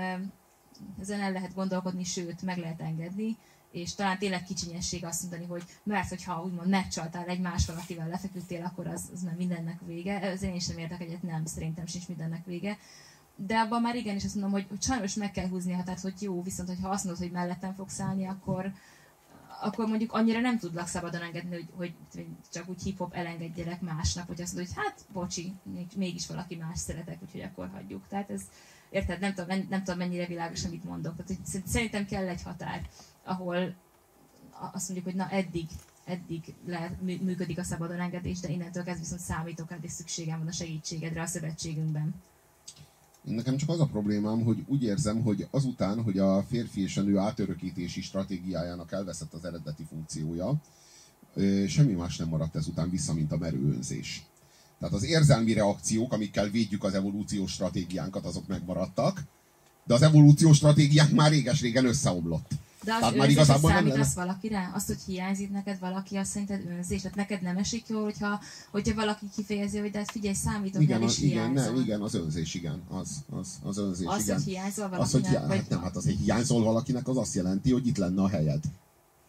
ezen 1.00 1.20
el 1.20 1.32
lehet 1.32 1.54
gondolkodni, 1.54 2.04
sőt, 2.04 2.42
meg 2.42 2.58
lehet 2.58 2.80
engedni, 2.80 3.36
és 3.70 3.94
talán 3.94 4.18
tényleg 4.18 4.44
kicsinyesség 4.44 5.04
azt 5.04 5.22
mondani, 5.22 5.46
hogy 5.46 5.62
mert 5.82 6.08
hogyha 6.08 6.42
úgymond 6.44 6.68
megcsaltál 6.68 7.26
egy 7.26 7.40
más 7.40 7.66
valakivel, 7.66 8.08
lefeküdtél, 8.08 8.64
akkor 8.64 8.86
az, 8.86 9.08
az 9.12 9.20
nem 9.20 9.34
mindennek 9.36 9.80
vége. 9.86 10.20
Ez 10.20 10.42
én 10.42 10.58
sem 10.58 10.78
értek 10.78 11.00
egyet, 11.00 11.22
nem, 11.22 11.44
szerintem 11.44 11.86
sincs 11.86 12.08
mindennek 12.08 12.44
vége. 12.44 12.78
De 13.36 13.58
abban 13.58 13.82
már 13.82 13.94
igenis 13.94 14.24
azt 14.24 14.34
mondom, 14.34 14.52
hogy, 14.52 14.66
hogy 14.68 14.82
sajnos 14.82 15.14
meg 15.14 15.30
kell 15.30 15.48
húzni 15.48 15.72
a 15.72 15.76
határt, 15.76 16.00
hogy 16.00 16.22
jó, 16.22 16.42
viszont 16.42 16.68
hogyha 16.68 16.88
azt 16.88 17.04
mondod, 17.04 17.22
hogy 17.22 17.32
mellettem 17.32 17.74
fogsz 17.74 18.00
állni, 18.00 18.26
akkor, 18.26 18.72
akkor 19.60 19.86
mondjuk 19.86 20.12
annyira 20.12 20.40
nem 20.40 20.58
tudlak 20.58 20.86
szabadon 20.86 21.22
engedni, 21.22 21.54
hogy, 21.54 21.68
hogy, 21.76 21.94
hogy 22.14 22.26
csak 22.52 22.68
úgy 22.68 22.82
hip-hop 22.82 23.14
elengedjelek 23.14 23.80
másnak, 23.80 24.26
hogy 24.26 24.40
azt 24.40 24.54
mondod, 24.54 24.74
hogy 24.74 24.84
hát 24.84 25.04
bocsi, 25.12 25.52
még- 25.62 25.96
mégis 25.96 26.26
valaki 26.26 26.56
más 26.56 26.78
szeretek, 26.78 27.22
úgyhogy 27.22 27.40
akkor 27.40 27.70
hagyjuk. 27.72 28.06
Tehát 28.08 28.30
ez, 28.30 28.42
érted, 28.90 29.20
nem 29.20 29.34
tudom, 29.34 29.66
nem 29.68 29.82
tudom 29.84 29.98
mennyire 29.98 30.26
világos, 30.26 30.64
amit 30.64 30.84
mondok. 30.84 31.12
Tehát, 31.12 31.26
hogy 31.26 31.38
szerint- 31.44 31.68
szerintem 31.70 32.06
kell 32.06 32.28
egy 32.28 32.42
határ, 32.42 32.88
ahol 33.24 33.74
azt 34.72 34.88
mondjuk, 34.88 35.04
hogy 35.04 35.14
na 35.14 35.28
eddig, 35.28 35.68
eddig 36.04 36.54
le, 36.66 36.98
mű- 37.00 37.22
működik 37.22 37.58
a 37.58 37.62
szabadon 37.62 38.00
engedés, 38.00 38.40
de 38.40 38.48
innentől 38.48 38.82
kezdve 38.84 39.02
viszont 39.02 39.20
számítok 39.20 39.70
rád, 39.70 39.84
és 39.84 39.92
szükségem 39.92 40.38
van 40.38 40.48
a 40.48 40.52
segítségedre 40.52 41.22
a 41.22 41.26
szövetségünkben. 41.26 42.14
Nekem 43.22 43.56
csak 43.56 43.68
az 43.68 43.80
a 43.80 43.86
problémám, 43.86 44.42
hogy 44.42 44.64
úgy 44.66 44.82
érzem, 44.82 45.22
hogy 45.22 45.46
azután, 45.50 46.02
hogy 46.02 46.18
a 46.18 46.42
férfi 46.42 46.82
és 46.82 46.96
a 46.96 47.02
nő 47.02 47.18
átörökítési 47.18 48.00
stratégiájának 48.00 48.92
elveszett 48.92 49.32
az 49.32 49.44
eredeti 49.44 49.84
funkciója, 49.88 50.54
semmi 51.68 51.92
más 51.92 52.16
nem 52.16 52.28
maradt 52.28 52.56
ezután 52.56 52.90
vissza, 52.90 53.14
mint 53.14 53.32
a 53.32 53.36
merő. 53.36 53.78
Tehát 54.80 54.94
az 54.94 55.04
érzelmi 55.04 55.52
reakciók, 55.52 56.12
amikkel 56.12 56.48
védjük 56.48 56.84
az 56.84 56.94
evolúciós 56.94 57.52
stratégiánkat, 57.52 58.24
azok 58.24 58.46
megmaradtak, 58.46 59.22
de 59.86 59.94
az 59.94 60.02
evolúciós 60.02 60.56
stratégiánk 60.56 61.12
már 61.12 61.30
réges-régen 61.30 61.84
összeomlott. 61.84 62.50
De 62.84 62.92
az 62.92 62.98
Tehát 62.98 63.14
már 63.16 63.26
az 63.26 63.32
igazából 63.32 63.72
nem 63.72 63.86
lenne. 63.86 64.00
az 64.00 64.14
valakire? 64.14 64.70
Az, 64.74 64.86
hogy 64.86 64.98
hiányzik 65.06 65.50
neked 65.50 65.78
valaki, 65.78 66.16
azt 66.16 66.30
szerinted 66.30 66.64
önzés? 66.78 67.00
Tehát 67.00 67.16
neked 67.16 67.42
nem 67.42 67.56
esik 67.56 67.84
jól, 67.88 68.02
hogyha, 68.02 68.40
hogyha 68.70 68.94
valaki 68.94 69.26
kifejezi, 69.36 69.78
hogy 69.78 69.90
de 69.90 69.98
hát 69.98 70.10
figyelj, 70.10 70.34
számítok 70.34 70.82
Igen, 70.82 71.00
el, 71.00 71.06
az, 71.06 71.12
és 71.18 71.22
igen, 71.22 71.36
hiányzol. 71.52 71.72
nem, 71.72 71.82
igen, 71.82 72.00
az 72.00 72.14
önzés, 72.14 72.54
igen. 72.54 72.82
Az, 72.88 73.08
az, 73.30 73.48
az 73.62 73.78
önzés, 73.78 74.06
Az, 74.06 74.22
igen. 74.22 74.34
hogy 74.36 74.44
hiányzol 74.44 74.84
Az, 74.84 74.90
valakinek, 74.90 75.22
hogy 75.22 75.30
hiá... 75.30 75.46
vagy 75.46 75.56
hát 75.56 75.68
nem, 75.68 75.80
hát 75.82 75.96
az, 75.96 76.04
hogy 76.04 76.16
hiányzol 76.24 76.62
valakinek, 76.62 77.08
az 77.08 77.16
azt 77.16 77.34
jelenti, 77.34 77.72
hogy 77.72 77.86
itt 77.86 77.96
lenne 77.96 78.22
a 78.22 78.28
helyed. 78.28 78.62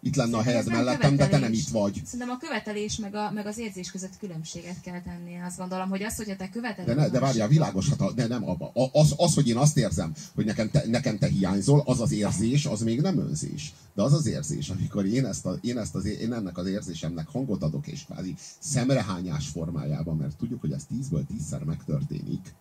Itt 0.03 0.15
lenne 0.15 0.37
a 0.37 0.41
helyed 0.41 0.67
mellettem, 0.67 1.15
de 1.15 1.23
te 1.27 1.31
nem 1.31 1.31
követelés. 1.31 1.61
itt 1.61 1.69
vagy. 1.69 2.01
Szerintem 2.05 2.29
a 2.29 2.37
követelés 2.37 2.97
meg, 2.97 3.15
a, 3.15 3.31
meg 3.31 3.45
az 3.45 3.57
érzés 3.57 3.91
között 3.91 4.17
különbséget 4.17 4.81
kell 4.81 5.01
tenni. 5.01 5.41
Azt 5.45 5.57
gondolom, 5.57 5.89
hogy 5.89 6.03
az, 6.03 6.15
hogyha 6.15 6.35
te 6.35 6.49
követeled... 6.49 6.95
De, 6.95 7.01
ne, 7.01 7.07
a 7.07 7.09
de 7.09 7.19
várjál, 7.19 7.47
világos, 7.47 7.89
hát 7.89 8.01
a, 8.01 8.11
de 8.11 8.27
nem 8.27 8.49
abba. 8.49 8.71
A, 8.73 8.99
az, 8.99 9.13
az, 9.17 9.33
hogy 9.33 9.47
én 9.47 9.57
azt 9.57 9.77
érzem, 9.77 10.13
hogy 10.35 10.45
nekem 10.45 10.69
te, 10.69 10.83
nekem 10.87 11.17
te 11.17 11.27
hiányzol, 11.27 11.83
az 11.85 11.99
az 12.01 12.11
érzés, 12.11 12.65
az 12.65 12.81
még 12.81 13.01
nem 13.01 13.19
önzés. 13.19 13.73
De 13.95 14.01
az 14.01 14.13
az 14.13 14.25
érzés, 14.25 14.69
amikor 14.69 15.05
én, 15.05 15.25
ezt 15.25 15.45
a, 15.45 15.57
én, 15.61 15.77
ezt 15.77 15.95
az, 15.95 16.05
én 16.05 16.33
ennek 16.33 16.57
az 16.57 16.67
érzésemnek 16.67 17.27
hangot 17.27 17.63
adok, 17.63 17.87
és 17.87 18.05
kvázi 18.05 18.35
szemrehányás 18.59 19.47
formájában, 19.47 20.17
mert 20.17 20.37
tudjuk, 20.37 20.61
hogy 20.61 20.71
ez 20.71 20.83
tízből 20.85 21.25
tízszer 21.25 21.63
megtörténik. 21.63 22.53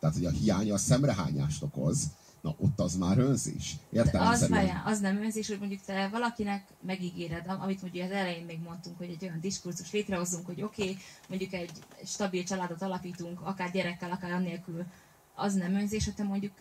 Tehát, 0.00 0.16
hogy 0.16 0.24
a 0.24 0.30
hiány 0.30 0.70
a 0.70 0.76
szemrehányást 0.78 1.62
okoz, 1.62 1.98
na 2.42 2.54
ott 2.58 2.80
az 2.80 2.96
már 2.96 3.18
önzés. 3.18 3.76
De 3.90 4.00
az, 4.00 4.06
Értelemszerűen. 4.06 4.58
várjál, 4.58 4.82
az 4.86 5.00
nem 5.00 5.22
önzés, 5.22 5.48
hogy 5.48 5.58
mondjuk 5.58 5.80
te 5.80 6.08
valakinek 6.08 6.64
megígéred, 6.80 7.46
am- 7.46 7.60
amit 7.60 7.82
mondjuk 7.82 8.04
az 8.04 8.10
elején 8.10 8.44
még 8.44 8.60
mondtunk, 8.60 8.98
hogy 8.98 9.10
egy 9.10 9.24
olyan 9.24 9.40
diskurzus 9.40 9.92
létrehozunk, 9.92 10.46
hogy 10.46 10.62
oké, 10.62 10.82
okay, 10.82 10.96
mondjuk 11.28 11.52
egy 11.52 11.70
stabil 12.04 12.44
családot 12.44 12.82
alapítunk, 12.82 13.40
akár 13.40 13.70
gyerekkel, 13.70 14.10
akár 14.10 14.32
annélkül, 14.32 14.84
az 15.34 15.54
nem 15.54 15.74
önzés, 15.74 16.04
hogy 16.04 16.14
te 16.14 16.22
mondjuk 16.22 16.52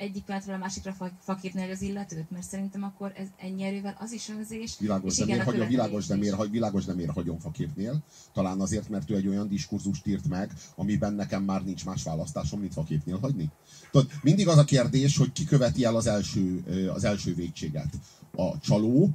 egyik 0.00 0.24
pillanatról 0.24 0.54
a 0.54 0.58
másikra 0.58 0.92
fa- 0.92 1.12
fakírnél 1.20 1.70
az 1.70 1.82
illetőt, 1.82 2.30
mert 2.30 2.46
szerintem 2.46 2.82
akkor 2.82 3.12
ez 3.16 3.26
ennyi 3.36 3.62
erővel 3.62 3.96
az 3.98 4.12
is 4.12 4.28
önzés, 4.28 4.76
Világos, 4.78 5.12
és 5.12 5.18
igen, 5.18 5.28
miért, 5.28 5.48
a 5.48 5.50
hagy, 5.50 5.68
világos, 5.68 6.06
miért, 6.06 6.24
is. 6.24 6.32
hagy- 6.32 6.50
világos, 6.50 6.84
de 6.84 6.94
miért 6.94 7.10
hagyom 7.10 7.38
faképnél? 7.38 8.02
Talán 8.32 8.60
azért, 8.60 8.88
mert 8.88 9.10
ő 9.10 9.16
egy 9.16 9.26
olyan 9.28 9.48
diskurzust 9.48 10.06
írt 10.06 10.28
meg, 10.28 10.52
amiben 10.74 11.12
nekem 11.12 11.42
már 11.42 11.64
nincs 11.64 11.84
más 11.84 12.02
választásom, 12.02 12.60
mint 12.60 12.72
faképnél 12.72 13.18
hagyni. 13.18 13.50
Tudod, 13.90 14.10
mindig 14.22 14.48
az 14.48 14.58
a 14.58 14.64
kérdés, 14.64 15.16
hogy 15.16 15.32
ki 15.32 15.44
követi 15.44 15.84
el 15.84 15.96
az 15.96 16.06
első, 16.06 16.64
az 16.94 17.04
első 17.04 17.34
végséget. 17.34 17.88
A 18.36 18.58
csaló, 18.60 19.10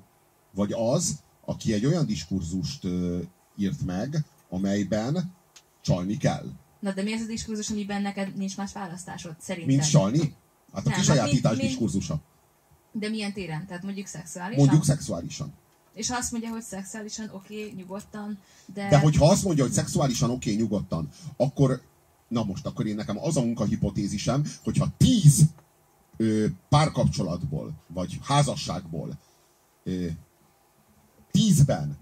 vagy 0.51 0.71
az, 0.73 1.19
aki 1.45 1.73
egy 1.73 1.85
olyan 1.85 2.05
diskurzust 2.05 2.87
írt 3.57 3.85
meg, 3.85 4.25
amelyben 4.49 5.33
csalni 5.81 6.17
kell. 6.17 6.45
Na 6.79 6.93
de 6.93 7.01
mi 7.03 7.13
ez 7.13 7.21
a 7.21 7.25
diskurzus, 7.25 7.69
amiben 7.69 8.01
neked 8.01 8.35
nincs 8.35 8.57
más 8.57 8.73
választásod, 8.73 9.35
szerintem? 9.39 9.75
Mint 9.75 9.89
csalni? 9.89 10.35
Hát 10.75 10.85
a 10.85 10.89
Nem, 10.89 10.99
kisajátítás 10.99 11.51
hát 11.51 11.61
diskurzusa. 11.61 12.19
De 12.91 13.09
milyen 13.09 13.33
téren? 13.33 13.65
Tehát 13.67 13.83
mondjuk 13.83 14.07
szexuálisan? 14.07 14.65
Mondjuk 14.65 14.85
szexuálisan. 14.85 15.53
És 15.93 16.09
ha 16.09 16.17
azt 16.17 16.31
mondja, 16.31 16.49
hogy 16.49 16.61
szexuálisan 16.61 17.29
oké, 17.31 17.61
okay, 17.61 17.73
nyugodtan, 17.75 18.39
de... 18.73 18.89
De 18.89 18.99
hogyha 18.99 19.29
azt 19.29 19.43
mondja, 19.43 19.63
hogy 19.63 19.73
szexuálisan 19.73 20.29
oké, 20.29 20.51
okay, 20.51 20.61
nyugodtan, 20.61 21.09
akkor, 21.37 21.81
na 22.27 22.43
most, 22.43 22.65
akkor 22.65 22.85
én 22.85 22.95
nekem 22.95 23.17
az 23.19 23.37
a 23.37 23.41
munkahipotézisem, 23.41 24.45
hogyha 24.63 24.87
tíz 24.97 25.41
ö, 26.17 26.45
párkapcsolatból, 26.69 27.73
vagy 27.87 28.19
házasságból 28.23 29.17
ö, 29.83 30.07
tízben 31.31 31.97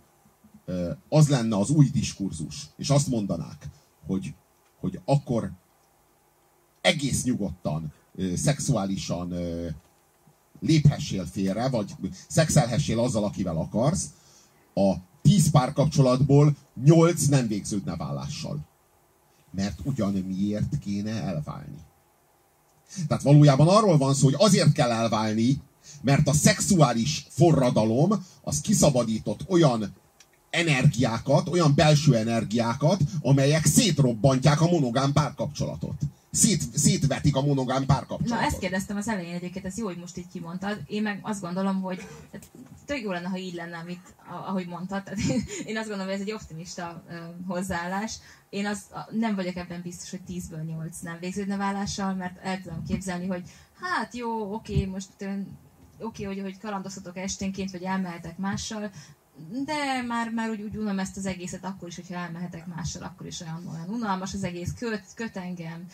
ö, 0.65 0.91
az 1.09 1.29
lenne 1.29 1.57
az 1.57 1.69
új 1.69 1.89
diskurzus, 1.89 2.69
és 2.77 2.89
azt 2.89 3.07
mondanák, 3.07 3.67
hogy, 4.07 4.33
hogy 4.79 4.99
akkor 5.05 5.51
egész 6.81 7.23
nyugodtan, 7.23 7.93
ö, 8.15 8.35
szexuálisan 8.35 9.31
ö, 9.31 9.67
léphessél 10.59 11.25
félre, 11.25 11.69
vagy 11.69 11.95
szexelhessél 12.27 12.99
azzal, 12.99 13.23
akivel 13.23 13.57
akarsz, 13.57 14.05
a 14.73 14.93
tíz 15.21 15.51
párkapcsolatból 15.51 16.55
nyolc 16.83 17.25
nem 17.25 17.47
végződne 17.47 17.95
vállással. 17.95 18.59
Mert 19.51 19.79
ugyan 19.83 20.13
miért 20.13 20.79
kéne 20.79 21.11
elválni? 21.11 21.77
Tehát 23.07 23.23
valójában 23.23 23.67
arról 23.67 23.97
van 23.97 24.13
szó, 24.13 24.23
hogy 24.23 24.35
azért 24.37 24.71
kell 24.71 24.91
elválni, 24.91 25.61
mert 26.01 26.27
a 26.27 26.33
szexuális 26.33 27.25
forradalom 27.29 28.25
az 28.41 28.61
kiszabadított 28.61 29.45
olyan 29.47 29.93
energiákat, 30.49 31.49
olyan 31.49 31.75
belső 31.75 32.15
energiákat, 32.15 33.01
amelyek 33.21 33.65
szétrobbantják 33.65 34.61
a 34.61 34.69
monogám 34.69 35.11
párkapcsolatot. 35.11 36.01
Szét, 36.35 36.77
szétvetik 36.77 37.35
a 37.35 37.41
monogám 37.41 37.85
párkapcsolatot. 37.85 38.39
Na 38.39 38.45
ezt 38.45 38.59
kérdeztem 38.59 38.97
az 38.97 39.07
elején 39.07 39.33
egyébként, 39.33 39.65
ez 39.65 39.77
jó, 39.77 39.85
hogy 39.85 39.97
most 39.97 40.17
így 40.17 40.27
kimondtad. 40.27 40.81
Én 40.87 41.01
meg 41.01 41.19
azt 41.21 41.41
gondolom, 41.41 41.81
hogy 41.81 42.07
hát, 42.31 42.45
tök 42.85 43.01
jó 43.01 43.11
lenne, 43.11 43.27
ha 43.27 43.37
így 43.37 43.53
lenne, 43.53 43.77
amit, 43.77 44.15
ahogy 44.29 44.67
mondtad. 44.67 45.03
Tehát 45.03 45.19
én, 45.67 45.77
azt 45.77 45.87
gondolom, 45.87 46.05
hogy 46.05 46.21
ez 46.21 46.27
egy 46.27 46.31
optimista 46.31 47.03
hozzáállás. 47.47 48.17
Én 48.49 48.65
az, 48.65 48.79
nem 49.09 49.35
vagyok 49.35 49.55
ebben 49.55 49.81
biztos, 49.81 50.09
hogy 50.09 50.21
10-ből 50.27 50.65
8 50.65 50.99
nem 50.99 51.17
végződne 51.19 51.57
vállással, 51.57 52.13
mert 52.13 52.43
el 52.43 52.61
tudom 52.61 52.83
képzelni, 52.87 53.27
hogy 53.27 53.43
hát 53.81 54.15
jó, 54.15 54.53
oké, 54.53 54.85
most 54.85 55.09
oké, 55.99 56.23
hogy, 56.23 56.39
hogy 56.39 56.57
kalandozhatok 56.57 57.17
esténként, 57.17 57.71
vagy 57.71 57.83
elmehetek 57.83 58.37
mással, 58.37 58.91
de 59.65 60.01
már, 60.07 60.29
már 60.29 60.49
úgy, 60.49 60.61
úgy 60.61 60.77
unom 60.77 60.99
ezt 60.99 61.17
az 61.17 61.25
egészet 61.25 61.65
akkor 61.65 61.87
is, 61.87 61.95
hogyha 61.95 62.15
elmehetek 62.15 62.65
mással, 62.65 63.03
akkor 63.03 63.27
is 63.27 63.41
olyan, 63.41 63.67
olyan 63.67 63.89
unalmas 63.89 64.33
az 64.33 64.43
egész, 64.43 64.73
köt, 64.73 65.03
köt 65.15 65.37
engem, 65.37 65.85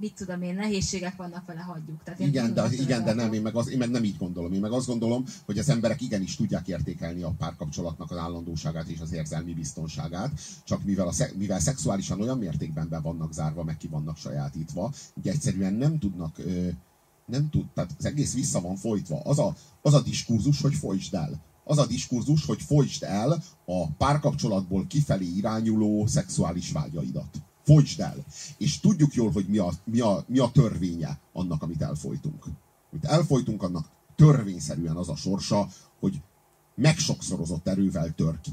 mit 0.00 0.14
tudom 0.14 0.42
én, 0.42 0.54
nehézségek 0.54 1.16
vannak 1.16 1.46
vele, 1.46 1.60
hagyjuk. 1.60 2.02
Tehát 2.02 2.20
én 2.20 2.26
Igen, 2.26 2.54
de, 2.54 2.68
igen, 2.70 3.04
de 3.04 3.12
nem, 3.12 3.32
én 3.32 3.42
meg, 3.42 3.54
az, 3.54 3.68
én 3.68 3.78
meg 3.78 3.90
nem 3.90 4.04
így 4.04 4.16
gondolom. 4.16 4.52
Én 4.52 4.60
meg 4.60 4.72
azt 4.72 4.86
gondolom, 4.86 5.24
hogy 5.44 5.58
az 5.58 5.68
emberek 5.68 6.00
igenis 6.00 6.36
tudják 6.36 6.68
értékelni 6.68 7.22
a 7.22 7.34
párkapcsolatnak 7.38 8.10
az 8.10 8.16
állandóságát 8.16 8.88
és 8.88 9.00
az 9.00 9.12
érzelmi 9.12 9.54
biztonságát, 9.54 10.40
csak 10.64 10.84
mivel, 10.84 11.08
a, 11.08 11.12
mivel 11.36 11.60
szexuálisan 11.60 12.20
olyan 12.20 12.38
mértékben 12.38 12.88
be 12.88 12.98
vannak 12.98 13.32
zárva, 13.32 13.64
meg 13.64 13.76
ki 13.76 13.86
vannak 13.86 14.16
sajátítva, 14.16 14.92
ugye 15.14 15.30
egyszerűen 15.30 15.74
nem 15.74 15.98
tudnak, 15.98 16.36
nem 17.26 17.50
tud, 17.50 17.64
tehát 17.74 17.94
az 17.98 18.04
egész 18.04 18.34
vissza 18.34 18.60
van 18.60 18.76
folytva. 18.76 19.20
Az 19.20 19.38
a, 19.38 19.56
az 19.82 19.94
a 19.94 20.02
diskurzus, 20.02 20.60
hogy 20.60 20.74
folytsd 20.74 21.14
el. 21.14 21.40
Az 21.64 21.78
a 21.78 21.86
diskurzus, 21.86 22.44
hogy 22.44 22.62
folytsd 22.62 23.02
el 23.02 23.42
a 23.64 23.86
párkapcsolatból 23.86 24.86
kifelé 24.86 25.26
irányuló 25.26 26.06
szexuális 26.06 26.72
vágyaidat. 26.72 27.42
Folytsd 27.66 28.00
el. 28.00 28.24
És 28.58 28.80
tudjuk 28.80 29.14
jól, 29.14 29.30
hogy 29.30 29.46
mi 29.46 29.58
a, 29.58 29.72
mi, 29.84 30.00
a, 30.00 30.24
mi 30.28 30.38
a 30.38 30.50
törvénye 30.52 31.18
annak, 31.32 31.62
amit 31.62 31.82
elfolytunk. 31.82 32.44
Amit 32.90 33.04
elfolytunk, 33.04 33.62
annak 33.62 33.88
törvényszerűen 34.16 34.96
az 34.96 35.08
a 35.08 35.16
sorsa, 35.16 35.68
hogy 36.00 36.20
megsokszorozott 36.74 37.68
erővel 37.68 38.14
tör 38.14 38.40
ki. 38.40 38.52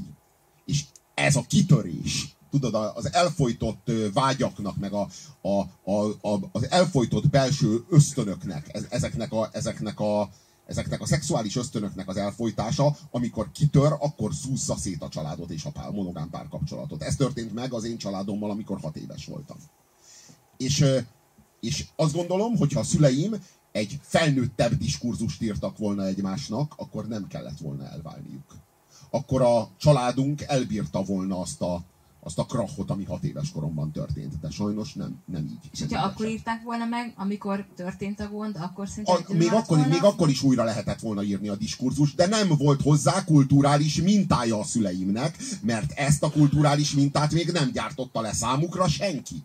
És 0.64 0.84
ez 1.14 1.36
a 1.36 1.44
kitörés, 1.48 2.36
tudod, 2.50 2.74
az 2.74 3.12
elfolytott 3.12 3.90
vágyaknak, 4.12 4.76
meg 4.76 4.92
a, 4.92 5.08
a, 5.40 5.60
a, 5.90 6.28
a, 6.28 6.48
az 6.52 6.70
elfolytott 6.70 7.30
belső 7.30 7.84
ösztönöknek, 7.88 8.74
ez, 8.74 8.86
ezeknek, 8.90 9.32
a, 9.32 9.48
ezeknek, 9.52 10.00
a, 10.00 10.30
ezeknek 10.66 11.00
a 11.00 11.06
szexuális 11.06 11.56
ösztönöknek 11.56 12.08
az 12.08 12.16
elfolytása, 12.16 12.96
amikor 13.10 13.50
kitör, 13.52 13.92
akkor 13.98 14.34
szúzza 14.34 14.76
szét 14.76 15.02
a 15.02 15.08
családot 15.08 15.50
és 15.50 15.64
a 15.64 15.70
pár, 15.70 15.90
monogám 15.90 16.30
párkapcsolatot. 16.30 17.02
Ez 17.02 17.16
történt 17.16 17.54
meg 17.54 17.72
az 17.72 17.84
én 17.84 17.98
családommal, 17.98 18.50
amikor 18.50 18.80
hat 18.80 18.96
éves 18.96 19.26
voltam. 19.26 19.56
És, 20.56 20.84
és 21.60 21.86
azt 21.96 22.14
gondolom, 22.14 22.56
hogy 22.56 22.72
ha 22.72 22.80
a 22.80 22.84
szüleim 22.84 23.34
egy 23.72 23.98
felnőttebb 24.02 24.72
diskurzust 24.74 25.42
írtak 25.42 25.78
volna 25.78 26.04
egymásnak, 26.04 26.74
akkor 26.76 27.08
nem 27.08 27.26
kellett 27.26 27.58
volna 27.58 27.88
elválniuk. 27.88 28.54
Akkor 29.10 29.42
a 29.42 29.68
családunk 29.76 30.42
elbírta 30.42 31.02
volna 31.02 31.40
azt 31.40 31.62
a, 31.62 31.82
azt 32.24 32.38
a 32.38 32.44
krachot, 32.44 32.90
ami 32.90 33.04
hat 33.04 33.24
éves 33.24 33.50
koromban 33.50 33.92
történt. 33.92 34.40
De 34.40 34.50
sajnos 34.50 34.92
nem, 34.94 35.22
nem 35.24 35.44
így. 35.44 35.70
És 35.72 35.80
hogyha 35.80 36.04
akkor 36.04 36.26
írták 36.26 36.62
volna 36.62 36.84
meg, 36.84 37.12
amikor 37.16 37.66
történt 37.76 38.20
a 38.20 38.28
gond, 38.28 38.56
akkor 38.60 38.88
szerintem 38.88 39.24
A, 39.28 39.32
még, 39.32 39.52
akkor, 39.52 39.76
volna? 39.76 39.86
még 39.86 40.02
akkor 40.02 40.28
is 40.28 40.42
újra 40.42 40.64
lehetett 40.64 41.00
volna 41.00 41.22
írni 41.22 41.48
a 41.48 41.56
diskurzus, 41.56 42.14
de 42.14 42.26
nem 42.26 42.48
volt 42.58 42.82
hozzá 42.82 43.24
kulturális 43.24 44.02
mintája 44.02 44.58
a 44.58 44.64
szüleimnek, 44.64 45.36
mert 45.62 45.92
ezt 45.92 46.22
a 46.22 46.30
kulturális 46.30 46.92
mintát 46.92 47.32
még 47.32 47.50
nem 47.52 47.70
gyártotta 47.70 48.20
le 48.20 48.32
számukra 48.32 48.88
senki. 48.88 49.42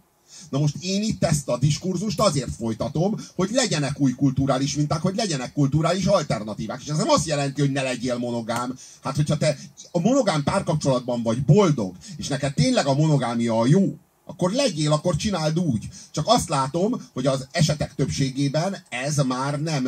Na 0.49 0.59
most 0.59 0.75
én 0.79 1.01
itt 1.01 1.23
ezt 1.23 1.47
a 1.47 1.57
diskurzust 1.57 2.19
azért 2.19 2.55
folytatom, 2.55 3.15
hogy 3.35 3.49
legyenek 3.51 3.99
új 3.99 4.11
kulturális 4.11 4.75
minták, 4.75 5.01
hogy 5.01 5.15
legyenek 5.15 5.53
kulturális 5.53 6.05
alternatívák. 6.05 6.81
És 6.81 6.87
ez 6.87 6.97
nem 6.97 7.09
azt 7.09 7.25
jelenti, 7.25 7.61
hogy 7.61 7.71
ne 7.71 7.81
legyél 7.81 8.17
monogám. 8.17 8.75
Hát, 9.03 9.15
hogyha 9.15 9.37
te 9.37 9.57
a 9.91 9.99
monogám 9.99 10.43
párkapcsolatban 10.43 11.23
vagy 11.23 11.45
boldog, 11.45 11.95
és 12.17 12.27
neked 12.27 12.53
tényleg 12.53 12.85
a 12.85 12.93
monogámia 12.93 13.59
a 13.59 13.65
jó, 13.65 13.97
akkor 14.29 14.51
legyél, 14.51 14.91
akkor 14.91 15.15
csináld 15.15 15.59
úgy. 15.59 15.89
Csak 16.11 16.25
azt 16.27 16.49
látom, 16.49 17.01
hogy 17.13 17.25
az 17.25 17.47
esetek 17.51 17.95
többségében 17.95 18.77
ez 18.89 19.17
már 19.17 19.61
nem, 19.61 19.83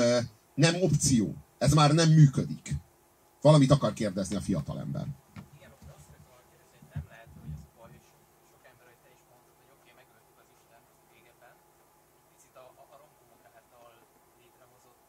nem 0.56 0.76
opció. 0.82 1.36
Ez 1.58 1.74
már 1.74 1.92
nem 1.94 2.10
működik. 2.10 2.76
Valamit 3.42 3.72
akar 3.72 3.94
kérdezni 3.94 4.36
a 4.36 4.42
fiatalember. 4.42 5.06
Igen, 5.58 5.72
akkor 5.76 5.90
azt 5.98 6.08
akartam 6.08 6.30
volna 6.32 6.46
kérdezni, 6.52 6.78
hogy 6.80 6.90
nem 6.96 7.06
lehet, 7.14 7.30
hogy 7.36 7.52
az 7.56 7.64
a 7.68 7.72
baj, 7.78 7.90
hogy 7.96 8.06
sok, 8.10 8.24
sok 8.52 8.64
ember, 8.72 8.86
hogy 8.92 9.02
te 9.06 9.10
is 9.18 9.24
mondtad, 9.32 9.54
hogy 9.60 9.70
oké, 9.76 9.90
megöltük 10.02 10.38
az 10.44 10.50
Isten 10.58 10.82
régebben, 11.14 11.54
picit 12.32 12.56
a, 12.64 12.66
a, 12.82 12.84
a 12.94 12.98
romkomok 13.04 13.44
által 13.56 13.94
létrehozott 14.40 15.02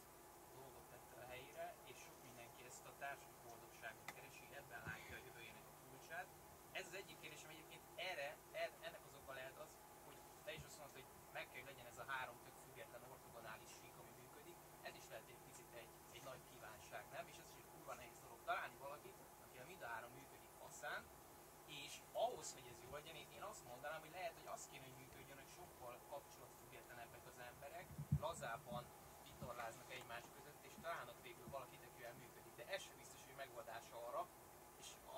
dolgot 0.57 0.85
tette 0.93 1.17
a 1.25 1.27
helyére, 1.33 1.67
és 1.93 1.97
sok 2.05 2.17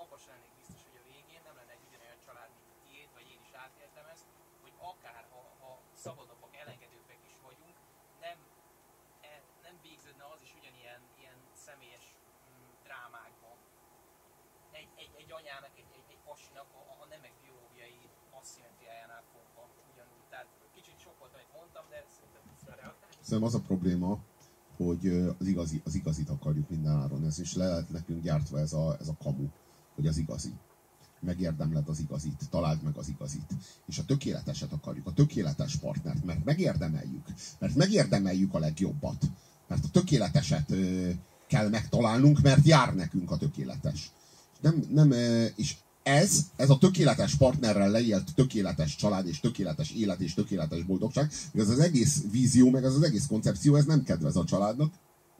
abban 0.05 0.19
sem 0.19 0.33
lennék 0.35 0.55
biztos, 0.61 0.81
hogy 0.87 0.97
a 1.01 1.07
végén 1.11 1.41
nem 1.47 1.55
lenne 1.59 1.73
egy 1.75 1.85
ugyanolyan 1.87 2.19
család, 2.25 2.49
mint 2.55 2.69
a 2.73 2.77
tiéd, 2.83 3.09
vagy 3.17 3.27
én 3.35 3.41
is 3.47 3.53
átéltem 3.65 4.07
ezt, 4.13 4.27
hogy 4.63 4.75
akár 4.91 5.23
ha, 5.33 5.41
ha 5.61 5.71
szabadabbak, 6.05 6.53
elengedőbbek 6.63 7.21
is 7.31 7.37
vagyunk, 7.47 7.75
nem, 8.25 8.37
e, 9.29 9.31
nem 9.65 9.75
végződne 9.87 10.25
az 10.33 10.41
is 10.45 10.51
ugyanilyen 10.59 11.01
ilyen 11.21 11.39
személyes 11.65 12.05
mm, 12.15 12.69
drámákba. 12.85 13.51
Egy, 14.79 14.91
egy, 15.03 15.13
egy 15.21 15.31
anyának, 15.39 15.73
egy, 15.81 15.91
egy, 15.97 16.07
egy 16.13 16.21
pasinak 16.29 16.69
a, 16.79 16.81
a 17.03 17.05
nemek 17.13 17.33
biológiai 17.43 18.01
asszimetriájánál 18.39 19.23
fogva 19.33 19.63
ugyanúgy. 19.91 20.25
Tehát 20.31 20.49
kicsit 20.77 20.97
sok 21.05 21.15
volt, 21.21 21.33
amit 21.37 21.51
mondtam, 21.57 21.85
de 21.91 21.99
szerintem 22.15 22.43
vissza 22.51 22.71
reagálni. 22.81 23.15
Szerintem 23.27 23.49
az 23.49 23.55
a 23.59 23.67
probléma, 23.69 24.11
hogy 24.77 25.03
ö, 25.07 25.31
az, 25.45 25.51
igazi, 25.51 25.81
az 25.85 25.95
igazit 25.95 26.29
akarjuk 26.29 26.69
mindenáron. 26.69 27.25
Ez 27.25 27.39
is 27.39 27.53
le 27.53 27.67
lett 27.67 27.89
nekünk 27.89 28.23
gyártva 28.23 28.59
ez 28.59 28.73
a, 28.73 28.97
ez 28.99 29.07
a 29.07 29.17
kamu, 29.23 29.47
hogy 29.95 30.07
az 30.07 30.17
igazi. 30.17 30.53
Megérdemled 31.19 31.89
az 31.89 31.99
igazit, 31.99 32.49
találd 32.49 32.83
meg 32.83 32.97
az 32.97 33.07
igazit. 33.07 33.53
És 33.87 33.97
a 33.97 34.05
tökéleteset 34.05 34.71
akarjuk, 34.71 35.07
a 35.07 35.13
tökéletes 35.13 35.75
partnert, 35.75 36.23
mert 36.23 36.43
megérdemeljük. 36.43 37.25
Mert 37.59 37.75
megérdemeljük 37.75 38.53
a 38.53 38.59
legjobbat. 38.59 39.25
Mert 39.67 39.85
a 39.85 39.89
tökéleteset 39.89 40.71
ö, 40.71 41.09
kell 41.47 41.69
megtalálnunk, 41.69 42.41
mert 42.41 42.65
jár 42.65 42.95
nekünk 42.95 43.31
a 43.31 43.37
tökéletes. 43.37 44.11
Nem, 44.61 44.83
nem, 44.89 45.11
és 45.55 45.75
ez, 46.03 46.45
ez 46.55 46.69
a 46.69 46.77
tökéletes 46.77 47.35
partnerrel 47.35 47.89
leélt 47.89 48.35
tökéletes 48.35 48.95
család, 48.95 49.27
és 49.27 49.39
tökéletes 49.39 49.91
élet, 49.91 50.19
és 50.19 50.33
tökéletes 50.33 50.83
boldogság, 50.83 51.31
ez 51.53 51.69
az 51.69 51.79
egész 51.79 52.23
vízió, 52.31 52.69
meg 52.69 52.83
ez 52.83 52.93
az 52.93 53.01
egész 53.01 53.25
koncepció, 53.25 53.75
ez 53.75 53.85
nem 53.85 54.03
kedvez 54.03 54.35
a 54.35 54.43
családnak, 54.43 54.93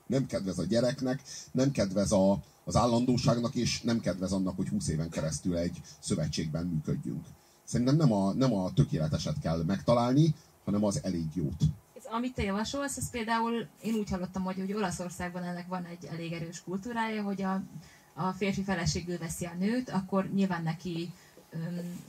nem 0.05 0.25
kedvez 0.25 0.59
a 0.59 0.63
gyereknek, 0.63 1.21
nem 1.51 1.71
kedvez 1.71 2.11
a, 2.11 2.39
az 2.63 2.75
állandóságnak, 2.75 3.55
és 3.55 3.81
nem 3.81 3.99
kedvez 3.99 4.31
annak, 4.31 4.55
hogy 4.55 4.67
20 4.67 4.87
éven 4.87 5.09
keresztül 5.09 5.57
egy 5.57 5.81
szövetségben 5.99 6.65
működjünk. 6.65 7.25
Szerintem 7.63 7.95
nem 7.95 8.11
a, 8.11 8.33
nem 8.33 8.53
a 8.53 8.73
tökéleteset 8.73 9.39
kell 9.41 9.63
megtalálni, 9.63 10.35
hanem 10.65 10.83
az 10.83 11.03
elég 11.03 11.25
jót. 11.33 11.63
Ez, 11.97 12.03
amit 12.11 12.33
te 12.33 12.43
javasolsz, 12.43 12.97
ez 12.97 13.09
például 13.09 13.67
én 13.81 13.93
úgy 13.93 14.09
hallottam, 14.09 14.43
hogy, 14.43 14.55
hogy 14.55 14.73
Olaszországban 14.73 15.43
ennek 15.43 15.67
van 15.67 15.85
egy 15.85 16.05
elég 16.05 16.31
erős 16.31 16.63
kultúrája, 16.63 17.23
hogy 17.23 17.41
a, 17.41 17.61
a 18.13 18.31
férfi 18.31 18.63
feleségül 18.63 19.17
veszi 19.17 19.45
a 19.45 19.53
nőt, 19.59 19.89
akkor 19.89 20.29
nyilván 20.33 20.63
neki 20.63 21.11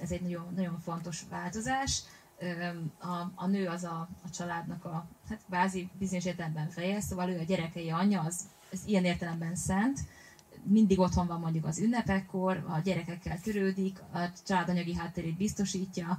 ez 0.00 0.10
egy 0.10 0.20
nagyon, 0.22 0.52
nagyon 0.56 0.80
fontos 0.80 1.24
változás. 1.30 2.02
A, 2.98 3.32
a 3.34 3.46
nő 3.46 3.66
az 3.66 3.84
a, 3.84 4.08
a 4.24 4.30
családnak 4.30 4.84
a, 4.84 5.06
hát 5.28 5.40
bázi 5.46 5.90
bizonyos 5.98 6.24
értelemben 6.24 6.68
feje, 6.68 7.00
szóval 7.00 7.28
ő 7.28 7.38
a 7.38 7.44
gyerekei 7.44 7.90
anyja, 7.90 8.20
az, 8.20 8.40
ez 8.72 8.80
ilyen 8.86 9.04
értelemben 9.04 9.54
szent, 9.54 10.00
mindig 10.62 10.98
otthon 10.98 11.26
van 11.26 11.40
mondjuk 11.40 11.64
az 11.64 11.78
ünnepekkor, 11.78 12.64
a 12.68 12.78
gyerekekkel 12.78 13.40
törődik, 13.40 13.98
a 14.12 14.18
család 14.46 14.68
anyagi 14.68 14.94
hátterét 14.94 15.36
biztosítja, 15.36 16.18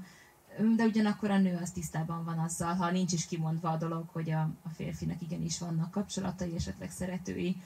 de 0.75 0.83
ugyanakkor 0.83 1.31
a 1.31 1.37
nő 1.37 1.57
az 1.61 1.71
tisztában 1.71 2.23
van 2.25 2.39
azzal, 2.39 2.75
ha 2.75 2.91
nincs 2.91 3.11
is 3.13 3.25
kimondva 3.25 3.69
a 3.69 3.77
dolog, 3.77 4.09
hogy 4.11 4.31
a, 4.31 4.41
a 4.63 4.69
férfinek 4.69 5.21
igenis 5.21 5.59
vannak 5.59 5.91
kapcsolatai, 5.91 6.55
esetleg 6.55 6.91
szeretői, 6.91 7.61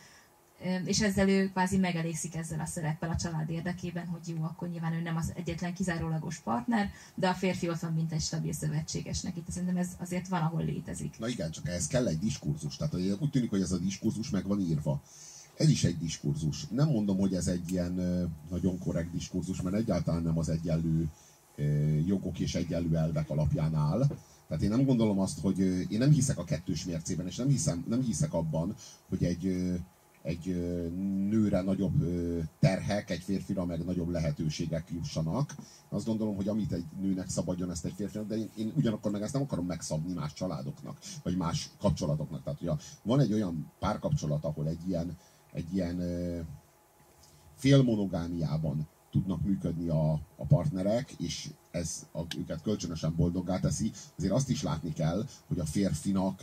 és 0.86 1.02
ezzel 1.02 1.30
ő 1.30 1.50
kvázi 1.50 1.78
megelégszik 1.78 2.36
ezzel 2.36 2.60
a 2.60 2.66
szereppel 2.66 3.10
a 3.10 3.16
család 3.16 3.50
érdekében, 3.50 4.08
hogy 4.08 4.36
jó, 4.36 4.44
akkor 4.44 4.70
nyilván 4.70 4.94
ő 4.94 5.02
nem 5.02 5.16
az 5.16 5.32
egyetlen 5.36 5.74
kizárólagos 5.74 6.38
partner, 6.38 6.90
de 7.16 7.28
a 7.28 7.34
férfi 7.34 7.70
ott 7.70 7.80
van, 7.80 7.94
mint 7.94 8.12
egy 8.12 8.22
stabil 8.22 8.54
szövetséges 8.54 9.22
neki. 9.22 9.40
Tehát 9.40 9.52
szerintem 9.52 9.78
ez 9.78 9.90
azért 10.00 10.28
van, 10.28 10.42
ahol 10.42 10.66
létezik. 10.66 11.20
Na 11.20 11.28
igen, 11.28 11.52
csak 11.52 11.68
ehhez 11.68 11.88
kell 11.88 12.08
egy 12.08 12.20
diskurzus. 12.20 12.76
Tehát 12.78 12.94
úgy 13.20 13.30
tűnik, 13.30 13.50
hogy 13.50 13.62
ez 13.62 13.72
a 13.72 13.78
diskurzus 13.78 14.30
meg 14.30 14.48
van 14.48 14.60
írva. 14.60 15.02
Ez 15.58 15.70
is 15.70 15.84
egy 15.84 15.98
diskurzus. 15.98 16.68
Nem 16.68 16.90
mondom, 16.90 17.18
hogy 17.18 17.34
ez 17.34 17.48
egy 17.48 17.72
ilyen 17.72 17.94
nagyon 18.50 18.80
korrekt 18.80 19.12
diskurzus, 19.12 19.62
mert 19.62 19.76
egyáltalán 19.76 20.24
nem 20.24 20.38
az 20.38 20.50
egyenlő 20.50 21.10
jogok 22.06 22.40
és 22.40 22.56
egyenlő 22.56 22.96
elvek 22.96 23.30
alapján 23.30 23.76
áll. 23.76 24.08
Tehát 24.48 24.64
én 24.64 24.70
nem 24.70 24.86
gondolom 24.86 25.20
azt, 25.20 25.40
hogy 25.40 25.60
én 25.92 25.98
nem 25.98 26.12
hiszek 26.12 26.38
a 26.38 26.44
kettős 26.44 26.86
mércében, 26.86 27.28
és 27.28 27.36
nem, 27.36 27.48
hiszem, 27.48 27.86
nem 27.88 28.02
hiszek 28.02 28.34
abban, 28.34 28.76
hogy 29.10 29.24
egy, 29.24 29.72
egy 30.24 30.46
nőre 31.30 31.62
nagyobb 31.62 32.04
terhek, 32.60 33.10
egy 33.10 33.22
férfira 33.22 33.66
meg 33.66 33.86
nagyobb 33.86 34.10
lehetőségek 34.10 34.90
jussanak. 34.92 35.56
Azt 35.90 36.06
gondolom, 36.06 36.36
hogy 36.36 36.48
amit 36.48 36.72
egy 36.72 36.86
nőnek 37.02 37.30
szabadjon 37.30 37.72
ezt 37.72 37.86
egy 37.86 37.94
férfinak, 37.96 38.28
de 38.28 38.36
én, 38.36 38.50
én 38.56 38.74
ugyanakkor 38.76 39.12
meg 39.12 39.22
ezt 39.22 39.34
nem 39.34 39.42
akarom 39.42 39.66
megszabni 39.66 40.14
más 40.14 40.34
családoknak, 40.34 40.98
vagy 41.24 41.38
más 41.38 41.70
kapcsolatoknak. 41.80 42.44
Tehát, 42.44 42.60
hogy 42.60 42.72
van 43.04 43.20
egy 43.20 43.34
olyan 43.34 43.72
párkapcsolat, 43.80 44.46
ahol 44.46 44.68
egy 44.68 44.88
ilyen, 44.88 45.18
egy 45.54 45.74
ilyen 45.74 46.02
félmonogámiában 47.56 48.88
tudnak 49.12 49.42
működni 49.42 49.88
a, 49.88 50.12
a 50.14 50.46
partnerek, 50.48 51.12
és 51.12 51.50
ez 51.72 52.08
a, 52.12 52.22
őket 52.38 52.62
kölcsönösen 52.62 53.16
boldoggá 53.16 53.60
teszi, 53.60 53.92
azért 54.18 54.34
azt 54.34 54.50
is 54.50 54.64
látni 54.64 54.94
kell, 54.94 55.26
hogy 55.48 55.60
a 55.60 55.66
férfinak 55.66 56.42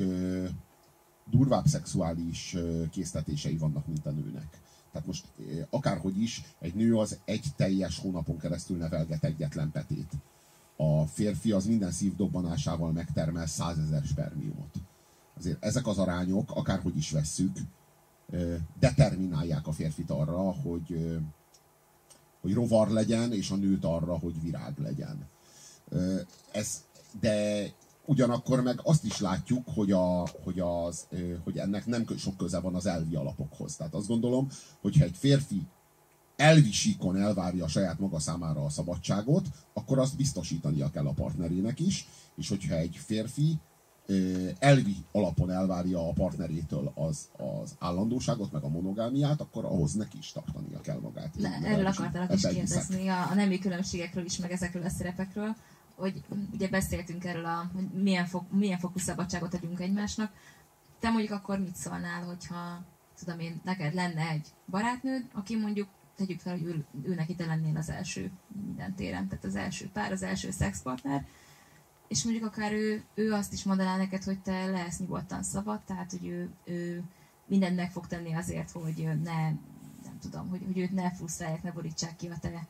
durvább 1.31 1.67
szexuális 1.67 2.57
késztetései 2.91 3.57
vannak, 3.57 3.87
mint 3.87 4.07
a 4.07 4.11
nőnek. 4.11 4.61
Tehát 4.93 5.07
most 5.07 5.27
akárhogy 5.71 6.21
is, 6.23 6.43
egy 6.59 6.75
nő 6.75 6.97
az 6.97 7.19
egy 7.25 7.47
teljes 7.57 7.99
hónapon 7.99 8.39
keresztül 8.39 8.77
nevelget 8.77 9.25
egyetlen 9.25 9.71
petét. 9.71 10.13
A 10.77 11.07
férfi 11.07 11.53
az 11.53 11.67
minden 11.67 11.91
szívdobbanásával 11.91 12.93
megtermel 12.93 13.47
százezer 13.47 14.03
spermiumot. 14.05 14.75
Azért 15.39 15.65
ezek 15.65 15.87
az 15.87 15.99
arányok, 15.99 16.51
akárhogy 16.51 16.97
is 16.97 17.11
vesszük, 17.11 17.57
determinálják 18.79 19.67
a 19.67 19.73
férfit 19.73 20.11
arra, 20.11 20.53
hogy, 20.53 21.19
hogy 22.41 22.55
rovar 22.55 22.89
legyen, 22.89 23.33
és 23.33 23.51
a 23.51 23.57
nőt 23.57 23.85
arra, 23.85 24.19
hogy 24.19 24.43
virág 24.43 24.79
legyen. 24.79 25.29
Ez, 26.53 26.85
de 27.21 27.67
ugyanakkor 28.09 28.63
meg 28.63 28.81
azt 28.83 29.05
is 29.05 29.21
látjuk, 29.21 29.69
hogy, 29.75 29.93
a, 29.93 30.29
hogy, 30.45 30.61
az, 30.61 31.07
hogy 31.45 31.59
ennek 31.59 31.87
nem 31.87 32.07
sok 32.19 32.37
köze 32.37 32.61
van 32.61 32.75
az 32.75 32.87
elvi 32.87 33.15
alapokhoz. 33.15 33.77
Tehát 33.77 33.95
azt 33.95 34.09
gondolom, 34.09 34.49
hogyha 34.81 35.05
egy 35.05 35.17
férfi 35.17 35.67
elvi 36.37 36.73
síkon 36.73 37.17
elvárja 37.17 37.65
a 37.65 37.69
saját 37.69 37.99
maga 37.99 38.19
számára 38.19 38.65
a 38.65 38.71
szabadságot, 38.71 39.47
akkor 39.73 39.99
azt 39.99 40.17
biztosítania 40.17 40.91
kell 40.91 41.07
a 41.07 41.13
partnerének 41.13 41.81
is, 41.81 42.09
és 42.37 42.49
hogyha 42.49 42.75
egy 42.75 42.97
férfi 42.97 43.59
elvi 44.59 44.97
alapon 45.13 45.51
elvárja 45.51 46.09
a 46.09 46.13
partnerétől 46.13 46.93
az, 46.95 47.29
az 47.37 47.75
állandóságot, 47.79 48.53
meg 48.53 48.63
a 48.63 48.69
monogámiát, 48.69 49.41
akkor 49.41 49.65
ahhoz 49.65 49.93
neki 49.95 50.19
is 50.19 50.33
tartania 50.33 50.81
kell 50.81 50.99
magát. 51.01 51.35
Le, 51.39 51.61
erről 51.65 51.87
akartalak 51.87 52.35
is 52.35 52.47
kérdezni, 52.47 53.09
a, 53.09 53.31
a 53.31 53.35
nemi 53.35 53.59
különbségekről 53.59 54.25
is, 54.25 54.39
meg 54.39 54.53
ezekről 54.53 54.83
a 54.83 54.89
szerepekről, 54.89 55.57
hogy 55.99 56.25
ugye 56.53 56.69
beszéltünk 56.69 57.25
erről, 57.25 57.45
a, 57.45 57.70
hogy 57.75 57.89
milyen, 58.03 58.27
fok, 58.27 58.53
milyen 58.53 58.79
fokú 58.79 58.99
szabadságot 58.99 59.55
adjunk 59.55 59.81
egymásnak. 59.81 60.33
Te 60.99 61.11
mondjuk 61.11 61.33
akkor 61.33 61.59
mit 61.59 61.77
szólnál, 61.77 62.23
hogyha 62.23 62.85
tudom 63.19 63.41
én, 63.41 63.61
neked 63.65 63.95
lenne 63.95 64.29
egy 64.29 64.47
barátnőd, 64.66 65.25
aki 65.33 65.57
mondjuk 65.57 65.89
tegyük 66.16 66.41
fel, 66.41 66.53
hogy 66.53 66.65
ő, 66.65 66.85
ő 67.03 67.15
neki 67.15 67.35
te 67.35 67.47
lennél 67.47 67.77
az 67.77 67.91
első 67.91 68.31
minden 68.66 68.95
téren, 68.95 69.29
tehát 69.29 69.45
az 69.45 69.57
első 69.57 69.89
pár, 69.93 70.12
az 70.12 70.23
első 70.23 70.51
szexpartner, 70.51 71.27
és 72.09 72.25
mondjuk 72.25 72.45
akár 72.45 72.73
ő, 72.73 73.05
ő 73.15 73.33
azt 73.33 73.53
is 73.53 73.65
mondaná 73.65 73.97
neked, 73.97 74.25
hogy 74.25 74.39
te 74.39 74.66
lehetsz 74.66 74.99
nyugodtan 74.99 75.43
szabad, 75.43 75.81
tehát 75.81 76.11
hogy 76.11 76.27
ő, 76.27 76.51
ő 76.65 77.03
mindent 77.47 77.77
meg 77.77 77.91
fog 77.91 78.07
tenni 78.07 78.35
azért, 78.35 78.70
hogy 78.70 79.09
ne, 79.23 79.43
nem 80.05 80.19
tudom, 80.20 80.49
hogy, 80.49 80.62
hogy 80.66 80.79
őt 80.79 80.93
ne 80.93 81.11
frusztrálják, 81.11 81.62
ne 81.62 81.73
borítsák 81.73 82.16
ki 82.16 82.29
a 82.29 82.39
te 82.41 82.66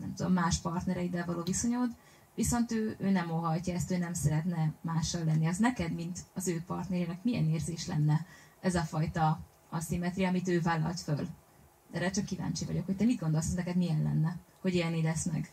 nem 0.00 0.14
tudom, 0.14 0.32
más 0.32 0.58
partnereiddel 0.58 1.26
való 1.26 1.42
viszonyod, 1.42 1.90
viszont 2.34 2.72
ő, 2.72 2.96
ő 2.98 3.10
nem 3.10 3.30
óhajtja 3.30 3.74
ezt, 3.74 3.90
ő 3.90 3.96
nem 3.96 4.12
szeretne 4.12 4.72
mással 4.80 5.24
lenni. 5.24 5.46
Az 5.46 5.58
neked, 5.58 5.92
mint 5.92 6.18
az 6.34 6.48
ő 6.48 6.62
partnerének 6.66 7.24
milyen 7.24 7.48
érzés 7.48 7.86
lenne 7.86 8.26
ez 8.60 8.74
a 8.74 8.82
fajta 8.82 9.40
aszimetria, 9.70 10.28
amit 10.28 10.48
ő 10.48 10.60
vállalt 10.60 11.00
föl? 11.00 11.26
Erre 11.92 12.10
csak 12.10 12.24
kíváncsi 12.24 12.64
vagyok, 12.64 12.86
hogy 12.86 12.96
te 12.96 13.04
mit 13.04 13.20
gondolsz, 13.20 13.46
ez 13.46 13.54
neked 13.54 13.76
milyen 13.76 14.02
lenne, 14.02 14.36
hogy 14.60 14.74
élni 14.74 15.02
lesz 15.02 15.24
meg? 15.24 15.52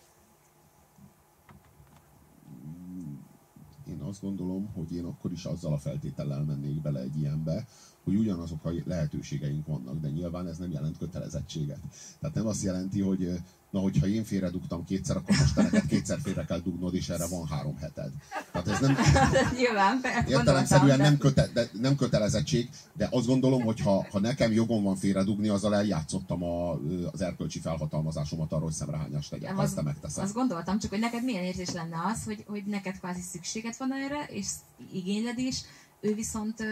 Azt 4.11 4.21
gondolom, 4.21 4.71
hogy 4.73 4.95
én 4.95 5.03
akkor 5.03 5.31
is 5.31 5.45
azzal 5.45 5.73
a 5.73 5.77
feltétellel 5.77 6.43
mennék 6.43 6.81
bele 6.81 6.99
egy 6.99 7.17
ilyenbe, 7.17 7.67
hogy 8.03 8.15
ugyanazok 8.15 8.65
a 8.65 8.71
lehetőségeink 8.85 9.65
vannak, 9.65 9.99
de 9.99 10.09
nyilván 10.09 10.47
ez 10.47 10.57
nem 10.57 10.71
jelent 10.71 10.97
kötelezettséget. 10.97 11.79
Tehát 12.19 12.35
nem 12.35 12.47
azt 12.47 12.63
jelenti, 12.63 13.01
hogy 13.01 13.41
na, 13.71 13.79
hogyha 13.79 14.07
én 14.07 14.23
félredugtam 14.23 14.85
kétszer, 14.85 15.17
akkor 15.17 15.35
most 15.37 15.55
te 15.55 15.61
neked 15.61 15.85
kétszer 15.85 16.19
félre 16.23 16.45
kell 16.45 16.59
dugnod, 16.59 16.95
és 16.95 17.09
erre 17.09 17.27
van 17.27 17.47
három 17.47 17.77
heted. 17.77 18.11
Tehát 18.51 18.67
ez 18.67 18.79
nem, 18.79 18.95
nyilván, 19.59 20.01
értelemszerűen 20.27 20.97
nem, 20.97 21.17
köte, 21.17 21.47
de, 21.53 21.69
nem 21.73 21.95
kötelezettség, 21.95 22.69
de 22.93 23.07
azt 23.11 23.27
gondolom, 23.27 23.61
hogy 23.61 23.79
ha, 23.79 24.05
ha 24.11 24.19
nekem 24.19 24.51
jogom 24.51 24.83
van 24.83 24.95
félredugni, 24.95 25.47
azzal 25.47 25.75
eljátszottam 25.75 26.43
a, 26.43 26.71
az 27.11 27.21
erkölcsi 27.21 27.59
felhatalmazásomat 27.59 28.51
arra, 28.51 28.63
hogy 28.63 28.73
szemrehányást 28.73 29.29
tegyek, 29.29 29.55
ha 29.55 29.63
ezt 29.63 29.75
te 29.75 29.81
megteszed. 29.81 30.23
Azt 30.23 30.33
gondoltam, 30.33 30.79
csak 30.79 30.89
hogy 30.89 30.99
neked 30.99 31.23
milyen 31.23 31.43
érzés 31.43 31.71
lenne 31.71 31.97
az, 32.13 32.23
hogy, 32.23 32.43
hogy 32.47 32.63
neked 32.65 32.99
kvázi 32.99 33.21
szükséged 33.21 33.75
van 33.77 33.91
erre, 34.01 34.25
és 34.29 34.47
igényled 34.93 35.37
is, 35.37 35.61
ő 36.01 36.13
viszont 36.15 36.63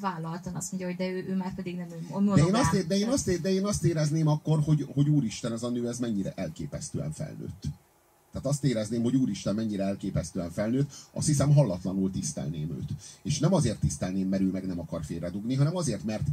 vállaltan 0.00 0.54
azt 0.54 0.70
mondja, 0.70 0.88
hogy 0.88 0.96
de 0.96 1.10
ő, 1.10 1.24
ő 1.28 1.34
már 1.36 1.54
pedig 1.54 1.76
nem 1.76 1.86
ő 1.90 2.00
De 2.00 2.06
monogám. 2.10 2.46
én, 2.46 2.54
azt, 2.54 2.86
de, 2.86 2.96
én 2.96 3.08
azt, 3.08 3.28
é- 3.28 3.40
de 3.40 3.50
én 3.50 3.64
azt 3.64 3.84
érezném 3.84 4.26
akkor, 4.26 4.60
hogy, 4.60 4.86
hogy 4.94 5.08
úristen, 5.08 5.52
ez 5.52 5.62
a 5.62 5.68
nő, 5.70 5.88
ez 5.88 5.98
mennyire 5.98 6.32
elképesztően 6.36 7.12
felnőtt. 7.12 7.62
Tehát 8.32 8.46
azt 8.46 8.64
érezném, 8.64 9.02
hogy 9.02 9.16
úristen, 9.16 9.54
mennyire 9.54 9.84
elképesztően 9.84 10.50
felnőtt, 10.50 10.90
azt 11.12 11.26
hiszem 11.26 11.54
hallatlanul 11.54 12.10
tisztelném 12.10 12.70
őt. 12.70 12.88
És 13.22 13.38
nem 13.38 13.54
azért 13.54 13.80
tisztelném, 13.80 14.28
mert 14.28 14.42
ő 14.42 14.50
meg 14.50 14.66
nem 14.66 14.80
akar 14.80 15.04
félredugni, 15.04 15.54
hanem 15.54 15.76
azért, 15.76 16.04
mert 16.04 16.26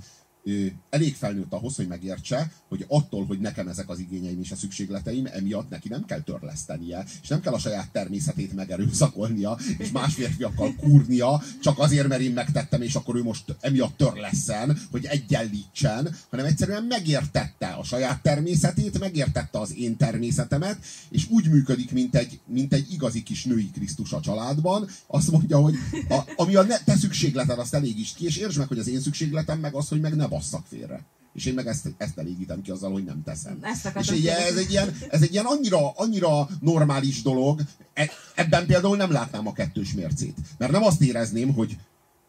elég 0.90 1.16
felnőtt 1.16 1.54
ahhoz, 1.54 1.76
hogy 1.76 1.88
megértse, 1.88 2.52
hogy 2.68 2.86
attól, 2.88 3.26
hogy 3.26 3.40
nekem 3.40 3.68
ezek 3.68 3.90
az 3.90 4.00
igényeim 4.00 4.40
és 4.40 4.52
a 4.52 4.56
szükségleteim, 4.56 5.26
emiatt 5.26 5.70
neki 5.70 5.88
nem 5.90 6.06
kell 6.06 6.22
törlesztenie, 6.22 7.06
és 7.22 7.28
nem 7.28 7.42
kell 7.42 7.54
a 7.54 7.60
saját 7.60 7.92
természetét 7.92 8.56
megerőszakolnia, 8.56 9.58
és 9.78 9.92
más 9.92 10.14
férfiakkal 10.14 10.76
kúrnia, 10.76 11.44
csak 11.62 11.80
azért, 11.80 12.08
mert 12.08 12.22
én 12.22 12.34
megtettem, 12.34 12.82
és 12.82 12.96
akkor 12.96 13.16
ő 13.16 13.24
most 13.24 13.56
emiatt 13.60 13.98
törleszen, 13.98 14.78
hogy 14.92 15.06
egyenlítsen, 15.06 16.16
hanem 16.30 16.46
egyszerűen 16.46 16.84
megértette 16.84 17.68
a 17.68 17.84
saját 17.84 18.22
természetét, 18.22 19.00
megértette 19.00 19.60
az 19.60 19.76
én 19.76 19.98
természetemet, 19.98 20.78
és 21.10 21.30
úgy 21.30 21.50
működik, 21.50 21.92
mint 21.92 22.16
egy, 22.16 22.40
mint 22.48 22.74
egy 22.74 22.92
igazi 22.92 23.24
kis 23.24 23.44
női 23.44 23.72
Krisztus 23.72 24.12
a 24.12 24.20
családban, 24.20 24.88
azt 25.08 25.32
mondja, 25.32 25.58
hogy 25.58 25.76
a, 26.10 26.20
ami 26.36 26.56
a 26.56 26.64
ne, 26.64 26.78
te 26.78 26.96
szükségleted, 26.96 27.60
azt 27.60 27.74
elégítsd 27.74 28.16
ki, 28.16 28.26
és 28.26 28.38
értsd 28.38 28.58
meg, 28.58 28.68
hogy 28.68 28.80
az 28.80 28.88
én 28.88 29.02
szükségletem 29.02 29.60
meg 29.60 29.74
az, 29.74 29.88
hogy 29.88 30.00
meg 30.00 30.16
ne 30.16 30.28
basszak 30.36 30.66
félre. 30.68 31.04
És 31.34 31.46
én 31.46 31.54
meg 31.54 31.68
ezt, 31.68 31.94
ezt 31.98 32.18
elégítem 32.18 32.62
ki 32.62 32.72
azzal, 32.72 32.92
hogy 32.92 33.04
nem 33.04 33.24
teszem. 33.24 33.60
Ezt 33.62 33.92
És 34.00 34.10
ugye 34.12 34.38
ez 34.46 34.56
egy 34.56 34.72
ilyen, 34.72 34.96
ez 35.10 35.22
egy 35.22 35.32
ilyen 35.34 35.46
annyira, 35.46 35.90
annyira 35.90 36.48
normális 36.60 37.22
dolog, 37.22 37.62
E- 37.94 38.12
ebben 38.36 38.66
például 38.66 38.98
nem 38.98 39.12
látnám 39.12 39.48
a 39.48 39.54
kettős 39.54 39.94
mércét. 39.94 40.38
Mert 40.58 40.72
nem 40.72 40.84
azt 40.84 41.02
érezném, 41.02 41.54
hogy 41.54 41.78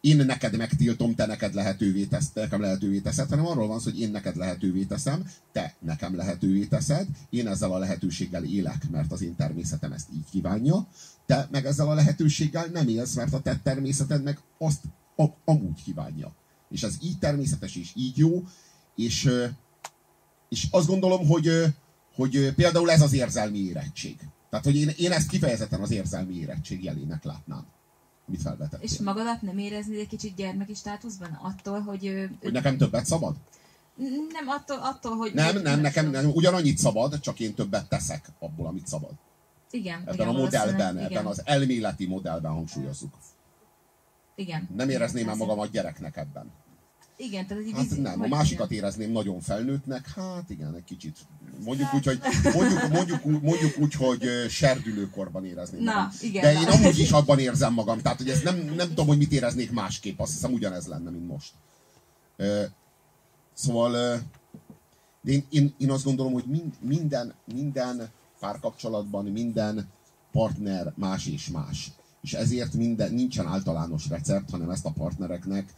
én 0.01 0.25
neked 0.25 0.57
megtiltom, 0.57 1.15
te 1.15 1.25
neked 1.25 1.53
lehetővé 1.53 2.03
tesz, 2.03 2.29
te 2.29 2.41
nekem 2.41 2.61
lehetővé 2.61 2.99
teszed, 2.99 3.29
hanem 3.29 3.45
arról 3.45 3.67
van 3.67 3.79
szó, 3.79 3.89
hogy 3.89 3.99
én 3.99 4.11
neked 4.11 4.35
lehetővé 4.35 4.83
teszem, 4.83 5.31
te 5.51 5.75
nekem 5.79 6.15
lehetővé 6.15 6.65
teszed, 6.65 7.07
én 7.29 7.47
ezzel 7.47 7.71
a 7.71 7.77
lehetőséggel 7.77 8.43
élek, 8.43 8.89
mert 8.91 9.11
az 9.11 9.21
én 9.21 9.35
természetem 9.35 9.91
ezt 9.91 10.07
így 10.13 10.25
kívánja, 10.31 10.87
te 11.25 11.47
meg 11.51 11.65
ezzel 11.65 11.89
a 11.89 11.93
lehetőséggel 11.93 12.65
nem 12.73 12.87
élsz, 12.87 13.15
mert 13.15 13.33
a 13.33 13.41
te 13.41 13.59
természeted 13.63 14.23
meg 14.23 14.39
azt 14.57 14.81
a, 15.15 15.25
amúgy 15.45 15.83
kívánja. 15.83 16.35
És 16.69 16.83
ez 16.83 16.95
így 17.01 17.19
természetes, 17.19 17.75
és 17.75 17.91
így 17.95 18.17
jó, 18.17 18.43
és, 18.95 19.29
és 20.49 20.67
azt 20.71 20.87
gondolom, 20.87 21.27
hogy, 21.27 21.49
hogy 22.15 22.53
például 22.55 22.91
ez 22.91 23.01
az 23.01 23.13
érzelmi 23.13 23.59
érettség. 23.59 24.17
Tehát, 24.49 24.65
hogy 24.65 24.75
én, 24.75 24.89
én 24.97 25.11
ezt 25.11 25.29
kifejezetten 25.29 25.81
az 25.81 25.91
érzelmi 25.91 26.35
érettség 26.35 26.83
jelének 26.83 27.23
látnám. 27.23 27.65
Mit 28.25 28.41
felvetettél? 28.41 28.89
És 28.89 28.99
magadat 28.99 29.41
nem 29.41 29.57
érezni 29.57 29.99
egy 29.99 30.07
kicsit 30.07 30.35
gyermeki 30.35 30.73
státuszban? 30.73 31.39
Attól, 31.41 31.79
hogy... 31.79 32.29
Hogy 32.41 32.51
nekem 32.51 32.77
többet 32.77 33.05
szabad? 33.05 33.35
Nem, 34.31 34.47
attól, 34.47 34.77
attól 34.81 35.15
hogy... 35.15 35.33
Nem, 35.33 35.61
nem, 35.61 35.81
nekem 35.81 36.09
nem, 36.09 36.29
ugyanannyit 36.29 36.77
szabad, 36.77 37.19
csak 37.19 37.39
én 37.39 37.53
többet 37.53 37.89
teszek 37.89 38.29
abból, 38.39 38.67
amit 38.67 38.87
szabad. 38.87 39.11
Igen, 39.71 39.99
Ebben 39.99 40.13
igen, 40.13 40.27
a 40.27 40.31
modellben, 40.31 40.75
valószínűleg, 40.75 41.03
ebben 41.03 41.11
igen. 41.11 41.25
az 41.25 41.41
elméleti 41.45 42.05
modellben 42.05 42.51
hangsúlyozzuk. 42.51 43.17
Igen. 44.39 44.67
Nem 44.75 44.89
érezném 44.89 45.23
Igen, 45.23 45.25
már 45.25 45.41
ez- 45.41 45.47
magamat 45.47 45.71
gyereknek 45.71 46.17
ebben. 46.17 46.51
Igen, 47.19 47.47
tehát 47.47 47.63
egy 47.63 47.71
Hát 47.71 47.81
vízi- 47.81 48.01
nem, 48.01 48.21
a 48.21 48.27
másikat 48.27 48.71
igen. 48.71 48.83
érezném 48.83 49.11
nagyon 49.11 49.39
felnőttnek, 49.39 50.09
hát 50.15 50.49
igen, 50.49 50.75
egy 50.75 50.83
kicsit. 50.83 51.17
Mondjuk 51.63 51.93
úgy, 51.93 52.05
hogy, 52.05 52.19
mondjuk, 52.53 52.89
mondjuk, 52.89 53.23
mondjuk 53.41 53.77
úgy, 53.77 53.93
hogy 53.93 54.29
serdülőkorban 54.49 55.45
érezném 55.45 55.83
Na, 55.83 55.93
magam. 55.93 56.09
igen, 56.21 56.41
De 56.41 56.53
na. 56.53 56.59
én 56.61 56.67
amúgy 56.67 56.99
is 56.99 57.11
abban 57.11 57.39
érzem 57.39 57.73
magam, 57.73 58.01
tehát 58.01 58.17
hogy 58.17 58.29
ez 58.29 58.41
nem, 58.41 58.55
nem 58.57 58.87
tudom, 58.87 59.07
hogy 59.07 59.17
mit 59.17 59.31
éreznék 59.31 59.71
másképp, 59.71 60.19
azt 60.19 60.31
hiszem 60.31 60.53
ugyanez 60.53 60.87
lenne, 60.87 61.09
mint 61.09 61.27
most. 61.27 61.51
Szóval 63.53 63.91
de 65.21 65.31
én, 65.31 65.45
én, 65.49 65.73
én 65.77 65.91
azt 65.91 66.03
gondolom, 66.03 66.33
hogy 66.33 66.45
mind, 66.45 66.73
minden, 66.81 67.33
minden 67.53 68.09
párkapcsolatban, 68.39 69.25
minden 69.25 69.87
partner 70.31 70.93
más 70.95 71.25
és 71.27 71.47
más. 71.49 71.91
És 72.21 72.33
ezért 72.33 72.73
minden, 72.73 73.13
nincsen 73.13 73.47
általános 73.47 74.09
recept, 74.09 74.49
hanem 74.49 74.69
ezt 74.69 74.85
a 74.85 74.91
partnereknek 74.91 75.73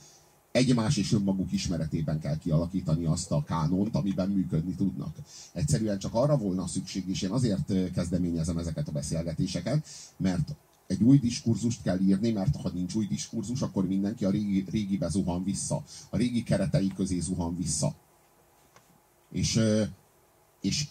egymás 0.52 0.98
és 0.98 1.14
önmaguk 1.14 1.52
ismeretében 1.52 2.20
kell 2.20 2.38
kialakítani 2.38 3.06
azt 3.06 3.32
a 3.32 3.44
kánont, 3.44 3.96
amiben 3.96 4.30
működni 4.30 4.76
tudnak. 4.76 5.16
Egyszerűen 5.54 6.00
csak 6.00 6.14
arra 6.14 6.38
volna 6.38 6.68
szükség, 6.68 7.08
és 7.08 7.22
én 7.22 7.32
azért 7.32 7.92
kezdeményezem 7.94 8.58
ezeket 8.58 8.88
a 8.88 8.92
beszélgetéseket, 8.92 9.88
mert 10.18 10.56
egy 10.88 11.02
új 11.02 11.20
diskurzust 11.20 11.82
kell 11.82 12.00
írni, 12.00 12.32
mert 12.32 12.56
ha 12.56 12.70
nincs 12.70 12.96
új 12.96 13.08
diskurzus, 13.08 13.62
akkor 13.62 13.88
mindenki 13.88 14.26
a 14.26 14.30
régi, 14.30 14.66
régibe 14.72 15.10
zuhan 15.10 15.44
vissza. 15.44 15.84
A 16.10 16.18
régi 16.18 16.44
keretei 16.44 16.92
közé 16.96 17.20
zuhan 17.20 17.58
vissza. 17.58 17.96
És, 19.32 19.60
és 20.62 20.88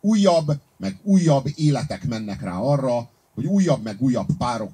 újabb, 0.00 0.60
meg 0.76 1.00
újabb 1.02 1.46
életek 1.54 2.06
mennek 2.06 2.42
rá 2.42 2.58
arra, 2.58 3.10
hogy 3.38 3.46
újabb, 3.46 3.82
meg 3.82 3.96
újabb 4.00 4.28
párok 4.38 4.72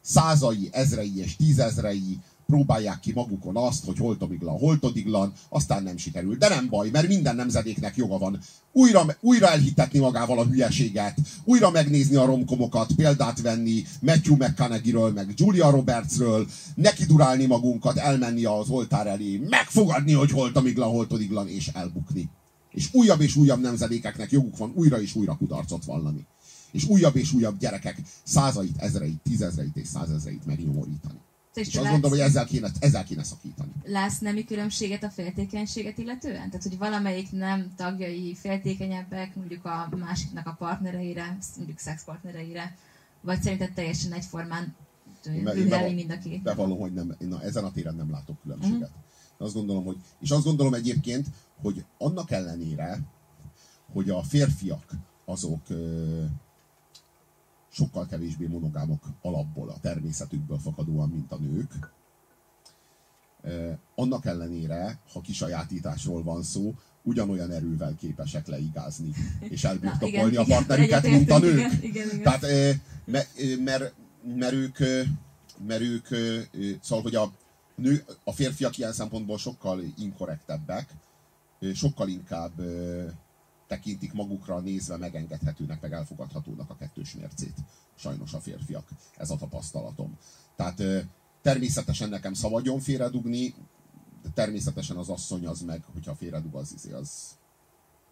százai, 0.00 0.68
ezrei 0.72 1.18
és 1.18 1.36
tízezrei 1.36 2.18
próbálják 2.46 3.00
ki 3.00 3.12
magukon 3.12 3.56
azt, 3.56 3.84
hogy 3.84 3.98
holtomiglan, 3.98 4.58
holtodiglan, 4.58 5.32
aztán 5.48 5.82
nem 5.82 5.96
sikerül. 5.96 6.36
De 6.36 6.48
nem 6.48 6.68
baj, 6.68 6.88
mert 6.90 7.08
minden 7.08 7.36
nemzedéknek 7.36 7.96
joga 7.96 8.18
van 8.18 8.40
újra, 8.72 9.06
újra 9.20 9.50
elhitetni 9.50 9.98
magával 9.98 10.38
a 10.38 10.44
hülyeséget, 10.44 11.18
újra 11.44 11.70
megnézni 11.70 12.16
a 12.16 12.24
romkomokat, 12.24 12.92
példát 12.96 13.40
venni 13.40 13.84
Matthew 14.00 14.34
McConaughey-ről, 14.34 15.12
meg 15.12 15.32
Julia 15.36 15.70
Robertsről, 15.70 16.46
nekidurálni 16.74 17.46
magunkat, 17.46 17.96
elmenni 17.96 18.44
az 18.44 18.68
oltár 18.68 19.06
elé, 19.06 19.36
megfogadni, 19.48 20.12
hogy 20.12 20.30
holtomiglan, 20.30 20.90
holtodiglan, 20.90 21.48
és 21.48 21.68
elbukni. 21.68 22.30
És 22.70 22.88
újabb 22.92 23.20
és 23.20 23.36
újabb 23.36 23.60
nemzedékeknek 23.60 24.30
joguk 24.30 24.56
van 24.56 24.72
újra 24.74 25.00
és 25.00 25.14
újra 25.14 25.36
kudarcot 25.36 25.84
vallani. 25.84 26.26
És 26.78 26.84
újabb 26.84 27.16
és 27.16 27.32
újabb 27.32 27.58
gyerekek 27.58 28.00
százait, 28.22 28.76
ezreit, 28.76 29.20
tízezreit 29.22 29.76
és 29.76 29.88
százezreit 29.88 30.46
megnyomorítani. 30.46 31.18
És 31.54 31.68
te 31.68 31.80
azt 31.80 31.90
gondolom, 31.90 32.18
hogy 32.18 32.26
ezzel 32.26 32.46
kéne, 32.46 32.70
ezzel 32.80 33.04
kéne 33.04 33.22
szakítani. 33.22 33.72
Látsz 33.84 34.18
nemi 34.18 34.44
különbséget 34.44 35.02
a 35.04 35.10
féltékenységet 35.10 35.98
illetően? 35.98 36.50
Tehát, 36.50 36.62
hogy 36.62 36.78
valamelyik 36.78 37.30
nem 37.30 37.72
tagjai 37.76 38.34
féltékenyebbek, 38.34 39.34
mondjuk 39.36 39.64
a 39.64 39.88
másiknak 39.96 40.46
a 40.46 40.56
partnereire, 40.58 41.38
mondjuk 41.56 41.78
szexpartnereire, 41.78 42.76
vagy 43.20 43.42
szerinted 43.42 43.72
teljesen 43.72 44.12
egyformán 44.12 44.76
bevall- 45.44 45.94
mind 45.94 46.10
a 46.10 46.18
két? 46.18 46.42
Bevallom, 46.42 46.78
hogy 46.78 46.92
nem, 46.92 47.16
na, 47.18 47.42
ezen 47.42 47.64
a 47.64 47.70
téren 47.70 47.94
nem 47.94 48.10
látok 48.10 48.40
különbséget. 48.42 48.90
Azt 49.38 49.54
gondolom, 49.54 49.84
hogy, 49.84 49.96
és 50.20 50.30
azt 50.30 50.44
gondolom 50.44 50.74
egyébként, 50.74 51.26
hogy 51.62 51.84
annak 51.98 52.30
ellenére, 52.30 53.00
hogy 53.92 54.10
a 54.10 54.22
férfiak 54.22 54.94
azok 55.24 55.62
sokkal 57.78 58.06
kevésbé 58.06 58.46
monogámok 58.46 59.04
alapból, 59.22 59.68
a 59.68 59.80
természetükből 59.80 60.58
fakadóan, 60.58 61.08
mint 61.08 61.32
a 61.32 61.36
nők, 61.36 61.92
annak 63.94 64.26
ellenére, 64.26 64.98
ha 65.12 65.20
kisajátításról 65.20 66.22
van 66.22 66.42
szó, 66.42 66.74
ugyanolyan 67.02 67.50
erővel 67.50 67.94
képesek 67.98 68.46
leigázni 68.46 69.10
és 69.40 69.64
elbirtokolni 69.70 70.36
a 70.36 70.44
partnerüket, 70.44 71.02
mint 71.02 71.30
a 71.30 71.38
nők. 71.38 71.52
Igen, 71.52 71.82
igen, 71.82 72.06
igen. 72.06 72.22
Tehát, 72.22 72.42
ö, 72.42 72.70
me- 73.04 73.28
ö, 73.36 73.56
mert, 73.62 73.94
mert 74.36 74.52
ők, 74.52 74.78
mert 75.66 75.80
ők, 75.80 76.06
szóval, 76.82 77.02
hogy 77.02 77.14
a, 77.14 77.32
nő, 77.74 78.04
a 78.24 78.32
férfiak 78.32 78.78
ilyen 78.78 78.92
szempontból 78.92 79.38
sokkal 79.38 79.80
inkorrektebbek, 79.98 80.94
sokkal 81.74 82.08
inkább 82.08 82.60
tekintik 83.68 84.12
magukra 84.12 84.60
nézve 84.60 84.96
megengedhetőnek, 84.96 85.80
meg 85.80 85.92
elfogadhatónak 85.92 86.70
a 86.70 86.76
kettős 86.76 87.14
mércét. 87.14 87.56
Sajnos 87.94 88.32
a 88.34 88.40
férfiak. 88.40 88.88
Ez 89.16 89.30
a 89.30 89.36
tapasztalatom. 89.36 90.18
Tehát 90.56 90.82
természetesen 91.42 92.08
nekem 92.08 92.32
szabadjon 92.32 92.80
félredugni, 92.80 93.54
de 94.22 94.28
természetesen 94.34 94.96
az 94.96 95.08
asszony 95.08 95.46
az 95.46 95.60
meg, 95.60 95.84
hogyha 95.92 96.14
félredug, 96.14 96.54
az, 96.54 96.72
izé, 96.72 96.92
az, 96.92 97.36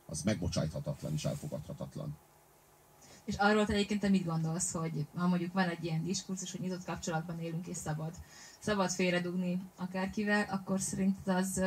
az 0.06 0.22
megbocsájthatatlan 0.22 1.12
és 1.12 1.24
elfogadhatatlan. 1.24 2.16
És 3.24 3.36
arról 3.36 3.66
te 3.66 3.72
egyébként 3.72 4.00
te 4.00 4.08
mit 4.08 4.24
gondolsz, 4.24 4.72
hogy 4.72 5.06
ha 5.14 5.26
mondjuk 5.26 5.52
van 5.52 5.68
egy 5.68 5.84
ilyen 5.84 6.04
diskurzus, 6.04 6.50
hogy 6.50 6.60
nyitott 6.60 6.84
kapcsolatban 6.84 7.40
élünk 7.40 7.66
és 7.66 7.76
szabad, 7.76 8.14
szabad 8.58 8.90
félredugni 8.90 9.62
akárkivel, 9.76 10.46
akkor 10.50 10.80
szerinted 10.80 11.36
az 11.36 11.62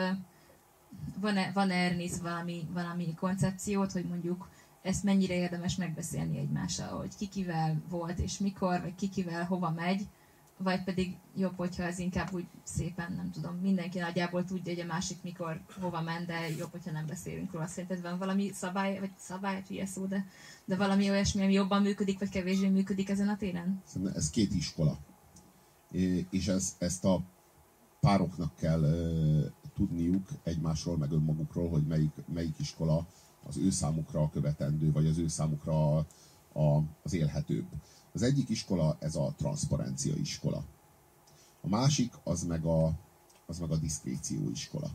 van-e, 1.20 1.52
van-e 1.54 1.76
ernész 1.76 2.18
valami, 2.18 2.68
valami 2.74 3.14
koncepciót, 3.16 3.92
hogy 3.92 4.06
mondjuk 4.06 4.50
ezt 4.82 5.04
mennyire 5.04 5.36
érdemes 5.36 5.76
megbeszélni 5.76 6.38
egymással, 6.38 6.98
hogy 6.98 7.16
ki 7.18 7.28
kivel 7.28 7.82
volt 7.90 8.20
és 8.20 8.38
mikor, 8.38 8.82
vagy 8.82 8.96
ki 8.96 9.10
kivel 9.10 9.46
hova 9.46 9.70
megy, 9.70 10.08
vagy 10.64 10.84
pedig 10.84 11.16
jobb, 11.36 11.56
hogyha 11.56 11.84
ez 11.84 12.00
inkább 12.00 12.34
úgy 12.34 12.46
szépen, 12.64 13.14
nem 13.14 13.32
tudom, 13.32 13.56
mindenki 13.56 14.00
nagyjából 14.00 14.46
tudja, 14.46 14.74
hogy 14.74 14.82
a 14.82 14.86
másik 14.86 15.18
mikor, 15.24 15.62
hova 15.82 16.02
ment, 16.02 16.26
de 16.26 16.50
jobb, 16.58 16.72
hogyha 16.72 16.92
nem 16.92 17.06
beszélünk 17.06 17.52
róla. 17.52 17.68
Szerinted 17.68 18.02
van 18.02 18.18
valami 18.18 18.52
szabály, 18.54 19.00
vagy 19.00 19.12
szabály, 19.18 19.64
hülye 19.68 19.86
szó, 19.86 20.06
de, 20.06 20.26
de 20.66 20.76
valami 20.76 21.10
olyasmi, 21.10 21.44
ami 21.44 21.54
jobban 21.54 21.82
működik, 21.82 22.20
vagy 22.20 22.30
kevésbé 22.30 22.68
működik 22.68 23.10
ezen 23.10 23.30
a 23.30 23.38
téren? 23.38 23.82
Szerintem 23.86 24.16
ez 24.16 24.30
két 24.30 24.54
iskola. 24.54 24.98
És 26.30 26.48
ez, 26.48 26.76
ezt 26.80 27.06
a 27.06 27.22
pároknak 28.00 28.56
kell 28.56 28.82
tudniuk 29.80 30.28
egymásról, 30.44 30.98
meg 30.98 31.12
önmagukról, 31.12 31.70
hogy 31.70 31.88
melyik, 31.88 32.12
melyik 32.34 32.60
iskola 32.60 33.08
az 33.44 33.58
ő 33.58 33.70
számukra 33.70 34.22
a 34.22 34.30
követendő, 34.30 34.92
vagy 34.92 35.08
az 35.08 35.18
ő 35.18 35.28
számukra 35.28 35.98
a, 35.98 36.06
a, 36.54 36.84
az 37.04 37.14
élhetőbb. 37.14 37.66
Az 38.14 38.22
egyik 38.22 38.50
iskola 38.50 38.98
ez 39.00 39.16
a 39.16 39.34
transzparencia 39.38 40.16
iskola. 40.16 40.64
A 41.62 41.68
másik 41.68 42.14
az 42.24 42.44
meg 42.44 42.66
a, 42.66 42.92
az 43.46 43.60
meg 43.60 43.72
a 43.72 43.78
diszkréció 43.78 44.50
iskola. 44.50 44.90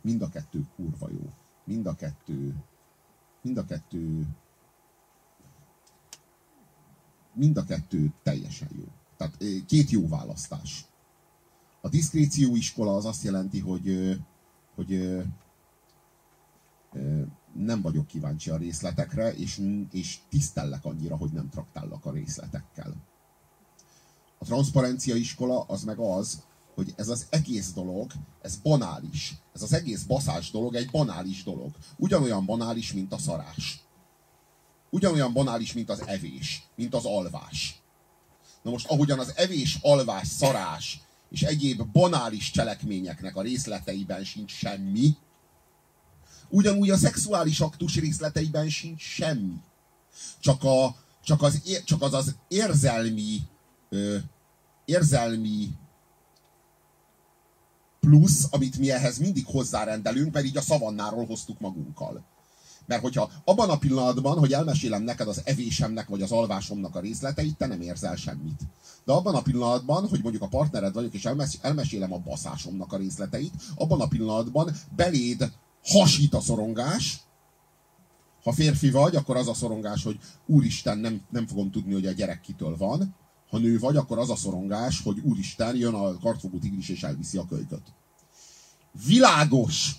Mind 0.00 0.22
a 0.22 0.28
kettő 0.28 0.66
kurva 0.76 1.10
jó. 1.10 1.32
Mind 1.64 1.86
a 1.86 1.94
kettő 1.94 2.64
mind 3.42 3.56
a 3.56 3.64
kettő 3.64 4.26
mind 7.32 7.56
a 7.56 7.64
kettő 7.64 8.12
teljesen 8.22 8.68
jó. 8.78 8.84
Tehát 9.16 9.64
két 9.66 9.90
jó 9.90 10.08
választás. 10.08 10.89
A 11.80 11.88
diszkréció 11.88 12.56
iskola 12.56 12.96
az 12.96 13.04
azt 13.04 13.22
jelenti, 13.22 13.58
hogy, 13.58 14.16
hogy 14.74 15.22
nem 17.52 17.80
vagyok 17.80 18.06
kíváncsi 18.06 18.50
a 18.50 18.56
részletekre, 18.56 19.34
és, 19.34 19.62
és 19.92 20.18
tisztellek 20.28 20.84
annyira, 20.84 21.16
hogy 21.16 21.30
nem 21.30 21.48
traktállak 21.48 22.04
a 22.04 22.12
részletekkel. 22.12 22.94
A 24.38 24.44
transzparencia 24.44 25.14
iskola 25.14 25.60
az 25.62 25.84
meg 25.84 25.98
az, 25.98 26.42
hogy 26.74 26.92
ez 26.96 27.08
az 27.08 27.26
egész 27.30 27.72
dolog, 27.72 28.12
ez 28.42 28.56
banális. 28.56 29.34
Ez 29.52 29.62
az 29.62 29.72
egész 29.72 30.02
baszás 30.02 30.50
dolog 30.50 30.74
egy 30.74 30.90
banális 30.90 31.42
dolog. 31.42 31.70
Ugyanolyan 31.96 32.44
banális, 32.44 32.92
mint 32.92 33.12
a 33.12 33.18
szarás. 33.18 33.84
Ugyanolyan 34.90 35.32
banális, 35.32 35.72
mint 35.72 35.90
az 35.90 36.06
evés, 36.06 36.68
mint 36.74 36.94
az 36.94 37.04
alvás. 37.04 37.82
Na 38.62 38.70
most, 38.70 38.86
ahogyan 38.86 39.18
az 39.18 39.36
evés, 39.36 39.78
alvás, 39.82 40.28
szarás 40.28 41.00
és 41.30 41.42
egyéb 41.42 41.82
banális 41.92 42.50
cselekményeknek 42.50 43.36
a 43.36 43.42
részleteiben 43.42 44.24
sincs 44.24 44.52
semmi, 44.52 45.16
ugyanúgy 46.48 46.90
a 46.90 46.96
szexuális 46.96 47.60
aktus 47.60 47.96
részleteiben 47.96 48.68
sincs 48.68 49.02
semmi. 49.02 49.56
Csak, 50.40 50.64
a, 50.64 50.96
csak, 51.24 51.42
az, 51.42 51.62
csak 51.84 52.02
az 52.02 52.14
az 52.14 52.34
érzelmi, 52.48 53.40
ö, 53.88 54.16
érzelmi 54.84 55.68
plusz, 58.00 58.46
amit 58.50 58.78
mi 58.78 58.90
ehhez 58.90 59.18
mindig 59.18 59.46
hozzárendelünk, 59.46 60.32
mert 60.32 60.46
így 60.46 60.56
a 60.56 60.60
szavannáról 60.60 61.26
hoztuk 61.26 61.60
magunkkal. 61.60 62.24
Mert 62.90 63.02
hogyha 63.02 63.30
abban 63.44 63.70
a 63.70 63.78
pillanatban, 63.78 64.38
hogy 64.38 64.52
elmesélem 64.52 65.02
neked 65.02 65.28
az 65.28 65.40
evésemnek 65.44 66.08
vagy 66.08 66.22
az 66.22 66.32
alvásomnak 66.32 66.94
a 66.94 67.00
részleteit, 67.00 67.56
te 67.56 67.66
nem 67.66 67.80
érzel 67.80 68.16
semmit. 68.16 68.60
De 69.04 69.12
abban 69.12 69.34
a 69.34 69.42
pillanatban, 69.42 70.08
hogy 70.08 70.22
mondjuk 70.22 70.42
a 70.42 70.48
partnered 70.48 70.94
vagyok, 70.94 71.14
és 71.14 71.28
elmesélem 71.60 72.12
a 72.12 72.18
baszásomnak 72.18 72.92
a 72.92 72.96
részleteit, 72.96 73.54
abban 73.74 74.00
a 74.00 74.08
pillanatban 74.08 74.72
beléd 74.96 75.52
hasít 75.84 76.34
a 76.34 76.40
szorongás, 76.40 77.20
ha 78.42 78.52
férfi 78.52 78.90
vagy, 78.90 79.16
akkor 79.16 79.36
az 79.36 79.48
a 79.48 79.54
szorongás, 79.54 80.02
hogy 80.02 80.18
úristen, 80.46 80.98
nem, 80.98 81.20
nem 81.30 81.46
fogom 81.46 81.70
tudni, 81.70 81.92
hogy 81.92 82.06
a 82.06 82.12
gyerek 82.12 82.40
kitől 82.40 82.76
van. 82.76 83.14
Ha 83.50 83.58
nő 83.58 83.78
vagy, 83.78 83.96
akkor 83.96 84.18
az 84.18 84.30
a 84.30 84.36
szorongás, 84.36 85.02
hogy 85.02 85.18
úristen, 85.22 85.76
jön 85.76 85.94
a 85.94 86.18
kartfogó 86.18 86.58
tigris 86.58 86.88
és 86.88 87.02
elviszi 87.02 87.38
a 87.38 87.46
kölyköt. 87.46 87.92
Világos, 89.06 89.96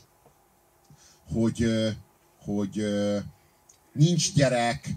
hogy, 1.34 1.66
hogy 2.44 2.86
nincs 3.94 4.34
gyerek, 4.34 4.96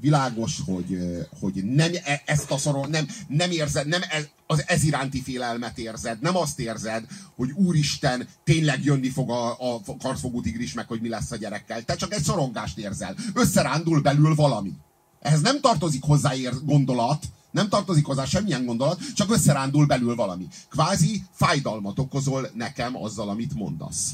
világos, 0.00 0.60
hogy, 0.64 0.98
hogy 1.40 1.64
nem 1.64 1.92
e, 2.04 2.22
ezt 2.26 2.50
a 2.50 2.58
szoron, 2.58 2.90
nem, 2.90 3.08
nem 3.28 3.50
érzed, 3.50 3.86
nem 3.86 4.00
ez, 4.10 4.28
az 4.46 4.64
ez 4.66 4.82
iránti 4.82 5.22
félelmet 5.22 5.78
érzed, 5.78 6.20
nem 6.20 6.36
azt 6.36 6.60
érzed, 6.60 7.04
hogy 7.36 7.50
úristen, 7.50 8.28
tényleg 8.44 8.84
jönni 8.84 9.08
fog 9.08 9.30
a, 9.30 9.50
a 9.50 9.80
kartfogó 9.98 10.40
tigris, 10.40 10.72
meg 10.72 10.86
hogy 10.86 11.00
mi 11.00 11.08
lesz 11.08 11.30
a 11.30 11.36
gyerekkel. 11.36 11.82
Te 11.82 11.96
csak 11.96 12.12
egy 12.14 12.22
szorongást 12.22 12.78
érzel. 12.78 13.16
Összerándul 13.34 14.00
belül 14.00 14.34
valami. 14.34 14.72
Ehhez 15.20 15.40
nem 15.40 15.60
tartozik 15.60 16.02
hozzá 16.02 16.34
ér, 16.34 16.52
gondolat, 16.64 17.24
nem 17.50 17.68
tartozik 17.68 18.04
hozzá 18.04 18.24
semmilyen 18.24 18.64
gondolat, 18.64 19.00
csak 19.14 19.30
összerándul 19.30 19.86
belül 19.86 20.14
valami. 20.14 20.46
Kvázi 20.68 21.22
fájdalmat 21.32 21.98
okozol 21.98 22.50
nekem 22.54 22.96
azzal, 22.96 23.28
amit 23.28 23.54
mondasz. 23.54 24.10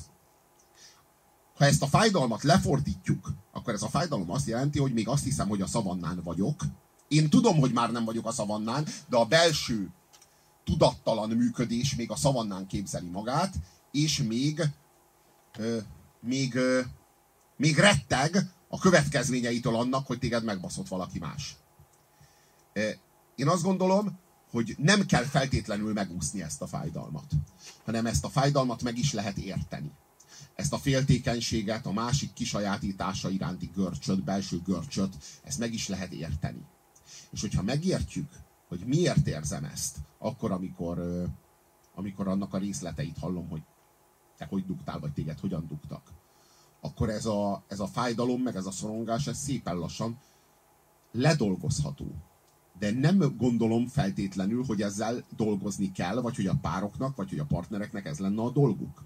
Ha 1.55 1.65
ezt 1.65 1.83
a 1.83 1.87
fájdalmat 1.87 2.43
lefordítjuk, 2.43 3.33
akkor 3.53 3.75
ez 3.75 3.83
a 3.83 3.89
fájdalom 3.89 4.31
azt 4.31 4.47
jelenti, 4.47 4.79
hogy 4.79 4.93
még 4.93 5.09
azt 5.09 5.25
hiszem, 5.25 5.49
hogy 5.49 5.61
a 5.61 5.67
szavannán 5.67 6.21
vagyok. 6.25 6.63
Én 7.09 7.31
tudom, 7.31 7.59
hogy 7.59 7.73
már 7.73 7.91
nem 7.93 8.05
vagyok 8.05 8.27
a 8.27 8.33
szavannán, 8.33 8.87
de 9.09 9.17
a 9.17 9.25
belső 9.25 9.91
tudattalan 10.65 11.31
működés 11.31 11.95
még 11.95 12.11
a 12.11 12.17
szavannán 12.17 12.67
képzeli 12.67 13.09
magát, 13.09 13.55
és 13.91 14.23
még, 14.23 14.63
ö, 15.59 15.79
még, 16.21 16.55
ö, 16.55 16.81
még 17.57 17.79
retteg 17.79 18.37
a 18.69 18.79
következményeitől 18.79 19.77
annak, 19.77 20.07
hogy 20.07 20.19
téged 20.19 20.45
megbaszott 20.45 20.89
valaki 20.89 21.19
más. 21.19 21.57
Én 23.35 23.49
azt 23.49 23.63
gondolom, 23.63 24.19
hogy 24.51 24.75
nem 24.79 25.07
kell 25.07 25.25
feltétlenül 25.25 25.93
megúszni 25.93 26.43
ezt 26.43 26.63
a 26.63 26.67
fájdalmat, 26.67 27.33
hanem 27.85 28.07
ezt 28.07 28.25
a 28.25 28.29
fájdalmat 28.29 28.83
meg 28.83 28.99
is 28.99 29.13
lehet 29.13 29.37
érteni. 29.37 29.91
Ezt 30.55 30.73
a 30.73 30.79
féltékenységet, 30.79 31.87
a 31.87 31.93
másik 31.93 32.33
kisajátítása 32.33 33.29
iránti 33.29 33.71
görcsöt, 33.75 34.25
belső 34.25 34.61
görcsöt, 34.65 35.17
ezt 35.43 35.59
meg 35.59 35.73
is 35.73 35.89
lehet 35.89 36.13
érteni. 36.13 36.67
És 37.31 37.41
hogyha 37.41 37.63
megértjük, 37.63 38.31
hogy 38.69 38.81
miért 38.87 39.27
érzem 39.27 39.65
ezt, 39.65 39.97
akkor, 40.19 40.51
amikor, 40.51 41.25
amikor 41.95 42.29
annak 42.29 42.55
a 42.55 42.59
részleteit 42.59 43.19
hallom, 43.19 43.49
hogy 43.49 43.63
te 44.37 44.45
hogy 44.45 44.65
dugtál, 44.65 44.99
vagy 44.99 45.13
téged 45.13 45.39
hogyan 45.39 45.67
dugtak, 45.67 46.13
akkor 46.81 47.09
ez 47.09 47.27
a, 47.27 47.65
ez 47.69 47.81
a 47.81 47.87
fájdalom, 47.87 48.43
meg 48.43 48.57
ez 48.57 48.67
a 48.67 48.71
szorongás, 48.71 49.27
ez 49.27 49.39
szépen 49.39 49.77
lassan 49.77 50.19
ledolgozható 51.13 52.15
de 52.79 52.91
nem 52.91 53.37
gondolom 53.37 53.87
feltétlenül, 53.87 54.65
hogy 54.65 54.83
ezzel 54.83 55.25
dolgozni 55.37 55.93
kell, 55.93 56.21
vagy 56.21 56.37
hogy 56.37 56.47
a 56.47 56.59
pároknak, 56.61 57.17
vagy 57.17 57.29
hogy 57.29 57.39
a 57.39 57.45
partnereknek 57.45 58.07
ez 58.07 58.19
lenne 58.19 58.43
a 58.43 58.51
dolguk. 58.51 59.03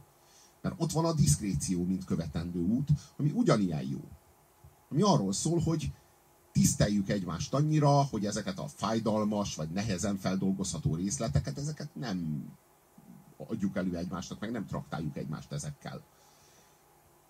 Mert 0.62 0.74
ott 0.78 0.92
van 0.92 1.04
a 1.04 1.12
diszkréció, 1.12 1.84
mint 1.84 2.04
követendő 2.04 2.60
út, 2.60 2.88
ami 3.16 3.30
ugyanilyen 3.34 3.82
jó. 3.82 4.00
Ami 4.90 5.02
arról 5.02 5.32
szól, 5.32 5.60
hogy 5.60 5.92
tiszteljük 6.52 7.08
egymást 7.08 7.54
annyira, 7.54 8.02
hogy 8.02 8.26
ezeket 8.26 8.58
a 8.58 8.68
fájdalmas, 8.68 9.54
vagy 9.54 9.70
nehezen 9.70 10.16
feldolgozható 10.16 10.94
részleteket, 10.94 11.58
ezeket 11.58 11.94
nem 11.94 12.44
adjuk 13.36 13.76
elő 13.76 13.96
egymásnak, 13.96 14.40
meg 14.40 14.50
nem 14.50 14.66
traktáljuk 14.66 15.16
egymást 15.16 15.52
ezekkel. 15.52 16.02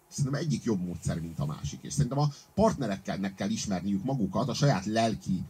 Szerintem 0.09 0.41
egyik 0.41 0.63
jobb 0.63 0.81
módszer, 0.81 1.21
mint 1.21 1.39
a 1.39 1.47
másik. 1.47 1.83
És 1.83 1.93
szerintem 1.93 2.19
a 2.19 2.29
partnerekkel 2.55 3.35
kell 3.35 3.51
ismerniük 3.51 4.05
magukat, 4.05 4.49
a 4.49 4.55
saját 4.55 4.85
lelki 4.85 5.45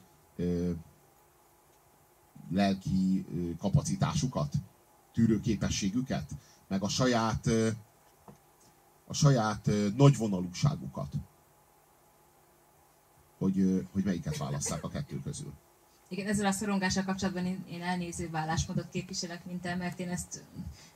lelki 2.50 3.26
kapacitásukat, 3.58 4.54
tűrőképességüket, 5.12 6.30
meg 6.68 6.82
a 6.82 6.88
saját, 6.88 7.46
a 9.06 9.14
saját 9.14 9.70
nagyvonalúságukat. 9.96 11.12
Hogy, 13.38 13.88
hogy 13.92 14.04
melyiket 14.04 14.36
válasszák 14.36 14.84
a 14.84 14.88
kettő 14.88 15.20
közül. 15.20 15.52
Igen, 16.08 16.26
ezzel 16.26 16.46
a 16.46 16.50
szorongással 16.50 17.04
kapcsolatban 17.04 17.46
én, 17.46 17.82
elnéző 17.82 18.30
vállásmódot 18.30 18.90
képviselek, 18.90 19.44
mint 19.44 19.66
el, 19.66 19.76
mert 19.76 20.00
én 20.00 20.08
ezt, 20.08 20.44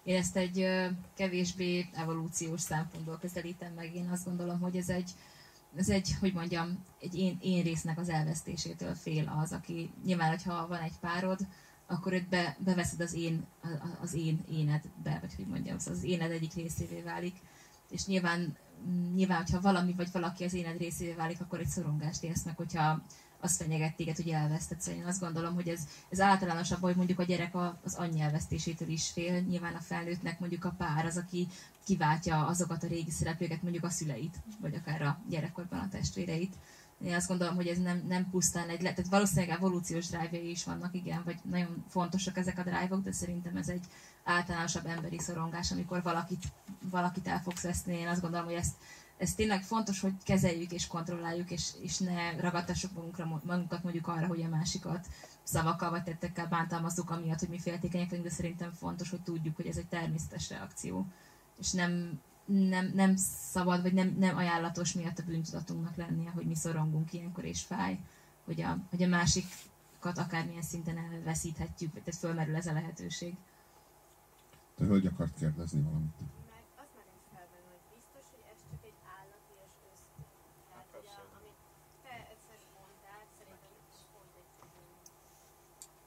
én 0.03 0.16
ezt 0.16 0.36
egy 0.36 0.66
kevésbé 1.15 1.89
evolúciós 1.94 2.61
szempontból 2.61 3.19
közelítem 3.19 3.73
meg. 3.73 3.94
Én 3.94 4.09
azt 4.09 4.24
gondolom, 4.24 4.61
hogy 4.61 4.77
ez 4.77 4.89
egy, 4.89 5.11
ez 5.77 5.89
egy, 5.89 6.15
hogy 6.20 6.32
mondjam, 6.32 6.85
egy 7.01 7.19
én, 7.19 7.39
én 7.40 7.62
résznek 7.62 7.99
az 7.99 8.09
elvesztésétől 8.09 8.94
fél 8.94 9.39
az, 9.43 9.53
aki 9.53 9.90
nyilván, 10.05 10.28
hogyha 10.28 10.66
van 10.66 10.81
egy 10.81 10.99
párod, 11.01 11.47
akkor 11.93 12.12
őt 12.12 12.28
be, 12.28 12.56
beveszed 12.59 13.01
az 13.01 13.14
én, 13.14 13.47
az 14.01 14.14
én 14.14 14.44
énedbe, 14.51 15.19
vagy 15.20 15.35
hogy 15.35 15.47
mondjam, 15.47 15.78
szóval 15.78 15.98
az 15.98 16.05
éned 16.05 16.31
egyik 16.31 16.55
részévé 16.55 17.01
válik. 17.01 17.36
És 17.90 18.06
nyilván, 18.06 18.56
nyilván, 19.14 19.36
hogyha 19.36 19.60
valami 19.60 19.93
vagy 19.93 20.09
valaki 20.12 20.44
az 20.44 20.55
éned 20.55 20.78
részévé 20.78 21.12
válik, 21.12 21.40
akkor 21.40 21.60
egy 21.60 21.66
szorongást 21.66 22.23
érsz 22.23 22.44
meg, 22.44 22.56
hogyha 22.56 23.02
azt 23.43 23.62
fenyeget 23.62 23.97
téged, 23.97 24.16
hogy 24.16 24.28
elveszted. 24.28 24.81
Szóval 24.81 25.01
én 25.01 25.06
azt 25.06 25.20
gondolom, 25.20 25.55
hogy 25.55 25.69
ez, 25.69 25.81
ez 26.09 26.20
általánosabb, 26.20 26.81
hogy 26.81 26.97
mondjuk 26.97 27.19
a 27.19 27.24
gyerek 27.24 27.55
az 27.82 27.94
anyja 27.94 28.24
elvesztésétől 28.24 28.89
is 28.89 29.10
fél. 29.10 29.40
Nyilván 29.40 29.74
a 29.74 29.81
felnőttnek 29.81 30.40
mondjuk 30.40 30.64
a 30.64 30.74
pár 30.78 31.05
az, 31.05 31.16
aki 31.16 31.48
kiváltja 31.85 32.47
azokat 32.47 32.82
a 32.82 32.86
régi 32.86 33.10
szereplőket, 33.10 33.62
mondjuk 33.62 33.85
a 33.85 33.90
szüleit, 33.90 34.36
vagy 34.60 34.74
akár 34.74 35.02
a 35.02 35.20
gyerekkorban 35.28 35.78
a 35.78 35.89
testvéreit. 35.89 36.55
Én 37.04 37.14
azt 37.14 37.28
gondolom, 37.28 37.54
hogy 37.54 37.66
ez 37.66 37.78
nem, 37.78 38.04
nem 38.08 38.30
pusztán 38.30 38.68
egy, 38.68 38.78
tehát 38.78 39.08
valószínűleg 39.08 39.56
evolúciós 39.56 40.06
drive 40.06 40.38
is 40.38 40.64
vannak, 40.64 40.94
igen, 40.94 41.22
vagy 41.24 41.36
nagyon 41.42 41.84
fontosak 41.88 42.36
ezek 42.36 42.58
a 42.58 42.62
drive 42.62 42.98
de 43.02 43.12
szerintem 43.12 43.56
ez 43.56 43.68
egy 43.68 43.84
általánosabb 44.24 44.86
emberi 44.86 45.18
szorongás, 45.18 45.72
amikor 45.72 46.02
valakit, 46.02 46.44
valakit 46.90 47.28
el 47.28 47.40
fogsz 47.40 47.62
veszni. 47.62 47.98
Én 47.98 48.08
azt 48.08 48.20
gondolom, 48.20 48.46
hogy 48.46 48.54
ezt 48.54 48.74
ez 49.22 49.34
tényleg 49.34 49.62
fontos, 49.62 50.00
hogy 50.00 50.12
kezeljük 50.24 50.72
és 50.72 50.86
kontrolláljuk, 50.86 51.50
és, 51.50 51.70
és 51.82 51.98
ne 51.98 52.40
ragadtassuk 52.40 52.92
magunkra, 52.92 53.40
magunkat 53.44 53.82
mondjuk 53.82 54.08
arra, 54.08 54.26
hogy 54.26 54.42
a 54.42 54.48
másikat 54.48 55.06
szavakkal 55.42 55.90
vagy 55.90 56.02
tettekkel 56.02 56.46
bántalmazzuk, 56.46 57.10
amiatt, 57.10 57.38
hogy 57.38 57.48
mi 57.48 57.58
féltékenyek 57.58 58.08
vagyunk, 58.08 58.28
de 58.28 58.34
szerintem 58.34 58.70
fontos, 58.70 59.10
hogy 59.10 59.20
tudjuk, 59.20 59.56
hogy 59.56 59.66
ez 59.66 59.76
egy 59.76 59.86
természetes 59.86 60.50
reakció. 60.50 61.06
És 61.58 61.72
nem, 61.72 62.20
nem, 62.44 62.90
nem 62.94 63.16
szabad, 63.52 63.82
vagy 63.82 63.93
nem, 63.93 64.09
nem 64.19 64.36
ajánlatos 64.36 64.93
miatt 64.93 65.19
a 65.19 65.23
bűntudatunknak 65.24 65.97
lennie, 65.97 66.31
hogy 66.31 66.47
mi 66.47 66.55
szorongunk 66.55 67.12
ilyenkor 67.12 67.44
és 67.44 67.62
fáj, 67.62 67.98
hogy 68.44 68.60
a, 68.60 68.77
hogy 68.90 69.02
a 69.02 69.09
másikat 69.09 70.19
akármilyen 70.19 70.62
szinten 70.62 70.97
elveszíthetjük, 70.98 71.93
tehát 71.93 72.16
fölmerül 72.16 72.56
ez 72.56 72.66
a 72.66 72.73
lehetőség. 72.73 73.36
Te 74.77 74.85
hölgy 74.85 75.06
akart 75.06 75.35
kérdezni 75.39 75.81
valamit. 75.89 76.19
Meg 76.55 76.64
azt 76.82 76.94
merült 76.98 77.27
fel 77.35 77.47
benne, 77.52 77.69
hogy 77.74 77.86
biztos, 77.97 78.24
hogy 78.35 78.44
ez 78.52 78.59
csak 78.70 78.82
egy 78.90 78.98
állatias 79.16 79.74
ösztön. 79.93 80.24
Tehát, 80.70 80.89
hogy 80.94 81.06
a, 81.16 81.19
amit 81.39 81.59
te 82.05 82.14
egyszer 82.32 82.59
mondtál, 82.78 83.23
szerintem 83.39 83.73
is 83.90 83.97
volt 84.14 84.32
egy 84.43 84.51
ilyen 84.62 84.90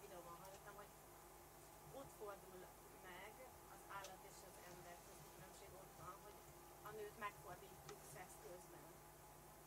videóban 0.03 0.35
hallottam, 0.41 0.75
hogy 0.81 0.91
ott 1.99 2.11
fordul 2.19 2.59
meg 3.09 3.31
az 3.75 3.81
állat 3.97 4.21
és 4.31 4.37
az 4.49 4.55
ember 4.71 4.95
közti 5.07 5.27
különbség 5.35 5.69
ott 5.83 5.93
van, 6.03 6.13
hogy 6.25 6.37
a 6.87 6.89
nőt 6.97 7.17
megfordítjuk 7.25 7.99
szex 8.15 8.27
közben. 8.45 8.85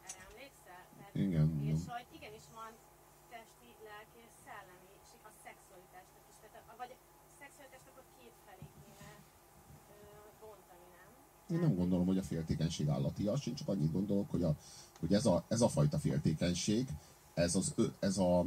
Erre 0.06 0.20
emlékszel? 0.28 0.82
Tehát, 0.98 1.14
Igen, 1.26 1.46
És 1.72 1.80
igen. 1.82 1.94
hogy 1.96 2.08
igenis 2.18 2.46
van 2.60 2.72
testi, 3.32 3.68
lelki 3.88 4.18
és 4.26 4.32
szellemi, 4.46 4.90
és 5.04 5.10
a 5.28 5.30
szexualitásnak 5.44 6.24
is. 6.32 6.36
Tehát, 6.42 6.56
a- 6.72 6.78
vagy 6.82 6.92
a 6.96 6.98
szexualitásnak 7.40 7.96
a 8.02 8.04
két 8.16 8.36
felé 8.46 8.66
kéne 8.80 9.10
ö, 9.94 9.96
bontani, 10.42 10.86
nem? 10.98 11.10
Én 11.50 11.58
nem 11.58 11.74
gondolom, 11.74 12.06
hogy 12.06 12.18
a 12.18 12.22
féltékenység 12.22 12.88
állatias, 12.88 13.46
én 13.46 13.54
csak 13.54 13.68
annyit 13.68 13.92
gondolok, 13.92 14.30
hogy, 14.30 14.42
a, 14.42 14.56
hogy 15.00 15.12
ez, 15.12 15.26
a, 15.26 15.44
ez 15.48 15.60
a 15.60 15.68
fajta 15.68 15.98
féltékenység, 15.98 16.88
ez, 17.34 17.54
az, 17.54 17.74
ez 18.00 18.18
a 18.18 18.44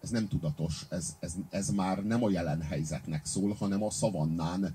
ez 0.00 0.10
nem 0.10 0.28
tudatos, 0.28 0.86
ez, 0.88 1.16
ez, 1.20 1.34
ez 1.50 1.68
már 1.68 2.04
nem 2.04 2.22
a 2.22 2.30
jelen 2.30 2.62
helyzetnek 2.62 3.24
szól, 3.24 3.52
hanem 3.52 3.82
a 3.82 3.90
szavannán 3.90 4.74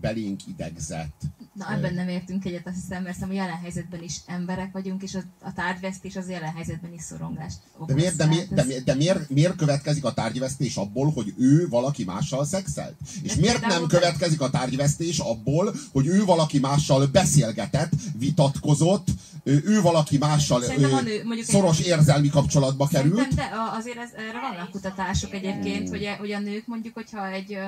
belénk 0.00 0.40
idegzett. 0.46 1.20
Na, 1.54 1.72
ebben 1.72 1.94
nem 1.94 2.08
értünk 2.08 2.44
egyet, 2.44 2.66
azt 2.66 2.74
hiszem, 2.74 3.02
mert 3.02 3.22
a 3.22 3.32
jelen 3.32 3.60
helyzetben 3.60 4.02
is 4.02 4.16
emberek 4.26 4.72
vagyunk, 4.72 5.02
és 5.02 5.14
a, 5.14 5.20
a 5.42 5.52
tárgyvesztés 5.52 6.16
az 6.16 6.28
jelen 6.28 6.52
helyzetben 6.54 6.92
is 6.92 7.02
szorongást 7.02 7.58
okoz. 7.76 7.86
De, 7.86 7.94
miért, 7.94 8.16
de, 8.16 8.26
miért, 8.26 8.54
de, 8.54 8.64
miért, 8.64 8.84
de 8.84 8.94
miért, 8.94 9.30
miért 9.30 9.56
következik 9.56 10.04
a 10.04 10.12
tárgyvesztés 10.12 10.76
abból, 10.76 11.10
hogy 11.12 11.34
ő 11.38 11.68
valaki 11.68 12.04
mással 12.04 12.44
szexelt? 12.44 12.94
És 13.22 13.34
De 13.34 13.40
miért 13.40 13.66
nem 13.66 13.86
következik 13.86 14.40
a 14.40 14.50
tárgyvesztés 14.50 15.18
abból, 15.18 15.74
hogy 15.92 16.06
ő 16.06 16.24
valaki 16.24 16.58
mással 16.58 17.06
beszélgetett, 17.06 17.90
vitatkozott, 18.18 19.06
ő, 19.44 19.62
ő 19.66 19.80
valaki 19.80 20.18
mással 20.18 20.62
a 20.62 21.00
nő- 21.00 21.24
mondjuk 21.24 21.48
egy- 21.48 21.54
szoros 21.54 21.80
érzelmi 21.80 22.28
kapcsolatba 22.28 22.86
került? 22.86 23.34
De 23.34 23.42
a- 23.42 23.76
azért 23.76 23.98
ez, 23.98 24.10
erre 24.16 24.40
vannak 24.40 24.70
kutatások 24.70 25.34
egyébként, 25.34 25.88
hogy, 25.88 26.04
a- 26.04 26.16
hogy 26.16 26.32
a 26.32 26.38
nők 26.38 26.66
mondjuk, 26.66 26.94
hogyha 26.94 27.26
egy 27.30 27.58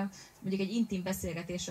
mondjuk 0.41 0.69
egy 0.69 0.75
intim 0.75 1.03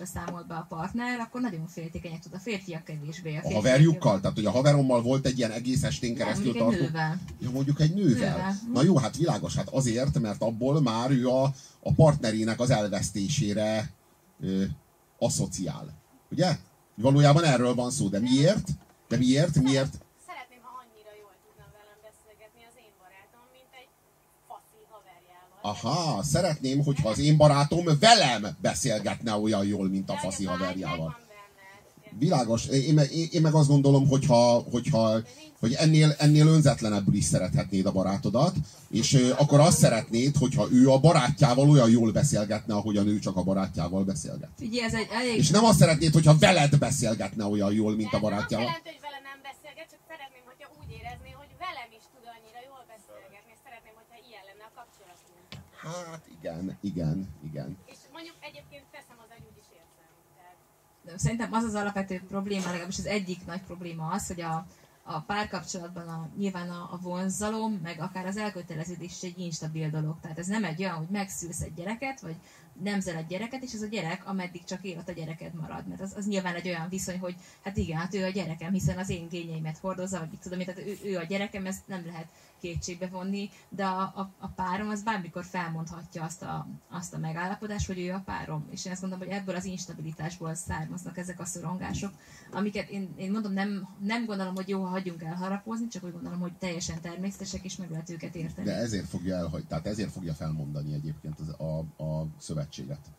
beszélgetésről 0.04 0.06
számol 0.06 0.44
be 0.48 0.56
a 0.56 0.66
partner, 0.70 1.20
akkor 1.20 1.42
nagyon 1.42 1.68
féltékenyek 1.68 2.20
tud. 2.20 2.34
A 2.34 2.40
férfiak 2.40 2.84
kevésbé. 2.84 3.36
A, 3.38 3.42
A 3.44 3.54
haverjukkal? 3.54 4.20
Tehát, 4.20 4.36
hogy 4.36 4.46
a 4.46 4.52
haverommal 4.52 5.02
volt 5.02 5.26
egy 5.26 5.38
ilyen 5.38 5.52
egész 5.52 5.84
estén 5.84 6.16
keresztül 6.16 6.54
tartó... 6.54 6.78
nővel. 6.78 7.20
Ja, 7.40 7.50
mondjuk 7.52 7.80
egy 7.80 7.94
nővel. 7.94 8.36
Nővel. 8.36 8.56
Na 8.74 8.84
jó, 8.84 8.98
hát 8.98 9.18
világos, 9.18 9.56
hát 9.56 9.70
azért, 9.70 10.20
mert 10.20 10.42
abból 10.42 10.82
már 10.82 11.12
ő 11.12 11.28
a, 11.28 11.44
a 11.80 11.94
partnerének 11.94 12.60
az 12.60 12.70
elvesztésére 12.70 13.90
ö, 14.42 14.64
asszociál. 15.20 15.94
Ugye? 16.32 16.58
Valójában 16.96 17.44
erről 17.44 17.76
van 17.76 17.92
szó, 17.92 18.08
de 18.08 18.20
miért? 18.20 18.68
De 19.08 19.18
miért? 19.18 19.56
Miért? 19.62 19.94
Szeretném, 20.28 20.62
ha 20.68 20.72
annyira 20.84 21.12
jól 21.22 21.36
tudna 21.46 21.66
velem 21.78 22.00
beszélgetni 22.08 22.62
az 22.70 22.76
én 22.86 22.94
barátom, 23.02 23.46
mint 23.58 23.72
egy 23.82 23.92
faszi 24.48 24.82
haverjával. 24.92 25.53
Aha, 25.66 26.24
szeretném, 26.24 26.84
hogyha 26.84 27.10
az 27.10 27.20
én 27.20 27.38
barátom 27.38 27.86
velem 28.00 28.48
beszélgetne 28.62 29.34
olyan 29.34 29.66
jól, 29.66 29.90
mint 29.90 30.10
a 30.10 30.18
faszi 30.18 30.46
haverjával. 30.46 31.18
Világos. 32.20 32.66
Én 32.66 32.94
meg, 32.94 33.12
én 33.32 33.42
meg 33.42 33.54
azt 33.54 33.68
gondolom, 33.68 34.08
hogyha, 34.08 34.66
hogyha 34.72 35.22
hogy 35.60 35.74
ennél, 35.74 36.16
ennél 36.18 36.48
önzetlenebbül 36.48 37.16
is 37.16 37.24
szerethetnéd 37.26 37.86
a 37.86 37.92
barátodat, 37.92 38.56
és 38.90 39.34
akkor 39.38 39.60
azt 39.60 39.78
szeretnéd, 39.78 40.36
hogyha 40.38 40.68
ő 40.72 40.90
a 40.90 41.00
barátjával 41.00 41.70
olyan 41.70 41.90
jól 41.90 42.12
beszélgetne, 42.12 42.74
ahogy 42.74 42.98
a 42.98 43.04
nő 43.04 43.20
csak 43.20 43.36
a 43.38 43.44
barátjával 43.44 44.04
beszélget. 44.04 44.50
Ugye 44.62 44.84
ez 44.84 44.94
egy 44.94 45.08
elég... 45.20 45.38
És 45.38 45.50
nem 45.50 45.66
azt 45.66 45.80
szeretnéd, 45.80 46.14
hogyha 46.14 46.38
veled 46.38 46.78
beszélgetne 46.78 47.44
olyan 47.46 47.74
jól, 47.74 47.96
mint 47.96 48.14
a 48.14 48.16
Ez 48.16 48.22
nem 48.22 48.24
azt 48.24 48.32
barátjával. 48.32 48.66
jelenti, 48.66 48.90
hogy 48.94 49.04
vele 49.08 49.22
nem 49.30 49.40
beszélget, 49.50 49.88
csak 49.94 50.02
szeretném, 50.12 50.44
hogyha 50.50 50.68
úgy 50.80 50.90
érezné, 51.00 51.32
hogy 51.42 51.52
velem 51.66 51.90
is 52.00 52.06
tud 52.14 52.26
annyira 52.36 52.62
jól 52.70 52.84
beszélgetni, 52.94 53.50
és 53.56 53.60
szeretném, 53.66 53.96
hogyha 54.00 54.18
ilyen 54.28 54.44
lenne 54.50 54.66
a 54.70 54.74
kapcsolatunk. 54.80 55.42
Hát 55.84 56.28
igen, 56.40 56.78
igen, 56.82 57.30
igen. 57.44 57.78
És 57.86 57.98
mondjuk 58.12 58.36
egyébként 58.40 58.84
teszem 58.92 59.18
az, 59.18 59.30
úgy 59.50 59.58
is 59.58 59.66
érzem. 59.72 60.10
Tehát 60.36 60.56
De 61.04 61.18
Szerintem 61.18 61.54
az 61.54 61.64
az 61.64 61.76
alapvető 61.76 62.22
probléma, 62.28 62.66
legalábbis 62.66 62.98
az 62.98 63.06
egyik 63.06 63.46
nagy 63.46 63.62
probléma 63.62 64.08
az, 64.08 64.28
hogy 64.28 64.42
a, 64.42 64.66
a 65.04 65.20
párkapcsolatban 65.20 66.08
a, 66.08 66.30
nyilván 66.38 66.70
a, 66.70 66.90
a 66.92 67.00
vonzalom, 67.02 67.74
meg 67.74 68.00
akár 68.00 68.26
az 68.26 68.38
elköteleződés 68.38 69.12
is 69.12 69.30
egy 69.30 69.40
instabil 69.40 69.90
dolog. 69.90 70.20
Tehát 70.22 70.40
ez 70.40 70.48
nem 70.48 70.64
egy 70.64 70.82
olyan, 70.82 70.96
hogy 70.96 71.10
megszülsz 71.10 71.62
egy 71.62 71.74
gyereket, 71.74 72.20
vagy 72.20 72.36
nemzel 72.82 73.16
egy 73.16 73.28
gyereket, 73.28 73.64
és 73.64 73.74
az 73.74 73.82
a 73.82 73.88
gyerek, 73.88 74.28
ameddig 74.28 74.64
csak 74.64 74.84
él, 74.84 74.98
ott 74.98 75.10
a 75.10 75.12
gyereked 75.12 75.54
marad. 75.54 75.88
Mert 75.88 76.02
az, 76.02 76.14
az 76.16 76.28
nyilván 76.28 76.56
egy 76.56 76.68
olyan 76.68 76.90
viszony, 76.90 77.20
hogy 77.20 77.36
hát 77.64 77.78
igen, 77.78 77.98
hát 77.98 78.14
ő 78.14 78.24
a 78.26 78.30
gyerekem, 78.30 78.74
hiszen 78.74 78.98
az 78.98 79.10
én 79.10 79.28
gényeimet 79.28 79.78
hordozza, 79.78 80.20
vagy 80.20 80.30
mit 80.30 80.40
tudom 80.40 80.60
én, 80.60 80.66
tehát 80.66 80.82
ő, 80.90 80.98
ő 81.04 81.18
a 81.18 81.24
gyerekem, 81.24 81.66
ezt 81.66 81.88
nem 81.88 82.06
lehet 82.06 82.28
kétségbe 82.64 83.08
vonni, 83.08 83.50
de 83.70 83.86
a, 83.86 84.02
a, 84.02 84.34
a 84.40 84.48
párom 84.48 84.90
az 84.90 85.04
bármikor 85.04 85.44
felmondhatja 85.44 86.24
azt 86.24 86.42
a, 86.42 86.68
azt 86.90 87.14
a 87.14 87.18
megállapodást, 87.18 87.88
hogy 87.88 88.00
ő 88.00 88.12
a 88.12 88.22
párom. 88.26 88.68
És 88.70 88.86
én 88.86 88.92
azt 88.92 89.02
gondolom, 89.02 89.28
hogy 89.28 89.36
ebből 89.36 89.56
az 89.56 89.66
instabilitásból 89.66 90.54
származnak 90.54 91.18
ezek 91.18 91.40
a 91.40 91.46
szorongások, 91.46 92.12
amiket 92.52 92.90
én, 92.90 93.14
én 93.16 93.32
mondom, 93.32 93.54
nem, 93.54 93.88
nem 94.00 94.26
gondolom, 94.26 94.56
hogy 94.56 94.70
jó, 94.70 94.82
ha 94.82 94.90
hagyjunk 94.90 95.24
el 95.24 95.36
harapozni, 95.36 95.88
csak 95.88 96.04
úgy 96.04 96.12
gondolom, 96.12 96.40
hogy 96.40 96.54
teljesen 96.54 97.02
természetesek, 97.02 97.64
és 97.64 97.76
meg 97.76 97.90
lehet 97.90 98.10
őket 98.10 98.36
érteni. 98.36 98.68
De 98.68 98.76
ezért 98.76 99.08
fogja 99.08 99.36
elhagyni, 99.36 99.68
tehát 99.68 99.88
ezért 99.88 100.12
fogja 100.12 100.34
felmondani 100.34 100.94
egyébként 100.94 101.40
az, 101.40 101.50
a, 101.68 102.04
a 102.04 102.28
szövetséget. 102.38 103.12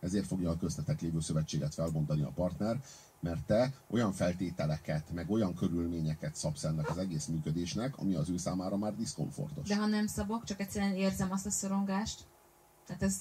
Ezért 0.00 0.26
fogja 0.26 0.50
a 0.50 0.56
köztetek 0.56 1.00
lévő 1.00 1.20
szövetséget 1.20 1.74
felmondani 1.74 2.22
a 2.22 2.32
partner, 2.34 2.80
mert 3.24 3.44
te 3.46 3.72
olyan 3.90 4.12
feltételeket, 4.12 5.12
meg 5.12 5.30
olyan 5.30 5.54
körülményeket 5.54 6.34
szabsz 6.34 6.64
ennek 6.64 6.90
az 6.90 6.98
egész 6.98 7.26
működésnek, 7.26 7.98
ami 7.98 8.14
az 8.14 8.28
ő 8.30 8.36
számára 8.36 8.76
már 8.76 8.94
diszkomfortos. 8.96 9.68
De 9.68 9.76
ha 9.76 9.86
nem 9.86 10.06
szabok, 10.06 10.44
csak 10.44 10.60
egyszerűen 10.60 10.94
érzem 10.94 11.32
azt 11.32 11.46
a 11.46 11.50
szorongást, 11.50 12.20
tehát 12.86 13.02
ez 13.02 13.16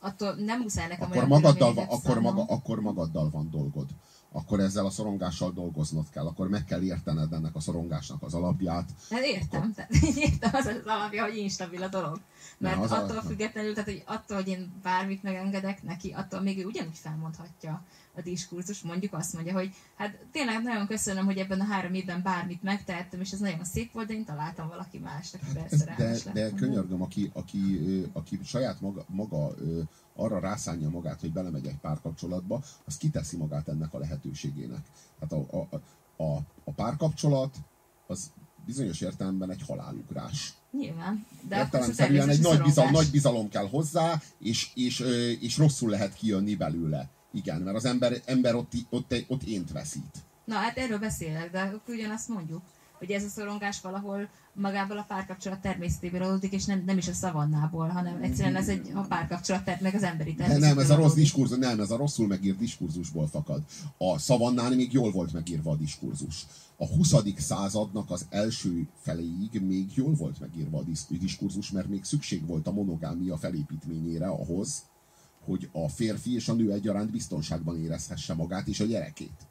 attól 0.00 0.34
nem 0.34 0.60
muszáj 0.60 0.88
nekem 0.88 1.04
akkor 1.04 1.16
olyan 1.16 1.28
magaddal, 1.28 1.74
van, 1.74 1.86
akkor, 1.88 2.20
maga, 2.20 2.44
akkor 2.44 2.80
magaddal 2.80 3.30
van 3.30 3.50
dolgod. 3.50 3.88
Akkor 4.32 4.60
ezzel 4.60 4.86
a 4.86 4.90
szorongással 4.90 5.52
dolgoznod 5.52 6.10
kell. 6.10 6.26
Akkor 6.26 6.48
meg 6.48 6.64
kell 6.64 6.82
értened 6.82 7.32
ennek 7.32 7.54
a 7.54 7.60
szorongásnak 7.60 8.22
az 8.22 8.34
alapját. 8.34 8.90
Hát 9.10 9.24
értem, 9.24 9.72
tehát 9.72 9.90
én 9.90 10.14
értem 10.16 10.50
az 10.52 10.66
az 10.66 10.80
alapja, 10.84 11.24
hogy 11.24 11.36
instabil 11.36 11.82
a 11.82 11.88
dolog. 11.88 12.20
Mert 12.58 12.76
Ne, 12.76 12.82
az 12.82 12.90
a- 12.90 12.96
attól 12.96 13.20
függetlenül, 13.20 13.74
tehát 13.74 13.88
hogy 13.90 14.02
attól, 14.06 14.36
hogy 14.36 14.48
én 14.48 14.72
bármit 14.82 15.22
megengedek 15.22 15.82
neki, 15.82 16.10
attól 16.10 16.40
még 16.40 16.58
ő 16.58 16.64
ugyanúgy 16.64 16.98
felmondhatja 16.98 17.84
a 18.18 18.22
diskurzus, 18.22 18.82
mondjuk 18.82 19.12
azt 19.12 19.32
mondja, 19.32 19.52
hogy 19.52 19.74
hát 19.96 20.18
tényleg 20.32 20.62
nagyon 20.62 20.86
köszönöm, 20.86 21.24
hogy 21.24 21.38
ebben 21.38 21.60
a 21.60 21.64
három 21.64 21.94
évben 21.94 22.22
bármit 22.22 22.62
megtehettem, 22.62 23.20
és 23.20 23.32
ez 23.32 23.38
nagyon 23.38 23.64
szép 23.64 23.92
volt, 23.92 24.06
de 24.06 24.14
én 24.14 24.24
találtam 24.24 24.68
valaki 24.68 24.98
mást, 24.98 25.34
akivel 25.34 25.64
Ez, 25.64 25.70
de, 25.70 25.76
szerelmes 25.76 26.22
de 26.22 26.32
lettem. 26.32 26.56
könyörgöm, 26.56 27.02
aki, 27.02 27.30
aki, 27.32 27.80
aki 28.12 28.38
saját 28.44 28.80
maga, 28.80 29.04
maga 29.08 29.54
arra 30.16 30.38
rászánja 30.38 30.88
magát, 30.88 31.20
hogy 31.20 31.32
belemegy 31.32 31.66
egy 31.66 31.78
párkapcsolatba, 31.80 32.62
az 32.84 32.96
kiteszi 32.96 33.36
magát 33.36 33.68
ennek 33.68 33.94
a 33.94 33.98
lehetőségének. 33.98 34.86
Tehát 35.18 35.46
a, 35.46 35.66
a, 35.70 35.76
a, 36.22 36.36
a 36.64 36.72
párkapcsolat 36.72 37.56
az 38.06 38.30
bizonyos 38.64 39.00
értelemben 39.00 39.50
egy 39.50 39.62
halálugrás. 39.66 40.52
Nyilván. 40.70 41.26
De 41.48 41.56
Értelemszerűen 41.56 42.28
egy 42.28 42.40
nagy 42.40 42.62
bizalom, 42.62 42.90
nagy 42.92 43.10
bizalom 43.10 43.48
kell 43.48 43.68
hozzá, 43.68 44.22
és, 44.38 44.70
és, 44.74 45.00
és 45.40 45.58
rosszul 45.58 45.90
lehet 45.90 46.14
kijönni 46.14 46.54
belőle. 46.54 47.08
Igen, 47.32 47.60
mert 47.60 47.76
az 47.76 47.84
ember, 47.84 48.22
ember 48.24 48.54
ott, 48.54 48.72
ott, 48.90 49.14
ott 49.28 49.42
ént 49.42 49.72
veszít. 49.72 50.16
Na 50.44 50.54
hát 50.54 50.78
erről 50.78 50.98
beszélek, 50.98 51.50
de 51.50 51.60
akkor 51.60 51.94
ugyanazt 51.94 52.28
mondjuk, 52.28 52.62
hogy 52.98 53.10
ez 53.10 53.24
a 53.24 53.28
szorongás 53.28 53.80
valahol 53.80 54.28
magából 54.52 54.98
a 54.98 55.04
párkapcsolat 55.08 55.60
természetéből 55.60 56.22
adódik, 56.22 56.52
és 56.52 56.64
nem, 56.64 56.82
nem 56.86 56.98
is 56.98 57.08
a 57.08 57.12
szavannából, 57.12 57.88
hanem 57.88 58.22
egyszerűen 58.22 58.56
ez 58.56 58.68
egy 58.68 58.90
a 58.94 59.00
párkapcsolat, 59.00 59.64
tehát 59.64 59.80
meg 59.80 59.94
az 59.94 60.02
emberi 60.02 60.32
De 60.32 60.44
természetből 60.44 60.68
nem, 60.68 60.78
ez 60.78 60.90
a 60.90 60.96
rossz 60.96 61.14
diskurzus, 61.14 61.58
nem, 61.58 61.80
ez 61.80 61.90
a 61.90 61.96
rosszul 61.96 62.26
megírt 62.26 62.58
diskurzusból 62.58 63.26
fakad. 63.26 63.62
A 63.98 64.18
szavannán 64.18 64.72
még 64.72 64.92
jól 64.92 65.10
volt 65.10 65.32
megírva 65.32 65.70
a 65.70 65.76
diskurzus. 65.76 66.46
A 66.76 66.86
20. 66.86 67.14
századnak 67.36 68.10
az 68.10 68.26
első 68.30 68.88
feléig 69.00 69.62
még 69.66 69.90
jól 69.94 70.14
volt 70.14 70.40
megírva 70.40 70.78
a 70.78 70.84
diskurzus, 71.18 71.70
mert 71.70 71.88
még 71.88 72.04
szükség 72.04 72.46
volt 72.46 72.66
a 72.66 72.72
monogámia 72.72 73.36
felépítményére 73.36 74.26
ahhoz, 74.26 74.82
hogy 75.48 75.68
a 75.72 75.88
férfi 75.88 76.34
és 76.34 76.48
a 76.48 76.52
nő 76.52 76.72
egyaránt 76.72 77.10
biztonságban 77.10 77.80
érezhesse 77.80 78.34
magát 78.34 78.66
és 78.66 78.80
a 78.80 78.84
gyerekét. 78.84 79.46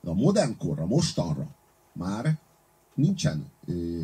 De 0.00 0.10
a 0.10 0.14
modern 0.14 0.56
korra, 0.56 0.86
mostanra 0.86 1.54
már 1.92 2.38
nincsen 2.94 3.46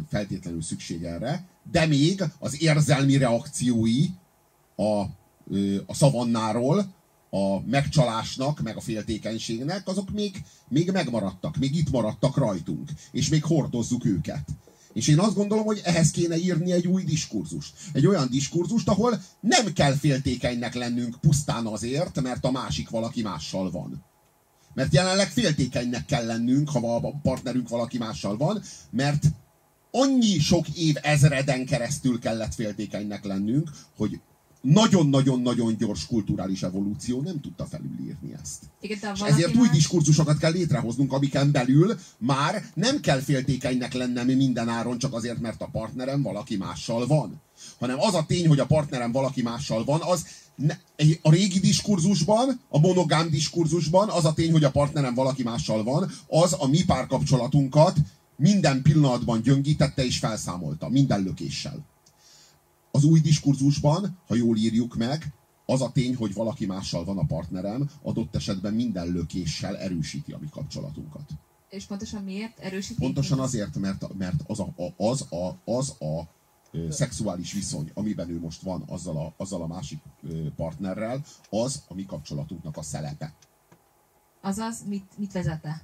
feltétlenül 0.09 0.63
szükség 0.63 1.05
erre, 1.05 1.49
de 1.71 1.87
még 1.87 2.25
az 2.39 2.63
érzelmi 2.63 3.17
reakciói 3.17 4.07
a, 4.77 5.01
a 5.87 5.95
szavannáról, 5.95 6.95
a 7.31 7.61
megcsalásnak, 7.61 8.61
meg 8.61 8.77
a 8.77 8.81
féltékenységnek, 8.81 9.89
azok 9.89 10.11
még, 10.11 10.43
még 10.69 10.91
megmaradtak, 10.91 11.57
még 11.57 11.77
itt 11.77 11.91
maradtak 11.91 12.37
rajtunk, 12.37 12.91
és 13.13 13.29
még 13.29 13.45
hordozzuk 13.45 14.05
őket. 14.05 14.49
És 14.99 15.09
én 15.09 15.19
azt 15.19 15.35
gondolom, 15.35 15.65
hogy 15.65 15.81
ehhez 15.85 16.11
kéne 16.11 16.37
írni 16.37 16.73
egy 16.73 16.87
új 16.87 17.05
diskurzust. 17.05 17.73
Egy 17.93 18.07
olyan 18.07 18.29
diskurzust, 18.31 18.89
ahol 18.89 19.23
nem 19.41 19.73
kell 19.73 19.93
féltékenynek 19.93 20.75
lennünk 20.75 21.21
pusztán 21.21 21.67
azért, 21.67 22.21
mert 22.21 22.45
a 22.45 22.51
másik 22.51 22.89
valaki 22.89 23.23
mással 23.23 23.71
van. 23.71 24.05
Mert 24.75 24.93
jelenleg 24.93 25.31
féltékenynek 25.31 26.05
kell 26.05 26.27
lennünk, 26.27 26.69
ha 26.71 26.97
a 26.97 27.19
partnerünk 27.23 27.69
valaki 27.69 27.99
mással 27.99 28.37
van, 28.37 28.63
mert 28.91 29.25
annyi 29.91 30.39
sok 30.39 30.69
év 30.69 30.97
ezreden 31.03 31.67
keresztül 31.67 32.19
kellett 32.19 32.55
féltékenynek 32.55 33.25
lennünk, 33.25 33.71
hogy 33.97 34.21
nagyon-nagyon-nagyon 34.61 35.77
gyors 35.77 36.07
kulturális 36.07 36.63
evolúció 36.63 37.21
nem 37.21 37.41
tudta 37.41 37.67
felülírni 37.67 38.35
ezt. 38.43 38.63
Igen, 38.81 38.99
de 39.01 39.13
És 39.15 39.21
ezért 39.21 39.55
új 39.55 39.67
más- 39.67 39.71
diskurzusokat 39.71 40.39
kell 40.39 40.53
létrehoznunk, 40.53 41.13
amiken 41.13 41.51
belül 41.51 41.99
már 42.19 42.71
nem 42.75 43.01
kell 43.01 43.21
féltékenynek 43.21 43.93
lennem 43.93 44.27
minden 44.27 44.69
áron 44.69 44.99
csak 44.99 45.15
azért, 45.15 45.41
mert 45.41 45.63
a 45.63 45.69
partnerem 45.73 46.23
valaki 46.23 46.57
mással 46.57 47.07
van. 47.07 47.41
Hanem 47.79 48.01
az 48.01 48.15
a 48.15 48.25
tény, 48.27 48.49
hogy 48.49 48.59
a 48.59 48.67
partnerem 48.67 49.13
valaki 49.13 49.43
mással 49.43 49.85
van, 49.85 50.01
az 50.03 50.27
ne, 50.55 50.75
a 51.23 51.31
régi 51.31 51.59
diskurzusban, 51.59 52.61
a 52.69 52.79
monogám 52.79 53.31
diskurzusban 53.31 54.09
az 54.09 54.25
a 54.25 54.33
tény, 54.33 54.53
hogy 54.53 54.65
a 54.65 54.71
partnerem 54.71 55.15
valaki 55.15 55.43
mással 55.43 55.85
van, 55.85 56.11
az 56.29 56.57
a 56.59 56.67
mi 56.67 56.85
párkapcsolatunkat 56.85 57.97
minden 58.37 58.83
pillanatban 58.83 59.41
gyöngítette 59.43 60.05
és 60.05 60.19
felszámolta, 60.19 60.89
minden 60.89 61.23
lökéssel. 61.23 61.87
Az 62.99 63.05
új 63.05 63.21
diskurzusban, 63.21 64.19
ha 64.27 64.35
jól 64.35 64.57
írjuk 64.57 64.97
meg, 64.97 65.35
az 65.67 65.83
a 65.83 65.93
tény, 65.93 66.17
hogy 66.17 66.35
valaki 66.35 66.67
mással 66.67 67.05
van 67.05 67.19
a 67.19 67.27
partnerem, 67.27 67.91
adott 68.03 68.35
esetben 68.35 68.75
minden 68.75 69.09
lökéssel 69.09 69.77
erősíti 69.77 70.33
a 70.33 70.39
mi 70.39 70.49
kapcsolatunkat. 70.51 71.31
És 71.69 71.85
pontosan 71.85 72.23
miért 72.23 72.59
erősíti? 72.59 73.01
Pontosan 73.01 73.41
azért, 73.41 73.77
mert, 73.77 74.15
mert 74.15 74.43
az 74.47 74.61
a, 74.61 74.75
a, 74.77 75.05
az 75.09 75.33
a, 75.33 75.61
az 75.65 75.91
a 76.01 76.29
ö, 76.73 76.91
szexuális 76.91 77.53
viszony, 77.53 77.91
amiben 77.95 78.31
ő 78.31 78.39
most 78.39 78.63
van 78.63 78.83
azzal 78.87 79.17
a, 79.17 79.35
azzal 79.37 79.63
a 79.63 79.67
másik 79.67 80.03
ö, 80.23 80.51
partnerrel, 80.57 81.25
az 81.51 81.83
a 81.89 81.95
mi 81.95 82.05
kapcsolatunknak 82.05 82.77
a 82.77 82.83
szelepe. 82.83 83.35
Azaz, 84.41 84.85
mit, 84.87 85.19
mit 85.19 85.33
vezete? 85.33 85.83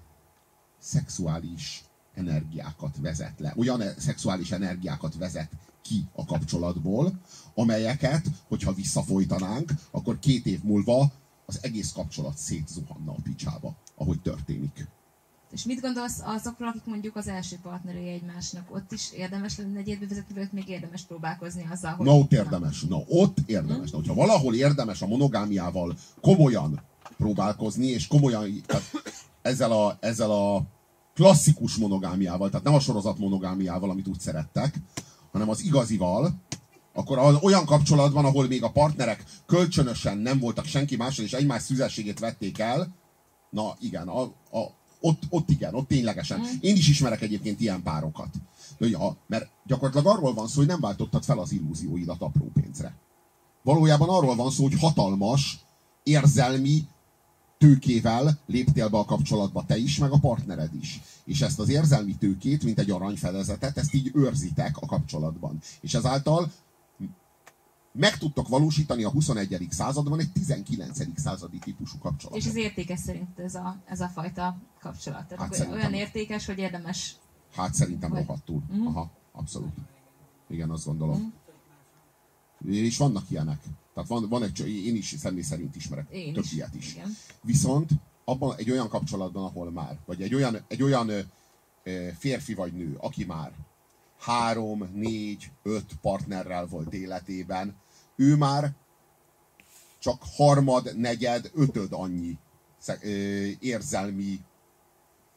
Szexuális 0.79 1.85
energiákat 2.15 2.97
vezet 3.01 3.41
le. 3.41 3.55
Olyan 3.57 3.81
e- 3.81 3.95
szexuális 3.99 4.51
energiákat 4.51 5.15
vezet 5.15 5.51
ki 5.85 6.05
a 6.13 6.25
kapcsolatból, 6.25 7.13
amelyeket, 7.55 8.27
hogyha 8.49 8.73
visszafolytanánk, 8.73 9.73
akkor 9.91 10.19
két 10.19 10.47
év 10.47 10.63
múlva 10.63 11.13
az 11.47 11.59
egész 11.63 11.93
kapcsolat 11.93 12.37
szétzuhanna 12.37 13.13
a 13.13 13.23
picsába, 13.23 13.75
ahogy 13.97 14.21
történik. 14.21 14.87
És 15.53 15.65
mit 15.65 15.81
gondolsz 15.81 16.21
azokról, 16.25 16.69
akik 16.69 16.85
mondjuk 16.85 17.17
az 17.17 17.29
első 17.29 17.57
partnerei 17.63 18.09
egymásnak? 18.09 18.75
Ott 18.75 18.93
is 18.93 19.13
érdemes 19.13 19.59
lenne 19.59 19.79
egy 19.79 19.89
életbe 19.89 20.07
vezetni, 20.07 20.35
vagy 20.35 20.43
ott 20.43 20.53
még 20.53 20.69
érdemes 20.69 21.03
próbálkozni 21.03 21.67
azzal, 21.71 21.93
hogy... 21.93 22.07
Na 22.07 22.17
ott 22.17 22.33
érdemes, 22.33 22.83
na 22.83 23.05
ott 23.09 23.39
érdemes. 23.47 23.91
Na, 23.91 23.97
hogyha 23.97 24.15
valahol 24.15 24.55
érdemes 24.55 25.03
a 25.03 25.07
monogámiával 25.07 25.97
komolyan 26.21 26.81
próbálkozni, 27.17 27.87
és 27.87 28.07
komolyan, 28.07 28.63
tehát 28.67 28.85
ezzel 29.43 29.73
a, 29.73 29.97
ezzel 30.01 30.31
a 30.31 30.63
klasszikus 31.15 31.77
monogámiával, 31.77 32.51
tehát 32.51 32.65
nem 32.65 32.75
a 32.75 32.81
sorozat 32.81 33.19
monogámiával, 33.19 33.91
amit 33.91 34.09
úgy 34.09 34.21
szerettek, 34.21 34.81
hanem 35.35 35.49
az 35.49 35.65
igazival, 35.65 36.35
akkor 36.93 37.19
az 37.19 37.37
olyan 37.43 37.65
kapcsolatban, 37.65 38.25
ahol 38.25 38.47
még 38.47 38.63
a 38.63 38.71
partnerek 38.71 39.25
kölcsönösen 39.47 40.19
nem 40.19 40.39
voltak 40.39 40.65
senki 40.65 40.97
mással, 40.97 41.25
és 41.25 41.33
egymás 41.33 41.63
szüzességét 41.63 42.19
vették 42.19 42.59
el, 42.59 42.95
na 43.51 43.77
igen, 43.81 44.09
a, 44.09 44.23
a, 44.23 44.71
ott, 45.01 45.23
ott 45.29 45.51
igen, 45.51 45.75
ott 45.75 45.89
ténylegesen. 45.89 46.45
Én 46.61 46.77
is 46.77 46.89
ismerek 46.89 47.23
egyébként 47.23 47.61
ilyen 47.61 47.83
párokat. 47.83 48.29
Ja, 48.79 49.17
mert 49.27 49.51
gyakorlatilag 49.67 50.17
arról 50.17 50.35
van 50.35 50.47
szó, 50.47 50.57
hogy 50.57 50.67
nem 50.67 50.81
váltottad 50.81 51.25
fel 51.25 51.39
az 51.39 51.53
illúzióidat 51.53 52.21
apró 52.23 52.51
pénzre. 52.55 52.95
Valójában 53.63 54.09
arról 54.09 54.35
van 54.35 54.51
szó, 54.51 54.63
hogy 54.63 54.79
hatalmas, 54.79 55.59
érzelmi 56.03 56.85
tőkével 57.59 58.39
léptél 58.47 58.89
be 58.89 58.99
a 58.99 59.05
kapcsolatba 59.05 59.65
te 59.67 59.77
is, 59.77 59.99
meg 59.99 60.11
a 60.11 60.19
partnered 60.19 60.75
is. 60.81 61.01
És 61.25 61.41
ezt 61.41 61.59
az 61.59 61.69
érzelmi 61.69 62.17
tőkét, 62.17 62.63
mint 62.65 62.79
egy 62.79 62.91
aranyfedezetet, 62.91 63.77
ezt 63.79 63.95
így 63.95 64.11
őrzitek 64.15 64.77
a 64.77 64.87
kapcsolatban. 64.87 65.59
És 65.81 65.95
ezáltal 65.95 66.53
meg 67.93 68.19
tudtok 68.19 68.49
valósítani 68.49 69.05
a 69.05 69.11
21. 69.11 69.67
században 69.71 70.21
egy 70.21 70.33
19. 70.33 71.21
századi 71.21 71.59
típusú 71.59 71.99
kapcsolatot. 71.99 72.41
És 72.43 72.47
ez 72.49 72.57
értékes 72.57 73.01
szerint 73.01 73.39
ez 73.39 73.55
a, 73.55 73.77
ez 73.87 74.01
a 74.01 74.09
fajta 74.09 74.57
kapcsolat. 74.81 75.27
Tehát 75.29 75.57
Hát 75.57 75.69
olyan 75.73 75.95
értékes, 75.95 76.47
hogy 76.47 76.59
érdemes... 76.59 77.17
Hát 77.55 77.75
szerintem 77.75 78.11
Vagy- 78.11 78.27
rohadtul. 78.27 78.63
Mhm. 78.71 78.87
Aha, 78.87 79.11
abszolút. 79.33 79.73
Igen, 80.49 80.71
azt 80.71 80.85
gondolom. 80.85 81.33
És 82.67 82.97
vannak 82.97 83.31
ilyenek. 83.31 83.63
Tehát 83.95 84.09
van, 84.09 84.29
van 84.29 84.43
egy, 84.43 84.69
én 84.87 84.97
is 84.97 85.15
személy 85.19 85.43
szerint 85.43 85.77
ismerek 85.77 86.11
Én 86.11 86.33
több 86.33 86.45
is. 86.45 86.53
ilyet 86.53 86.75
is. 86.75 86.93
Igen. 86.95 87.17
Viszont 87.43 87.91
abban 88.25 88.57
egy 88.57 88.71
olyan 88.71 88.89
kapcsolatban, 88.89 89.45
ahol 89.45 89.71
már, 89.71 89.99
vagy 90.07 90.23
egy 90.23 90.35
olyan, 90.35 90.65
egy 90.69 90.83
olyan 90.83 91.11
férfi 92.19 92.55
vagy 92.55 92.73
nő, 92.73 92.97
aki 93.01 93.25
már 93.25 93.53
három, 94.21 94.91
négy, 94.95 95.51
öt 95.63 95.93
partnerrel 96.01 96.67
volt 96.67 96.93
életében, 96.95 97.77
ő 98.17 98.37
már 98.37 98.73
csak 99.99 100.23
harmad, 100.37 100.97
negyed, 100.97 101.51
ötöd 101.55 101.93
annyi 101.93 102.39
érzelmi 103.59 104.41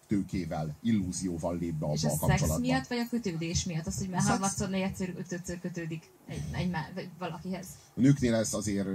tőkével, 0.07 0.75
illúzióval 0.81 1.57
lép 1.57 1.73
be 1.73 1.85
abba 1.85 1.93
És 1.95 2.03
a 2.03 2.07
a 2.07 2.09
szex 2.09 2.19
kapcsolatba. 2.21 2.59
miatt, 2.59 2.87
vagy 2.87 2.97
a 2.97 3.07
kötődés 3.09 3.63
miatt? 3.63 3.85
Az, 3.85 3.97
hogy 3.97 4.09
már 4.09 4.21
Szex- 4.21 4.31
harmadszor, 4.31 4.69
negyedszer, 4.69 5.13
ötödször 5.17 5.59
kötődik 5.59 6.09
egy, 6.27 6.43
egy, 6.51 6.71
vagy 6.93 7.09
valakihez. 7.19 7.67
A 7.95 7.99
nőknél 7.99 8.35
ez 8.35 8.53
azért, 8.53 8.87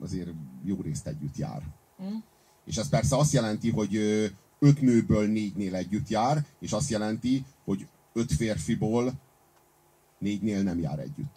azért 0.00 0.30
jó 0.64 0.80
részt 0.80 1.06
együtt 1.06 1.36
jár. 1.36 1.62
Mm. 2.02 2.16
És 2.66 2.76
ez 2.76 2.88
persze 2.88 3.16
azt 3.16 3.32
jelenti, 3.32 3.70
hogy 3.70 3.96
öt 4.58 4.80
nőből 4.80 5.26
négynél 5.26 5.74
együtt 5.74 6.08
jár, 6.08 6.44
és 6.60 6.72
azt 6.72 6.90
jelenti, 6.90 7.44
hogy 7.64 7.86
öt 8.12 8.32
férfiból 8.32 9.12
négynél 10.18 10.62
nem 10.62 10.78
jár 10.78 10.98
együtt. 10.98 11.36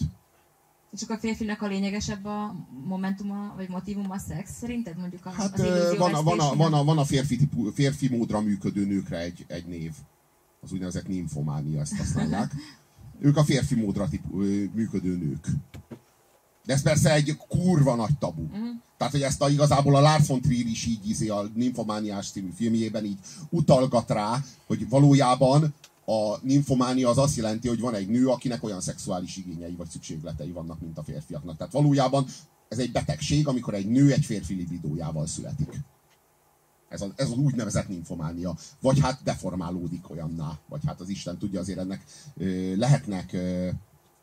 Akkor 1.01 1.15
a 1.15 1.19
férfinak 1.19 1.61
a 1.61 1.67
lényegesebb 1.67 2.25
a 2.25 2.55
momentuma, 2.85 3.53
vagy 3.55 3.69
motivuma 3.69 4.13
a 4.13 4.17
szex 4.17 4.51
szerinted? 4.51 4.97
Mondjuk 4.97 5.25
a, 5.25 5.29
Hát 5.29 5.59
az 5.59 5.97
van, 5.97 6.13
a, 6.13 6.23
van, 6.23 6.39
a, 6.39 6.55
van, 6.55 6.73
a, 6.73 6.83
van 6.83 6.97
a 6.97 7.05
férfi, 7.05 7.37
típú, 7.37 7.71
férfi 7.71 8.15
módra 8.15 8.41
működő 8.41 8.85
nőkre 8.85 9.17
egy, 9.17 9.45
egy 9.47 9.65
név. 9.65 9.91
Az 10.61 10.71
úgynevezett 10.71 11.07
nymfománia, 11.07 11.79
ezt 11.79 11.97
használják. 11.97 12.51
Ők 13.19 13.37
a 13.37 13.43
férfi 13.43 13.75
módra 13.75 14.09
típú, 14.09 14.37
működő 14.73 15.17
nők. 15.17 15.47
De 16.69 16.75
ez 16.75 16.81
persze 16.81 17.13
egy 17.13 17.37
kurva 17.47 17.95
nagy 17.95 18.17
tabu. 18.19 18.41
Mhm. 18.41 18.69
Tehát, 18.97 19.13
hogy 19.13 19.21
ezt 19.21 19.41
a, 19.41 19.49
igazából 19.49 19.95
a 19.95 19.99
Lars 19.99 20.27
von 20.27 20.41
Trier 20.41 20.65
is 20.65 20.85
így 20.85 21.09
izé, 21.09 21.27
a 21.27 21.49
Nymfomániás 21.55 22.29
című 22.31 22.49
filmjében 22.55 23.05
így 23.05 23.17
utalgat 23.49 24.09
rá, 24.09 24.43
hogy 24.67 24.89
valójában 24.89 25.73
a 26.05 26.37
nymfománia 26.41 27.09
az 27.09 27.17
azt 27.17 27.35
jelenti, 27.35 27.67
hogy 27.67 27.79
van 27.79 27.95
egy 27.95 28.07
nő, 28.07 28.27
akinek 28.27 28.63
olyan 28.63 28.81
szexuális 28.81 29.37
igényei 29.37 29.75
vagy 29.75 29.89
szükségletei 29.89 30.51
vannak, 30.51 30.81
mint 30.81 30.97
a 30.97 31.03
férfiaknak. 31.03 31.57
Tehát 31.57 31.73
valójában 31.73 32.25
ez 32.67 32.77
egy 32.77 32.91
betegség, 32.91 33.47
amikor 33.47 33.73
egy 33.73 33.87
nő 33.87 34.11
egy 34.11 34.25
férfi 34.25 34.53
libidójával 34.53 35.27
születik. 35.27 35.79
Ez, 36.89 37.01
a, 37.01 37.11
ez 37.15 37.29
az 37.29 37.37
úgynevezett 37.37 37.87
nymfománia. 37.87 38.55
Vagy 38.81 38.99
hát 38.99 39.23
deformálódik 39.23 40.09
olyanná, 40.09 40.59
vagy 40.67 40.81
hát 40.85 41.01
az 41.01 41.09
Isten 41.09 41.37
tudja, 41.37 41.59
azért 41.59 41.79
ennek 41.79 42.03
ö, 42.37 42.75
lehetnek 42.75 43.33
ö, 43.33 43.69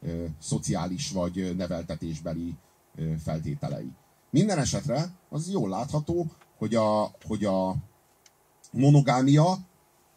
ö, 0.03 0.25
szociális 0.41 1.11
vagy 1.11 1.57
neveltetésbeli 1.57 2.55
ö, 2.97 3.13
feltételei. 3.25 3.93
Minden 4.31 4.59
esetre 4.59 5.11
az 5.29 5.51
jól 5.51 5.69
látható, 5.69 6.27
hogy 6.59 6.75
a, 6.75 7.11
hogy 7.25 7.45
a 7.45 7.77
monogámia 8.73 9.59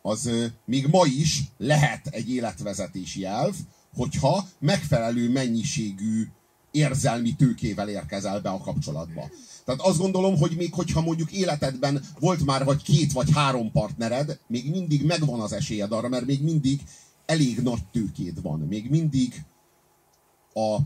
az 0.02 0.26
ö, 0.26 0.46
még 0.66 0.88
ma 0.88 1.06
is 1.06 1.44
lehet 1.58 2.08
egy 2.08 2.30
életvezetési 2.30 3.26
elv, 3.26 3.56
hogyha 3.96 4.46
megfelelő 4.60 5.32
mennyiségű 5.32 6.28
érzelmi 6.72 7.36
tőkével 7.36 7.90
érkezel 7.90 8.42
be 8.42 8.50
a 8.50 8.58
kapcsolatba. 8.58 9.30
Tehát 9.66 9.82
azt 9.82 10.00
gondolom, 10.00 10.38
hogy 10.38 10.56
még 10.58 10.74
hogyha 10.74 11.02
mondjuk 11.02 11.32
életedben 11.32 12.04
volt 12.20 12.46
már 12.46 12.66
vagy 12.66 12.82
két 12.82 13.12
vagy 13.12 13.32
három 13.32 13.72
partnered, 13.72 14.40
még 14.48 14.70
mindig 14.70 15.06
megvan 15.06 15.40
az 15.40 15.52
esélyed 15.52 15.92
arra, 15.92 16.10
mert 16.10 16.26
még 16.26 16.44
mindig 16.44 16.82
elég 17.26 17.60
nagy 17.60 17.86
tőkéd 17.92 18.42
van. 18.42 18.60
Még 18.60 18.90
mindig 18.90 19.44
a 20.60 20.80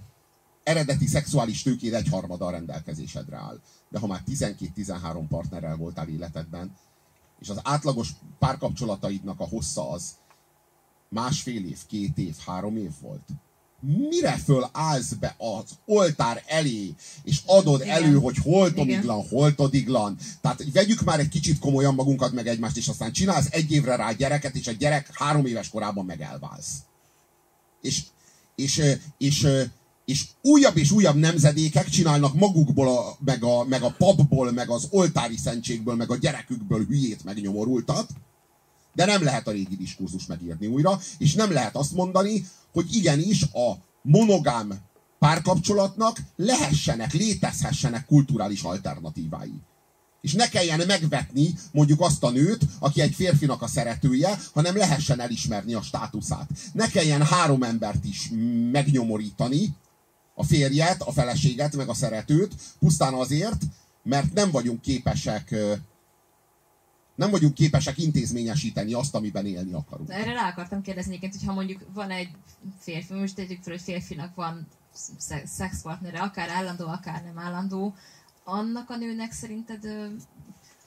eredeti 0.64 1.08
szexuális 1.08 1.62
tőkéd 1.62 1.94
egyharmada 1.94 2.46
a 2.46 2.52
rendelkezésedre 2.52 3.38
áll. 3.38 3.60
De 3.90 4.00
ha 4.00 4.08
már 4.08 4.22
12-13 4.28 5.26
partnerrel 5.30 5.76
voltál 5.76 6.08
életedben, 6.08 6.76
és 7.40 7.50
az 7.50 7.60
átlagos 7.64 8.10
párkapcsolataidnak 8.40 9.40
a 9.40 9.48
hossza 9.48 9.90
az 9.90 10.16
másfél 11.10 11.66
év, 11.66 11.80
két 11.88 12.18
év, 12.18 12.36
három 12.46 12.78
év 12.78 12.92
volt, 13.02 13.30
mire 14.10 14.38
föl 14.38 14.70
állsz 14.72 15.12
be 15.12 15.36
az 15.38 15.64
oltár 15.86 16.44
elé, 16.48 16.96
és 17.24 17.42
adod 17.46 17.82
Igen. 17.82 17.96
elő, 17.96 18.20
hogy 18.20 18.38
hol 18.38 18.68
Igen. 18.68 18.74
todiglan, 18.74 19.28
hol 19.28 19.56
todiglan. 19.56 20.18
Tehát 20.42 20.64
vegyük 20.74 21.02
már 21.02 21.20
egy 21.20 21.30
kicsit 21.30 21.60
komolyan 21.60 21.94
magunkat, 21.94 22.32
meg 22.32 22.48
egymást, 22.48 22.78
és 22.78 22.88
aztán 22.88 23.12
csinálsz 23.12 23.48
egy 23.52 23.72
évre 23.72 23.96
rá 23.96 24.12
gyereket, 24.12 24.56
és 24.56 24.68
a 24.68 24.72
gyerek 24.72 25.10
három 25.14 25.46
éves 25.46 25.70
korában 25.70 26.06
meg 26.06 26.22
elválsz. 26.22 26.74
És, 27.82 28.04
és, 28.56 28.78
ö, 28.78 28.92
és, 29.18 29.44
ö, 29.44 29.64
és 30.06 30.26
újabb 30.42 30.78
és 30.78 30.92
újabb 30.92 31.16
nemzedékek 31.16 31.90
csinálnak 31.90 32.34
magukból, 32.34 32.98
a, 32.98 33.18
meg, 33.20 33.44
a, 33.44 33.64
meg 33.64 33.82
a 33.82 33.96
papból, 33.98 34.52
meg 34.52 34.70
az 34.70 34.88
oltári 34.90 35.38
szentségből, 35.38 35.96
meg 35.96 36.12
a 36.12 36.18
gyerekükből 36.18 36.86
hülyét 36.86 37.24
megnyomorultat, 37.24 38.10
de 38.94 39.06
nem 39.06 39.24
lehet 39.24 39.48
a 39.48 39.52
régi 39.52 39.76
diskurzus 39.76 40.26
megírni 40.26 40.68
újra, 40.68 41.00
és 41.18 41.34
nem 41.34 41.52
lehet 41.52 41.76
azt 41.76 41.92
mondani, 41.92 42.46
hogy 42.72 42.96
igenis 42.96 43.44
a 43.44 43.78
monogám 44.02 44.82
párkapcsolatnak 45.20 46.18
lehessenek, 46.36 47.14
létezhessenek 47.14 48.06
kulturális 48.06 48.62
alternatívái. 48.62 49.54
És 50.24 50.34
ne 50.34 50.48
kelljen 50.50 50.86
megvetni 50.88 51.54
mondjuk 51.72 52.02
azt 52.02 52.24
a 52.24 52.30
nőt, 52.30 52.66
aki 52.80 53.02
egy 53.02 53.14
férfinak 53.14 53.62
a 53.62 53.68
szeretője, 53.68 54.40
hanem 54.54 54.78
lehessen 54.78 55.20
elismerni 55.20 55.74
a 55.74 55.82
státuszát. 55.82 56.50
Ne 56.74 56.88
kelljen 56.88 57.26
három 57.26 57.64
embert 57.64 58.06
is 58.06 58.30
megnyomorítani, 58.72 59.76
a 60.36 60.44
férjet, 60.44 61.02
a 61.02 61.12
feleséget, 61.12 61.76
meg 61.76 61.90
a 61.90 61.94
szeretőt, 61.94 62.56
pusztán 62.80 63.14
azért, 63.14 63.62
mert 64.04 64.34
nem 64.34 64.52
vagyunk 64.52 64.82
képesek 64.82 65.56
nem 67.16 67.30
vagyunk 67.30 67.54
képesek 67.54 67.98
intézményesíteni 67.98 68.94
azt, 68.94 69.16
amiben 69.16 69.46
élni 69.46 69.74
akarunk. 69.74 70.10
Erre 70.10 70.34
rá 70.34 70.48
akartam 70.48 70.82
kérdezni 70.82 71.20
hogy 71.20 71.44
ha 71.46 71.54
mondjuk 71.54 71.86
van 71.94 72.10
egy 72.10 72.30
férfi, 72.80 73.14
most 73.14 73.36
tegyük 73.36 73.64
fel, 73.64 73.74
hogy 73.74 73.82
férfinak 73.82 74.36
van 74.36 74.68
sze- 75.18 75.48
szexpartnere, 75.48 76.20
akár 76.20 76.50
állandó, 76.50 76.88
akár 76.88 77.24
nem 77.24 77.40
állandó, 77.40 77.96
annak 78.44 78.90
a 78.90 78.98
nőnek 78.98 79.32
szerinted 79.32 79.88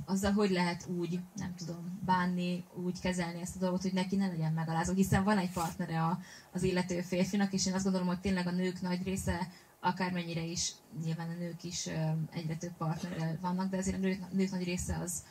azzal 0.04 0.32
hogy 0.32 0.50
lehet 0.50 0.86
úgy, 0.98 1.20
nem 1.34 1.54
tudom, 1.56 2.00
bánni, 2.04 2.64
úgy 2.84 3.00
kezelni 3.00 3.40
ezt 3.40 3.56
a 3.56 3.58
dolgot, 3.58 3.82
hogy 3.82 3.92
neki 3.92 4.16
ne 4.16 4.26
legyen 4.26 4.52
megalázó, 4.52 4.94
hiszen 4.94 5.24
van 5.24 5.38
egy 5.38 5.52
partnere 5.52 6.02
a, 6.02 6.18
az 6.52 6.62
illető 6.62 7.00
férfinak, 7.00 7.52
és 7.52 7.66
én 7.66 7.74
azt 7.74 7.82
gondolom, 7.82 8.08
hogy 8.08 8.20
tényleg 8.20 8.46
a 8.46 8.50
nők 8.50 8.80
nagy 8.80 9.02
része, 9.02 9.48
akármennyire 9.80 10.42
is, 10.42 10.72
nyilván 11.04 11.28
a 11.28 11.38
nők 11.38 11.64
is 11.64 11.86
egyre 12.30 12.56
több 12.56 12.76
partnerrel 12.76 13.38
vannak, 13.40 13.70
de 13.70 13.76
azért 13.76 13.96
a 13.96 14.00
nők, 14.00 14.32
nők 14.32 14.50
nagy 14.50 14.64
része 14.64 14.98
az 15.02 15.22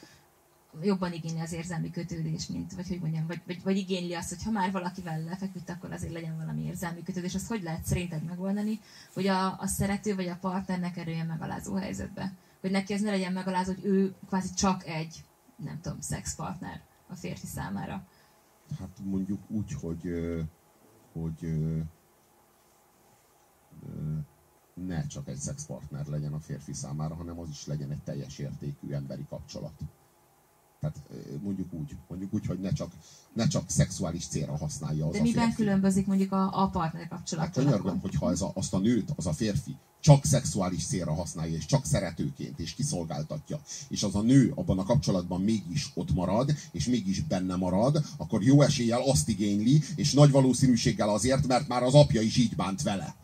jobban 0.81 1.13
igényli 1.13 1.39
az 1.39 1.51
érzelmi 1.51 1.91
kötődés, 1.91 2.47
mint, 2.47 2.73
vagy 2.73 2.87
hogy 2.87 2.99
mondjam, 2.99 3.27
vagy, 3.27 3.41
vagy, 3.45 3.63
vagy 3.63 3.77
igényli 3.77 4.13
azt, 4.13 4.29
hogy 4.29 4.43
ha 4.43 4.51
már 4.51 4.71
valakivel 4.71 5.23
lefeküdt, 5.23 5.69
akkor 5.69 5.91
azért 5.91 6.13
legyen 6.13 6.37
valami 6.37 6.61
érzelmi 6.61 7.03
kötődés. 7.03 7.35
Azt 7.35 7.47
hogy 7.47 7.63
lehet 7.63 7.85
szerinted 7.85 8.23
megoldani, 8.23 8.79
hogy 9.13 9.27
a, 9.27 9.59
a 9.59 9.67
szerető 9.67 10.15
vagy 10.15 10.27
a 10.27 10.37
partner 10.41 10.79
ne 10.79 10.91
kerüljön 10.91 11.25
megalázó 11.25 11.75
helyzetbe? 11.75 12.33
Hogy 12.61 12.71
neki 12.71 12.93
ez 12.93 13.01
ne 13.01 13.09
legyen 13.09 13.33
megalázó, 13.33 13.73
hogy 13.73 13.85
ő 13.85 14.15
kvázi 14.27 14.53
csak 14.53 14.87
egy, 14.87 15.23
nem 15.55 15.79
tudom, 15.81 16.01
szexpartner 16.01 16.81
a 17.07 17.15
férfi 17.15 17.47
számára. 17.47 18.07
Hát 18.79 18.99
mondjuk 19.03 19.39
úgy, 19.49 19.73
hogy, 19.73 20.01
hogy 21.13 21.57
ne 24.73 25.07
csak 25.07 25.27
egy 25.27 25.37
szexpartner 25.37 26.05
legyen 26.05 26.33
a 26.33 26.39
férfi 26.39 26.73
számára, 26.73 27.15
hanem 27.15 27.39
az 27.39 27.49
is 27.49 27.65
legyen 27.65 27.91
egy 27.91 28.03
teljes 28.03 28.37
értékű 28.37 28.91
emberi 28.91 29.25
kapcsolat. 29.29 29.73
Tehát 30.91 31.41
mondjuk 31.43 31.73
úgy, 31.73 31.95
mondjuk 32.07 32.33
úgy, 32.33 32.45
hogy 32.45 32.59
ne 32.59 32.71
csak, 32.71 32.91
ne 33.33 33.47
csak 33.47 33.63
szexuális 33.69 34.27
célra 34.27 34.57
használja 34.57 35.05
az 35.05 35.13
De 35.13 35.19
a 35.19 35.21
miben 35.21 35.43
férfi. 35.45 35.55
különbözik 35.63 36.05
mondjuk 36.05 36.31
a, 36.31 36.61
a 36.63 36.67
partner 36.67 37.01
Hát 37.01 37.09
kapcsolattól? 37.09 37.63
könyörgöm, 37.63 37.99
hogyha 37.99 38.31
ez 38.31 38.41
a, 38.41 38.51
azt 38.55 38.73
a 38.73 38.79
nőt, 38.79 39.11
az 39.15 39.25
a 39.25 39.33
férfi 39.33 39.75
csak 39.99 40.25
szexuális 40.25 40.85
célra 40.85 41.13
használja, 41.13 41.55
és 41.55 41.65
csak 41.65 41.85
szeretőként, 41.85 42.59
és 42.59 42.73
kiszolgáltatja, 42.73 43.59
és 43.87 44.03
az 44.03 44.15
a 44.15 44.21
nő 44.21 44.51
abban 44.55 44.79
a 44.79 44.83
kapcsolatban 44.83 45.41
mégis 45.41 45.91
ott 45.93 46.13
marad, 46.13 46.51
és 46.71 46.85
mégis 46.87 47.21
benne 47.21 47.55
marad, 47.55 48.05
akkor 48.17 48.43
jó 48.43 48.61
eséllyel 48.61 49.01
azt 49.01 49.29
igényli, 49.29 49.83
és 49.95 50.13
nagy 50.13 50.31
valószínűséggel 50.31 51.09
azért, 51.09 51.47
mert 51.47 51.67
már 51.67 51.83
az 51.83 51.93
apja 51.93 52.21
is 52.21 52.37
így 52.37 52.55
bánt 52.55 52.81
vele. 52.81 53.15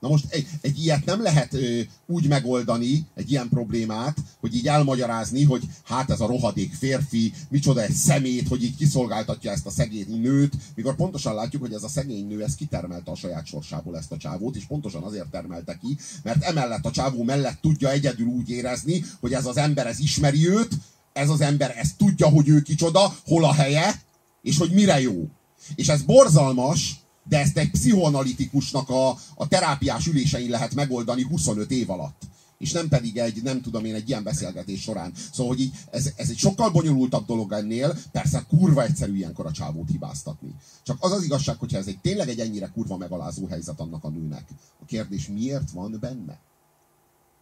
Na 0.00 0.08
most 0.08 0.24
egy, 0.28 0.46
egy 0.60 0.78
ilyet 0.82 1.04
nem 1.04 1.22
lehet 1.22 1.54
ö, 1.54 1.80
úgy 2.06 2.28
megoldani, 2.28 3.06
egy 3.14 3.30
ilyen 3.30 3.48
problémát, 3.48 4.16
hogy 4.40 4.54
így 4.54 4.66
elmagyarázni, 4.66 5.44
hogy 5.44 5.62
hát 5.84 6.10
ez 6.10 6.20
a 6.20 6.26
rohadék 6.26 6.74
férfi, 6.74 7.32
micsoda 7.48 7.82
egy 7.82 7.92
szemét, 7.92 8.48
hogy 8.48 8.62
így 8.62 8.76
kiszolgáltatja 8.76 9.50
ezt 9.50 9.66
a 9.66 9.70
szegény 9.70 10.20
nőt, 10.20 10.56
mikor 10.74 10.96
pontosan 10.96 11.34
látjuk, 11.34 11.62
hogy 11.62 11.72
ez 11.72 11.82
a 11.82 11.88
szegény 11.88 12.26
nő, 12.26 12.42
ez 12.42 12.54
kitermelte 12.54 13.10
a 13.10 13.14
saját 13.14 13.46
sorsából 13.46 13.96
ezt 13.96 14.12
a 14.12 14.16
csávót, 14.16 14.56
és 14.56 14.64
pontosan 14.64 15.02
azért 15.02 15.30
termelte 15.30 15.78
ki, 15.80 15.98
mert 16.22 16.42
emellett 16.42 16.84
a 16.86 16.90
csávó 16.90 17.22
mellett 17.22 17.60
tudja 17.60 17.90
egyedül 17.90 18.26
úgy 18.26 18.50
érezni, 18.50 19.04
hogy 19.20 19.32
ez 19.32 19.46
az 19.46 19.56
ember, 19.56 19.86
ez 19.86 19.98
ismeri 19.98 20.48
őt, 20.48 20.70
ez 21.12 21.28
az 21.28 21.40
ember, 21.40 21.74
ez 21.76 21.92
tudja, 21.96 22.28
hogy 22.28 22.48
ő 22.48 22.62
kicsoda, 22.62 23.16
hol 23.24 23.44
a 23.44 23.52
helye, 23.52 24.02
és 24.42 24.58
hogy 24.58 24.70
mire 24.70 25.00
jó. 25.00 25.28
És 25.74 25.88
ez 25.88 26.02
borzalmas, 26.02 26.99
de 27.30 27.38
ezt 27.38 27.58
egy 27.58 27.70
pszichoanalitikusnak 27.70 28.88
a, 28.88 29.08
a 29.34 29.48
terápiás 29.48 30.06
ülésein 30.06 30.50
lehet 30.50 30.74
megoldani 30.74 31.22
25 31.22 31.70
év 31.70 31.90
alatt. 31.90 32.22
És 32.58 32.72
nem 32.72 32.88
pedig 32.88 33.16
egy, 33.16 33.42
nem 33.42 33.60
tudom 33.60 33.84
én, 33.84 33.94
egy 33.94 34.08
ilyen 34.08 34.22
beszélgetés 34.22 34.80
során. 34.80 35.12
Szóval, 35.32 35.52
hogy 35.52 35.60
így, 35.60 35.74
ez, 35.90 36.12
ez 36.16 36.30
egy 36.30 36.36
sokkal 36.36 36.70
bonyolultabb 36.70 37.26
dolog 37.26 37.52
ennél, 37.52 37.96
persze 38.12 38.44
kurva 38.48 38.82
egyszerű 38.82 39.16
ilyenkor 39.16 39.46
a 39.46 39.52
csávót 39.52 39.88
hibáztatni. 39.90 40.54
Csak 40.82 40.96
az 41.00 41.12
az 41.12 41.24
igazság, 41.24 41.56
hogyha 41.58 41.78
ez 41.78 41.86
egy 41.86 41.98
tényleg 41.98 42.28
egy 42.28 42.40
ennyire 42.40 42.70
kurva 42.74 42.96
megalázó 42.96 43.46
helyzet 43.46 43.80
annak 43.80 44.04
a 44.04 44.08
nőnek. 44.08 44.48
A 44.80 44.84
kérdés 44.84 45.28
miért 45.28 45.70
van 45.70 45.96
benne? 46.00 46.38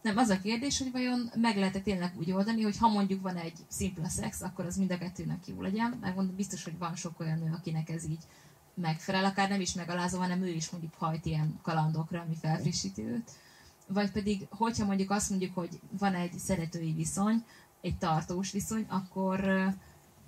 Nem, 0.02 0.16
az 0.16 0.28
a 0.28 0.40
kérdés, 0.40 0.78
hogy 0.78 0.92
vajon 0.92 1.30
meg 1.34 1.56
lehet-e 1.56 1.80
tényleg 1.80 2.14
úgy 2.18 2.32
oldani, 2.32 2.62
hogy 2.62 2.76
ha 2.76 2.88
mondjuk 2.88 3.22
van 3.22 3.36
egy 3.36 3.56
szimpla 3.68 4.08
szex, 4.08 4.42
akkor 4.42 4.64
az 4.64 4.76
mind 4.76 4.90
a 4.90 4.98
kettőnek 4.98 5.46
jó 5.46 5.62
legyen. 5.62 5.98
Megmondom, 6.00 6.36
biztos, 6.36 6.64
hogy 6.64 6.78
van 6.78 6.96
sok 6.96 7.20
olyan 7.20 7.38
nő, 7.38 7.50
akinek 7.56 7.88
ez 7.88 8.04
így 8.04 8.24
megfelel, 8.80 9.24
akár 9.24 9.48
nem 9.48 9.60
is 9.60 9.74
megalázó, 9.74 10.18
hanem 10.18 10.42
ő 10.42 10.48
is 10.48 10.70
mondjuk 10.70 10.94
hajt 10.94 11.26
ilyen 11.26 11.58
kalandokra, 11.62 12.20
ami 12.20 12.34
felfrissíti 12.34 13.02
őt. 13.02 13.30
Vagy 13.86 14.10
pedig, 14.10 14.46
hogyha 14.50 14.86
mondjuk 14.86 15.10
azt 15.10 15.30
mondjuk, 15.30 15.54
hogy 15.54 15.80
van 15.98 16.14
egy 16.14 16.38
szeretői 16.38 16.92
viszony, 16.92 17.44
egy 17.80 17.98
tartós 17.98 18.50
viszony, 18.52 18.86
akkor, 18.88 19.68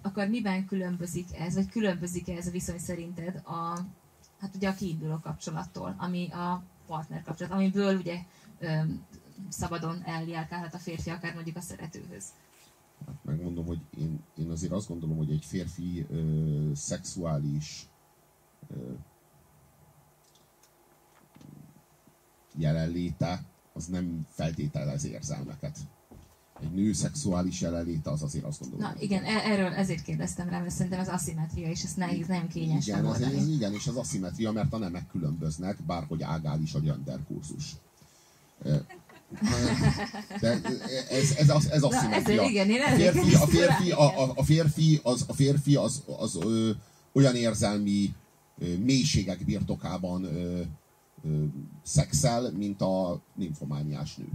akkor 0.02 0.28
miben 0.28 0.66
különbözik 0.66 1.26
ez, 1.38 1.54
vagy 1.54 1.68
különbözik 1.68 2.28
ez 2.28 2.46
a 2.46 2.50
viszony 2.50 2.78
szerinted 2.78 3.36
a, 3.44 3.78
hát 4.40 4.54
ugye 4.54 4.68
a 4.68 4.74
kiinduló 4.74 5.18
kapcsolattól, 5.18 5.94
ami 5.98 6.30
a 6.30 6.62
partner 6.86 7.22
kapcsolat, 7.22 7.52
amiből 7.52 7.96
ugye 7.96 8.18
öm, 8.58 9.06
szabadon 9.48 10.02
eljárkálhat 10.04 10.74
a 10.74 10.78
férfi, 10.78 11.10
akár 11.10 11.34
mondjuk 11.34 11.56
a 11.56 11.60
szeretőhöz. 11.60 12.24
Hát 13.06 13.24
megmondom, 13.24 13.66
hogy 13.66 13.80
én, 13.98 14.20
én 14.36 14.50
azért 14.50 14.72
azt 14.72 14.88
gondolom, 14.88 15.16
hogy 15.16 15.30
egy 15.30 15.44
férfi 15.44 16.06
ö, 16.10 16.70
szexuális 16.74 17.88
jelenléte 22.58 23.44
az 23.72 23.86
nem 23.86 24.26
feltételez 24.30 25.04
érzelmeket. 25.04 25.78
Egy 26.62 26.72
nő 26.72 26.92
szexuális 26.92 27.60
jelenléte 27.60 28.10
az 28.10 28.22
azért 28.22 28.44
azt 28.44 28.60
gondolom. 28.60 28.92
Na 28.92 29.00
igen, 29.00 29.24
e- 29.24 29.50
erről 29.50 29.72
ezért 29.72 30.02
kérdeztem 30.02 30.48
rá, 30.48 30.60
mert 30.60 30.74
szerintem 30.74 31.00
ez 31.00 31.08
aszimetria, 31.08 31.68
és 31.68 31.82
ez 31.82 31.94
nehéz, 31.94 32.26
nem 32.26 32.48
kényes 32.48 32.86
igen, 32.86 33.06
ez, 33.06 33.20
ez, 33.20 33.48
igen, 33.48 33.72
és 33.72 33.86
az 33.86 33.96
aszimetria, 33.96 34.52
mert 34.52 34.72
a 34.72 34.78
nemek 34.78 35.06
különböznek, 35.06 35.82
bárhogy 35.86 36.22
ágál 36.22 36.60
is 36.60 36.74
a 36.74 36.80
gender 36.80 37.18
kurzus. 37.26 37.76
De 40.40 40.60
ez, 41.10 41.36
ez, 41.36 41.48
az, 41.48 41.70
ez 41.70 41.80
Na, 41.80 41.88
aszimetria. 41.88 42.42
A 42.42 42.46
férfi, 42.96 43.34
a 43.34 43.46
férfi, 43.46 43.90
a, 43.90 44.22
a, 44.22 44.32
a 44.34 44.44
férfi 44.44 45.00
az, 45.02 45.24
a 45.28 45.32
férfi 45.32 45.76
az, 45.76 46.02
az 46.18 46.36
ö, 46.36 46.70
olyan 47.12 47.36
érzelmi 47.36 48.14
mélységek 48.84 49.44
birtokában 49.44 50.24
ö, 50.24 50.60
ö, 51.24 51.44
szexel, 51.82 52.52
mint 52.52 52.80
a 52.80 53.20
nymfomániás 53.34 54.14
nő. 54.16 54.28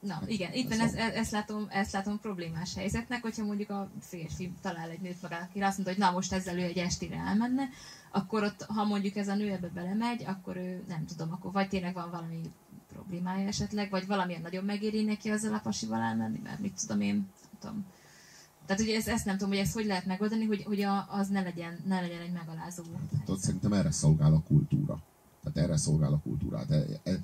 Na 0.00 0.22
igen, 0.26 0.52
itt 0.52 0.70
Ez 0.70 0.78
a- 0.78 0.82
ez, 0.82 0.94
ez, 0.94 1.12
ezt, 1.14 1.30
látom, 1.30 1.66
ezt 1.70 1.92
látom 1.92 2.18
problémás 2.20 2.74
helyzetnek, 2.74 3.22
hogyha 3.22 3.44
mondjuk 3.44 3.70
a 3.70 3.90
férfi 4.00 4.52
talál 4.62 4.90
egy 4.90 5.00
nőt 5.00 5.22
magának, 5.22 5.48
aki 5.48 5.60
azt 5.60 5.76
mondta, 5.78 5.94
hogy 5.94 6.02
na 6.04 6.10
most 6.10 6.32
ezzel 6.32 6.58
ő 6.58 6.62
egy 6.62 6.78
estére 6.78 7.16
elmenne, 7.16 7.62
akkor 8.12 8.42
ott, 8.42 8.62
ha 8.62 8.84
mondjuk 8.84 9.16
ez 9.16 9.28
a 9.28 9.34
nő 9.34 9.50
ebbe 9.52 9.68
belemegy, 9.74 10.24
akkor 10.26 10.56
ő 10.56 10.82
nem 10.88 11.04
tudom, 11.06 11.32
akkor 11.32 11.52
vagy 11.52 11.68
tényleg 11.68 11.94
van 11.94 12.10
valami 12.10 12.40
problémája 12.92 13.46
esetleg, 13.46 13.90
vagy 13.90 14.06
valamilyen 14.06 14.40
nagyon 14.42 14.64
megéri 14.64 15.02
neki 15.04 15.28
azzal 15.30 15.54
a 15.54 15.58
pasival 15.62 16.00
elmenni, 16.00 16.40
mert 16.42 16.58
mit 16.60 16.80
tudom 16.80 17.00
én, 17.00 17.14
nem 17.14 17.58
tudom. 17.60 17.84
Tehát 18.66 18.82
ugye 18.82 18.96
ezt, 18.96 19.08
ezt 19.08 19.24
nem 19.24 19.36
tudom, 19.36 19.52
hogy 19.52 19.62
ezt 19.62 19.72
hogy 19.72 19.86
lehet 19.86 20.06
megoldani, 20.06 20.44
hogy, 20.44 20.62
hogy 20.62 20.82
a, 20.82 21.06
az 21.10 21.28
ne 21.28 21.42
legyen, 21.42 21.80
ne 21.86 22.00
legyen 22.00 22.20
egy 22.20 22.32
megalázó. 22.32 22.82
Helyzet. 22.82 23.44
szerintem 23.44 23.72
erre 23.72 23.90
szolgál 23.90 24.34
a 24.34 24.42
kultúra. 24.42 25.02
Tehát 25.42 25.68
erre 25.68 25.76
szolgál 25.76 26.12
a 26.12 26.20
kultúra. 26.22 26.64
De 26.64 26.86
e- 27.02 27.20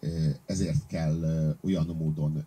e- 0.00 0.40
ezért 0.46 0.86
kell 0.86 1.22
ö, 1.22 1.50
olyan 1.60 1.86
módon 1.86 2.46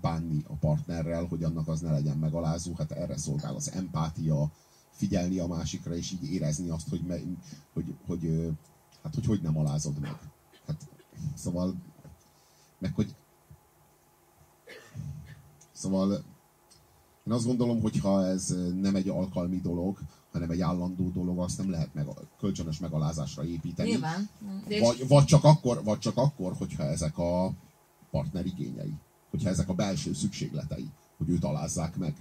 bánni 0.00 0.42
a 0.48 0.54
partnerrel, 0.54 1.24
hogy 1.24 1.44
annak 1.44 1.68
az 1.68 1.80
ne 1.80 1.90
legyen 1.90 2.16
megalázó, 2.16 2.74
hát 2.78 2.92
erre 2.92 3.16
szolgál 3.16 3.54
az 3.54 3.72
empátia, 3.72 4.50
figyelni 4.90 5.38
a 5.38 5.46
másikra, 5.46 5.94
és 5.94 6.12
így 6.12 6.32
érezni 6.32 6.68
azt, 6.68 6.88
hogy, 6.88 7.02
me, 7.06 7.16
hogy, 7.72 7.94
hogy, 8.06 8.50
hát, 9.02 9.14
hogy 9.14 9.26
hogy 9.26 9.40
nem 9.42 9.58
alázod 9.58 9.98
meg. 9.98 10.18
Hát, 10.66 10.88
szóval, 11.34 11.74
meg 12.78 12.94
hogy 12.94 13.14
Szóval 15.76 16.24
én 17.26 17.32
azt 17.32 17.46
gondolom, 17.46 17.80
hogy 17.80 17.98
ha 17.98 18.26
ez 18.26 18.54
nem 18.80 18.94
egy 18.94 19.08
alkalmi 19.08 19.60
dolog, 19.60 19.98
hanem 20.32 20.50
egy 20.50 20.60
állandó 20.60 21.10
dolog, 21.10 21.38
azt 21.38 21.58
nem 21.58 21.70
lehet 21.70 21.94
meg, 21.94 22.06
kölcsönös 22.38 22.78
megalázásra 22.78 23.44
építeni. 23.44 23.88
Nyilván. 23.88 24.28
Vagy, 24.68 25.08
vagy, 25.08 25.24
csak 25.24 25.44
akkor, 25.44 25.84
vagy 25.84 25.98
csak 25.98 26.16
akkor, 26.16 26.52
hogyha 26.58 26.82
ezek 26.82 27.18
a 27.18 27.52
partner 28.10 28.46
igényei. 28.46 28.94
Hogyha 29.30 29.48
ezek 29.48 29.68
a 29.68 29.74
belső 29.74 30.12
szükségletei, 30.12 30.90
hogy 31.16 31.28
őt 31.28 31.44
alázzák 31.44 31.96
meg. 31.96 32.14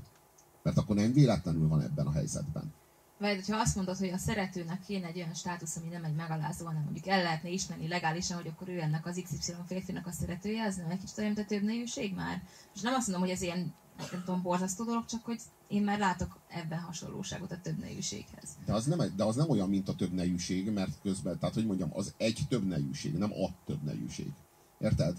Mert 0.64 0.78
akkor 0.78 0.96
nem 0.96 1.14
véletlenül 1.14 1.68
van 1.68 1.82
ebben 1.82 2.08
a 2.08 2.12
helyzetben. 2.12 2.74
Vagy 3.20 3.48
ha 3.48 3.58
azt 3.58 3.76
mondod, 3.76 3.98
hogy 3.98 4.10
a 4.10 4.18
szeretőnek 4.18 4.80
kéne 4.86 5.08
egy 5.08 5.18
olyan 5.18 5.34
státusz, 5.34 5.76
ami 5.76 5.88
nem 5.88 6.04
egy 6.04 6.16
megalázó, 6.16 6.66
hanem 6.66 6.84
mondjuk 6.84 7.08
el 7.08 7.24
lehetne 7.24 7.50
ismerni 7.50 7.88
legálisan, 7.88 8.38
hogy 8.38 8.48
akkor 8.48 8.70
ő 8.70 8.82
ennek 8.82 9.06
az 9.06 9.22
XY 9.24 9.54
férfinak 9.68 10.08
a 10.08 10.12
szeretője, 10.12 10.64
az 10.64 10.76
nem 10.76 10.90
egy 10.90 11.00
kicsit 11.00 11.18
olyan, 11.18 11.32
mint 11.32 11.46
a 11.46 11.50
több 11.50 11.64
nejűség 11.64 12.14
már? 12.14 12.44
És 12.76 12.82
nem 12.82 12.94
azt 12.94 13.08
mondom, 13.08 13.26
hogy 13.26 13.36
ez 13.36 13.42
ilyen 13.42 13.74
nem 13.98 14.24
tudom, 14.26 14.42
borzasztó 14.42 14.84
dolog, 14.84 15.06
csak 15.06 15.26
hogy 15.26 15.40
én 15.68 15.84
már 15.84 16.00
látok 16.00 16.40
ebben 16.48 16.80
hasonlóságot 16.80 17.52
a 17.52 17.62
több 17.62 17.80
nejűséghez. 17.80 18.50
De 18.66 18.74
az, 18.74 18.86
nem, 18.86 19.14
de 19.16 19.24
az 19.24 19.36
nem 19.36 19.50
olyan, 19.50 19.70
mint 19.70 19.90
a 19.90 19.96
több 19.96 20.14
nejűség, 20.14 20.70
mert 20.70 21.02
közben, 21.02 21.40
tehát 21.40 21.56
hogy 21.56 21.66
mondjam, 21.66 21.90
az 21.94 22.14
egy 22.18 22.40
több 22.50 22.68
nejűség, 22.68 23.14
nem 23.14 23.32
a 23.32 23.50
több 23.66 23.84
nejűség. 23.84 24.32
Érted? 24.80 25.18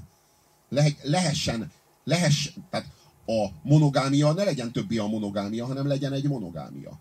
Le, 0.69 0.87
lehessen, 1.03 1.73
lehess, 2.05 2.53
tehát 2.71 2.87
a 3.27 3.49
monogámia 3.63 4.33
ne 4.33 4.45
legyen 4.45 4.73
többé 4.73 4.99
a 4.99 5.07
monogámia, 5.07 5.67
hanem 5.67 5.87
legyen 5.87 6.13
egy 6.13 6.29
monogámia. 6.29 7.01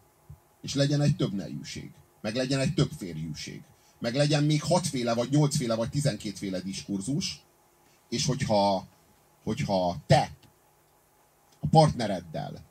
És 0.61 0.73
legyen 0.73 1.01
egy 1.01 1.15
több 1.15 1.33
nejűség. 1.33 1.91
Meg 2.21 2.35
legyen 2.35 2.59
egy 2.59 2.73
több 2.73 2.91
férjűség. 2.97 3.61
Meg 3.99 4.15
legyen 4.15 4.43
még 4.43 4.63
hatféle, 4.63 5.13
vagy 5.13 5.29
nyolcféle, 5.29 5.75
vagy 5.75 5.89
tizenkétféle 5.89 6.59
diskurzus. 6.59 7.43
És 8.09 8.25
hogyha, 8.25 8.87
hogyha 9.43 9.97
te 10.07 10.31
a 11.65 11.67
partnereddel 11.71 12.63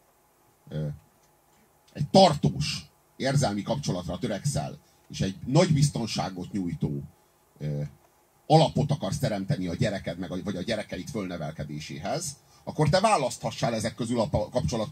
egy 1.92 2.08
tartós 2.10 2.90
érzelmi 3.16 3.62
kapcsolatra 3.62 4.18
törekszel, 4.18 4.78
és 5.08 5.20
egy 5.20 5.36
nagy 5.46 5.72
biztonságot 5.72 6.52
nyújtó 6.52 7.02
alapot 8.46 8.90
akarsz 8.90 9.18
teremteni 9.18 9.66
a 9.66 9.74
gyereked, 9.74 10.18
meg 10.18 10.44
vagy 10.44 10.56
a 10.56 10.62
gyerekeid 10.62 11.08
fölnevelkedéséhez, 11.08 12.36
akkor 12.64 12.88
te 12.88 13.00
választhassál 13.00 13.74
ezek 13.74 13.94
közül 13.94 14.20
a 14.20 14.30
kapcsolat, 14.30 14.90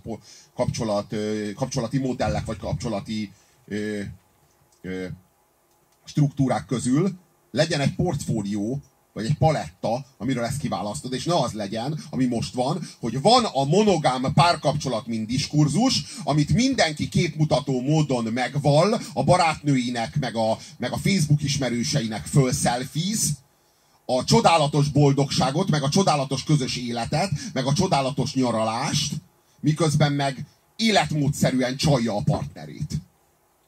kapcsolat, 0.54 1.14
kapcsolati 1.54 1.98
modellek, 1.98 2.44
vagy 2.44 2.56
kapcsolati 2.56 3.32
ö, 3.66 4.00
ö, 4.80 5.06
struktúrák 6.04 6.66
közül, 6.66 7.18
legyen 7.50 7.80
egy 7.80 7.94
portfólió, 7.94 8.80
vagy 9.12 9.24
egy 9.24 9.36
paletta, 9.38 10.04
amiről 10.18 10.44
ezt 10.44 10.58
kiválasztod, 10.58 11.12
és 11.12 11.24
ne 11.24 11.34
az 11.34 11.52
legyen, 11.52 12.00
ami 12.10 12.24
most 12.24 12.54
van, 12.54 12.88
hogy 13.00 13.20
van 13.20 13.44
a 13.44 13.64
monogám 13.64 14.32
párkapcsolat, 14.34 15.06
mint 15.06 15.26
diskurzus, 15.26 16.04
amit 16.24 16.52
mindenki 16.52 17.08
képmutató 17.08 17.80
módon 17.80 18.24
megval, 18.24 19.00
a 19.12 19.24
barátnőinek, 19.24 20.18
meg 20.20 20.36
a, 20.36 20.58
meg 20.76 20.92
a 20.92 20.98
Facebook 20.98 21.42
ismerőseinek 21.42 22.26
fölszelfiz, 22.26 23.30
a 24.04 24.24
csodálatos 24.24 24.88
boldogságot, 24.88 25.70
meg 25.70 25.82
a 25.82 25.88
csodálatos 25.88 26.44
közös 26.44 26.76
életet, 26.76 27.30
meg 27.52 27.66
a 27.66 27.72
csodálatos 27.72 28.34
nyaralást, 28.34 29.14
miközben 29.60 30.12
meg 30.12 30.46
életmódszerűen 30.76 31.76
csalja 31.76 32.16
a 32.16 32.22
partnerét. 32.24 33.00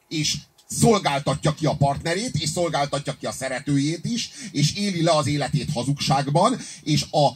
És 0.07 0.37
szolgáltatja 0.69 1.53
ki 1.53 1.65
a 1.65 1.75
partnerét, 1.75 2.35
és 2.35 2.49
szolgáltatja 2.49 3.17
ki 3.19 3.25
a 3.25 3.31
szeretőjét 3.31 4.05
is, 4.05 4.29
és 4.51 4.75
éli 4.75 5.01
le 5.01 5.11
az 5.11 5.27
életét 5.27 5.71
hazugságban, 5.71 6.57
és 6.83 7.05
a, 7.11 7.27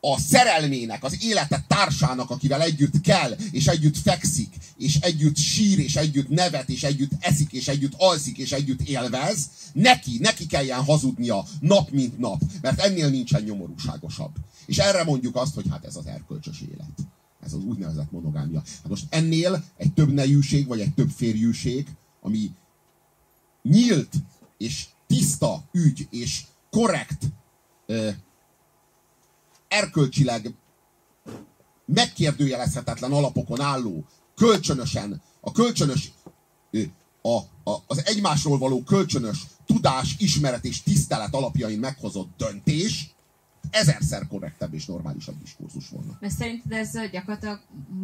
a 0.00 0.18
szerelmének, 0.18 1.04
az 1.04 1.24
élete 1.24 1.64
társának, 1.68 2.30
akivel 2.30 2.62
együtt 2.62 3.00
kell, 3.00 3.36
és 3.50 3.66
együtt 3.66 3.96
fekszik, 3.96 4.54
és 4.78 4.94
együtt 4.94 5.36
sír, 5.36 5.78
és 5.78 5.96
együtt 5.96 6.28
nevet, 6.28 6.68
és 6.68 6.82
együtt 6.82 7.10
eszik, 7.20 7.52
és 7.52 7.68
együtt 7.68 7.94
alszik, 7.96 8.38
és 8.38 8.52
együtt 8.52 8.80
élvez, 8.80 9.48
neki, 9.72 10.18
neki 10.18 10.46
kelljen 10.46 10.84
hazudnia 10.84 11.46
nap 11.60 11.90
mint 11.90 12.18
nap, 12.18 12.40
mert 12.62 12.80
ennél 12.80 13.08
nincsen 13.08 13.42
nyomorúságosabb. 13.42 14.32
És 14.66 14.78
erre 14.78 15.04
mondjuk 15.04 15.36
azt, 15.36 15.54
hogy 15.54 15.64
hát 15.70 15.84
ez 15.84 15.96
az 15.96 16.06
erkölcsös 16.06 16.62
élet. 16.72 17.12
Ez 17.44 17.52
az 17.52 17.64
úgynevezett 17.64 18.10
monogámia. 18.10 18.62
Hát 18.64 18.88
most 18.88 19.04
ennél 19.08 19.64
egy 19.76 19.92
több 19.92 20.12
nejűség, 20.12 20.66
vagy 20.66 20.80
egy 20.80 20.94
több 20.94 21.10
férjűség, 21.10 21.86
ami 22.20 22.50
nyílt, 23.68 24.12
és 24.58 24.86
tiszta 25.06 25.64
ügy, 25.72 26.06
és 26.10 26.42
korrekt, 26.70 27.22
erkölcsileg 29.68 30.54
megkérdőjelezhetetlen 31.86 33.12
alapokon 33.12 33.60
álló, 33.60 34.04
kölcsönösen, 34.34 35.22
a 35.40 35.52
kölcsönös, 35.52 36.12
a, 37.22 37.36
a, 37.70 37.82
az 37.86 38.06
egymásról 38.06 38.58
való 38.58 38.82
kölcsönös 38.82 39.46
tudás, 39.66 40.14
ismeret 40.18 40.64
és 40.64 40.82
tisztelet 40.82 41.34
alapjain 41.34 41.78
meghozott 41.78 42.36
döntés, 42.36 43.13
ezerszer 43.74 44.26
korrektebb 44.26 44.74
és 44.74 44.86
normálisabb 44.86 45.38
diskurzus 45.38 45.88
volna. 45.88 46.16
Mert 46.20 46.34
szerinted 46.34 46.72
ez 46.72 46.92
gyakorlatilag 47.10 47.60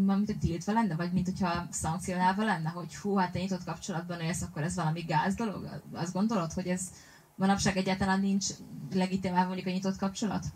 mint 0.07 0.31
a 0.31 0.35
tiltva 0.41 0.73
lenne, 0.73 0.95
vagy 0.95 1.13
mint 1.13 1.27
hogyha 1.27 1.67
szankcionálva 1.71 2.45
lenne, 2.45 2.69
hogy 2.69 2.97
hú, 2.97 3.15
hát 3.15 3.33
te 3.33 3.39
nyitott 3.39 3.65
kapcsolatban 3.65 4.21
élsz, 4.21 4.43
akkor 4.43 4.63
ez 4.63 4.75
valami 4.75 5.01
gáz 5.01 5.35
dolog? 5.35 5.81
Azt 5.93 6.13
gondolod, 6.13 6.53
hogy 6.53 6.67
ez 6.67 6.83
manapság 7.35 7.77
egyáltalán 7.77 8.21
nincs 8.21 8.47
legitimálva 8.93 9.47
mondjuk 9.47 9.67
a 9.67 9.71
nyitott 9.71 9.97
kapcsolat? 9.97 10.47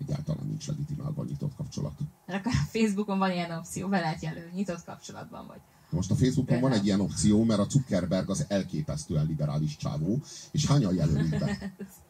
Egyáltalán 0.00 0.46
nincs 0.46 0.66
legitimálva 0.66 1.22
a 1.22 1.24
nyitott 1.24 1.54
kapcsolat. 1.56 1.98
Mert 2.26 2.38
akkor 2.38 2.52
a 2.52 2.78
Facebookon 2.78 3.18
van 3.18 3.30
ilyen 3.30 3.50
opció, 3.50 3.88
be 3.88 4.00
lehet 4.00 4.22
jelölni, 4.22 4.50
nyitott 4.54 4.84
kapcsolatban 4.84 5.46
vagy. 5.46 5.60
Most 5.90 6.10
a 6.10 6.14
Facebookon 6.14 6.60
van 6.60 6.72
egy 6.72 6.84
ilyen 6.84 7.00
opció, 7.00 7.44
mert 7.44 7.60
a 7.60 7.66
Zuckerberg 7.70 8.30
az 8.30 8.44
elképesztően 8.48 9.26
liberális 9.26 9.76
csávó, 9.76 10.22
és 10.50 10.66
hányan 10.66 10.94
jelölik 10.94 11.38
be? 11.38 11.72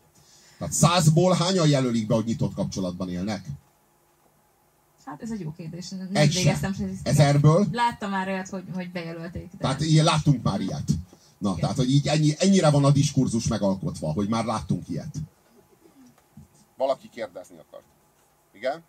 Tehát 0.58 0.72
százból 0.72 1.34
hányan 1.34 1.68
jelölik 1.68 2.06
be, 2.06 2.14
hogy 2.14 2.24
nyitott 2.24 2.54
kapcsolatban 2.54 3.08
élnek? 3.08 3.46
Hát 5.06 5.22
ez 5.22 5.30
egy 5.30 5.40
jó 5.40 5.52
kérdés. 5.56 5.88
Nem 5.88 6.08
Egy 6.12 6.34
végeztem 6.34 6.72
statisztikát. 6.72 7.12
Ezerből? 7.12 7.66
Láttam 7.72 8.10
már 8.10 8.28
olyat, 8.28 8.48
hogy, 8.48 8.64
hogy 8.74 8.90
bejelölték. 8.90 9.50
De 9.50 9.56
Tehát 9.58 9.80
ilyen 9.80 10.04
láttunk 10.04 10.42
már 10.42 10.60
ilyet. 10.60 10.90
Na, 11.38 11.48
Igen. 11.48 11.60
tehát, 11.60 11.76
hogy 11.76 11.90
így 11.90 12.06
ennyi, 12.06 12.34
ennyire 12.38 12.70
van 12.70 12.84
a 12.84 12.90
diskurzus 12.90 13.48
megalkotva, 13.48 14.12
hogy 14.12 14.28
már 14.28 14.44
láttunk 14.44 14.88
ilyet. 14.88 15.16
Valaki 16.76 17.08
kérdezni 17.08 17.56
akart. 17.58 17.84
Igen? 18.52 18.82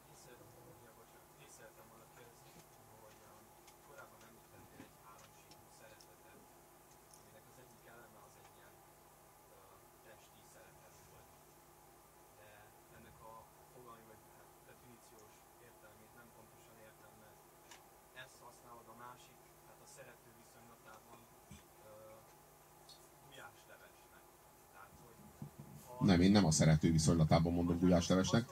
Nem, 26.00 26.22
én 26.22 26.32
nem 26.32 26.46
a 26.46 26.52
szerető 26.52 26.92
viszonylatában 26.92 27.54
mondom 27.54 27.80
gulyáslevesnek. 27.80 28.46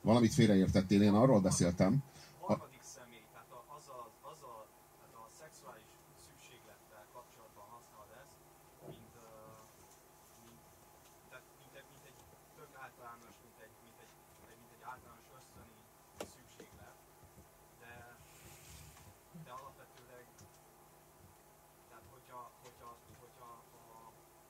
Valamit 0.00 0.34
félreértettél, 0.34 1.02
én 1.02 1.14
arról 1.14 1.40
beszéltem. 1.40 2.02
harmadik 2.40 2.82
személy, 2.96 3.24
tehát 3.32 3.50
a, 3.58 3.60
az, 3.76 3.86
a, 3.98 4.00
az 4.32 4.40
a, 4.52 4.54
tehát 4.98 5.14
a 5.22 5.24
szexuális 5.40 5.88
szükséglettel 6.26 7.04
kapcsolatban 7.16 7.66
használod 7.74 8.10
ezt, 8.22 8.34
mint, 8.92 9.14
uh, 9.16 9.60
mint, 10.44 10.60
tehát 11.30 11.46
mint, 11.62 11.74
egy, 11.80 11.88
mint 11.94 12.04
egy 12.10 12.18
tök 12.58 12.72
általános, 12.84 13.36
mint 13.44 13.58
egy, 13.66 13.74
mint 13.84 13.98
egy, 14.04 14.12
mint 14.62 14.72
egy 14.76 14.84
általános 14.92 15.28
ösztöni 15.38 15.78
szükséglet, 16.36 16.96
de, 17.82 17.94
de 19.44 19.50
alapvetőleg, 19.60 20.24
tehát 21.88 22.06
hogyha, 22.14 22.40
hogyha, 22.64 22.90
hogyha, 23.22 23.48
a, 23.80 23.84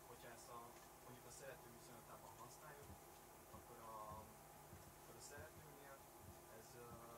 hogyha 0.09 0.29
ezt 0.37 0.49
a, 0.59 0.61
mondjuk 1.05 1.27
a 1.33 1.35
szerető 1.41 1.69
viszonylatában 1.77 2.33
használjuk, 2.43 2.93
akkor 3.57 3.79
a, 3.93 3.95
akkor 4.99 5.15
a 5.21 5.25
szeretőnél 5.31 5.95
ez, 6.59 6.69
ö, 6.85 7.11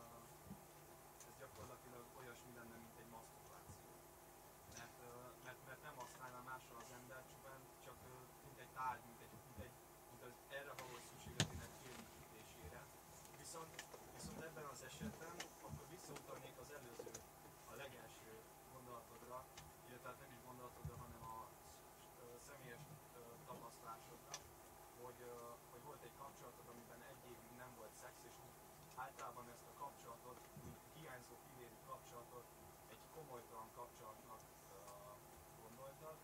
hajtalan 33.33 33.71
kapcsolatnak 33.81 34.43
ö, 34.73 34.79
gondoltad, 35.63 36.17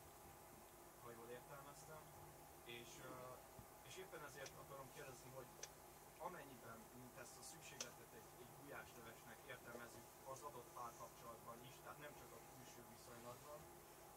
ha 1.02 1.08
jól 1.18 1.28
értelmeztem, 1.38 2.02
és, 2.78 2.90
ö, 3.08 3.12
és 3.88 3.94
éppen 4.02 4.22
ezért 4.30 4.54
akarom 4.62 4.88
kérdezni, 4.96 5.30
hogy 5.38 5.50
amennyiben, 6.26 6.78
mint 7.00 7.14
ezt 7.22 7.36
a 7.42 7.44
szükségletet 7.52 8.10
egy, 8.20 8.30
egy 8.42 8.52
gulyáslevesnek 8.60 9.38
értelmezzük 9.52 10.06
az 10.32 10.40
adott 10.48 10.70
párkapcsolatban 10.78 11.56
is, 11.66 11.72
tehát 11.82 11.98
nem 12.06 12.14
csak 12.20 12.30
a 12.38 12.40
külső 12.50 12.80
viszonylatban, 12.94 13.60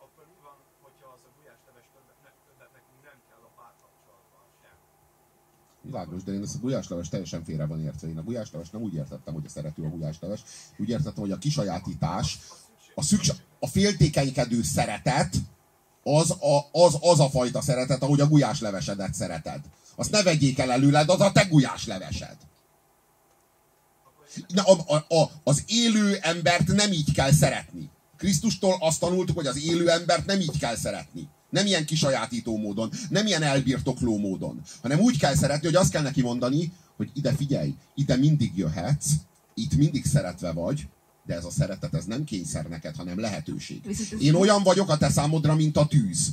akkor 0.04 0.24
mi 0.34 0.40
van, 0.48 0.58
hogyha 0.86 1.08
az 1.16 1.24
a 1.30 1.32
gulyásleves 1.38 1.88
többet, 1.96 2.20
ne, 2.26 2.32
többet 2.48 2.72
nekünk 2.78 3.02
nem 3.10 3.20
kell 3.30 3.44
a 3.50 3.52
párkapcsolatban 3.60 4.46
sem? 4.62 4.78
Világos, 5.92 6.24
de 6.24 6.32
én 6.32 6.42
ezt 6.42 6.56
a 6.56 6.60
gulyásleves 6.60 7.10
teljesen 7.10 7.44
félre 7.44 7.66
van 7.66 7.84
értve. 7.84 8.08
Én 8.08 8.18
a 8.18 8.24
gulyásleves 8.24 8.70
nem 8.70 8.82
úgy 8.82 8.94
értettem, 8.94 9.34
hogy 9.34 9.46
a 9.46 9.50
szerető 9.50 9.84
a 9.84 9.90
gulyásleves. 9.90 10.40
Úgy 10.78 10.90
értettem, 10.90 11.24
hogy 11.24 11.32
a 11.32 11.38
kisajátítás, 11.38 12.40
a, 12.96 13.04
szükség, 13.04 13.36
a 13.60 13.68
féltékenykedő 13.68 14.62
szeretet, 14.64 15.36
az 16.04 16.32
a, 16.32 16.70
az, 16.72 16.98
az 17.02 17.20
a 17.20 17.30
fajta 17.30 17.62
szeretet, 17.62 18.04
ahogy 18.04 18.20
a 18.20 18.28
gulyáslevesedet 18.28 19.14
szereted. 19.14 19.60
Azt 19.96 20.12
ne 20.12 20.24
vegyék 20.24 20.60
el 20.60 20.72
előled, 20.72 21.10
az 21.10 21.22
a 21.22 21.32
te 21.32 21.44
gulyáslevesed. 21.44 22.38
Na, 24.48 24.64
a, 24.64 24.96
a, 24.96 25.16
a, 25.16 25.32
az 25.44 25.64
élő 25.68 26.18
embert 26.22 26.68
nem 26.68 26.92
így 26.92 27.14
kell 27.14 27.32
szeretni. 27.32 27.90
Krisztustól 28.18 28.78
azt 28.80 29.00
tanultuk, 29.00 29.36
hogy 29.36 29.48
az 29.48 29.64
élő 29.64 29.90
embert 29.90 30.26
nem 30.26 30.40
így 30.40 30.60
kell 30.60 30.76
szeretni. 30.76 31.30
Nem 31.52 31.66
ilyen 31.66 31.86
kisajátító 31.86 32.58
módon, 32.58 32.92
nem 33.10 33.26
ilyen 33.26 33.44
elbirtokló 33.44 34.18
módon, 34.18 34.62
hanem 34.82 35.00
úgy 35.00 35.18
kell 35.18 35.36
szeretni, 35.36 35.66
hogy 35.66 35.76
azt 35.76 35.92
kell 35.92 36.02
neki 36.02 36.22
mondani, 36.22 36.72
hogy 36.98 37.10
ide 37.14 37.34
figyelj, 37.34 37.76
ide 37.96 38.16
mindig 38.16 38.52
jöhetsz, 38.56 39.10
itt 39.54 39.76
mindig 39.76 40.06
szeretve 40.06 40.52
vagy, 40.52 40.88
de 41.26 41.36
ez 41.36 41.46
a 41.46 41.52
szeretet, 41.52 41.94
ez 41.94 42.06
nem 42.06 42.24
kényszer 42.24 42.66
neked, 42.66 42.96
hanem 42.96 43.20
lehetőség. 43.20 43.82
Én 44.20 44.34
olyan 44.34 44.64
vagyok 44.64 44.90
a 44.90 44.98
te 44.98 45.10
számodra, 45.10 45.56
mint 45.56 45.78
a 45.78 45.88
tűz. 45.88 46.32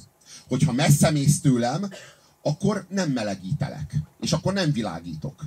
Hogyha 0.49 0.73
messze 0.73 1.11
mész 1.11 1.41
tőlem, 1.41 1.91
akkor 2.43 2.87
nem 2.91 3.11
melegítelek, 3.11 3.95
és 4.21 4.33
akkor 4.33 4.53
nem 4.53 4.73
világítok. 4.73 5.45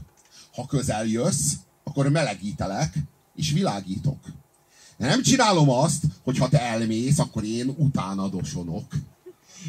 Ha 0.54 0.66
közel 0.66 1.06
jössz, 1.06 1.54
akkor 1.84 2.10
melegítelek, 2.10 2.94
és 3.36 3.52
világítok. 3.52 4.18
De 4.98 5.08
nem 5.08 5.22
csinálom 5.22 5.70
azt, 5.70 6.04
hogy 6.24 6.38
ha 6.38 6.50
te 6.50 6.62
elmész, 6.62 7.20
akkor 7.20 7.44
én 7.44 7.74
utána 7.78 8.28
dosonok. 8.28 8.94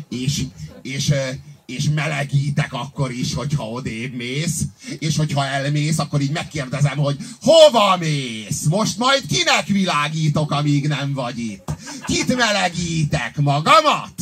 És, 0.09 0.43
és, 0.83 1.13
és 1.67 1.89
melegítek 1.95 2.73
akkor 2.73 3.11
is, 3.11 3.35
hogyha 3.35 3.71
odébb 3.71 4.15
mész, 4.15 4.63
és 4.99 5.17
hogyha 5.17 5.45
elmész, 5.45 5.99
akkor 5.99 6.21
így 6.21 6.31
megkérdezem, 6.31 6.99
hogy 6.99 7.17
hova 7.41 7.97
mész? 7.97 8.63
Most 8.69 8.99
majd 8.99 9.27
kinek 9.27 9.67
világítok, 9.67 10.51
amíg 10.51 10.89
nem 10.89 11.13
vagy 11.13 11.39
itt? 11.39 11.73
Kit 12.05 12.37
melegítek? 12.37 13.37
Magamat? 13.37 14.13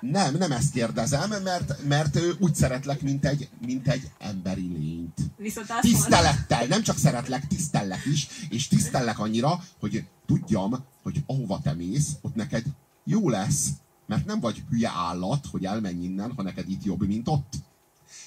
Nem, 0.00 0.36
nem 0.36 0.52
ezt 0.52 0.72
kérdezem, 0.72 1.42
mert, 1.42 1.84
mert 1.88 2.18
úgy 2.38 2.54
szeretlek, 2.54 3.00
mint 3.00 3.24
egy, 3.24 3.48
mint 3.66 3.88
egy 3.88 4.10
emberi 4.18 4.72
lényt. 4.78 5.18
Viszont 5.36 5.66
Tisztelettel, 5.80 6.66
nem 6.66 6.82
csak 6.82 6.98
szeretlek, 6.98 7.46
tisztellek 7.46 8.04
is, 8.12 8.26
és 8.48 8.68
tisztellek 8.68 9.18
annyira, 9.18 9.64
hogy 9.80 10.04
tudjam, 10.26 10.84
hogy 11.02 11.22
ahova 11.26 11.60
te 11.62 11.72
mész, 11.72 12.08
ott 12.20 12.34
neked 12.34 12.64
jó 13.04 13.28
lesz, 13.28 13.66
mert 14.06 14.26
nem 14.26 14.40
vagy 14.40 14.64
hülye 14.70 14.90
állat, 14.90 15.46
hogy 15.46 15.64
elmenj 15.64 16.04
innen, 16.04 16.32
ha 16.36 16.42
neked 16.42 16.68
itt 16.68 16.84
jobb, 16.84 17.06
mint 17.06 17.28
ott. 17.28 17.54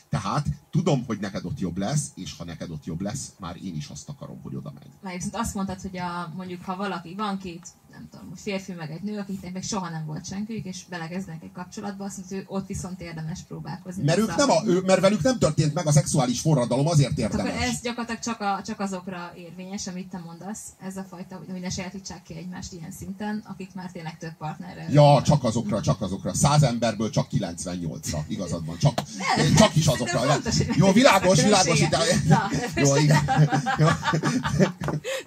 Tehát 0.10 0.48
tudom, 0.72 1.04
hogy 1.06 1.20
neked 1.20 1.46
ott 1.46 1.60
jobb 1.60 1.78
lesz, 1.78 2.12
és 2.16 2.38
ha 2.38 2.44
neked 2.44 2.70
ott 2.70 2.86
jobb 2.86 3.02
lesz, 3.02 3.34
már 3.40 3.56
én 3.64 3.76
is 3.76 3.88
azt 3.88 4.10
akarom, 4.10 4.42
hogy 4.42 4.56
oda 4.56 4.72
menj. 4.72 4.94
Már 5.02 5.14
viszont 5.14 5.36
azt 5.36 5.54
mondtad, 5.54 5.82
hogy 5.82 5.98
a, 5.98 6.34
mondjuk 6.36 6.64
ha 6.64 6.76
valaki 6.76 7.16
van 7.16 7.38
két, 7.38 7.68
nem 7.98 8.08
tudom, 8.12 8.36
férfi 8.36 8.72
meg 8.74 8.92
egy 8.92 9.02
nő, 9.02 9.18
akiknek 9.20 9.54
meg 9.54 9.64
soha 9.64 9.90
nem 9.90 10.06
volt 10.06 10.26
senkiük, 10.26 10.66
és 10.66 10.84
belekezdenek 10.90 11.44
egy 11.44 11.52
kapcsolatba, 11.52 12.04
azt 12.04 12.18
mondja, 12.18 12.38
hogy 12.38 12.46
ott 12.48 12.68
viszont 12.68 13.02
érdemes 13.02 13.40
próbálkozni. 13.48 14.04
Mert, 14.04 14.18
ők 14.18 14.36
nem 14.36 14.50
a, 14.50 14.62
ő, 14.66 14.82
mert 14.82 15.00
velük 15.02 15.22
nem 15.22 15.38
történt 15.38 15.74
meg 15.74 15.88
a 15.88 15.92
szexuális 15.92 16.40
forradalom, 16.42 16.88
azért 16.88 17.22
Hát 17.22 17.34
akkor 17.34 17.46
érdemes. 17.46 17.70
ez 17.70 17.82
gyakorlatilag 17.82 18.22
csak, 18.22 18.42
a, 18.42 18.62
csak 18.66 18.80
azokra 18.80 19.32
érvényes, 19.36 19.88
amit 19.88 20.10
te 20.10 20.18
mondasz, 20.26 20.60
ez 20.86 20.98
a 20.98 21.06
fajta, 21.10 21.42
hogy 21.52 21.62
ne 21.62 21.70
sajátítsák 21.70 22.22
ki 22.24 22.36
egymást 22.36 22.74
ilyen 22.74 22.92
szinten, 22.92 23.44
akik 23.48 23.74
már 23.74 23.92
tényleg 23.92 24.18
több 24.18 24.34
partnerrel. 24.38 24.92
Ja, 24.92 25.22
csak 25.26 25.44
azokra, 25.44 25.82
csak 25.82 26.02
azokra. 26.02 26.34
Száz 26.34 26.64
emberből 26.64 27.10
csak 27.10 27.28
98-ra. 27.32 28.20
Igazad 28.28 28.66
van. 28.66 28.78
Csak, 28.78 29.02
csak 29.58 29.76
is 29.76 29.88
azokra. 29.88 30.20
Fontos, 30.20 30.56
Jó, 30.76 30.92
világos, 30.92 31.42
világos. 31.42 31.80
Különbséget. 31.80 32.24
Na, 32.28 32.50
jó, 32.76 32.96
igen. 32.96 33.24
Jó. 33.78 33.88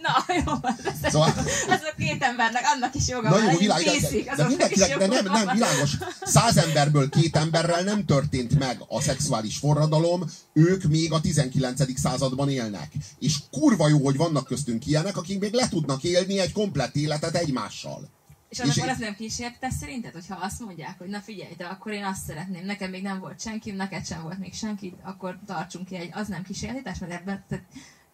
Na, 0.03 0.35
jó, 0.35 0.53
van, 0.61 0.77
ez, 1.03 1.11
Szóval- 1.11 1.37
az 1.69 1.81
a 1.93 1.95
két 1.99 2.23
embernek, 2.23 2.60
annak 2.75 2.95
is 2.95 3.09
joga 3.09 3.29
Na 3.29 3.35
van, 3.37 3.53
jó, 3.53 3.59
világos. 3.59 4.01
bízik, 4.01 4.25
De, 4.25 4.37
de 4.37 4.47
mindenkinek, 4.47 4.99
de 4.99 5.07
nem, 5.07 5.25
nem, 5.25 5.49
világos. 5.53 5.97
Száz 6.23 6.57
emberből 6.57 7.09
két 7.09 7.37
emberrel 7.37 7.83
nem 7.83 8.05
történt 8.05 8.59
meg 8.59 8.83
a 8.89 9.01
szexuális 9.01 9.57
forradalom, 9.59 10.25
ők 10.53 10.83
még 10.85 11.13
a 11.13 11.21
19. 11.21 11.99
században 12.01 12.49
élnek. 12.51 12.93
És 13.19 13.37
kurva 13.51 13.89
jó, 13.89 14.05
hogy 14.05 14.17
vannak 14.17 14.47
köztünk 14.47 14.87
ilyenek, 14.87 15.17
akik 15.17 15.39
még 15.39 15.53
le 15.53 15.69
tudnak 15.69 16.03
élni 16.05 16.39
egy 16.39 16.53
komplett 16.53 16.95
életet 16.97 17.35
egymással. 17.35 18.09
És 18.49 18.59
annak 18.59 18.77
És- 18.77 18.83
az 18.83 18.99
nem 18.99 19.15
kísértés 19.15 19.73
szerinted, 19.81 20.13
hogyha 20.13 20.39
azt 20.43 20.61
mondják, 20.61 20.99
hogy 20.99 21.09
na 21.09 21.21
figyelj, 21.21 21.55
de 21.57 21.65
akkor 21.65 21.93
én 21.93 22.05
azt 22.05 22.25
szeretném, 22.27 22.65
nekem 22.65 22.91
még 22.91 23.03
nem 23.03 23.19
volt 23.21 23.41
senki, 23.41 23.71
neked 23.71 24.07
sem 24.07 24.23
volt 24.23 24.39
még 24.39 24.55
senki, 24.55 24.95
akkor 25.03 25.39
tartsunk 25.47 25.87
ki 25.87 25.97
egy, 25.97 26.11
az 26.13 26.29
nem 26.29 26.43
kísérletes, 26.43 26.99
mert 26.99 27.13
ebben, 27.13 27.45
tehát 27.49 27.65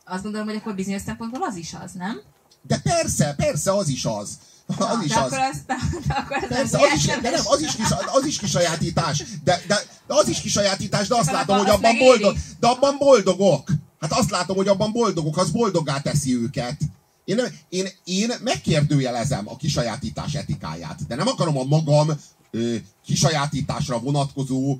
azt 0.04 0.22
gondolom, 0.22 0.46
hogy 0.46 0.56
akkor 0.56 0.74
bizonyos 0.74 1.02
szempontból 1.02 1.42
az 1.42 1.56
is 1.56 1.74
az, 1.84 1.92
nem? 1.92 2.20
De 2.66 2.78
persze, 2.82 3.34
persze, 3.36 3.72
az 3.72 3.88
is 3.88 4.04
az. 4.04 4.28
Na, 4.78 4.86
Az 4.86 5.04
is 5.04 5.10
de 5.10 5.18
az. 5.20 5.24
akkor 5.32 5.38
az, 5.38 5.58
de, 5.66 5.76
de 6.06 6.14
akkor 6.14 6.36
az 6.36 6.48
Persze, 6.48 6.78
az 6.78 6.92
is, 6.96 7.04
de 7.04 7.30
nem, 7.30 7.40
az 7.44 7.60
is, 7.60 7.74
kis, 7.74 7.86
az 8.12 8.26
is 8.26 8.38
kisajátítás. 8.38 9.22
De, 9.44 9.62
de, 9.68 9.82
de 10.06 10.14
az 10.14 10.28
is 10.28 10.40
kisajátítás, 10.40 11.08
de 11.08 11.16
azt 11.16 11.30
látom, 11.30 11.58
hogy 11.58 11.68
abban 11.68 11.80
megéri. 11.80 12.04
boldog, 12.04 12.36
de 12.60 12.66
abban 12.66 12.96
boldogok. 12.98 13.68
Hát 14.00 14.12
azt 14.12 14.30
látom, 14.30 14.56
hogy 14.56 14.68
abban 14.68 14.92
boldogok, 14.92 15.36
az 15.36 15.50
boldoggá 15.50 16.00
teszi 16.00 16.34
őket. 16.36 16.76
Én, 17.24 17.40
én, 17.68 17.88
én 18.04 18.32
megkérdőjelezem 18.42 19.48
a 19.48 19.56
kisajátítás 19.56 20.34
etikáját, 20.34 21.06
de 21.06 21.14
nem 21.14 21.26
akarom 21.28 21.58
a 21.58 21.64
magam 21.64 22.10
ö, 22.50 22.74
kisajátításra 23.04 23.98
vonatkozó 23.98 24.76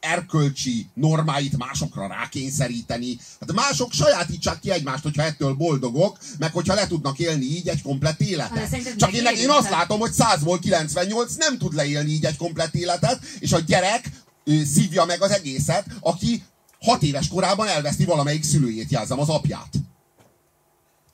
erkölcsi 0.00 0.86
normáit 0.94 1.56
másokra 1.56 2.06
rákényszeríteni. 2.06 3.18
Hát 3.40 3.52
mások 3.52 3.92
sajátítsák 3.92 4.60
ki 4.60 4.70
egymást, 4.70 5.02
hogyha 5.02 5.22
ettől 5.22 5.52
boldogok, 5.52 6.18
meg 6.38 6.52
hogyha 6.52 6.74
le 6.74 6.86
tudnak 6.86 7.18
élni 7.18 7.44
így 7.44 7.68
egy 7.68 7.82
komplett 7.82 8.18
De 8.18 8.24
életet. 8.24 8.68
szerinted 8.68 8.96
Csak 8.96 9.12
én, 9.12 9.26
én 9.36 9.50
azt 9.50 9.70
látom, 9.70 10.00
hogy 10.00 10.12
100-ból 10.18 10.58
98 10.60 11.34
nem 11.34 11.58
tud 11.58 11.74
leélni 11.74 12.10
így 12.10 12.24
egy 12.24 12.36
komplett 12.36 12.74
életet, 12.74 13.20
és 13.38 13.52
a 13.52 13.58
gyerek 13.58 14.10
ö, 14.44 14.64
szívja 14.64 15.04
meg 15.04 15.22
az 15.22 15.30
egészet, 15.30 15.86
aki 16.00 16.42
hat 16.80 17.02
éves 17.02 17.28
korában 17.28 17.68
elveszti 17.68 18.04
valamelyik 18.04 18.44
szülőjét, 18.44 18.90
jelzem 18.90 19.20
az 19.20 19.28
apját. 19.28 19.70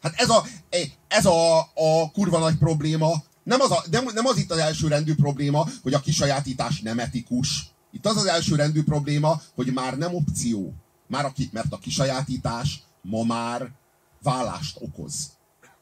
Hát 0.02 0.14
ez 0.16 0.28
a, 0.28 0.46
ez 1.08 1.26
a, 1.26 1.58
a 1.58 2.10
kurva 2.12 2.38
nagy 2.38 2.56
probléma. 2.56 3.24
Nem 3.42 3.60
az, 3.60 3.70
a, 3.70 3.84
nem, 3.90 4.08
nem 4.14 4.26
az 4.26 4.38
itt 4.38 4.50
az 4.50 4.58
elsőrendű 4.58 5.14
probléma, 5.14 5.68
hogy 5.82 5.94
a 5.94 6.00
kisajátítás 6.00 6.80
nem 6.80 6.98
etikus. 6.98 7.48
Itt 7.90 8.06
az 8.06 8.16
az 8.16 8.26
elsőrendű 8.26 8.82
probléma, 8.82 9.42
hogy 9.54 9.72
már 9.72 9.98
nem 9.98 10.14
opció. 10.14 10.74
Már 11.06 11.24
a, 11.24 11.32
mert 11.52 11.72
a 11.72 11.78
kisajátítás 11.78 12.82
ma 13.02 13.22
már 13.22 13.72
vállást 14.22 14.76
okoz. 14.80 15.30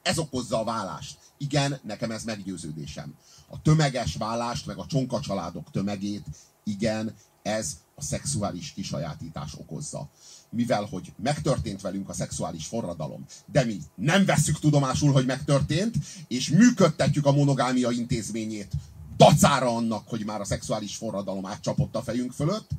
Ez 0.03 0.19
okozza 0.19 0.61
a 0.61 0.65
vállást. 0.65 1.19
Igen, 1.39 1.81
nekem 1.83 2.11
ez 2.11 2.25
meggyőződésem. 2.25 3.15
A 3.49 3.63
tömeges 3.63 4.15
vállást, 4.17 4.67
meg 4.67 4.79
a 4.79 4.87
csonka 4.87 5.21
családok 5.21 5.71
tömegét, 5.71 6.25
igen, 6.65 7.15
ez 7.43 7.77
a 7.95 8.03
szexuális 8.03 8.73
kisajátítás 8.73 9.55
okozza. 9.55 10.09
Mivel, 10.51 10.85
hogy 10.85 11.13
megtörtént 11.23 11.81
velünk 11.81 12.09
a 12.09 12.13
szexuális 12.13 12.67
forradalom, 12.67 13.25
de 13.47 13.65
mi 13.65 13.81
nem 13.95 14.25
vesszük 14.25 14.59
tudomásul, 14.59 15.13
hogy 15.13 15.27
megtörtént, 15.27 15.95
és 16.29 16.49
működtetjük 16.49 17.27
a 17.27 17.33
monogámia 17.33 17.91
intézményét 17.91 18.73
dacára 19.17 19.75
annak, 19.75 20.09
hogy 20.09 20.25
már 20.25 20.41
a 20.41 20.45
szexuális 20.45 20.97
forradalom 20.97 21.47
átcsapott 21.47 21.97
a 21.97 22.03
fejünk 22.03 22.33
fölött, 22.33 22.71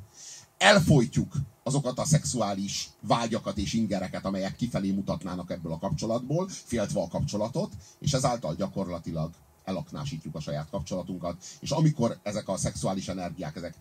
elfolytjuk 0.58 1.36
azokat 1.62 1.98
a 1.98 2.04
szexuális 2.04 2.88
vágyakat 3.00 3.58
és 3.58 3.72
ingereket, 3.72 4.24
amelyek 4.24 4.56
kifelé 4.56 4.90
mutatnának 4.90 5.50
ebből 5.50 5.72
a 5.72 5.78
kapcsolatból, 5.78 6.48
féltve 6.48 7.00
a 7.00 7.08
kapcsolatot, 7.08 7.72
és 7.98 8.12
ezáltal 8.12 8.54
gyakorlatilag 8.54 9.30
elaknásítjuk 9.64 10.34
a 10.34 10.40
saját 10.40 10.70
kapcsolatunkat, 10.70 11.36
és 11.60 11.70
amikor 11.70 12.18
ezek 12.22 12.48
a 12.48 12.56
szexuális 12.56 13.08
energiák, 13.08 13.56
ezek 13.56 13.74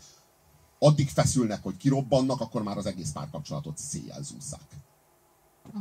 addig 0.80 1.10
feszülnek, 1.10 1.64
hogy 1.64 1.78
kirobbannak, 1.78 2.42
akkor 2.42 2.64
már 2.64 2.78
az 2.78 2.86
egész 2.86 3.12
párkapcsolatot 3.12 3.78
széjjel 3.78 4.24
zúzzák. 4.24 4.68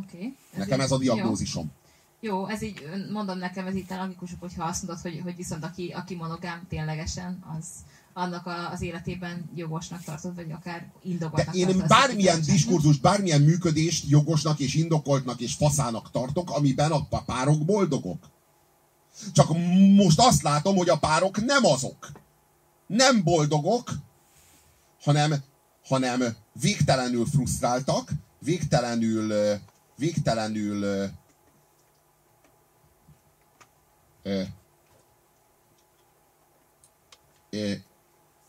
Okay. 0.05 0.37
Nekem 0.57 0.81
ez 0.81 0.93
a 0.93 0.99
diagnózisom. 0.99 1.65
Jó, 1.65 1.86
jó, 2.27 2.47
ez 2.47 2.63
így, 2.63 2.83
mondom 3.13 3.39
nekem, 3.39 3.67
ez 3.67 3.75
itt 3.75 3.91
a 3.91 4.03
logikusabb, 4.03 4.41
hogyha 4.41 4.65
azt 4.65 4.83
mondod, 4.83 5.03
hogy, 5.03 5.21
hogy 5.23 5.37
viszont 5.37 5.65
aki, 5.65 5.89
aki 5.89 6.15
monogám 6.15 6.67
ténylegesen, 6.69 7.45
az 7.59 7.67
annak 8.13 8.47
a, 8.47 8.71
az 8.71 8.83
életében 8.83 9.51
jogosnak 9.55 10.03
tartod, 10.03 10.35
vagy 10.35 10.51
akár 10.51 10.81
De 10.81 11.09
indokoltnak 11.09 11.55
én 11.55 11.65
tartod 11.65 11.83
azt, 11.83 11.91
bármilyen 11.91 12.37
hogy 12.37 12.45
diskurzust, 12.45 13.01
bármilyen 13.01 13.41
működést 13.41 14.09
jogosnak 14.09 14.59
és 14.59 14.75
indokoltnak 14.75 15.41
és 15.41 15.55
faszának 15.55 16.11
tartok, 16.11 16.51
amiben 16.51 16.91
a 16.93 17.23
párok 17.25 17.65
boldogok. 17.65 18.25
Csak 19.33 19.49
most 19.97 20.21
azt 20.21 20.43
látom, 20.43 20.77
hogy 20.77 20.89
a 20.89 20.99
párok 20.99 21.45
nem 21.45 21.65
azok. 21.65 22.11
Nem 22.87 23.23
boldogok, 23.23 23.91
hanem, 25.03 25.35
hanem 25.89 26.23
végtelenül 26.61 27.27
frusztráltak, 27.27 28.11
végtelenül, 28.39 29.33
végtelenül 29.97 30.83
ö, 30.83 30.89
ö, 30.89 31.03
ö, 31.03 31.07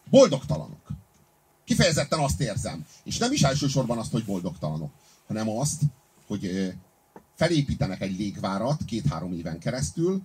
boldogtalanok. 0.09 0.87
Kifejezetten 1.63 2.19
azt 2.19 2.41
érzem. 2.41 2.85
És 3.03 3.17
nem 3.17 3.31
is 3.31 3.43
elsősorban 3.43 3.97
azt, 3.97 4.11
hogy 4.11 4.25
boldogtalanok, 4.25 4.91
hanem 5.27 5.49
azt, 5.49 5.81
hogy 6.27 6.73
felépítenek 7.35 8.01
egy 8.01 8.17
légvárat 8.17 8.85
két-három 8.85 9.33
éven 9.33 9.59
keresztül, 9.59 10.21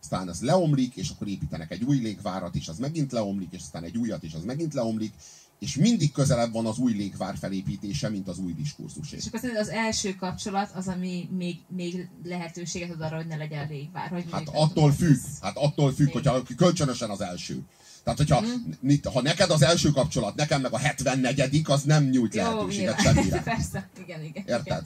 aztán 0.00 0.28
az 0.28 0.42
leomlik, 0.42 0.94
és 0.94 1.10
akkor 1.10 1.28
építenek 1.28 1.70
egy 1.70 1.82
új 1.82 1.96
légvárat, 1.96 2.54
és 2.54 2.68
az 2.68 2.78
megint 2.78 3.12
leomlik, 3.12 3.52
és 3.52 3.60
aztán 3.60 3.84
egy 3.84 3.96
újat, 3.96 4.22
és 4.22 4.34
az 4.34 4.44
megint 4.44 4.74
leomlik, 4.74 5.14
és 5.58 5.76
mindig 5.76 6.12
közelebb 6.12 6.52
van 6.52 6.66
az 6.66 6.78
új 6.78 6.92
légvár 6.92 7.36
felépítése, 7.36 8.08
mint 8.08 8.28
az 8.28 8.38
új 8.38 8.52
diskurzusé. 8.52 9.16
És 9.16 9.26
akkor 9.26 9.56
az 9.56 9.68
első 9.68 10.14
kapcsolat 10.14 10.70
az, 10.74 10.88
ami 10.88 11.28
még, 11.36 11.56
még 11.68 12.08
lehetőséget 12.24 12.90
ad 12.90 13.00
arra, 13.00 13.16
hogy 13.16 13.26
ne 13.26 13.36
legyen 13.36 13.68
légvár. 13.68 14.08
Hogy 14.08 14.24
Hát 14.30 14.48
attól 14.52 14.90
ez- 14.90 14.96
függ, 14.96 15.16
hát 15.40 15.56
attól 15.56 15.92
függ, 15.92 16.12
hogyha 16.12 16.42
kölcsönösen 16.56 17.10
az 17.10 17.20
első. 17.20 17.62
Tehát, 18.02 18.18
hogyha 18.18 18.40
mm. 18.86 18.94
ha 19.12 19.22
neked 19.22 19.50
az 19.50 19.62
első 19.62 19.90
kapcsolat, 19.90 20.34
nekem 20.34 20.60
meg 20.60 20.72
a 20.72 20.78
74 20.78 21.62
az 21.64 21.82
nem 21.82 22.04
nyújt 22.04 22.34
Jó, 22.34 22.42
lehetőséget 22.42 22.96
nyilván. 22.96 23.14
semmire. 23.14 23.42
Persze, 23.54 23.88
igen, 23.98 24.24
igen. 24.24 24.44
Érted? 24.46 24.84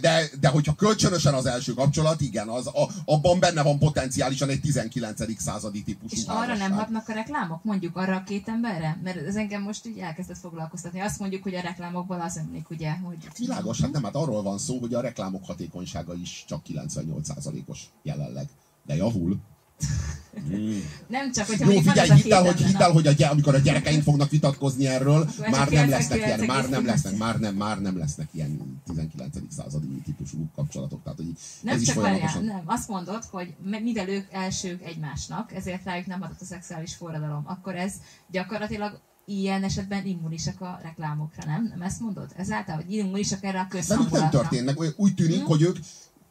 De, 0.00 0.22
de 0.40 0.48
hogyha 0.48 0.74
kölcsönösen 0.74 1.34
az 1.34 1.46
első 1.46 1.74
kapcsolat, 1.74 2.20
igen, 2.20 2.48
az, 2.48 2.66
a, 2.66 2.88
abban 3.04 3.38
benne 3.38 3.62
van 3.62 3.78
potenciálisan 3.78 4.48
egy 4.48 4.60
19. 4.60 5.40
századi 5.40 5.82
típusú 5.82 6.16
És 6.16 6.22
arra 6.26 6.46
nem 6.46 6.58
házasság. 6.58 6.78
hatnak 6.78 7.08
a 7.08 7.12
reklámok? 7.12 7.64
Mondjuk 7.64 7.96
arra 7.96 8.14
a 8.16 8.22
két 8.22 8.48
emberre? 8.48 8.98
Mert 9.02 9.16
ez 9.16 9.36
engem 9.36 9.62
most 9.62 9.86
így 9.86 9.98
elkezdett 9.98 10.38
foglalkoztatni. 10.38 11.00
Azt 11.00 11.18
mondjuk, 11.18 11.42
hogy 11.42 11.54
a 11.54 11.60
reklámokból 11.60 12.20
az 12.20 12.36
emlék, 12.36 12.70
ugye, 12.70 12.92
hogy... 12.92 13.16
Világos, 13.38 13.80
hát 13.80 13.92
nem, 13.92 14.04
hát 14.04 14.14
arról 14.14 14.42
van 14.42 14.58
szó, 14.58 14.78
hogy 14.78 14.94
a 14.94 15.00
reklámok 15.00 15.46
hatékonysága 15.46 16.14
is 16.14 16.44
csak 16.48 16.62
98%-os 16.68 17.80
jelenleg. 18.02 18.48
De 18.86 18.96
javul. 18.96 19.40
Mm. 20.50 20.78
Nem 21.08 21.32
csak, 21.32 21.46
hogyha 21.46 21.70
Jó, 21.70 21.78
figyelj, 21.80 21.98
ez 21.98 22.10
a 22.10 22.14
hidd 22.14 22.32
el, 22.32 22.42
két 22.42 22.50
hogy, 22.52 22.62
ember, 22.62 22.66
hidd 22.66 22.82
el, 22.82 22.88
na. 22.88 22.94
hogy 22.94 23.06
a, 23.06 23.12
gy- 23.12 23.22
amikor 23.22 23.54
a 23.54 23.58
gyerekeink 23.58 24.02
fognak 24.02 24.30
vitatkozni 24.30 24.86
erről, 24.86 25.30
már 25.38 25.50
csak 25.52 25.70
nem 25.70 25.88
lesznek 25.88 26.18
ilyen, 26.18 26.40
99,9. 26.40 26.46
már 26.46 26.68
nem 26.68 26.86
lesznek, 26.86 27.16
már 27.16 27.38
nem, 27.38 27.54
már 27.54 27.80
nem 27.80 27.98
lesznek 27.98 28.28
ilyen 28.32 28.82
19. 28.86 29.36
századi 29.50 29.86
típusú 30.04 30.48
kapcsolatok. 30.54 31.02
Tehát, 31.02 31.18
hogy 31.18 31.30
Nem 31.60 31.74
ez 31.74 31.80
is 31.80 31.86
csak 31.86 31.96
várjál, 31.96 32.28
folyamatosan. 32.28 32.44
nem. 32.44 32.62
Azt 32.74 32.88
mondod, 32.88 33.24
hogy 33.30 33.54
mivel 33.82 34.08
ők 34.08 34.32
elsők 34.32 34.82
egymásnak, 34.82 35.52
ezért 35.54 35.84
rájuk 35.84 36.06
nem 36.06 36.20
hatott 36.20 36.40
a 36.40 36.44
szexuális 36.44 36.94
forradalom, 36.94 37.42
akkor 37.46 37.74
ez 37.76 37.92
gyakorlatilag 38.30 39.00
ilyen 39.28 39.64
esetben 39.64 40.06
immunisak 40.06 40.60
a 40.60 40.78
reklámokra, 40.82 41.42
nem? 41.46 41.66
Nem 41.70 41.82
ezt 41.82 42.00
mondod? 42.00 42.32
Ezáltal, 42.36 42.74
hogy 42.76 42.92
immunisak 42.92 43.44
erre 43.44 43.58
a 43.60 43.66
Velük 43.70 43.88
nem 43.88 43.96
közhangulatra. 43.98 44.40
történnek. 44.40 44.94
Úgy 44.96 45.14
tűnik, 45.14 45.38
Hm? 45.40 45.44
hogy 45.44 45.62
ők 45.62 45.76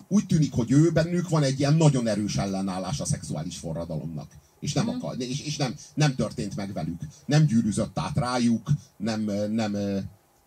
úgy 0.07 0.25
tűnik, 0.25 0.53
hogy 0.53 0.71
ő 0.71 0.91
bennük 0.91 1.29
van 1.29 1.43
egy 1.43 1.59
ilyen 1.59 1.73
nagyon 1.73 2.07
erős 2.07 2.35
ellenállás 2.37 2.99
a 2.99 3.05
szexuális 3.05 3.57
forradalomnak. 3.57 4.31
És 4.59 4.73
nem, 4.73 4.85
Hm. 4.85 4.89
akar, 4.95 5.15
és, 5.21 5.41
és 5.41 5.57
nem, 5.57 5.75
nem 5.93 6.15
történt 6.15 6.55
meg 6.55 6.73
velük. 6.73 7.01
Nem 7.25 7.45
gyűrűzött 7.45 7.99
át 7.99 8.17
rájuk, 8.17 8.69
nem, 8.97 9.21
nem, 9.51 9.75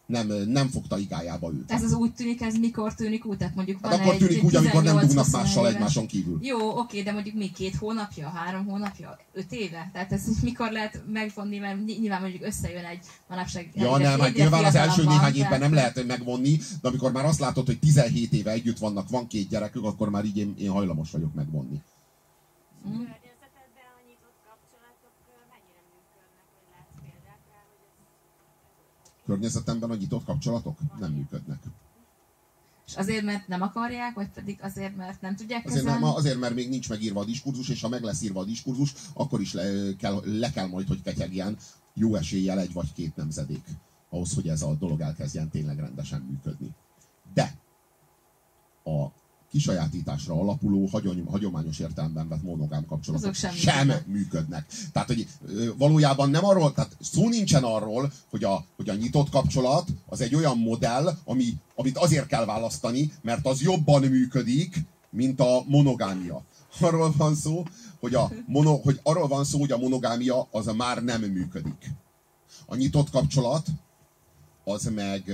nem, 0.09 0.27
nem 0.47 0.69
fogta 0.69 0.99
igájába 0.99 1.53
őt. 1.53 1.71
Ez 1.73 1.83
az 1.83 1.93
úgy 1.93 2.13
tűnik, 2.15 2.41
ez 2.43 2.55
mikor 2.55 2.95
tűnik 2.95 3.25
úgy? 3.27 3.37
Tehát 3.37 3.55
mondjuk 3.55 3.79
Hát 3.83 3.91
van 3.91 4.01
akkor 4.01 4.13
egy 4.13 4.19
tűnik 4.19 4.43
úgy, 4.45 4.57
amikor 4.57 4.83
nem 4.83 4.97
18-21 4.97 5.01
dugnak 5.01 5.31
mással 5.31 5.69
egymáson 5.69 6.07
kívül. 6.07 6.39
Jó, 6.43 6.79
oké, 6.79 7.03
de 7.03 7.13
mondjuk 7.13 7.35
még 7.35 7.53
két 7.53 7.75
hónapja, 7.75 8.29
három 8.29 8.67
hónapja, 8.67 9.19
öt 9.33 9.53
éve? 9.53 9.91
Tehát 9.93 10.13
ez 10.13 10.27
mikor 10.43 10.71
lehet 10.73 11.03
megvonni, 11.13 11.59
mert 11.59 11.85
ny- 11.85 11.99
nyilván 12.01 12.21
mondjuk 12.21 12.43
összejön 12.45 12.85
egy 12.85 13.01
manapság 13.29 13.71
Ja, 13.75 13.95
egyre- 13.97 14.09
nem, 14.09 14.21
hát 14.21 14.35
nyilván 14.35 14.65
az 14.65 14.75
első 14.75 15.05
néhány 15.05 15.35
évben 15.37 15.59
nem 15.61 15.75
lehet 15.75 16.07
megvonni, 16.07 16.57
de 16.81 16.89
amikor 16.89 17.13
már 17.13 17.25
azt 17.25 17.41
látod, 17.41 17.67
hogy 17.67 17.79
17 17.79 18.33
éve 18.33 18.51
együtt 18.51 18.79
vannak, 18.79 19.09
van 19.09 19.27
két 19.27 19.49
gyerekük, 19.49 19.85
akkor 19.85 20.11
már 20.11 20.25
így 20.25 20.37
én, 20.37 20.55
én 20.59 20.71
hajlamos 20.71 21.11
vagyok 21.11 21.35
megvonni. 21.35 21.83
A 22.85 22.89
környezetedben 22.89 23.89
a 23.99 24.01
nyitott 24.09 24.39
kapcsolatok 24.49 25.15
ö, 25.29 25.37
mennyire 25.53 25.83
működnek, 25.93 26.49
vagy 26.55 26.67
látsz 26.75 26.95
példát 27.03 27.43
rá, 27.53 27.61
hogy 27.71 27.83
ez, 27.89 27.97
ez 28.03 28.97
oké? 29.09 29.18
Környezetemben 29.29 29.91
a 29.91 29.95
nyitott 29.95 30.25
kapcsolatok 30.25 30.79
nem 30.99 31.13
működnek. 31.13 31.59
És 32.87 32.97
azért, 32.97 33.25
mert 33.25 33.49
nem 33.49 33.63
akarják, 33.63 34.15
vagy 34.15 34.29
pedig 34.29 34.59
azért, 34.63 34.97
mert 34.97 35.21
nem 35.21 35.37
tudják 35.37 35.67
Azért, 35.67 35.85
kezelni? 35.85 36.05
nem, 36.05 36.15
azért, 36.15 36.39
mert 36.39 36.55
még 36.55 36.69
nincs 36.69 36.89
megírva 36.89 37.21
a 37.21 37.25
diskurzus, 37.25 37.69
és 37.69 37.81
ha 37.81 37.89
meg 37.89 38.03
lesz 38.03 38.23
írva 38.23 38.41
a 38.41 38.45
diskurzus, 38.45 38.95
akkor 39.15 39.41
is 39.41 39.53
le 39.53 39.95
kell, 39.99 40.23
le 40.25 40.51
kell 40.51 40.67
majd, 40.67 40.89
hogy 40.89 41.03
ketyegjen 41.03 41.57
jó 41.95 42.15
eséllyel 42.15 42.59
egy 42.59 42.73
vagy 42.73 42.93
két 42.93 43.17
nemzedék 43.17 43.65
ahhoz, 44.11 44.35
hogy 44.35 44.49
ez 44.49 44.63
a 44.63 44.75
dolog 44.75 45.01
elkezdjen 45.01 45.49
tényleg 45.49 45.79
rendesen 45.79 46.21
működni. 46.21 46.75
De 47.35 47.55
a 48.85 49.07
kisajátításra 49.51 50.35
alapuló, 50.35 50.87
hagyony, 50.87 51.25
hagyományos 51.31 51.79
értelemben 51.79 52.29
vett 52.29 52.43
monogám 52.43 52.87
kapcsolatok 52.87 53.35
sem 53.35 53.55
sem 53.55 53.87
működnek. 53.87 54.07
működnek. 54.07 54.67
Tehát, 54.93 55.09
hogy 55.09 55.29
valójában 55.77 56.31
nem 56.31 56.45
arról, 56.45 56.73
tehát 56.73 56.97
szó 57.01 57.29
nincsen 57.29 57.63
arról, 57.63 58.13
hogy 58.31 58.45
a, 58.45 58.65
hogy 58.77 58.89
a 58.89 58.95
nyitott 58.95 59.29
kapcsolat 59.29 59.89
az 60.07 60.21
egy 60.21 60.35
olyan 60.35 60.59
modell, 60.59 61.15
ami, 61.25 61.57
amit 61.75 61.99
azért 61.99 62.27
kell 62.27 62.45
választani, 62.45 63.13
mert 63.23 63.47
az 63.47 63.63
jobban 63.63 64.03
működik, 64.03 64.85
mint 65.11 65.41
a 65.41 65.65
monogámia. 65.67 66.43
Arról 66.81 67.15
van 67.17 67.35
szó, 67.35 67.63
hogy, 68.01 68.15
a 68.15 68.31
mono, 68.47 68.77
hogy 68.77 69.01
arról 69.03 69.29
van 69.29 69.45
szó, 69.45 69.59
hogy 69.59 69.73
a 69.73 69.79
monogámia 69.79 70.49
az 70.51 70.67
már 70.67 71.05
nem 71.05 71.21
működik. 71.21 71.91
A 72.67 72.75
nyitott 72.75 73.11
kapcsolat 73.11 73.67
az 74.65 74.91
meg 74.95 75.33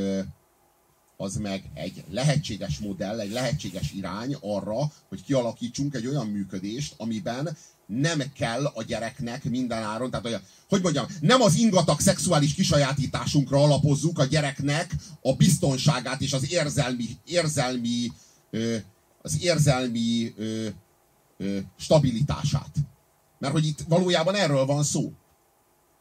az 1.25 1.37
meg 1.37 1.71
egy 1.75 2.05
lehetséges 2.11 2.79
modell, 2.79 3.21
egy 3.21 3.31
lehetséges 3.31 3.93
irány 3.93 4.37
arra, 4.41 4.93
hogy 5.09 5.25
kialakítsunk 5.25 5.95
egy 5.95 6.07
olyan 6.07 6.27
működést, 6.27 6.95
amiben 6.97 7.57
nem 7.87 8.23
kell 8.35 8.65
a 8.65 8.83
gyereknek 8.83 9.45
mindenáron, 9.45 10.11
tehát 10.11 10.27
olyan, 10.27 10.43
hogy 10.69 10.83
mondjam, 10.83 11.07
nem 11.21 11.41
az 11.41 11.55
ingatag 11.55 12.01
szexuális 12.01 12.55
kisajátításunkra 12.55 13.63
alapozzuk 13.63 14.19
a 14.19 14.25
gyereknek 14.25 14.95
a 15.23 15.35
biztonságát 15.35 16.21
és 16.21 16.33
az 16.33 16.53
érzelmi, 16.53 17.07
érzelmi, 17.25 18.13
ö, 18.51 18.77
az 19.23 19.43
érzelmi 19.43 20.33
ö, 20.37 20.69
ö, 21.37 21.59
stabilitását. 21.77 22.75
Mert 23.39 23.53
hogy 23.53 23.67
itt 23.67 23.85
valójában 23.89 24.35
erről 24.35 24.65
van 24.65 24.83
szó. 24.83 25.13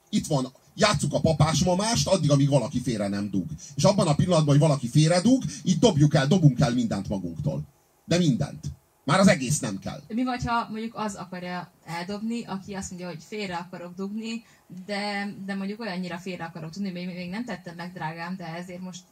Itt 0.10 0.28
van, 0.28 0.54
játsszuk 0.76 1.14
a 1.14 1.20
papás-mamást, 1.20 2.08
addig, 2.08 2.32
amíg 2.32 2.50
valaki 2.50 2.82
félre 2.82 3.08
nem 3.08 3.30
dug. 3.30 3.46
És 3.76 3.84
abban 3.84 4.08
a 4.08 4.16
pillanatban, 4.16 4.52
hogy 4.52 4.64
valaki 4.64 4.88
félre 4.88 5.22
dug, 5.22 5.44
így 5.64 5.80
dobjuk 5.80 6.14
el, 6.14 6.28
dobunk 6.28 6.60
el 6.60 6.74
mindent 6.74 7.10
magunktól. 7.10 7.62
De 8.06 8.18
mindent. 8.18 8.72
Már 9.06 9.20
az 9.20 9.28
egész 9.28 9.60
nem 9.60 9.80
kell. 9.80 10.02
Mi 10.08 10.24
vagy, 10.24 10.46
ha 10.46 10.68
mondjuk 10.70 10.96
az 10.96 11.16
akarja 11.16 11.72
eldobni, 11.86 12.46
aki 12.46 12.74
azt 12.74 12.90
mondja, 12.90 13.08
hogy 13.08 13.24
félre 13.24 13.56
akarok 13.56 13.96
dugni, 13.96 14.44
de, 14.86 15.34
de 15.46 15.56
mondjuk 15.56 15.80
olyannyira 15.80 16.18
félre 16.18 16.44
akarok 16.44 16.72
dugni, 16.72 16.92
még, 16.92 17.06
még 17.06 17.30
nem 17.30 17.46
tettem 17.46 17.76
meg, 17.76 17.94
drágám, 17.94 18.36
de 18.36 18.46
ezért 18.46 18.82
most 18.82 19.04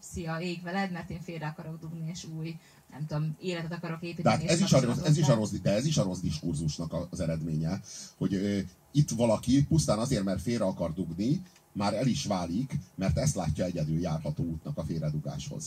szia, 0.00 0.38
ég 0.38 0.62
veled, 0.62 0.92
mert 0.92 1.10
én 1.10 1.20
félre 1.20 1.46
akarok 1.46 1.80
dugni, 1.80 2.10
és 2.12 2.24
új, 2.38 2.56
nem 2.90 3.06
tudom, 3.06 3.36
életet 3.40 3.72
akarok 3.72 4.02
építeni. 4.02 4.22
Tehát 4.22 4.42
és 4.42 4.50
ez 4.50 4.60
is, 4.60 4.72
a 4.72 4.80
rossz, 4.80 5.02
ez 5.04 5.18
is 5.18 5.28
a 5.28 5.34
rossz, 5.34 5.50
de 5.50 5.70
ez 5.70 5.86
is 5.86 5.96
a 5.96 6.02
rossz 6.02 6.20
diskurzusnak 6.20 6.94
az 7.10 7.20
eredménye, 7.20 7.80
hogy 8.16 8.64
itt 8.92 9.10
valaki 9.10 9.64
pusztán 9.64 9.98
azért, 9.98 10.24
mert 10.24 10.42
félre 10.42 10.64
akar 10.64 10.94
dugni, 10.94 11.42
már 11.72 11.94
el 11.94 12.06
is 12.06 12.24
válik, 12.24 12.78
mert 12.94 13.18
ezt 13.18 13.34
látja 13.34 13.64
egyedül 13.64 14.00
járható 14.00 14.44
útnak 14.44 14.78
a 14.78 14.84
félredugáshoz. 14.84 15.64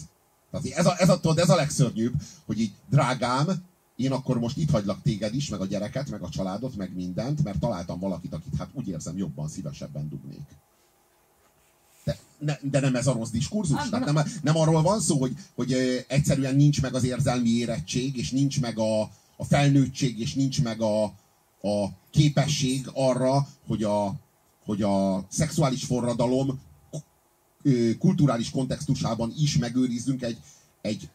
Tehát 0.52 0.78
ez 0.78 0.86
a, 0.86 1.02
ez, 1.02 1.10
a, 1.10 1.20
tudod, 1.20 1.38
ez 1.38 1.50
a 1.50 1.56
legszörnyűbb, 1.56 2.14
hogy 2.46 2.60
így, 2.60 2.72
drágám, 2.90 3.48
én 3.96 4.12
akkor 4.12 4.40
most 4.40 4.58
itt 4.58 4.70
hagylak 4.70 5.02
téged 5.02 5.36
is, 5.36 5.50
meg 5.50 5.62
a 5.62 5.66
gyereket, 5.66 6.10
meg 6.10 6.22
a 6.22 6.30
családot, 6.30 6.76
meg 6.76 6.96
mindent, 6.96 7.44
mert 7.44 7.60
találtam 7.60 8.00
valakit, 8.00 8.34
akit 8.34 8.56
hát 8.58 8.70
úgy 8.74 8.88
érzem 8.88 9.18
jobban, 9.18 9.48
szívesebben 9.48 10.10
dugnék. 10.10 10.48
De, 12.04 12.18
ne, 12.38 12.58
de 12.62 12.80
nem 12.80 12.96
ez 12.96 13.08
a 13.08 13.14
rossz 13.14 13.30
diskurzus? 13.30 13.80
Ah, 13.80 13.90
Tehát 13.90 14.14
nem, 14.14 14.26
nem 14.42 14.58
arról 14.58 14.82
van 14.82 15.00
szó, 15.00 15.20
hogy, 15.20 15.36
hogy 15.56 15.74
egyszerűen 16.08 16.56
nincs 16.56 16.82
meg 16.82 16.94
az 16.94 17.04
érzelmi 17.04 17.50
érettség, 17.50 18.18
és 18.18 18.32
nincs 18.32 18.62
meg 18.62 18.80
a, 18.80 19.02
a 19.38 19.46
felnőttség, 19.46 20.20
és 20.20 20.34
nincs 20.34 20.64
meg 20.64 20.82
a, 20.82 21.14
a 21.64 21.88
képesség 22.10 22.88
arra, 22.94 23.48
hogy 23.68 23.84
a, 23.84 24.14
hogy 24.66 24.82
a 24.82 25.26
szexuális 25.30 25.84
forradalom 25.84 26.62
kulturális 28.00 28.50
kontextusában 28.50 29.34
is 29.38 29.58
megőrizzünk 29.58 30.22
egy, 30.22 30.38
egy, 30.82 31.10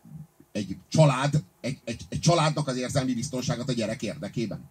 egy 0.53 0.77
család, 0.89 1.45
egy, 1.61 1.81
egy, 1.85 2.07
egy 2.09 2.21
családnak 2.21 2.67
az 2.67 2.77
érzelmi 2.77 3.15
biztonságát 3.15 3.69
a 3.69 3.73
gyerek 3.73 4.03
érdekében. 4.03 4.71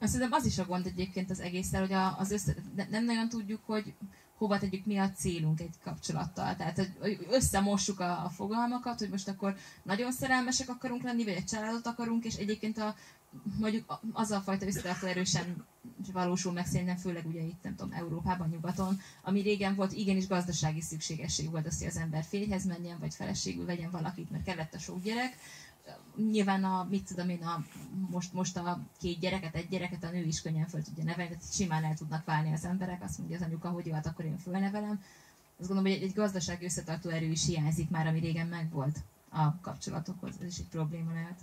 Szerintem 0.00 0.32
az 0.32 0.46
is 0.46 0.58
a 0.58 0.64
gond 0.64 0.86
egyébként 0.86 1.30
az 1.30 1.40
egésszel, 1.40 1.80
hogy 1.80 1.92
az 2.18 2.30
össze, 2.30 2.54
ne- 2.76 2.88
nem 2.88 3.04
nagyon 3.04 3.28
tudjuk, 3.28 3.60
hogy 3.66 3.94
hova 4.38 4.58
tegyük 4.58 4.86
mi 4.86 4.98
a 4.98 5.10
célunk 5.10 5.60
egy 5.60 5.74
kapcsolattal. 5.84 6.56
Tehát, 6.56 6.90
hogy 7.00 7.26
összemossuk 7.30 8.00
a, 8.00 8.24
a 8.24 8.28
fogalmakat, 8.28 8.98
hogy 8.98 9.08
most 9.08 9.28
akkor 9.28 9.56
nagyon 9.82 10.12
szerelmesek 10.12 10.68
akarunk 10.68 11.02
lenni, 11.02 11.24
vagy 11.24 11.34
egy 11.34 11.44
családot 11.44 11.86
akarunk, 11.86 12.24
és 12.24 12.34
egyébként 12.34 12.78
a 12.78 12.94
mondjuk 13.58 13.98
az 14.12 14.30
a 14.30 14.40
fajta 14.40 14.66
összetartó 14.66 15.06
erősen 15.06 15.64
valósul 16.12 16.52
meg 16.52 16.66
szerintem 16.66 16.96
főleg 16.96 17.26
ugye 17.26 17.40
itt, 17.40 17.62
nem 17.62 17.74
tudom, 17.76 17.92
Európában, 17.92 18.48
nyugaton, 18.48 19.00
ami 19.22 19.40
régen 19.40 19.74
volt, 19.74 19.92
igenis 19.92 20.26
gazdasági 20.26 20.80
szükségesség 20.80 21.50
volt 21.50 21.66
az, 21.66 21.78
hogy 21.78 21.86
az 21.86 21.96
ember 21.96 22.24
férjhez 22.24 22.64
menjen, 22.64 22.98
vagy 22.98 23.14
feleségül 23.14 23.64
vegyen 23.64 23.90
valakit, 23.90 24.30
mert 24.30 24.44
kellett 24.44 24.74
a 24.74 24.78
sok 24.78 25.02
gyerek. 25.02 25.36
Nyilván 26.16 26.64
a, 26.64 26.86
mit 26.90 27.04
tudom 27.08 27.28
én, 27.28 27.42
a, 27.42 27.64
most, 28.10 28.32
most 28.32 28.56
a 28.56 28.80
két 29.00 29.18
gyereket, 29.18 29.54
egy 29.54 29.68
gyereket 29.68 30.04
a 30.04 30.10
nő 30.10 30.22
is 30.24 30.42
könnyen 30.42 30.66
föl 30.68 30.82
tudja 30.82 31.04
nevelni, 31.04 31.30
tehát 31.30 31.52
simán 31.54 31.84
el 31.84 31.94
tudnak 31.96 32.24
válni 32.24 32.52
az 32.52 32.64
emberek, 32.64 33.02
azt 33.02 33.18
mondja 33.18 33.36
az 33.36 33.42
anyuka, 33.42 33.68
hogy 33.68 33.86
jó, 33.86 33.92
hát 33.92 34.06
akkor 34.06 34.24
én 34.24 34.38
fölnevelem. 34.38 35.02
Azt 35.58 35.68
gondolom, 35.68 35.92
hogy 35.92 35.92
egy, 35.92 36.08
egy 36.08 36.14
gazdasági 36.14 36.64
összetartó 36.64 37.08
erő 37.10 37.26
is 37.26 37.46
hiányzik 37.46 37.90
már, 37.90 38.06
ami 38.06 38.18
régen 38.20 38.46
megvolt 38.46 38.98
a 39.30 39.60
kapcsolatokhoz, 39.60 40.34
ez 40.40 40.46
is 40.46 40.58
egy 40.58 40.68
probléma 40.68 41.12
lehet. 41.12 41.40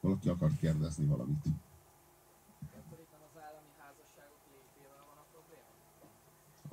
Valaki 0.00 0.28
akar 0.28 0.50
kérdezni 0.60 1.06
valamit. 1.06 1.44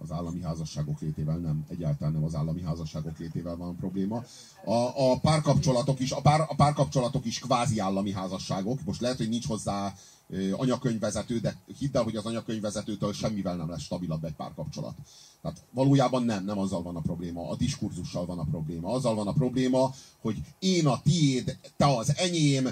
Az 0.02 0.12
állami 0.12 0.42
házasságok 0.42 1.00
létével 1.00 1.38
nem, 1.38 1.66
egyáltalán 1.70 2.14
nem 2.14 2.24
az 2.24 2.36
állami 2.36 2.62
házasságok 2.62 3.18
létével 3.18 3.56
van 3.56 3.76
probléma. 3.76 4.24
A, 4.66 5.12
a 5.12 5.20
párkapcsolatok 5.20 6.00
is, 6.00 6.12
a, 6.12 6.22
pár, 6.22 6.40
a 6.40 6.56
párkapcsolatok 6.56 7.26
is 7.26 7.40
kvázi 7.40 7.80
állami 7.80 8.12
házasságok. 8.12 8.84
Most 8.86 9.02
lehet, 9.02 9.18
hogy 9.18 9.30
nincs 9.30 9.48
hozzá 9.48 9.94
ö, 10.30 10.54
anyakönyvvezető, 10.54 11.40
de 11.40 11.56
hidd 11.78 11.98
el, 11.98 12.04
hogy 12.04 12.16
az 12.16 12.26
anyakönyvvezetőtől 12.26 13.14
semmivel 13.14 13.56
nem 13.56 13.70
lesz 13.70 13.82
stabilabb 13.82 14.24
egy 14.24 14.36
párkapcsolat. 14.36 14.96
Tehát 15.42 15.64
valójában 15.72 16.24
nem, 16.24 16.46
nem 16.46 16.60
azzal 16.60 16.82
van 16.82 16.96
a 16.96 17.02
probléma, 17.02 17.50
a 17.50 17.56
diskurzussal 17.56 18.26
van 18.26 18.40
a 18.40 18.44
probléma. 18.44 18.94
Azzal 18.94 19.16
van 19.16 19.28
a 19.28 19.34
probléma, 19.34 19.94
hogy 20.22 20.42
én 20.60 20.88
a 20.88 21.02
tiéd, 21.02 21.58
te 21.78 21.86
az 21.86 22.18
enyém, 22.18 22.68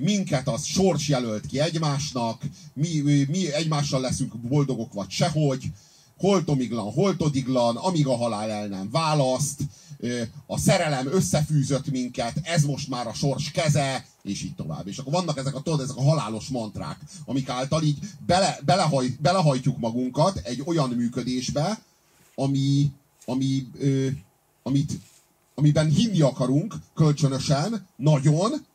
minket 0.00 0.48
az 0.48 0.64
sors 0.64 1.08
jelölt 1.08 1.46
ki 1.46 1.60
egymásnak, 1.60 2.42
mi, 2.72 3.24
mi 3.28 3.52
egymással 3.52 4.00
leszünk 4.00 4.36
boldogok 4.36 4.92
vagy 4.92 5.10
sehogy, 5.10 5.64
holtomiglan, 6.18 6.92
holtodiglan, 6.92 7.76
amíg 7.76 8.06
a 8.06 8.16
halál 8.16 8.50
el 8.50 8.66
nem 8.66 8.90
választ, 8.90 9.60
a 10.46 10.58
szerelem 10.58 11.06
összefűzött 11.12 11.90
minket, 11.90 12.40
ez 12.42 12.64
most 12.64 12.88
már 12.88 13.06
a 13.06 13.14
sors 13.14 13.50
keze, 13.50 14.06
és 14.22 14.42
így 14.42 14.54
tovább. 14.54 14.86
És 14.86 14.98
akkor 14.98 15.12
vannak 15.12 15.38
ezek 15.38 15.54
a, 15.54 15.60
tudod, 15.60 15.80
ezek 15.80 15.96
a 15.96 16.02
halálos 16.02 16.48
mantrák, 16.48 16.98
amik 17.24 17.48
által 17.48 17.82
így 17.82 17.98
bele, 18.26 18.58
belehaj, 18.64 19.16
belehajtjuk 19.20 19.78
magunkat 19.78 20.40
egy 20.44 20.62
olyan 20.64 20.90
működésbe, 20.90 21.82
ami, 22.34 22.90
ami, 23.26 23.66
ö, 23.78 24.06
amit, 24.62 24.92
amiben 25.54 25.88
hinni 25.88 26.20
akarunk 26.20 26.74
kölcsönösen, 26.94 27.86
nagyon, 27.96 28.66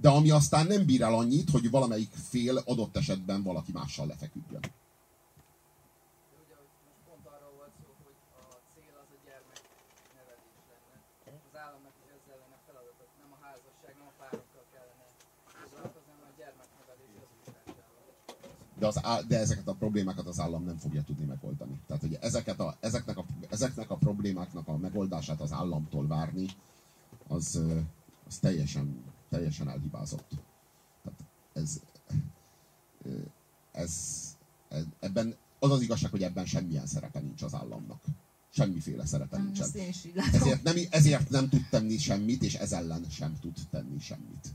de 0.00 0.08
ami 0.08 0.30
aztán 0.30 0.66
nem 0.66 0.84
bír 0.84 1.02
el 1.02 1.14
annyit, 1.14 1.50
hogy 1.50 1.70
valamelyik 1.70 2.12
fél 2.12 2.56
adott 2.56 2.96
esetben 2.96 3.42
valaki 3.42 3.72
mással 3.72 4.06
lefeküdjön. 4.06 4.60
De 18.78 18.86
az 18.86 19.04
á- 19.04 19.26
de 19.26 19.38
ezeket 19.38 19.68
a 19.68 19.74
problémákat 19.74 20.26
az 20.26 20.40
állam 20.40 20.64
nem 20.64 20.76
fogja 20.76 21.02
tudni 21.02 21.24
megoldani. 21.24 21.80
Tehát, 21.86 22.02
hogy 22.02 22.18
ezeket 22.20 22.60
a, 22.60 22.76
ezeknek, 22.80 23.18
a, 23.18 23.24
ezeknek 23.48 23.90
a 23.90 23.96
problémáknak 23.96 24.68
a 24.68 24.76
megoldását 24.76 25.40
az 25.40 25.52
államtól 25.52 26.06
várni, 26.06 26.46
az, 27.28 27.62
az 28.26 28.38
teljesen, 28.38 29.13
teljesen 29.34 29.68
elhibázott. 29.68 30.30
Tehát 31.02 31.20
ez, 31.52 31.80
ez, 33.72 33.92
ez, 34.68 34.84
ebben 35.00 35.36
az 35.58 35.70
az 35.70 35.80
igazság, 35.80 36.10
hogy 36.10 36.22
ebben 36.22 36.46
semmilyen 36.46 36.86
szerepe 36.86 37.20
nincs 37.20 37.42
az 37.42 37.54
államnak. 37.54 38.04
Semmiféle 38.50 39.06
szerepe 39.06 39.36
Nem, 39.36 39.44
nincsen. 39.44 39.68
Ezért 40.32 40.62
nem, 40.62 40.76
ezért 40.90 41.30
nem 41.30 41.48
tud 41.48 41.68
tenni 41.70 41.96
semmit, 41.96 42.42
és 42.42 42.54
ez 42.54 42.72
ellen 42.72 43.04
sem 43.10 43.38
tud 43.40 43.56
tenni 43.70 43.98
semmit. 43.98 44.48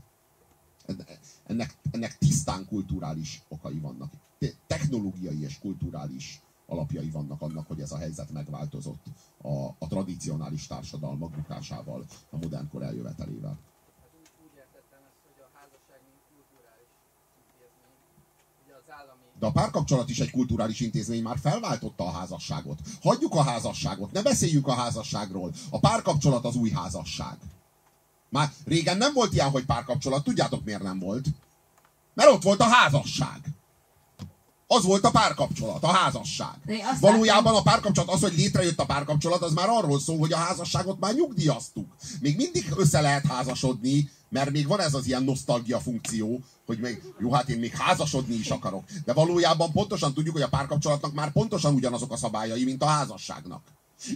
Ennek, 1.46 1.76
ennek 1.90 2.18
tisztán 2.18 2.66
kulturális 2.66 3.42
okai 3.48 3.78
vannak. 3.78 4.12
Te- 4.38 4.54
Technológiai 4.66 5.42
és 5.42 5.58
kulturális 5.58 6.42
alapjai 6.66 7.10
vannak 7.10 7.42
annak, 7.42 7.66
hogy 7.66 7.80
ez 7.80 7.92
a 7.92 7.96
helyzet 7.98 8.30
megváltozott 8.30 9.04
a, 9.42 9.64
a 9.78 9.86
tradicionális 9.88 10.66
társadalmak 10.66 11.30
bukásával, 11.30 12.06
a 12.30 12.36
modern 12.36 12.68
kor 12.68 12.82
eljövetelével. 12.82 13.58
Hát 14.00 14.10
úgy, 14.20 14.28
úgy 14.44 14.54
értettem 14.56 15.02
ezt, 15.08 15.20
hogy 15.28 15.40
a 15.46 15.48
házasság 15.58 16.00
mint 16.08 16.22
kulturális 16.32 16.92
intézmény. 17.40 17.96
Ugye 18.64 18.74
az 18.82 18.88
állami 18.98 19.29
De 19.40 19.46
a 19.46 19.50
párkapcsolat 19.50 20.10
is 20.10 20.18
egy 20.18 20.30
kulturális 20.30 20.80
intézmény, 20.80 21.22
már 21.22 21.38
felváltotta 21.42 22.04
a 22.04 22.10
házasságot. 22.10 22.78
Hagyjuk 23.02 23.34
a 23.34 23.42
házasságot, 23.42 24.12
ne 24.12 24.22
beszéljünk 24.22 24.66
a 24.66 24.74
házasságról. 24.74 25.52
A 25.70 25.78
párkapcsolat 25.78 26.44
az 26.44 26.56
új 26.56 26.70
házasság. 26.70 27.36
Már 28.28 28.52
régen 28.64 28.96
nem 28.96 29.12
volt 29.12 29.32
ilyen, 29.32 29.50
hogy 29.50 29.64
párkapcsolat, 29.64 30.24
tudjátok 30.24 30.64
miért 30.64 30.82
nem 30.82 30.98
volt? 30.98 31.26
Mert 32.14 32.30
ott 32.30 32.42
volt 32.42 32.60
a 32.60 32.68
házasság. 32.68 33.40
Az 34.66 34.84
volt 34.84 35.04
a 35.04 35.10
párkapcsolat, 35.10 35.82
a 35.82 35.92
házasság. 35.92 36.56
Valójában 37.00 37.54
a 37.54 37.62
párkapcsolat, 37.62 38.14
az, 38.14 38.20
hogy 38.20 38.36
létrejött 38.36 38.80
a 38.80 38.86
párkapcsolat, 38.86 39.42
az 39.42 39.52
már 39.52 39.68
arról 39.68 40.00
szól, 40.00 40.18
hogy 40.18 40.32
a 40.32 40.36
házasságot 40.36 41.00
már 41.00 41.14
nyugdíjaztuk. 41.14 41.86
Még 42.20 42.36
mindig 42.36 42.72
össze 42.76 43.00
lehet 43.00 43.26
házasodni, 43.26 44.10
mert 44.30 44.50
még 44.50 44.66
van 44.66 44.80
ez 44.80 44.94
az 44.94 45.06
ilyen 45.06 45.22
nosztalgia 45.22 45.80
funkció, 45.80 46.40
hogy 46.66 46.78
még, 46.78 47.02
jó, 47.18 47.32
hát 47.32 47.48
én 47.48 47.58
még 47.58 47.74
házasodni 47.74 48.34
is 48.34 48.50
akarok. 48.50 48.84
De 49.04 49.12
valójában 49.12 49.72
pontosan 49.72 50.14
tudjuk, 50.14 50.34
hogy 50.34 50.42
a 50.42 50.48
párkapcsolatnak 50.48 51.12
már 51.12 51.32
pontosan 51.32 51.74
ugyanazok 51.74 52.12
a 52.12 52.16
szabályai, 52.16 52.64
mint 52.64 52.82
a 52.82 52.86
házasságnak. 52.86 53.62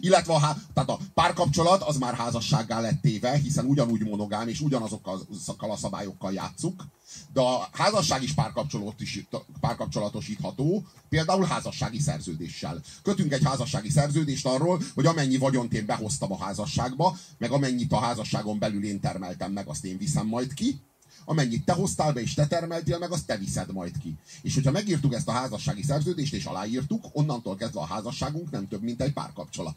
Illetve 0.01 0.33
a, 0.33 0.39
há- 0.39 0.59
tehát 0.75 0.91
a 0.91 0.99
párkapcsolat 1.15 1.83
az 1.83 1.97
már 1.97 2.15
házassággá 2.15 2.81
lett 2.81 3.01
téve, 3.01 3.37
hiszen 3.37 3.65
ugyanúgy 3.65 4.05
monogám 4.05 4.49
és 4.49 4.61
ugyanazokkal 4.61 5.27
a 5.71 5.77
szabályokkal 5.77 6.33
játszuk. 6.33 6.85
De 7.33 7.41
a 7.41 7.69
házasság 7.73 8.23
is 8.23 8.35
párkapcsolatos- 8.35 9.29
párkapcsolatosítható, 9.61 10.85
például 11.09 11.45
házassági 11.45 12.01
szerződéssel. 12.01 12.81
Kötünk 13.03 13.33
egy 13.33 13.45
házassági 13.45 13.91
szerződést 13.91 14.47
arról, 14.47 14.83
hogy 14.95 15.07
amennyi 15.07 15.37
vagyont 15.37 15.73
én 15.73 15.87
behoztam 15.87 16.33
a 16.33 16.39
házasságba, 16.45 17.17
meg 17.39 17.51
amennyit 17.51 17.93
a 17.93 17.99
házasságon 17.99 18.59
belül 18.59 18.85
én 18.85 19.01
termeltem 19.01 19.53
meg, 19.53 19.69
azt 19.69 19.85
én 19.85 19.99
viszem 19.99 20.27
majd 20.27 20.55
ki, 20.55 20.81
amennyit 21.25 21.65
te 21.65 21.73
hoztál 21.73 22.13
be 22.13 22.21
és 22.21 22.35
te 22.35 22.47
termeltél 22.47 22.99
meg, 22.99 23.13
azt 23.13 23.27
te 23.27 23.37
viszed 23.37 23.73
majd 23.73 23.99
ki. 23.99 24.17
És 24.43 24.55
hogyha 24.55 24.71
megírtuk 24.71 25.15
ezt 25.15 25.29
a 25.29 25.33
házassági 25.33 25.83
szerződést 25.83 26.35
és 26.35 26.45
aláírtuk, 26.45 27.05
onnantól 27.13 27.57
kezdve 27.57 27.81
a 27.81 27.87
házasságunk 27.87 28.51
nem 28.51 28.69
több, 28.69 28.83
mint 28.83 29.03
egy 29.03 29.13
párkapcsolat. 29.13 29.77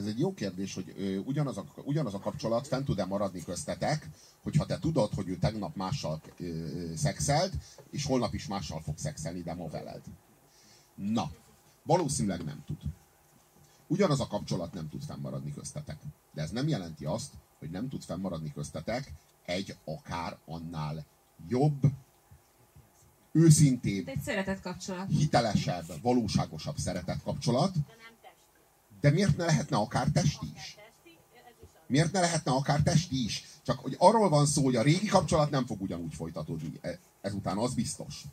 Ez 0.00 0.06
egy 0.06 0.18
jó 0.18 0.34
kérdés, 0.34 0.74
hogy 0.74 0.94
ö, 0.98 1.16
ugyanaz, 1.16 1.56
a, 1.56 1.64
ugyanaz 1.84 2.14
a 2.14 2.18
kapcsolat 2.18 2.66
fent 2.66 2.84
tud-e 2.84 3.04
maradni 3.04 3.42
köztetek, 3.44 4.08
hogyha 4.42 4.66
te 4.66 4.78
tudod, 4.78 5.14
hogy 5.14 5.28
ő 5.28 5.38
tegnap 5.38 5.76
mással 5.76 6.20
ö, 6.38 6.66
szexelt, 6.96 7.52
és 7.90 8.04
holnap 8.04 8.34
is 8.34 8.46
mással 8.46 8.80
fog 8.80 8.98
szexelni, 8.98 9.42
de 9.42 9.54
ma 9.54 9.68
veled. 9.68 10.00
Na, 11.08 11.30
valószínűleg 11.82 12.44
nem 12.44 12.62
tud. 12.66 12.76
Ugyanaz 13.86 14.20
a 14.20 14.26
kapcsolat 14.26 14.72
nem 14.72 14.88
tud 14.88 15.02
fennmaradni 15.04 15.52
köztetek. 15.54 15.98
De 16.32 16.42
ez 16.42 16.50
nem 16.50 16.68
jelenti 16.68 17.04
azt, 17.04 17.32
hogy 17.58 17.70
nem 17.70 17.88
tud 17.88 18.02
fennmaradni 18.02 18.52
köztetek 18.52 19.12
egy 19.44 19.76
akár 19.84 20.38
annál 20.46 21.06
jobb, 21.48 21.80
őszintébb, 23.32 24.08
Egy 24.08 24.20
szeretett 24.20 24.60
kapcsolat. 24.60 25.08
hitelesebb, 25.08 25.84
valóságosabb 26.02 26.76
szeretet 26.78 27.22
kapcsolat, 27.22 27.74
De 29.00 29.10
miért 29.10 29.36
ne 29.36 29.44
lehetne 29.44 29.76
akár 29.76 30.08
testi 30.08 30.46
is? 30.56 30.76
Miért 31.86 32.12
ne 32.12 32.20
lehetne 32.20 32.52
akár 32.52 32.82
testi 32.82 33.24
is? 33.24 33.44
Csak 33.62 33.78
hogy 33.78 33.94
arról 33.98 34.28
van 34.28 34.46
szó, 34.46 34.64
hogy 34.64 34.76
a 34.76 34.82
régi 34.82 35.06
kapcsolat 35.06 35.50
nem 35.50 35.66
fog 35.66 35.80
ugyanúgy 35.82 36.14
folytatódni. 36.14 36.78
E- 36.80 36.98
Ezután 37.20 37.58
az 37.58 37.74
biztos. 37.74 38.24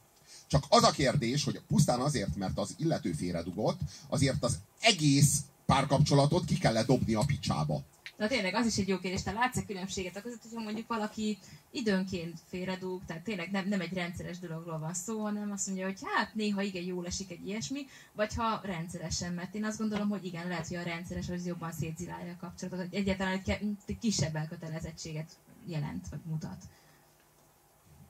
Csak 0.48 0.64
az 0.70 0.84
a 0.84 0.92
kérdés, 0.92 1.44
hogy 1.44 1.62
pusztán 1.68 2.00
azért, 2.00 2.36
mert 2.36 2.58
az 2.58 2.76
illető 2.78 3.12
félredugott, 3.12 3.80
azért 4.08 4.44
az 4.44 4.58
egész 4.80 5.40
párkapcsolatot 5.66 6.46
ki 6.46 6.58
kell 6.58 6.84
dobni 6.84 7.14
a 7.14 7.24
picsába. 7.26 7.84
De 8.18 8.28
tényleg 8.28 8.56
az 8.56 8.66
is 8.66 8.78
egy 8.78 8.88
jó 8.88 9.00
kérdés, 9.00 9.24
te 9.24 9.32
látsz-e 9.32 9.66
különbséget 9.66 10.16
a 10.16 10.22
között, 10.22 10.42
hogyha 10.42 10.64
mondjuk 10.64 10.88
valaki 10.88 11.38
időnként 11.72 12.40
félredúg, 12.50 13.02
tehát 13.06 13.24
tényleg 13.24 13.52
nem, 13.52 13.68
nem 13.68 13.82
egy 13.82 13.94
rendszeres 13.94 14.40
dologról 14.40 14.80
van 14.80 14.94
szó, 14.94 15.22
hanem 15.22 15.52
azt 15.52 15.68
mondja, 15.68 15.86
hogy 15.86 16.00
hát 16.16 16.36
néha 16.36 16.62
igen 16.62 16.84
jól 16.84 17.06
esik 17.06 17.32
egy 17.32 17.48
ilyesmi, 17.48 17.86
vagy 18.14 18.34
ha 18.34 18.62
rendszeresen, 18.64 19.34
mert 19.34 19.56
én 19.56 19.66
azt 19.66 19.78
gondolom, 19.78 20.10
hogy 20.10 20.26
igen, 20.26 20.48
lehet, 20.48 20.68
hogy 20.68 20.78
a 20.78 20.84
rendszeres 20.84 21.30
az 21.30 21.46
jobban 21.46 21.72
szétzilálja 21.72 22.32
a 22.32 22.40
kapcsolatot, 22.40 22.94
egyáltalán 22.94 23.42
egy 23.86 23.98
kisebb 24.00 24.36
elkötelezettséget 24.36 25.30
jelent, 25.66 26.10
vagy 26.10 26.20
mutat. 26.26 26.64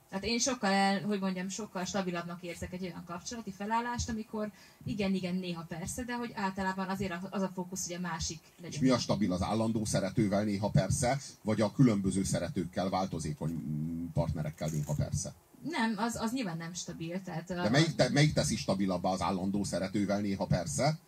Tehát 0.08 0.24
én 0.24 0.38
sokkal, 0.38 0.70
el, 0.70 1.02
hogy 1.02 1.20
mondjam, 1.20 1.48
sokkal 1.48 1.84
stabilabbnak 1.84 2.42
érzek 2.42 2.72
egy 2.72 2.82
olyan 2.82 3.04
kapcsolati 3.06 3.52
felállást, 3.52 4.08
amikor 4.08 4.50
igen, 4.84 5.14
igen, 5.14 5.34
néha 5.34 5.64
persze, 5.68 6.02
de 6.02 6.14
hogy 6.14 6.32
általában 6.34 6.88
azért 6.88 7.14
az 7.30 7.42
a 7.42 7.50
fókusz, 7.54 7.86
hogy 7.86 7.96
a 7.96 8.00
másik 8.00 8.40
legyen. 8.56 8.72
És 8.72 8.78
mi 8.78 8.88
a 8.88 8.98
stabil? 8.98 9.32
Az 9.32 9.42
állandó 9.42 9.84
szeretővel 9.84 10.44
néha 10.44 10.70
persze, 10.70 11.18
vagy 11.42 11.60
a 11.60 11.72
különböző 11.72 12.24
szeretőkkel, 12.24 12.88
változékony 12.88 13.50
mm, 13.50 14.06
partnerekkel 14.12 14.68
néha 14.68 14.94
persze? 14.94 15.34
Nem, 15.62 15.94
az, 15.96 16.16
az 16.16 16.32
nyilván 16.32 16.56
nem 16.56 16.72
stabil. 16.72 17.22
Tehát 17.22 17.46
De 17.46 17.70
melyik, 17.70 17.94
te, 17.94 18.08
melyik 18.08 18.32
teszi 18.32 18.56
stabilabbá 18.56 19.10
az 19.10 19.22
állandó 19.22 19.64
szeretővel 19.64 20.20
néha 20.20 20.46
persze? 20.46 20.98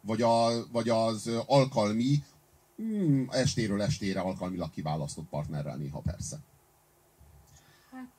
Vagy, 0.00 0.22
a, 0.22 0.66
vagy 0.72 0.88
az 0.88 1.30
alkalmi, 1.46 2.22
mm, 2.82 3.24
estéről 3.30 3.82
estére 3.82 4.20
alkalmilag 4.20 4.70
kiválasztott 4.70 5.28
partnerrel 5.28 5.76
néha 5.76 6.00
persze? 6.00 6.38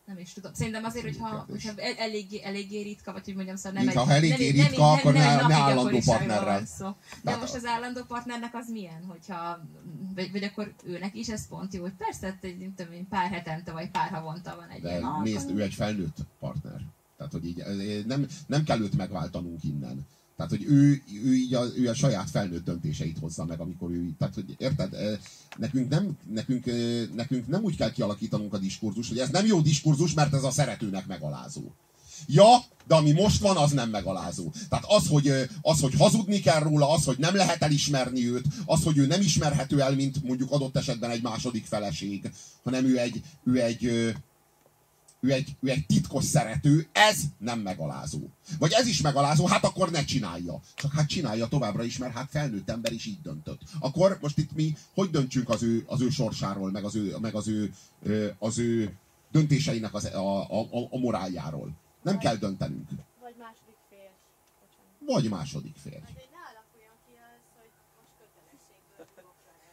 Hát 0.10 0.18
nem 0.18 0.26
is 0.26 0.34
tudom. 0.34 0.54
Szerintem 0.54 0.84
azért, 0.84 1.06
hogyha, 1.06 1.46
hogyha 1.50 1.72
el- 1.76 1.96
eléggé, 1.98 2.42
eléggé 2.44 2.82
ritka, 2.82 3.12
vagy 3.12 3.26
hogy 3.26 3.36
mondjam, 3.36 3.56
szóval 3.56 3.84
nem 3.84 3.90
egy, 3.90 4.10
eléggé 4.10 4.58
nem, 4.58 4.68
ritka, 4.68 4.92
akkor 4.92 5.14
nem, 5.14 5.48
ne- 5.48 5.56
állandó 5.56 6.00
partnerrel. 6.06 6.66
Szó. 6.66 6.86
De 6.86 6.96
Tehát 7.24 7.40
most 7.40 7.56
az 7.56 7.66
állandó 7.66 8.02
partnernek 8.08 8.56
az 8.56 8.70
milyen, 8.70 9.04
hogyha, 9.08 9.66
vagy, 10.16 10.32
vagy 10.32 10.44
akkor 10.44 10.74
őnek 10.84 11.16
is 11.16 11.30
ez 11.30 11.48
pont 11.48 11.74
jó, 11.74 11.82
hogy 11.82 11.94
persze, 11.98 12.28
hát 12.28 12.44
egy, 12.44 12.58
nem 12.58 12.74
tudom 12.76 13.08
pár 13.08 13.32
hetente 13.32 13.72
vagy 13.72 13.90
pár 13.92 14.10
havonta 14.10 14.56
van 14.56 14.70
egy 14.70 14.82
De 14.82 14.90
ilyen 14.90 15.22
nézd, 15.24 15.50
ő 15.50 15.62
egy 15.62 15.74
felnőtt 15.74 16.18
partner. 16.40 16.82
Tehát, 17.18 17.32
hogy 17.32 17.46
így 17.46 17.64
nem, 18.06 18.28
nem 18.48 18.64
kell 18.64 18.80
őt 18.80 18.98
megváltanunk 18.98 19.64
innen. 19.64 20.08
Tehát, 20.40 20.54
hogy 20.54 20.64
ő, 20.64 21.02
ő, 21.24 21.36
így 21.36 21.54
a, 21.54 21.64
ő 21.76 21.90
a 21.90 21.94
saját 21.94 22.30
felnőtt 22.30 22.66
döntéseit 22.66 23.20
hozza 23.20 23.46
meg, 23.46 23.60
amikor 23.60 23.92
ő 23.92 24.12
tehát, 24.18 24.34
hogy 24.34 24.56
érted, 24.58 25.20
nekünk 25.58 25.90
nem, 25.90 26.18
nekünk, 26.34 26.66
nekünk 27.16 27.48
nem 27.48 27.64
úgy 27.64 27.76
kell 27.76 27.92
kialakítanunk 27.92 28.54
a 28.54 28.58
diskurzus, 28.58 29.08
hogy 29.08 29.18
ez 29.18 29.30
nem 29.30 29.46
jó 29.46 29.62
diskurzus, 29.62 30.14
mert 30.14 30.34
ez 30.34 30.44
a 30.44 30.52
szeretőnek 30.52 31.08
megalázó. 31.08 31.62
Ja, 32.28 32.58
de 32.88 32.96
ami 32.96 33.12
most 33.12 33.42
van, 33.42 33.58
az 33.58 33.72
nem 33.72 33.90
megalázó. 33.90 34.52
Tehát 34.70 34.86
az 34.88 35.08
hogy, 35.08 35.32
az, 35.62 35.80
hogy 35.80 35.94
hazudni 35.94 36.40
kell 36.40 36.60
róla, 36.60 36.90
az, 36.90 37.04
hogy 37.04 37.18
nem 37.18 37.36
lehet 37.36 37.62
elismerni 37.62 38.30
őt, 38.30 38.46
az, 38.66 38.84
hogy 38.84 38.98
ő 38.98 39.06
nem 39.06 39.22
ismerhető 39.22 39.82
el, 39.82 39.96
mint 39.96 40.24
mondjuk 40.24 40.52
adott 40.52 40.78
esetben 40.78 41.10
egy 41.10 41.22
második 41.22 41.66
feleség, 41.66 42.32
hanem 42.64 42.86
ő 42.86 43.00
egy, 43.00 43.22
ő 43.44 43.62
egy, 43.62 44.14
ő 45.20 45.32
egy, 45.32 45.56
ő 45.60 45.70
egy 45.70 45.86
titkos 45.86 46.24
szerető, 46.24 46.88
ez 46.92 47.22
nem 47.38 47.60
megalázó. 47.60 48.20
Vagy 48.60 48.72
ez 48.72 48.88
is 48.88 49.02
megalázó, 49.02 49.46
hát 49.46 49.64
akkor 49.64 49.92
ne 49.92 50.04
csinálja. 50.04 50.60
Csak 50.76 50.92
hát 50.92 51.08
csinálja 51.08 51.48
továbbra 51.48 51.84
is, 51.84 51.98
mert 51.98 52.14
hát 52.14 52.30
felnőtt 52.30 52.70
ember 52.70 52.92
is 52.92 53.06
így 53.06 53.22
döntött. 53.22 53.62
Akkor 53.80 54.18
most 54.22 54.38
itt 54.38 54.52
mi 54.54 54.76
hogy 54.94 55.10
döntsünk 55.10 55.50
az 55.50 55.64
ő, 55.64 55.84
az 55.88 56.02
ő 56.02 56.10
sorsáról, 56.10 56.72
meg 56.72 56.84
az 56.84 56.96
ő, 56.96 57.18
meg 57.22 57.36
az 57.36 57.48
ő, 57.48 57.74
az 58.40 58.58
ő 58.58 58.98
döntéseinek 59.32 59.94
az, 59.94 60.06
a, 60.06 60.52
a, 60.52 60.60
a, 60.60 60.88
a 60.90 60.98
moráljáról? 60.98 61.72
Nem 62.02 62.18
kell 62.18 62.36
döntenünk. 62.36 62.90
Vagy 63.22 63.36
második. 63.38 63.70
Bocsánat. 64.60 65.16
Vagy 65.16 65.26
második 65.38 65.76
fél. 65.84 66.02
Hát, 66.06 66.20
hogy 66.22 66.32
ne 66.38 66.44
alakuljon 66.52 66.98
ki 67.06 67.14
az, 67.32 67.44
hogy 67.60 67.72
most 67.98 68.14
kötelességből 68.20 69.06
dugok 69.18 69.40
vele. 69.48 69.70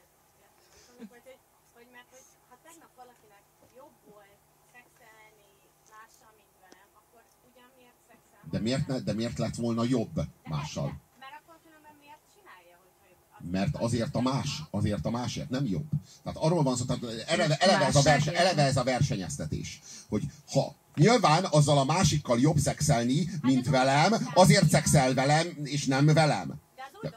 Érted? 1.01 1.09
Vagy 1.12 1.24
hogy, 1.28 1.40
hogy 1.77 1.89
mert 1.97 2.10
hogy 2.14 2.27
ha 2.51 2.56
tegnap 2.66 2.93
valakinek 3.02 3.44
jobb 3.81 3.97
volt 4.12 4.40
szexelni 4.74 5.48
mással, 5.94 6.32
mint 6.40 6.55
velem, 6.64 6.90
akkor 7.01 7.23
ugyan 7.48 7.70
miért 7.78 8.01
szexel? 8.10 8.43
De 8.57 8.62
miért, 8.62 8.87
ne, 8.87 8.99
de 8.99 9.12
miért 9.12 9.39
lett 9.39 9.55
volna 9.55 9.85
jobb 9.85 10.20
mással? 10.45 11.01
Mert 11.19 11.33
akkor 11.43 11.57
különben 11.65 11.93
miért 12.01 12.20
csinálja, 12.35 12.77
hogyha 12.85 13.07
jobb? 13.41 13.53
Mert 13.53 13.77
azért 13.77 14.15
a 14.15 14.20
más, 14.20 14.62
azért 14.70 15.07
a 15.07 15.11
másért 15.11 15.51
nem 15.51 15.66
jobb. 15.66 15.87
Tehát 16.23 16.39
arról 16.39 16.62
van 16.62 16.77
szó, 16.77 16.85
tehát 16.85 17.03
eleve, 17.27 17.57
eleve, 17.57 17.87
ez, 17.87 17.97
a 17.97 18.03
verse, 18.03 18.33
eleve 18.33 18.62
ez 18.62 18.77
a 18.77 18.83
versenyeztetés. 18.83 19.81
Hogy 20.09 20.23
ha 20.53 20.74
nyilván 20.95 21.45
azzal 21.51 21.78
a 21.78 21.85
másikkal 21.85 22.39
jobb 22.39 22.59
szexelni, 22.59 23.31
mint 23.43 23.69
velem, 23.69 24.28
azért 24.35 24.70
szexel 24.70 25.15
velem, 25.15 25.47
és 25.62 25.87
nem 25.87 26.07
velem. 26.07 26.55
De. 27.03 27.15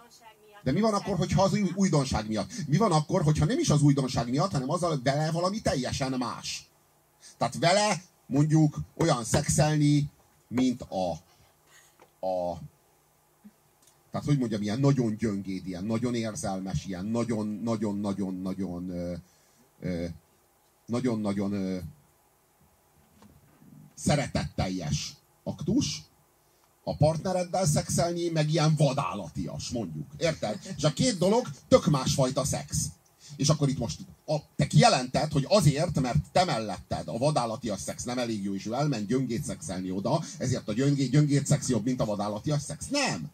De 0.64 0.72
mi 0.72 0.80
van 0.80 0.94
akkor, 0.94 1.18
hogyha 1.18 1.44
az 1.44 1.54
új- 1.54 1.74
újdonság 1.76 2.28
miatt? 2.28 2.52
Mi 2.68 2.78
van 2.78 2.92
akkor, 2.92 3.24
hogyha 3.24 3.46
nem 3.46 3.60
is 3.60 3.70
az 3.70 3.82
újdonság 3.82 4.30
miatt, 4.30 4.52
hanem 4.52 4.70
azzal 4.70 5.00
vele 5.04 5.32
valami 5.32 5.62
teljesen 5.62 6.12
más? 6.12 6.70
Tehát 7.38 7.58
vele 7.60 8.02
mondjuk 8.26 8.80
olyan 8.98 9.24
szexelni, 9.24 10.10
mint 10.50 10.82
a, 10.82 11.14
a 12.20 12.58
tehát 14.12 14.28
hogy 14.28 14.38
mondjam, 14.38 14.62
ilyen 14.62 14.80
nagyon 14.80 15.16
gyöngéd, 15.16 15.68
ilyen 15.68 15.86
nagyon 15.86 16.16
érzelmes, 16.16 16.86
ilyen 16.86 17.06
nagyon-nagyon-nagyon-nagyon 17.06 18.94
nagyon-nagyon 20.86 21.82
szeretetteljes 23.94 25.14
aktus, 25.44 26.02
a 26.84 26.96
partnereddel 26.96 27.66
szexelni, 27.66 28.30
meg 28.30 28.50
ilyen 28.50 28.76
vadállatias, 28.78 29.70
mondjuk. 29.70 30.06
Érted? 30.18 30.60
És 30.78 30.84
a 30.84 30.94
két 30.94 31.18
dolog 31.18 31.48
tök 31.68 31.86
másfajta 31.86 32.44
szex. 32.44 32.86
És 33.40 33.50
akkor 33.50 33.70
itt 33.70 33.78
most 33.78 34.00
a, 34.26 34.38
te 34.56 34.68
kijelented, 34.68 35.32
hogy 35.32 35.46
azért, 35.50 36.00
mert 36.00 36.32
te 36.32 36.44
melletted 36.44 37.08
a 37.08 37.18
vadállatias 37.18 37.80
szex 37.80 38.04
nem 38.04 38.18
elég 38.18 38.44
jó, 38.44 38.56
és 38.56 38.66
ő 38.66 38.74
elment 38.74 39.08
gyöngét 39.08 39.44
szexelni 39.44 39.92
oda, 39.92 40.24
ezért 40.38 40.68
a 40.68 40.74
gyöngét, 40.74 41.10
gyöngét 41.10 41.46
szex 41.46 41.70
jobb, 41.70 41.84
mint 41.84 42.02
a 42.02 42.06
vadállatias 42.06 42.62
szex. 42.62 42.88
Nem! 42.88 43.32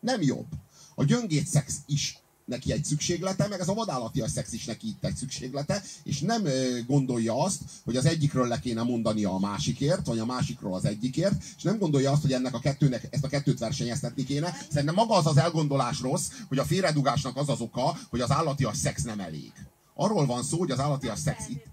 Nem 0.00 0.22
jobb. 0.22 0.46
A 0.94 1.04
gyöngét 1.04 1.46
szex 1.46 1.76
is 1.86 2.18
neki 2.44 2.72
egy 2.72 2.84
szükséglete, 2.84 3.48
meg 3.48 3.60
ez 3.60 3.68
a 3.68 3.74
vadállatias 3.74 4.30
szex 4.30 4.52
is 4.52 4.64
neki 4.64 4.86
itt 4.86 5.04
egy 5.04 5.16
szükséglete, 5.16 5.82
és 6.02 6.20
nem 6.20 6.42
gondolja 6.86 7.42
azt, 7.42 7.60
hogy 7.84 7.96
az 7.96 8.06
egyikről 8.06 8.46
le 8.46 8.58
kéne 8.58 8.82
mondania 8.82 9.30
a 9.30 9.38
másikért, 9.38 10.06
vagy 10.06 10.18
a 10.18 10.24
másikról 10.24 10.74
az 10.74 10.84
egyikért, 10.84 11.42
és 11.56 11.62
nem 11.62 11.78
gondolja 11.78 12.10
azt, 12.10 12.22
hogy 12.22 12.32
ennek 12.32 12.54
a 12.54 12.58
kettőnek, 12.58 13.06
ezt 13.10 13.24
a 13.24 13.28
kettőt 13.28 13.58
versenyeztetni 13.58 14.24
kéne. 14.24 14.56
Szerintem 14.70 14.94
maga 14.94 15.14
az 15.14 15.26
az 15.26 15.36
elgondolás 15.36 16.00
rossz, 16.00 16.30
hogy 16.48 16.58
a 16.58 16.64
félredugásnak 16.64 17.36
az 17.36 17.48
az 17.48 17.60
oka, 17.60 17.98
hogy 18.10 18.20
az 18.20 18.30
állatias 18.30 18.76
szex 18.76 19.02
nem 19.02 19.20
elég. 19.20 19.52
Arról 19.94 20.26
van 20.26 20.42
szó, 20.42 20.58
hogy 20.58 20.70
az 20.70 20.80
állatias 20.80 21.18
szex 21.18 21.48
itt 21.48 21.72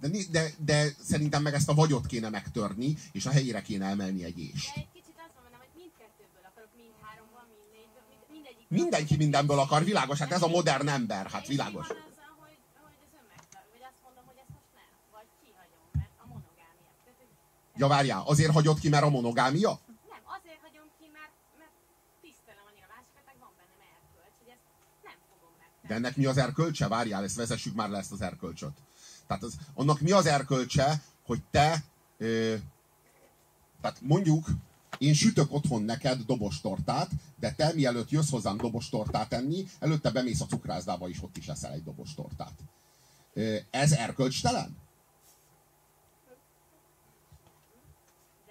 de, 0.00 0.08
de, 0.30 0.52
de 0.64 0.94
szerintem 1.02 1.42
meg 1.42 1.54
ezt 1.54 1.68
a 1.68 1.74
vagyot 1.74 2.06
kéne 2.06 2.28
megtörni, 2.28 2.96
és 3.12 3.26
a 3.26 3.30
helyére 3.30 3.62
kéne 3.62 3.86
emelni 3.86 4.24
egy 4.24 4.38
ést. 4.38 4.74
De 4.74 4.80
egy 4.80 4.88
kicsit 4.92 5.14
azt 5.16 5.34
mondanám, 5.34 5.60
hogy 5.60 5.74
mindkettőből 5.76 6.44
akarok, 6.50 6.70
mind 6.76 6.79
háromban, 6.79 6.79
mind 6.79 6.79
négyből, 6.79 6.79
mind, 6.79 6.79
mindegyik. 6.79 6.79
Mindenki 8.68 9.16
mindenből 9.16 9.58
akar, 9.58 9.84
világos, 9.84 10.18
hát 10.18 10.32
ez 10.32 10.42
a 10.42 10.48
modern 10.48 10.88
ember, 10.88 11.26
hát 11.26 11.46
világos. 11.46 11.86
Ja, 17.76 17.86
várjál, 17.88 18.22
azért 18.26 18.52
hagyott 18.52 18.78
ki, 18.78 18.88
mert 18.88 19.04
a 19.04 19.08
monogámia? 19.08 19.80
nem, 20.08 20.20
azért 20.38 20.60
hagyom 20.62 20.88
ki, 20.98 21.10
mert, 21.12 21.32
mert 21.58 21.70
tisztelem 22.22 22.64
annyira 22.70 22.86
a 22.88 22.92
másikat, 22.94 23.22
meg 23.26 23.36
van 23.38 23.52
bennem 23.58 23.80
erkölcs, 23.96 24.36
hogy 24.40 24.50
ezt 24.54 24.66
nem 25.02 25.18
fogom 25.30 25.52
megtenni. 25.58 25.88
De 25.88 25.94
ennek 25.94 26.16
mi 26.16 26.24
az 26.26 26.36
erkölcse? 26.36 26.88
Várjál, 26.88 27.24
ezt 27.24 27.36
vezessük 27.36 27.74
már 27.74 27.88
le 27.88 27.98
ezt 27.98 28.12
az 28.12 28.20
erkölcsöt. 28.20 28.76
Tehát 29.26 29.42
az, 29.42 29.54
annak 29.74 30.00
mi 30.00 30.10
az 30.10 30.26
erkölcse, 30.26 31.02
hogy 31.26 31.42
te, 31.50 31.84
ö, 32.18 32.54
tehát 33.80 34.00
mondjuk, 34.00 34.46
én 35.06 35.14
sütök 35.14 35.48
otthon 35.58 35.82
neked 35.92 36.18
dobostortát, 36.32 37.10
de 37.42 37.48
te 37.58 37.66
mielőtt 37.80 38.10
jössz 38.16 38.34
hozzám 38.34 38.56
dobostortát 38.66 39.32
enni, 39.38 39.60
előtte 39.84 40.10
bemész 40.16 40.42
a 40.44 40.50
cukrászdába, 40.52 41.04
és 41.12 41.18
ott 41.26 41.36
is 41.42 41.48
eszel 41.54 41.72
egy 41.78 41.86
dobostortát. 41.90 42.56
Ez 43.82 43.90
erkölcstelen? 44.06 44.68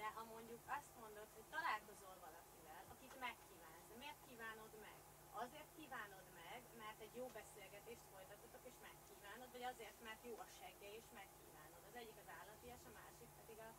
De 0.00 0.06
ha 0.16 0.22
mondjuk 0.34 0.62
azt 0.78 0.92
mondod, 1.02 1.28
hogy 1.36 1.46
találkozol 1.56 2.16
valakivel, 2.26 2.82
akit 2.94 3.14
megkívánsz, 3.26 3.86
de 3.90 3.96
miért 4.02 4.20
kívánod 4.28 4.72
meg? 4.86 4.98
Azért 5.44 5.70
kívánod 5.78 6.26
meg, 6.40 6.60
mert 6.82 6.98
egy 7.06 7.14
jó 7.20 7.26
beszélgetést 7.40 8.04
folytatotok 8.14 8.62
és 8.70 8.76
megkívánod, 8.88 9.48
vagy 9.54 9.64
azért, 9.72 9.98
mert 10.06 10.20
jó 10.28 10.34
a 10.46 10.48
segge 10.58 10.88
és 10.98 11.06
megkívánod. 11.20 11.82
Az 11.90 11.96
egyik 12.00 12.18
az 12.22 12.28
állatias, 12.38 12.82
a 12.90 12.92
másik 13.00 13.30
pedig 13.40 13.58
a, 13.68 13.70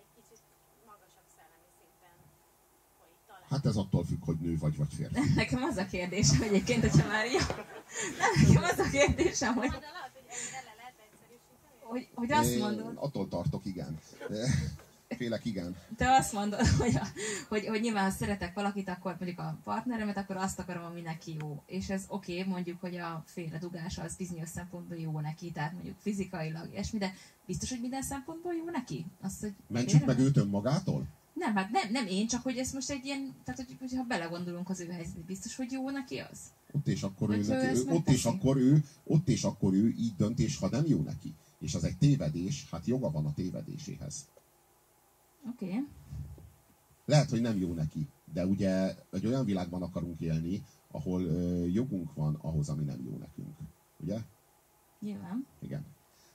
egy 0.00 0.10
kicsit 0.16 0.42
magasabb 0.92 1.28
szellemi 1.36 1.70
szinten 1.78 2.16
folyik 2.98 3.20
talán. 3.28 3.48
Hát 3.62 3.70
ez 3.70 3.76
attól 3.76 4.04
függ, 4.04 4.24
hogy 4.24 4.36
nő 4.40 4.58
vagy, 4.58 4.76
vagy 4.76 4.92
férfi. 4.96 5.20
Nekem 5.34 5.62
az 5.62 5.76
a 5.76 5.86
kérdésem 5.86 6.42
egyébként, 6.42 6.80
hogyha 6.80 7.08
már 7.08 7.26
jó. 7.26 7.38
Nem, 8.18 8.46
nekem 8.46 8.62
az 8.62 8.78
a 8.78 8.90
kérdésem, 8.90 9.54
hogy, 9.54 9.68
hogy 9.68 9.82
hogy, 11.80 12.08
hogy 12.14 12.32
azt 12.32 12.50
Én 12.50 12.58
mondod, 12.58 12.92
Attól 12.94 13.28
tartok, 13.28 13.66
igen. 13.66 13.98
Félek, 15.08 15.44
igen. 15.44 15.76
te 15.96 16.10
azt 16.10 16.32
mondod, 16.32 16.66
hogy, 16.66 16.96
a, 16.96 17.06
hogy, 17.48 17.66
hogy 17.66 17.80
nyilván, 17.80 18.04
ha 18.04 18.10
szeretek 18.10 18.54
valakit, 18.54 18.88
akkor 18.88 19.16
mondjuk 19.18 19.38
a 19.38 19.58
partneremet, 19.64 20.16
akkor 20.16 20.36
azt 20.36 20.58
akarom, 20.58 20.84
ami 20.84 21.00
neki 21.00 21.36
jó. 21.40 21.62
És 21.66 21.90
ez 21.90 22.04
oké, 22.08 22.38
okay, 22.38 22.52
mondjuk, 22.52 22.80
hogy 22.80 22.96
a 22.96 23.22
félredugás 23.26 23.98
az 23.98 24.16
bizonyos 24.16 24.48
szempontból 24.48 24.96
jó 24.96 25.20
neki, 25.20 25.50
tehát 25.50 25.72
mondjuk 25.72 25.96
fizikailag, 26.00 26.68
ilyesmi, 26.72 26.98
de 26.98 27.14
biztos, 27.46 27.70
hogy 27.70 27.80
minden 27.80 28.02
szempontból 28.02 28.54
jó 28.54 28.64
neki? 28.70 29.06
Azt, 29.20 29.40
hogy 29.40 29.52
Mentsük 29.66 30.04
meg 30.04 30.18
őt 30.18 30.36
önmagától? 30.36 31.06
Nem, 31.42 31.54
hát 31.54 31.70
nem, 31.70 31.92
nem 31.92 32.06
én, 32.06 32.26
csak 32.26 32.42
hogy 32.42 32.56
ez 32.56 32.72
most 32.72 32.90
egy 32.90 33.04
ilyen, 33.04 33.34
tehát 33.44 33.64
hogy, 33.66 33.76
hogyha 33.78 34.04
belegondolunk 34.04 34.68
az 34.68 34.80
ő 34.80 34.90
helyzetbe, 34.90 35.22
biztos, 35.26 35.56
hogy 35.56 35.72
jó 35.72 35.90
neki 35.90 36.18
az? 36.18 36.38
Ott 36.72 36.86
és 36.86 37.02
akkor 37.02 37.30
ő, 37.30 37.46
neki, 37.46 37.78
ő, 37.78 37.84
ott 37.88 38.08
és 38.08 38.24
akkor 38.24 38.56
ő, 38.56 38.84
ott 39.04 39.28
és 39.28 39.44
akkor 39.44 39.74
ő 39.74 39.88
így 39.88 40.16
dönt, 40.16 40.38
és 40.38 40.56
ha 40.56 40.68
nem 40.68 40.86
jó 40.86 41.02
neki. 41.02 41.34
És 41.58 41.74
az 41.74 41.84
egy 41.84 41.98
tévedés, 41.98 42.66
hát 42.70 42.86
joga 42.86 43.10
van 43.10 43.26
a 43.26 43.34
tévedéséhez. 43.34 44.28
Oké. 45.48 45.66
Okay. 45.66 45.86
Lehet, 47.04 47.30
hogy 47.30 47.40
nem 47.40 47.58
jó 47.58 47.72
neki, 47.72 48.08
de 48.32 48.46
ugye 48.46 48.94
egy 49.10 49.26
olyan 49.26 49.44
világban 49.44 49.82
akarunk 49.82 50.20
élni, 50.20 50.62
ahol 50.90 51.22
ö, 51.22 51.66
jogunk 51.66 52.14
van 52.14 52.34
ahhoz, 52.40 52.68
ami 52.68 52.84
nem 52.84 53.04
jó 53.04 53.16
nekünk. 53.16 53.56
Ugye? 54.00 54.18
Nyilván. 55.00 55.46
Igen. 55.60 55.84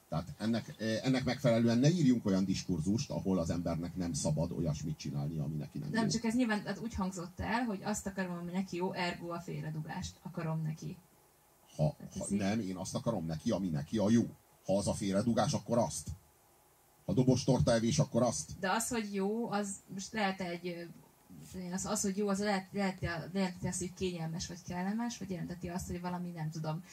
Tehát 0.09 0.33
ennek, 0.37 0.75
ennek 1.03 1.23
megfelelően 1.23 1.77
ne 1.77 1.89
írjunk 1.89 2.25
olyan 2.25 2.45
diskurzust, 2.45 3.09
ahol 3.09 3.39
az 3.39 3.49
embernek 3.49 3.95
nem 3.95 4.13
szabad 4.13 4.51
olyasmit 4.51 4.97
csinálni, 4.97 5.37
ami 5.37 5.55
neki 5.55 5.77
nem, 5.77 5.89
Nem, 5.89 6.03
jó. 6.03 6.09
csak 6.09 6.23
ez 6.23 6.35
nyilván 6.35 6.65
hát 6.65 6.79
úgy 6.79 6.93
hangzott 6.93 7.39
el, 7.39 7.63
hogy 7.63 7.79
azt 7.83 8.07
akarom, 8.07 8.37
ami 8.37 8.51
neki 8.51 8.75
jó, 8.75 8.93
ergo 8.93 9.31
a 9.31 9.39
félredugást 9.39 10.15
akarom 10.21 10.61
neki. 10.61 10.97
Ha, 11.75 11.95
ha 12.19 12.25
nem, 12.29 12.59
én 12.59 12.75
azt 12.75 12.95
akarom 12.95 13.25
neki, 13.25 13.51
ami 13.51 13.67
neki 13.67 13.97
a 13.97 14.09
jó. 14.09 14.23
Ha 14.65 14.77
az 14.77 14.87
a 14.87 14.93
félredugás, 14.93 15.53
akkor 15.53 15.77
azt. 15.77 16.07
Ha 17.05 17.13
dobos 17.13 17.43
torta 17.43 17.71
evés, 17.71 17.99
akkor 17.99 18.21
azt. 18.21 18.59
De 18.59 18.71
az, 18.71 18.87
hogy 18.87 19.13
jó, 19.13 19.51
az 19.51 19.75
most 19.93 20.13
lehet 20.13 20.41
egy 20.41 20.87
az, 21.73 21.85
az, 21.85 22.01
hogy 22.01 22.17
jó, 22.17 22.27
az 22.27 22.39
lehet, 22.39 22.67
lehet, 22.71 23.01
jelenteti 23.01 23.67
azt, 23.67 23.79
hogy 23.79 23.93
kényelmes 23.93 24.47
vagy 24.47 24.63
kellemes, 24.67 25.17
vagy 25.17 25.29
jelenteti 25.29 25.69
azt, 25.69 25.87
hogy 25.87 26.01
valami, 26.01 26.29
nem 26.29 26.49
tudom, 26.49 26.83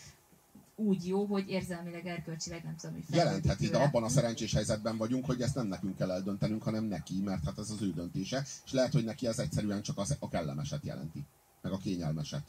úgy 0.77 1.07
jó, 1.07 1.25
hogy 1.25 1.49
érzelmileg, 1.49 2.07
erkölcsileg 2.07 2.65
nem 2.65 2.77
tudom, 2.77 2.95
hogy 2.95 3.17
Jelentheti, 3.17 3.47
de 3.47 3.49
fejlődik 3.49 3.71
tőle. 3.73 3.85
abban 3.85 4.03
a 4.03 4.09
szerencsés 4.09 4.53
helyzetben 4.53 4.97
vagyunk, 4.97 5.25
hogy 5.25 5.41
ezt 5.41 5.55
nem 5.55 5.67
nekünk 5.67 5.97
kell 5.97 6.11
eldöntenünk, 6.11 6.63
hanem 6.63 6.85
neki, 6.85 7.21
mert 7.21 7.45
hát 7.45 7.59
ez 7.59 7.71
az 7.71 7.83
ő 7.83 7.93
döntése, 7.93 8.47
és 8.65 8.73
lehet, 8.73 8.93
hogy 8.93 9.05
neki 9.05 9.27
ez 9.27 9.39
egyszerűen 9.39 9.83
csak 9.83 9.99
az, 9.99 10.17
a 10.19 10.29
kellemeset 10.29 10.85
jelenti, 10.85 11.25
meg 11.63 11.73
a 11.73 11.79
kényelmeset, 11.79 12.43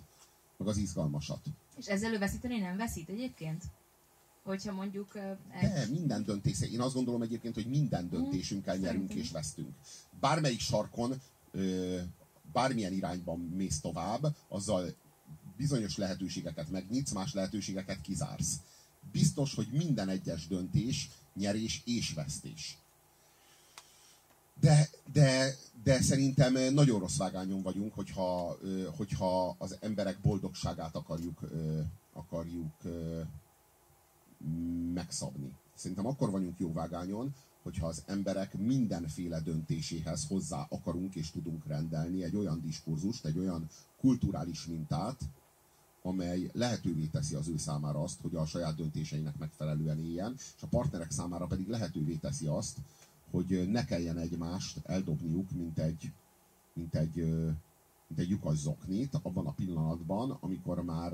meg 0.57 0.67
az 0.67 0.77
izgalmasat. 0.77 1.45
És 1.77 1.85
ezzel 1.85 2.13
ő 2.13 2.17
veszíteni 2.17 2.59
nem 2.59 2.77
veszít 2.77 3.09
egyébként? 3.09 3.63
Hogyha 4.43 4.73
mondjuk 4.73 5.15
egy... 5.51 5.69
De 5.69 5.85
minden 5.91 6.23
döntés, 6.23 6.61
én 6.61 6.81
azt 6.81 6.93
gondolom 6.93 7.21
egyébként, 7.21 7.55
hogy 7.55 7.67
minden 7.67 8.09
döntésünkkel 8.09 8.75
nyerünk 8.75 9.13
és 9.13 9.31
vesztünk. 9.31 9.69
Bármelyik 10.19 10.59
sarkon, 10.59 11.21
bármilyen 12.53 12.93
irányban 12.93 13.39
mész 13.39 13.79
tovább, 13.79 14.35
azzal 14.47 14.93
bizonyos 15.57 15.97
lehetőségeket 15.97 16.69
megnyitsz, 16.69 17.11
más 17.11 17.33
lehetőségeket 17.33 18.01
kizársz. 18.01 18.59
Biztos, 19.11 19.55
hogy 19.55 19.67
minden 19.71 20.09
egyes 20.09 20.47
döntés 20.47 21.09
nyerés 21.33 21.81
és 21.85 22.13
vesztés. 22.13 22.77
De, 24.59 24.89
de, 25.13 25.55
de 25.83 26.01
szerintem 26.01 26.73
nagyon 26.73 26.99
rossz 26.99 27.17
vágányon 27.17 27.61
vagyunk, 27.61 27.93
hogyha, 27.93 28.57
hogyha 28.97 29.55
az 29.57 29.77
emberek 29.79 30.21
boldogságát 30.21 30.95
akarjuk, 30.95 31.39
akarjuk 32.13 32.73
megszabni. 34.93 35.51
Szerintem 35.75 36.05
akkor 36.05 36.29
vagyunk 36.29 36.59
jó 36.59 36.73
vágányon, 36.73 37.33
hogyha 37.63 37.87
az 37.87 38.03
emberek 38.05 38.53
mindenféle 38.53 39.39
döntéséhez 39.39 40.27
hozzá 40.27 40.67
akarunk 40.69 41.15
és 41.15 41.31
tudunk 41.31 41.67
rendelni 41.67 42.23
egy 42.23 42.35
olyan 42.35 42.61
diskurzust, 42.61 43.25
egy 43.25 43.37
olyan 43.37 43.69
kulturális 43.99 44.65
mintát, 44.65 45.19
amely 46.05 46.49
lehetővé 46.53 47.05
teszi 47.05 47.35
az 47.35 47.47
ő 47.47 47.57
számára 47.57 48.01
azt, 48.01 48.21
hogy 48.21 48.35
a 48.35 48.45
saját 48.45 48.75
döntéseinek 48.75 49.37
megfelelően 49.37 49.99
éljen, 49.99 50.33
és 50.37 50.61
a 50.61 50.67
partnerek 50.67 51.11
számára 51.11 51.45
pedig 51.45 51.67
lehetővé 51.67 52.15
teszi 52.15 52.47
azt, 52.47 52.77
hogy 53.31 53.69
ne 53.69 53.85
kelljen 53.85 54.17
egymást 54.17 54.79
eldobniuk, 54.83 55.51
mint 55.51 55.79
egy, 55.79 56.11
mint 56.73 56.95
egy, 56.95 57.15
mint 58.07 58.19
egy 58.19 58.29
lyukas 58.29 58.57
zoknit, 58.57 59.19
abban 59.21 59.47
a 59.47 59.51
pillanatban, 59.51 60.37
amikor 60.39 60.83
már, 60.83 61.13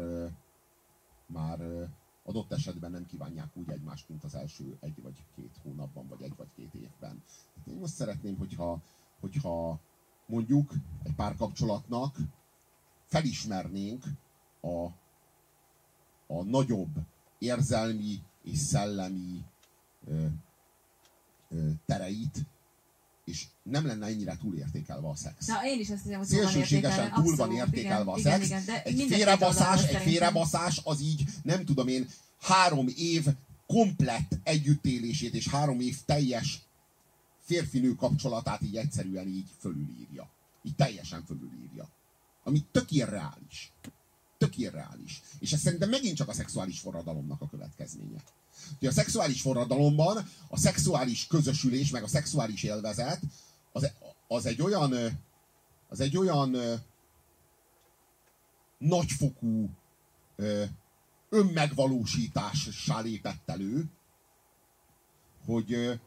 már 1.25 1.89
adott 2.23 2.51
esetben 2.51 2.91
nem 2.91 3.05
kívánják 3.05 3.49
úgy 3.53 3.69
egymást, 3.69 4.09
mint 4.09 4.23
az 4.23 4.35
első 4.35 4.77
egy 4.79 5.01
vagy 5.01 5.23
két 5.35 5.59
hónapban, 5.63 6.07
vagy 6.07 6.21
egy 6.21 6.33
vagy 6.37 6.49
két 6.55 6.73
évben. 6.73 7.23
Hát 7.55 7.67
Én 7.67 7.77
most 7.79 7.93
szeretném, 7.93 8.37
hogyha, 8.37 8.81
hogyha 9.19 9.79
mondjuk 10.25 10.73
egy 11.03 11.15
párkapcsolatnak 11.15 12.17
felismernénk 13.05 14.03
a, 14.61 14.85
a 16.33 16.43
nagyobb 16.43 16.95
érzelmi 17.39 18.19
és 18.43 18.57
szellemi 18.57 19.43
ö, 20.07 20.25
ö, 21.49 21.69
tereit, 21.85 22.45
és 23.25 23.45
nem 23.63 23.85
lenne 23.85 24.05
ennyire 24.05 24.37
túlértékelve 24.37 25.07
a 25.07 25.15
szex. 25.15 25.45
Na, 25.45 25.65
én 25.65 25.79
is 25.79 25.89
azt 25.89 26.03
hiszem, 26.03 26.17
hogy 26.17 26.27
túl 26.27 26.41
van 26.41 26.51
Szélsőségesen 26.51 27.11
túl 27.13 27.35
van 27.35 27.51
értékelve 27.51 28.11
a 28.11 28.17
igen, 28.17 28.39
szex. 28.39 28.45
Igen, 28.45 28.61
igen, 28.61 28.81
egy 28.83 29.05
félrebaszás, 29.07 29.83
egy 29.83 30.01
félrebaszás 30.01 30.81
az 30.83 31.01
így, 31.01 31.23
nem 31.43 31.65
tudom 31.65 31.87
én, 31.87 32.07
három 32.39 32.87
év 32.95 33.25
komplett 33.67 34.39
együttélését 34.43 35.33
és 35.33 35.47
három 35.47 35.79
év 35.79 35.97
teljes 36.05 36.61
férfinő 37.39 37.95
kapcsolatát 37.95 38.61
így 38.61 38.77
egyszerűen 38.77 39.27
így 39.27 39.49
fölülírja. 39.59 40.29
Így 40.63 40.75
teljesen 40.75 41.23
fölülírja. 41.25 41.89
Ami 42.43 42.65
tök 42.71 42.91
irreális. 42.91 43.71
Tök 44.41 44.57
irreális. 44.57 45.21
És 45.39 45.51
ez 45.51 45.59
szerintem 45.59 45.89
megint 45.89 46.15
csak 46.15 46.27
a 46.27 46.33
szexuális 46.33 46.79
forradalomnak 46.79 47.41
a 47.41 47.49
következménye. 47.49 48.23
Hogy 48.79 48.87
a 48.87 48.91
szexuális 48.91 49.41
forradalomban 49.41 50.29
a 50.47 50.57
szexuális 50.57 51.27
közösülés, 51.27 51.89
meg 51.89 52.03
a 52.03 52.07
szexuális 52.07 52.63
élvezet 52.63 53.19
az, 53.71 53.91
az 54.27 54.45
egy 54.45 54.61
olyan 54.61 54.93
az 55.89 55.99
egy 55.99 56.17
olyan 56.17 56.55
nagyfokú 58.77 59.69
önmegvalósítássá 61.29 62.99
lépett 62.99 63.49
elő, 63.49 63.85
hogy, 65.45 65.99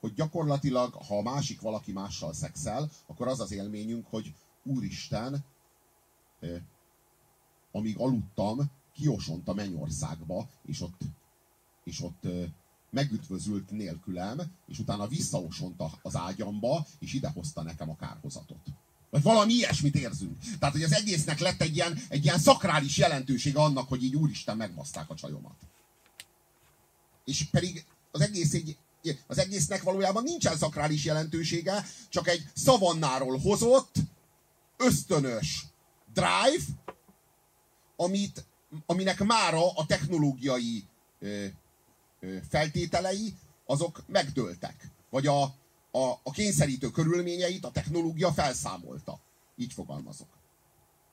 hogy 0.00 0.14
gyakorlatilag, 0.14 0.94
ha 0.94 1.18
a 1.18 1.22
másik 1.22 1.60
valaki 1.60 1.92
mással 1.92 2.32
szexel, 2.32 2.90
akkor 3.06 3.28
az 3.28 3.40
az 3.40 3.52
élményünk, 3.52 4.06
hogy 4.06 4.34
Úristen, 4.62 5.44
amíg 7.72 7.96
aludtam, 7.98 8.70
kiosont 8.94 9.48
a 9.48 9.54
mennyországba, 9.54 10.48
és 10.66 10.80
ott, 10.80 11.00
és 11.84 12.02
ott 12.02 12.26
megütvözült 12.90 13.70
nélkülem, 13.70 14.40
és 14.66 14.78
utána 14.78 15.06
visszaosont 15.06 15.82
az 16.02 16.16
ágyamba, 16.16 16.86
és 16.98 17.12
idehozta 17.12 17.62
nekem 17.62 17.90
a 17.90 17.96
kárhozatot. 17.96 18.66
Vagy 19.10 19.22
valami 19.22 19.52
ilyesmit 19.52 19.94
érzünk. 19.94 20.38
Tehát, 20.58 20.74
hogy 20.74 20.84
az 20.84 20.92
egésznek 20.92 21.38
lett 21.38 21.60
egy 21.60 21.74
ilyen, 21.74 21.98
egy 22.08 22.24
ilyen 22.24 22.38
szakrális 22.38 22.96
jelentősége 22.96 23.60
annak, 23.60 23.88
hogy 23.88 24.02
így 24.02 24.16
úristen 24.16 24.56
megbaszták 24.56 25.10
a 25.10 25.14
csajomat. 25.14 25.56
És 27.24 27.44
pedig 27.50 27.84
az 28.10 28.20
egész 28.20 28.54
egy, 28.54 28.78
az 29.26 29.38
egésznek 29.38 29.82
valójában 29.82 30.22
nincsen 30.22 30.56
szakrális 30.56 31.04
jelentősége, 31.04 31.86
csak 32.08 32.28
egy 32.28 32.48
szavannáról 32.54 33.38
hozott, 33.38 33.94
ösztönös 34.76 35.66
drive, 36.12 36.64
amit, 38.00 38.44
aminek 38.86 39.24
mára 39.24 39.70
a 39.70 39.86
technológiai 39.86 40.84
ö, 41.20 41.44
ö, 42.20 42.36
feltételei, 42.48 43.34
azok 43.66 44.02
megdőltek. 44.06 44.90
Vagy 45.10 45.26
a, 45.26 45.42
a, 45.90 46.20
a 46.22 46.30
kényszerítő 46.32 46.90
körülményeit 46.90 47.64
a 47.64 47.70
technológia 47.70 48.32
felszámolta. 48.32 49.20
Így 49.56 49.72
fogalmazok. 49.72 50.28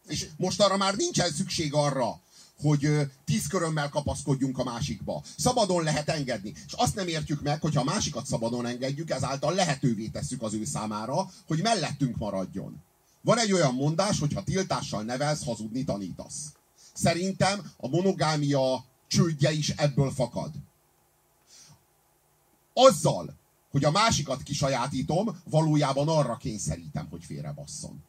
És 0.07 0.27
most 0.37 0.61
arra 0.61 0.77
már 0.77 0.95
nincsen 0.95 1.31
szükség 1.31 1.73
arra, 1.73 2.21
hogy 2.61 2.89
tíz 3.25 3.47
körömmel 3.47 3.89
kapaszkodjunk 3.89 4.57
a 4.57 4.63
másikba. 4.63 5.23
Szabadon 5.37 5.83
lehet 5.83 6.09
engedni. 6.09 6.53
És 6.65 6.73
azt 6.73 6.95
nem 6.95 7.07
értjük 7.07 7.41
meg, 7.41 7.61
hogyha 7.61 7.81
a 7.81 7.83
másikat 7.83 8.25
szabadon 8.25 8.65
engedjük, 8.65 9.09
ezáltal 9.09 9.53
lehetővé 9.53 10.07
tesszük 10.07 10.41
az 10.41 10.53
ő 10.53 10.65
számára, 10.65 11.29
hogy 11.47 11.61
mellettünk 11.61 12.17
maradjon. 12.17 12.83
Van 13.21 13.39
egy 13.39 13.53
olyan 13.53 13.73
mondás, 13.73 14.19
hogy 14.19 14.33
ha 14.33 14.43
tiltással 14.43 15.03
nevelsz, 15.03 15.43
hazudni 15.43 15.83
tanítasz. 15.83 16.51
Szerintem 16.97 17.71
a 17.77 17.87
monogámia 17.87 18.85
csődje 19.07 19.51
is 19.51 19.69
ebből 19.69 20.11
fakad. 20.11 20.51
Azzal, 22.73 23.35
hogy 23.71 23.83
a 23.83 23.91
másikat 23.91 24.43
kisajátítom, 24.43 25.41
valójában 25.49 26.07
arra 26.07 26.37
kényszerítem, 26.37 27.07
hogy 27.09 27.23
félrebasszon. 27.23 28.03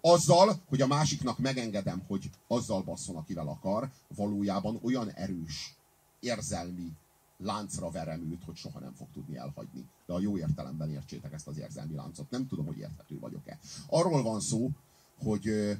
Azzal, 0.00 0.62
hogy 0.68 0.80
a 0.80 0.86
másiknak 0.86 1.38
megengedem, 1.38 2.02
hogy 2.06 2.30
azzal 2.46 2.82
basszon, 2.82 3.16
akivel 3.16 3.48
akar, 3.48 3.90
valójában 4.16 4.80
olyan 4.82 5.10
erős 5.10 5.74
érzelmi 6.20 6.92
láncra 7.38 7.90
verem 7.90 8.30
őt, 8.30 8.44
hogy 8.44 8.56
soha 8.56 8.78
nem 8.78 8.94
fog 8.94 9.06
tudni 9.12 9.36
elhagyni. 9.36 9.84
De 10.06 10.12
a 10.12 10.20
jó 10.20 10.38
értelemben 10.38 10.90
értsétek 10.90 11.32
ezt 11.32 11.46
az 11.46 11.58
érzelmi 11.58 11.94
láncot. 11.94 12.30
Nem 12.30 12.46
tudom, 12.46 12.66
hogy 12.66 12.78
érthető 12.78 13.18
vagyok-e. 13.18 13.58
Arról 13.86 14.22
van 14.22 14.40
szó, 14.40 14.70
hogy, 15.18 15.76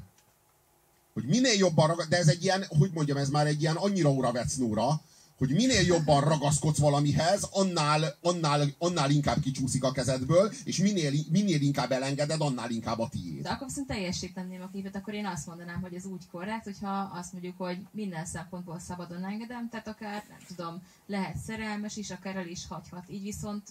hogy 1.16 1.24
minél 1.24 1.56
jobban 1.56 1.86
ragad, 1.86 2.08
de 2.08 2.16
ez 2.16 2.28
egy 2.28 2.42
ilyen, 2.42 2.64
hogy 2.68 2.90
mondjam, 2.94 3.16
ez 3.16 3.28
már 3.28 3.46
egy 3.46 3.60
ilyen 3.60 3.76
annyira 3.76 4.10
óra 4.10 4.32
vec 4.32 4.54
nóra, 4.54 5.00
hogy 5.38 5.50
minél 5.50 5.80
jobban 5.80 6.20
ragaszkodsz 6.20 6.78
valamihez, 6.78 7.48
annál, 7.50 8.16
annál, 8.22 8.66
annál 8.78 9.10
inkább 9.10 9.40
kicsúszik 9.40 9.84
a 9.84 9.92
kezedből, 9.92 10.52
és 10.64 10.76
minél, 10.76 11.12
minél 11.30 11.60
inkább 11.60 11.92
elengeded, 11.92 12.40
annál 12.40 12.70
inkább 12.70 12.98
a 12.98 13.08
tiéd. 13.08 13.42
De 13.42 13.48
akkor 13.48 13.66
viszont 13.66 13.86
teljesíteném 13.86 14.62
a 14.62 14.70
képet, 14.72 14.96
akkor 14.96 15.14
én 15.14 15.26
azt 15.26 15.46
mondanám, 15.46 15.80
hogy 15.80 15.94
ez 15.94 16.04
úgy 16.04 16.26
korrekt, 16.30 16.64
hogyha 16.64 17.10
azt 17.14 17.32
mondjuk, 17.32 17.58
hogy 17.58 17.78
minden 17.90 18.26
szempontból 18.26 18.78
szabadon 18.78 19.24
engedem, 19.24 19.68
tehát 19.68 19.88
akár, 19.88 20.24
nem 20.28 20.38
tudom, 20.46 20.82
lehet 21.06 21.36
szerelmes 21.36 21.96
is, 21.96 22.10
akár 22.10 22.36
el 22.36 22.48
is 22.48 22.66
hagyhat. 22.68 23.04
Így 23.08 23.22
viszont 23.22 23.62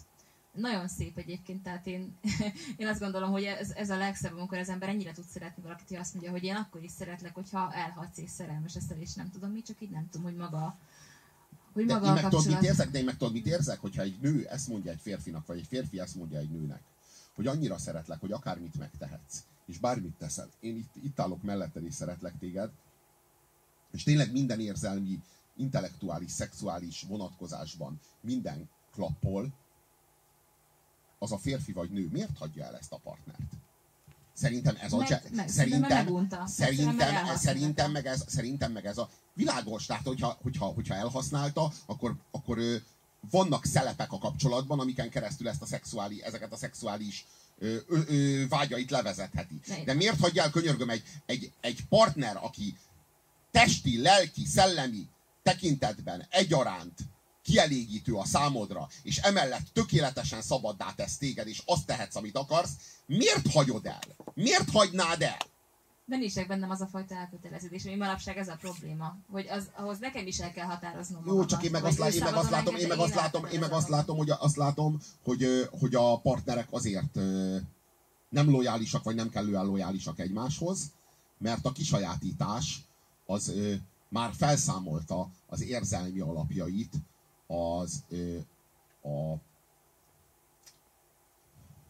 nagyon 0.56 0.88
szép 0.88 1.18
egyébként, 1.18 1.64
tehát 1.64 1.88
én, 1.88 2.18
én 2.78 2.88
azt 2.88 3.00
gondolom, 3.00 3.32
hogy 3.32 3.44
ez, 3.44 3.72
ez 3.72 3.90
a 3.90 3.98
legszebb, 3.98 4.38
amikor 4.38 4.58
az 4.58 4.70
ember 4.70 4.90
ennyire 4.90 5.12
tud 5.12 5.26
szeretni 5.26 5.64
valakit, 5.64 5.88
hogy 5.88 5.98
azt 5.98 6.14
mondja, 6.14 6.32
hogy 6.32 6.44
én 6.44 6.56
akkor 6.56 6.84
is 6.84 6.92
szeretlek, 6.92 7.34
hogyha 7.34 7.74
elhatsz 7.74 8.18
és 8.18 8.30
szerelmes 8.30 8.74
leszel, 8.74 8.98
és 9.00 9.14
nem 9.14 9.32
tudom 9.32 9.52
mi, 9.52 9.62
csak 9.62 9.82
így 9.82 9.90
nem 9.90 10.10
tudom, 10.10 10.28
hogy 10.28 10.36
maga 10.36 10.78
hogy 11.74 11.86
De 11.86 11.94
maga 11.94 12.06
én 12.06 12.14
meg 12.14 12.24
tudod, 12.24 12.46
mit 12.46 12.54
kapcsolat. 12.54 12.64
érzek? 12.64 12.92
De 12.92 12.98
én 13.00 13.06
meg 13.06 13.18
tudod, 13.18 13.34
mit 13.34 13.46
érzek? 13.46 13.80
Hogyha 13.80 14.02
egy 14.02 14.18
nő 14.22 14.48
ezt 14.48 14.68
mondja 14.68 14.92
egy 14.92 15.00
férfinak, 15.02 15.46
vagy 15.46 15.58
egy 15.58 15.68
férfi 15.68 16.00
ezt 16.00 16.16
mondja 16.16 16.40
egy 16.40 16.50
nőnek, 16.50 16.82
hogy 17.36 17.48
annyira 17.48 17.78
szeretlek, 17.78 18.20
hogy 18.20 18.32
akármit 18.32 18.78
megtehetsz, 18.78 19.44
és 19.66 19.78
bármit 19.78 20.14
teszel. 20.18 20.50
Én 20.60 20.76
itt, 20.76 21.04
itt 21.04 21.20
állok 21.20 21.44
melletted, 21.44 21.84
és 21.84 21.94
szeretlek 21.94 22.38
téged, 22.40 22.72
és 23.92 24.04
tényleg 24.04 24.32
minden 24.32 24.60
érzelmi, 24.60 25.22
intellektuális, 25.56 26.32
szexuális 26.32 27.02
vonatkozásban 27.08 28.00
minden 28.22 28.70
klappol, 28.92 29.54
az 31.26 31.32
a 31.32 31.38
férfi 31.38 31.72
vagy 31.72 31.90
nő 31.90 32.08
miért 32.12 32.38
hagyja 32.38 32.66
el 32.66 32.78
ezt 32.78 32.92
a 32.92 32.98
partnert? 32.98 33.40
Szerintem 34.34 34.78
ez 34.82 34.94
a... 34.94 34.98
Meg- 34.98 35.08
cse- 35.08 35.32
meg- 35.32 35.50
szerintem, 35.50 36.48
szerintem, 36.48 36.96
meg 36.96 37.08
elhasználta. 37.08 37.40
szerintem, 37.40 37.92
meg 37.92 38.06
ez, 38.06 38.24
szerintem 38.28 38.72
meg 38.72 38.86
ez 38.86 38.98
a 38.98 39.10
világos, 39.34 39.86
tehát 39.86 40.06
hogyha, 40.06 40.38
hogyha, 40.42 40.66
hogyha 40.66 40.96
elhasználta, 40.96 41.72
akkor, 41.86 42.16
akkor 42.32 42.58
ö, 42.58 42.76
vannak 43.32 43.66
szelepek 43.66 44.12
a 44.12 44.18
kapcsolatban, 44.18 44.80
amiken 44.80 45.10
keresztül 45.10 45.48
ezt 45.50 45.62
a 45.62 45.66
szexuális, 45.66 46.20
ezeket 46.22 46.52
a 46.52 46.56
szexuális 46.56 47.26
ö, 47.58 47.76
ö, 47.88 48.00
ö, 48.08 48.48
vágyait 48.48 48.90
levezetheti. 48.92 49.60
De 49.86 49.94
miért 49.94 50.20
hagyja 50.20 50.44
el, 50.44 50.50
könyörgöm, 50.50 50.90
egy, 50.90 51.04
egy, 51.26 51.52
egy 51.62 51.86
partner, 51.90 52.38
aki 52.42 52.78
testi, 53.52 54.02
lelki, 54.02 54.46
szellemi 54.46 55.08
tekintetben 55.44 56.26
egyaránt 56.30 57.00
kielégítő 57.46 58.14
a 58.14 58.26
számodra, 58.26 58.88
és 59.04 59.18
emellett 59.18 59.68
tökéletesen 59.74 60.42
szabaddá 60.42 60.94
tesz 60.96 61.18
téged, 61.18 61.48
és 61.48 61.62
azt 61.66 61.86
tehetsz, 61.86 62.16
amit 62.16 62.38
akarsz, 62.38 62.72
miért 63.06 63.52
hagyod 63.52 63.86
el? 63.86 64.02
Miért 64.34 64.70
hagynád 64.72 65.22
el? 65.22 65.38
De 66.06 66.18
nincs 66.18 66.46
bennem 66.46 66.70
az 66.70 66.82
a 66.82 66.88
fajta 66.88 67.16
elköteleződés, 67.16 67.84
hogy 67.84 67.98
manapság 67.98 68.38
ez 68.38 68.48
a 68.48 68.56
probléma, 68.56 69.18
hogy 69.32 69.48
az, 69.48 69.70
ahhoz 69.76 70.00
nekem 70.00 70.28
is 70.28 70.40
el 70.40 70.52
kell 70.52 70.66
határoznom 70.66 71.22
Jó, 71.22 71.28
magamat, 71.28 71.50
csak 71.50 71.64
én 71.64 71.72
meg 71.72 71.84
azt, 71.84 71.98
lá- 71.98 72.14
én 72.14 72.24
meg 72.24 72.34
azt 72.34 72.50
látom, 72.50 72.76
én 72.76 72.88
meg 72.88 73.00
azt 73.00 73.16
látom, 73.16 73.46
én 73.46 73.60
meg 73.60 73.72
azt 73.72 73.90
látom, 73.90 74.18
hogy 74.18 74.30
azt 74.30 74.56
látom, 74.56 75.02
hogy, 75.24 75.70
hogy 75.80 75.96
a 75.96 76.20
partnerek 76.20 76.68
azért 76.70 77.16
nem 78.30 78.50
lojálisak, 78.50 79.04
vagy 79.04 79.16
nem 79.16 79.30
kellően 79.30 79.66
lojálisak 79.66 80.20
egymáshoz, 80.20 80.92
mert 81.38 81.66
a 81.66 81.72
kisajátítás 81.72 82.86
az 83.26 83.54
már 84.10 84.32
felszámolta 84.34 85.30
az 85.48 85.62
érzelmi 85.62 86.20
alapjait 86.20 86.94
az 87.48 88.04
a 89.04 89.34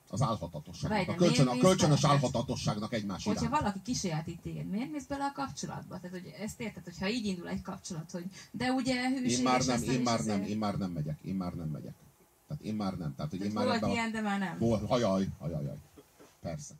az 0.10 0.22
álhatatosságnak, 0.22 1.08
a, 1.10 1.16
kölcsön, 1.16 1.48
a 1.48 1.58
kölcsönös 1.58 2.02
bele? 2.02 2.14
álhatatosságnak 2.14 2.94
egymás 2.94 3.24
Hogyha 3.24 3.46
iránt. 3.46 3.62
valaki 3.62 3.80
kisajátít 3.84 4.42
téged, 4.42 4.66
miért 4.70 4.92
mész 4.92 5.06
bele 5.06 5.26
a 5.26 5.32
kapcsolatba? 5.32 6.00
Tehát, 6.00 6.20
hogy 6.22 6.36
ezt 6.40 6.60
érted, 6.62 6.84
hogyha 6.84 7.08
így 7.10 7.26
indul 7.26 7.48
egy 7.50 7.62
kapcsolat, 7.62 8.12
hogy 8.12 8.26
de 8.52 8.72
ugye 8.72 9.10
hűséges 9.10 9.38
Én 9.38 9.44
már 9.44 9.66
nem, 9.66 9.84
én 9.84 10.02
már 10.02 10.24
nem, 10.24 10.42
én 10.44 10.58
már 10.58 10.76
nem 10.78 10.92
megyek, 10.92 11.20
én 11.22 11.36
már 11.36 11.54
nem 11.54 11.68
megyek. 11.68 11.94
Tehát 12.48 12.64
én 12.64 12.76
már 12.76 12.98
nem. 12.98 13.16
Tehát, 13.16 13.32
hogy 13.32 13.42
én 13.42 13.54
Tehát 13.54 13.56
már 13.56 13.66
volt 13.66 13.78
ebbe 13.78 13.92
a- 13.92 13.94
ilyen, 13.94 14.12
de 14.12 14.22
már 14.22 14.40
nem. 14.40 14.58
Volt, 14.58 14.88
hajaj, 14.88 15.30
hajaj, 15.40 15.56
hajaj. 15.56 15.78
Persze. 16.42 16.74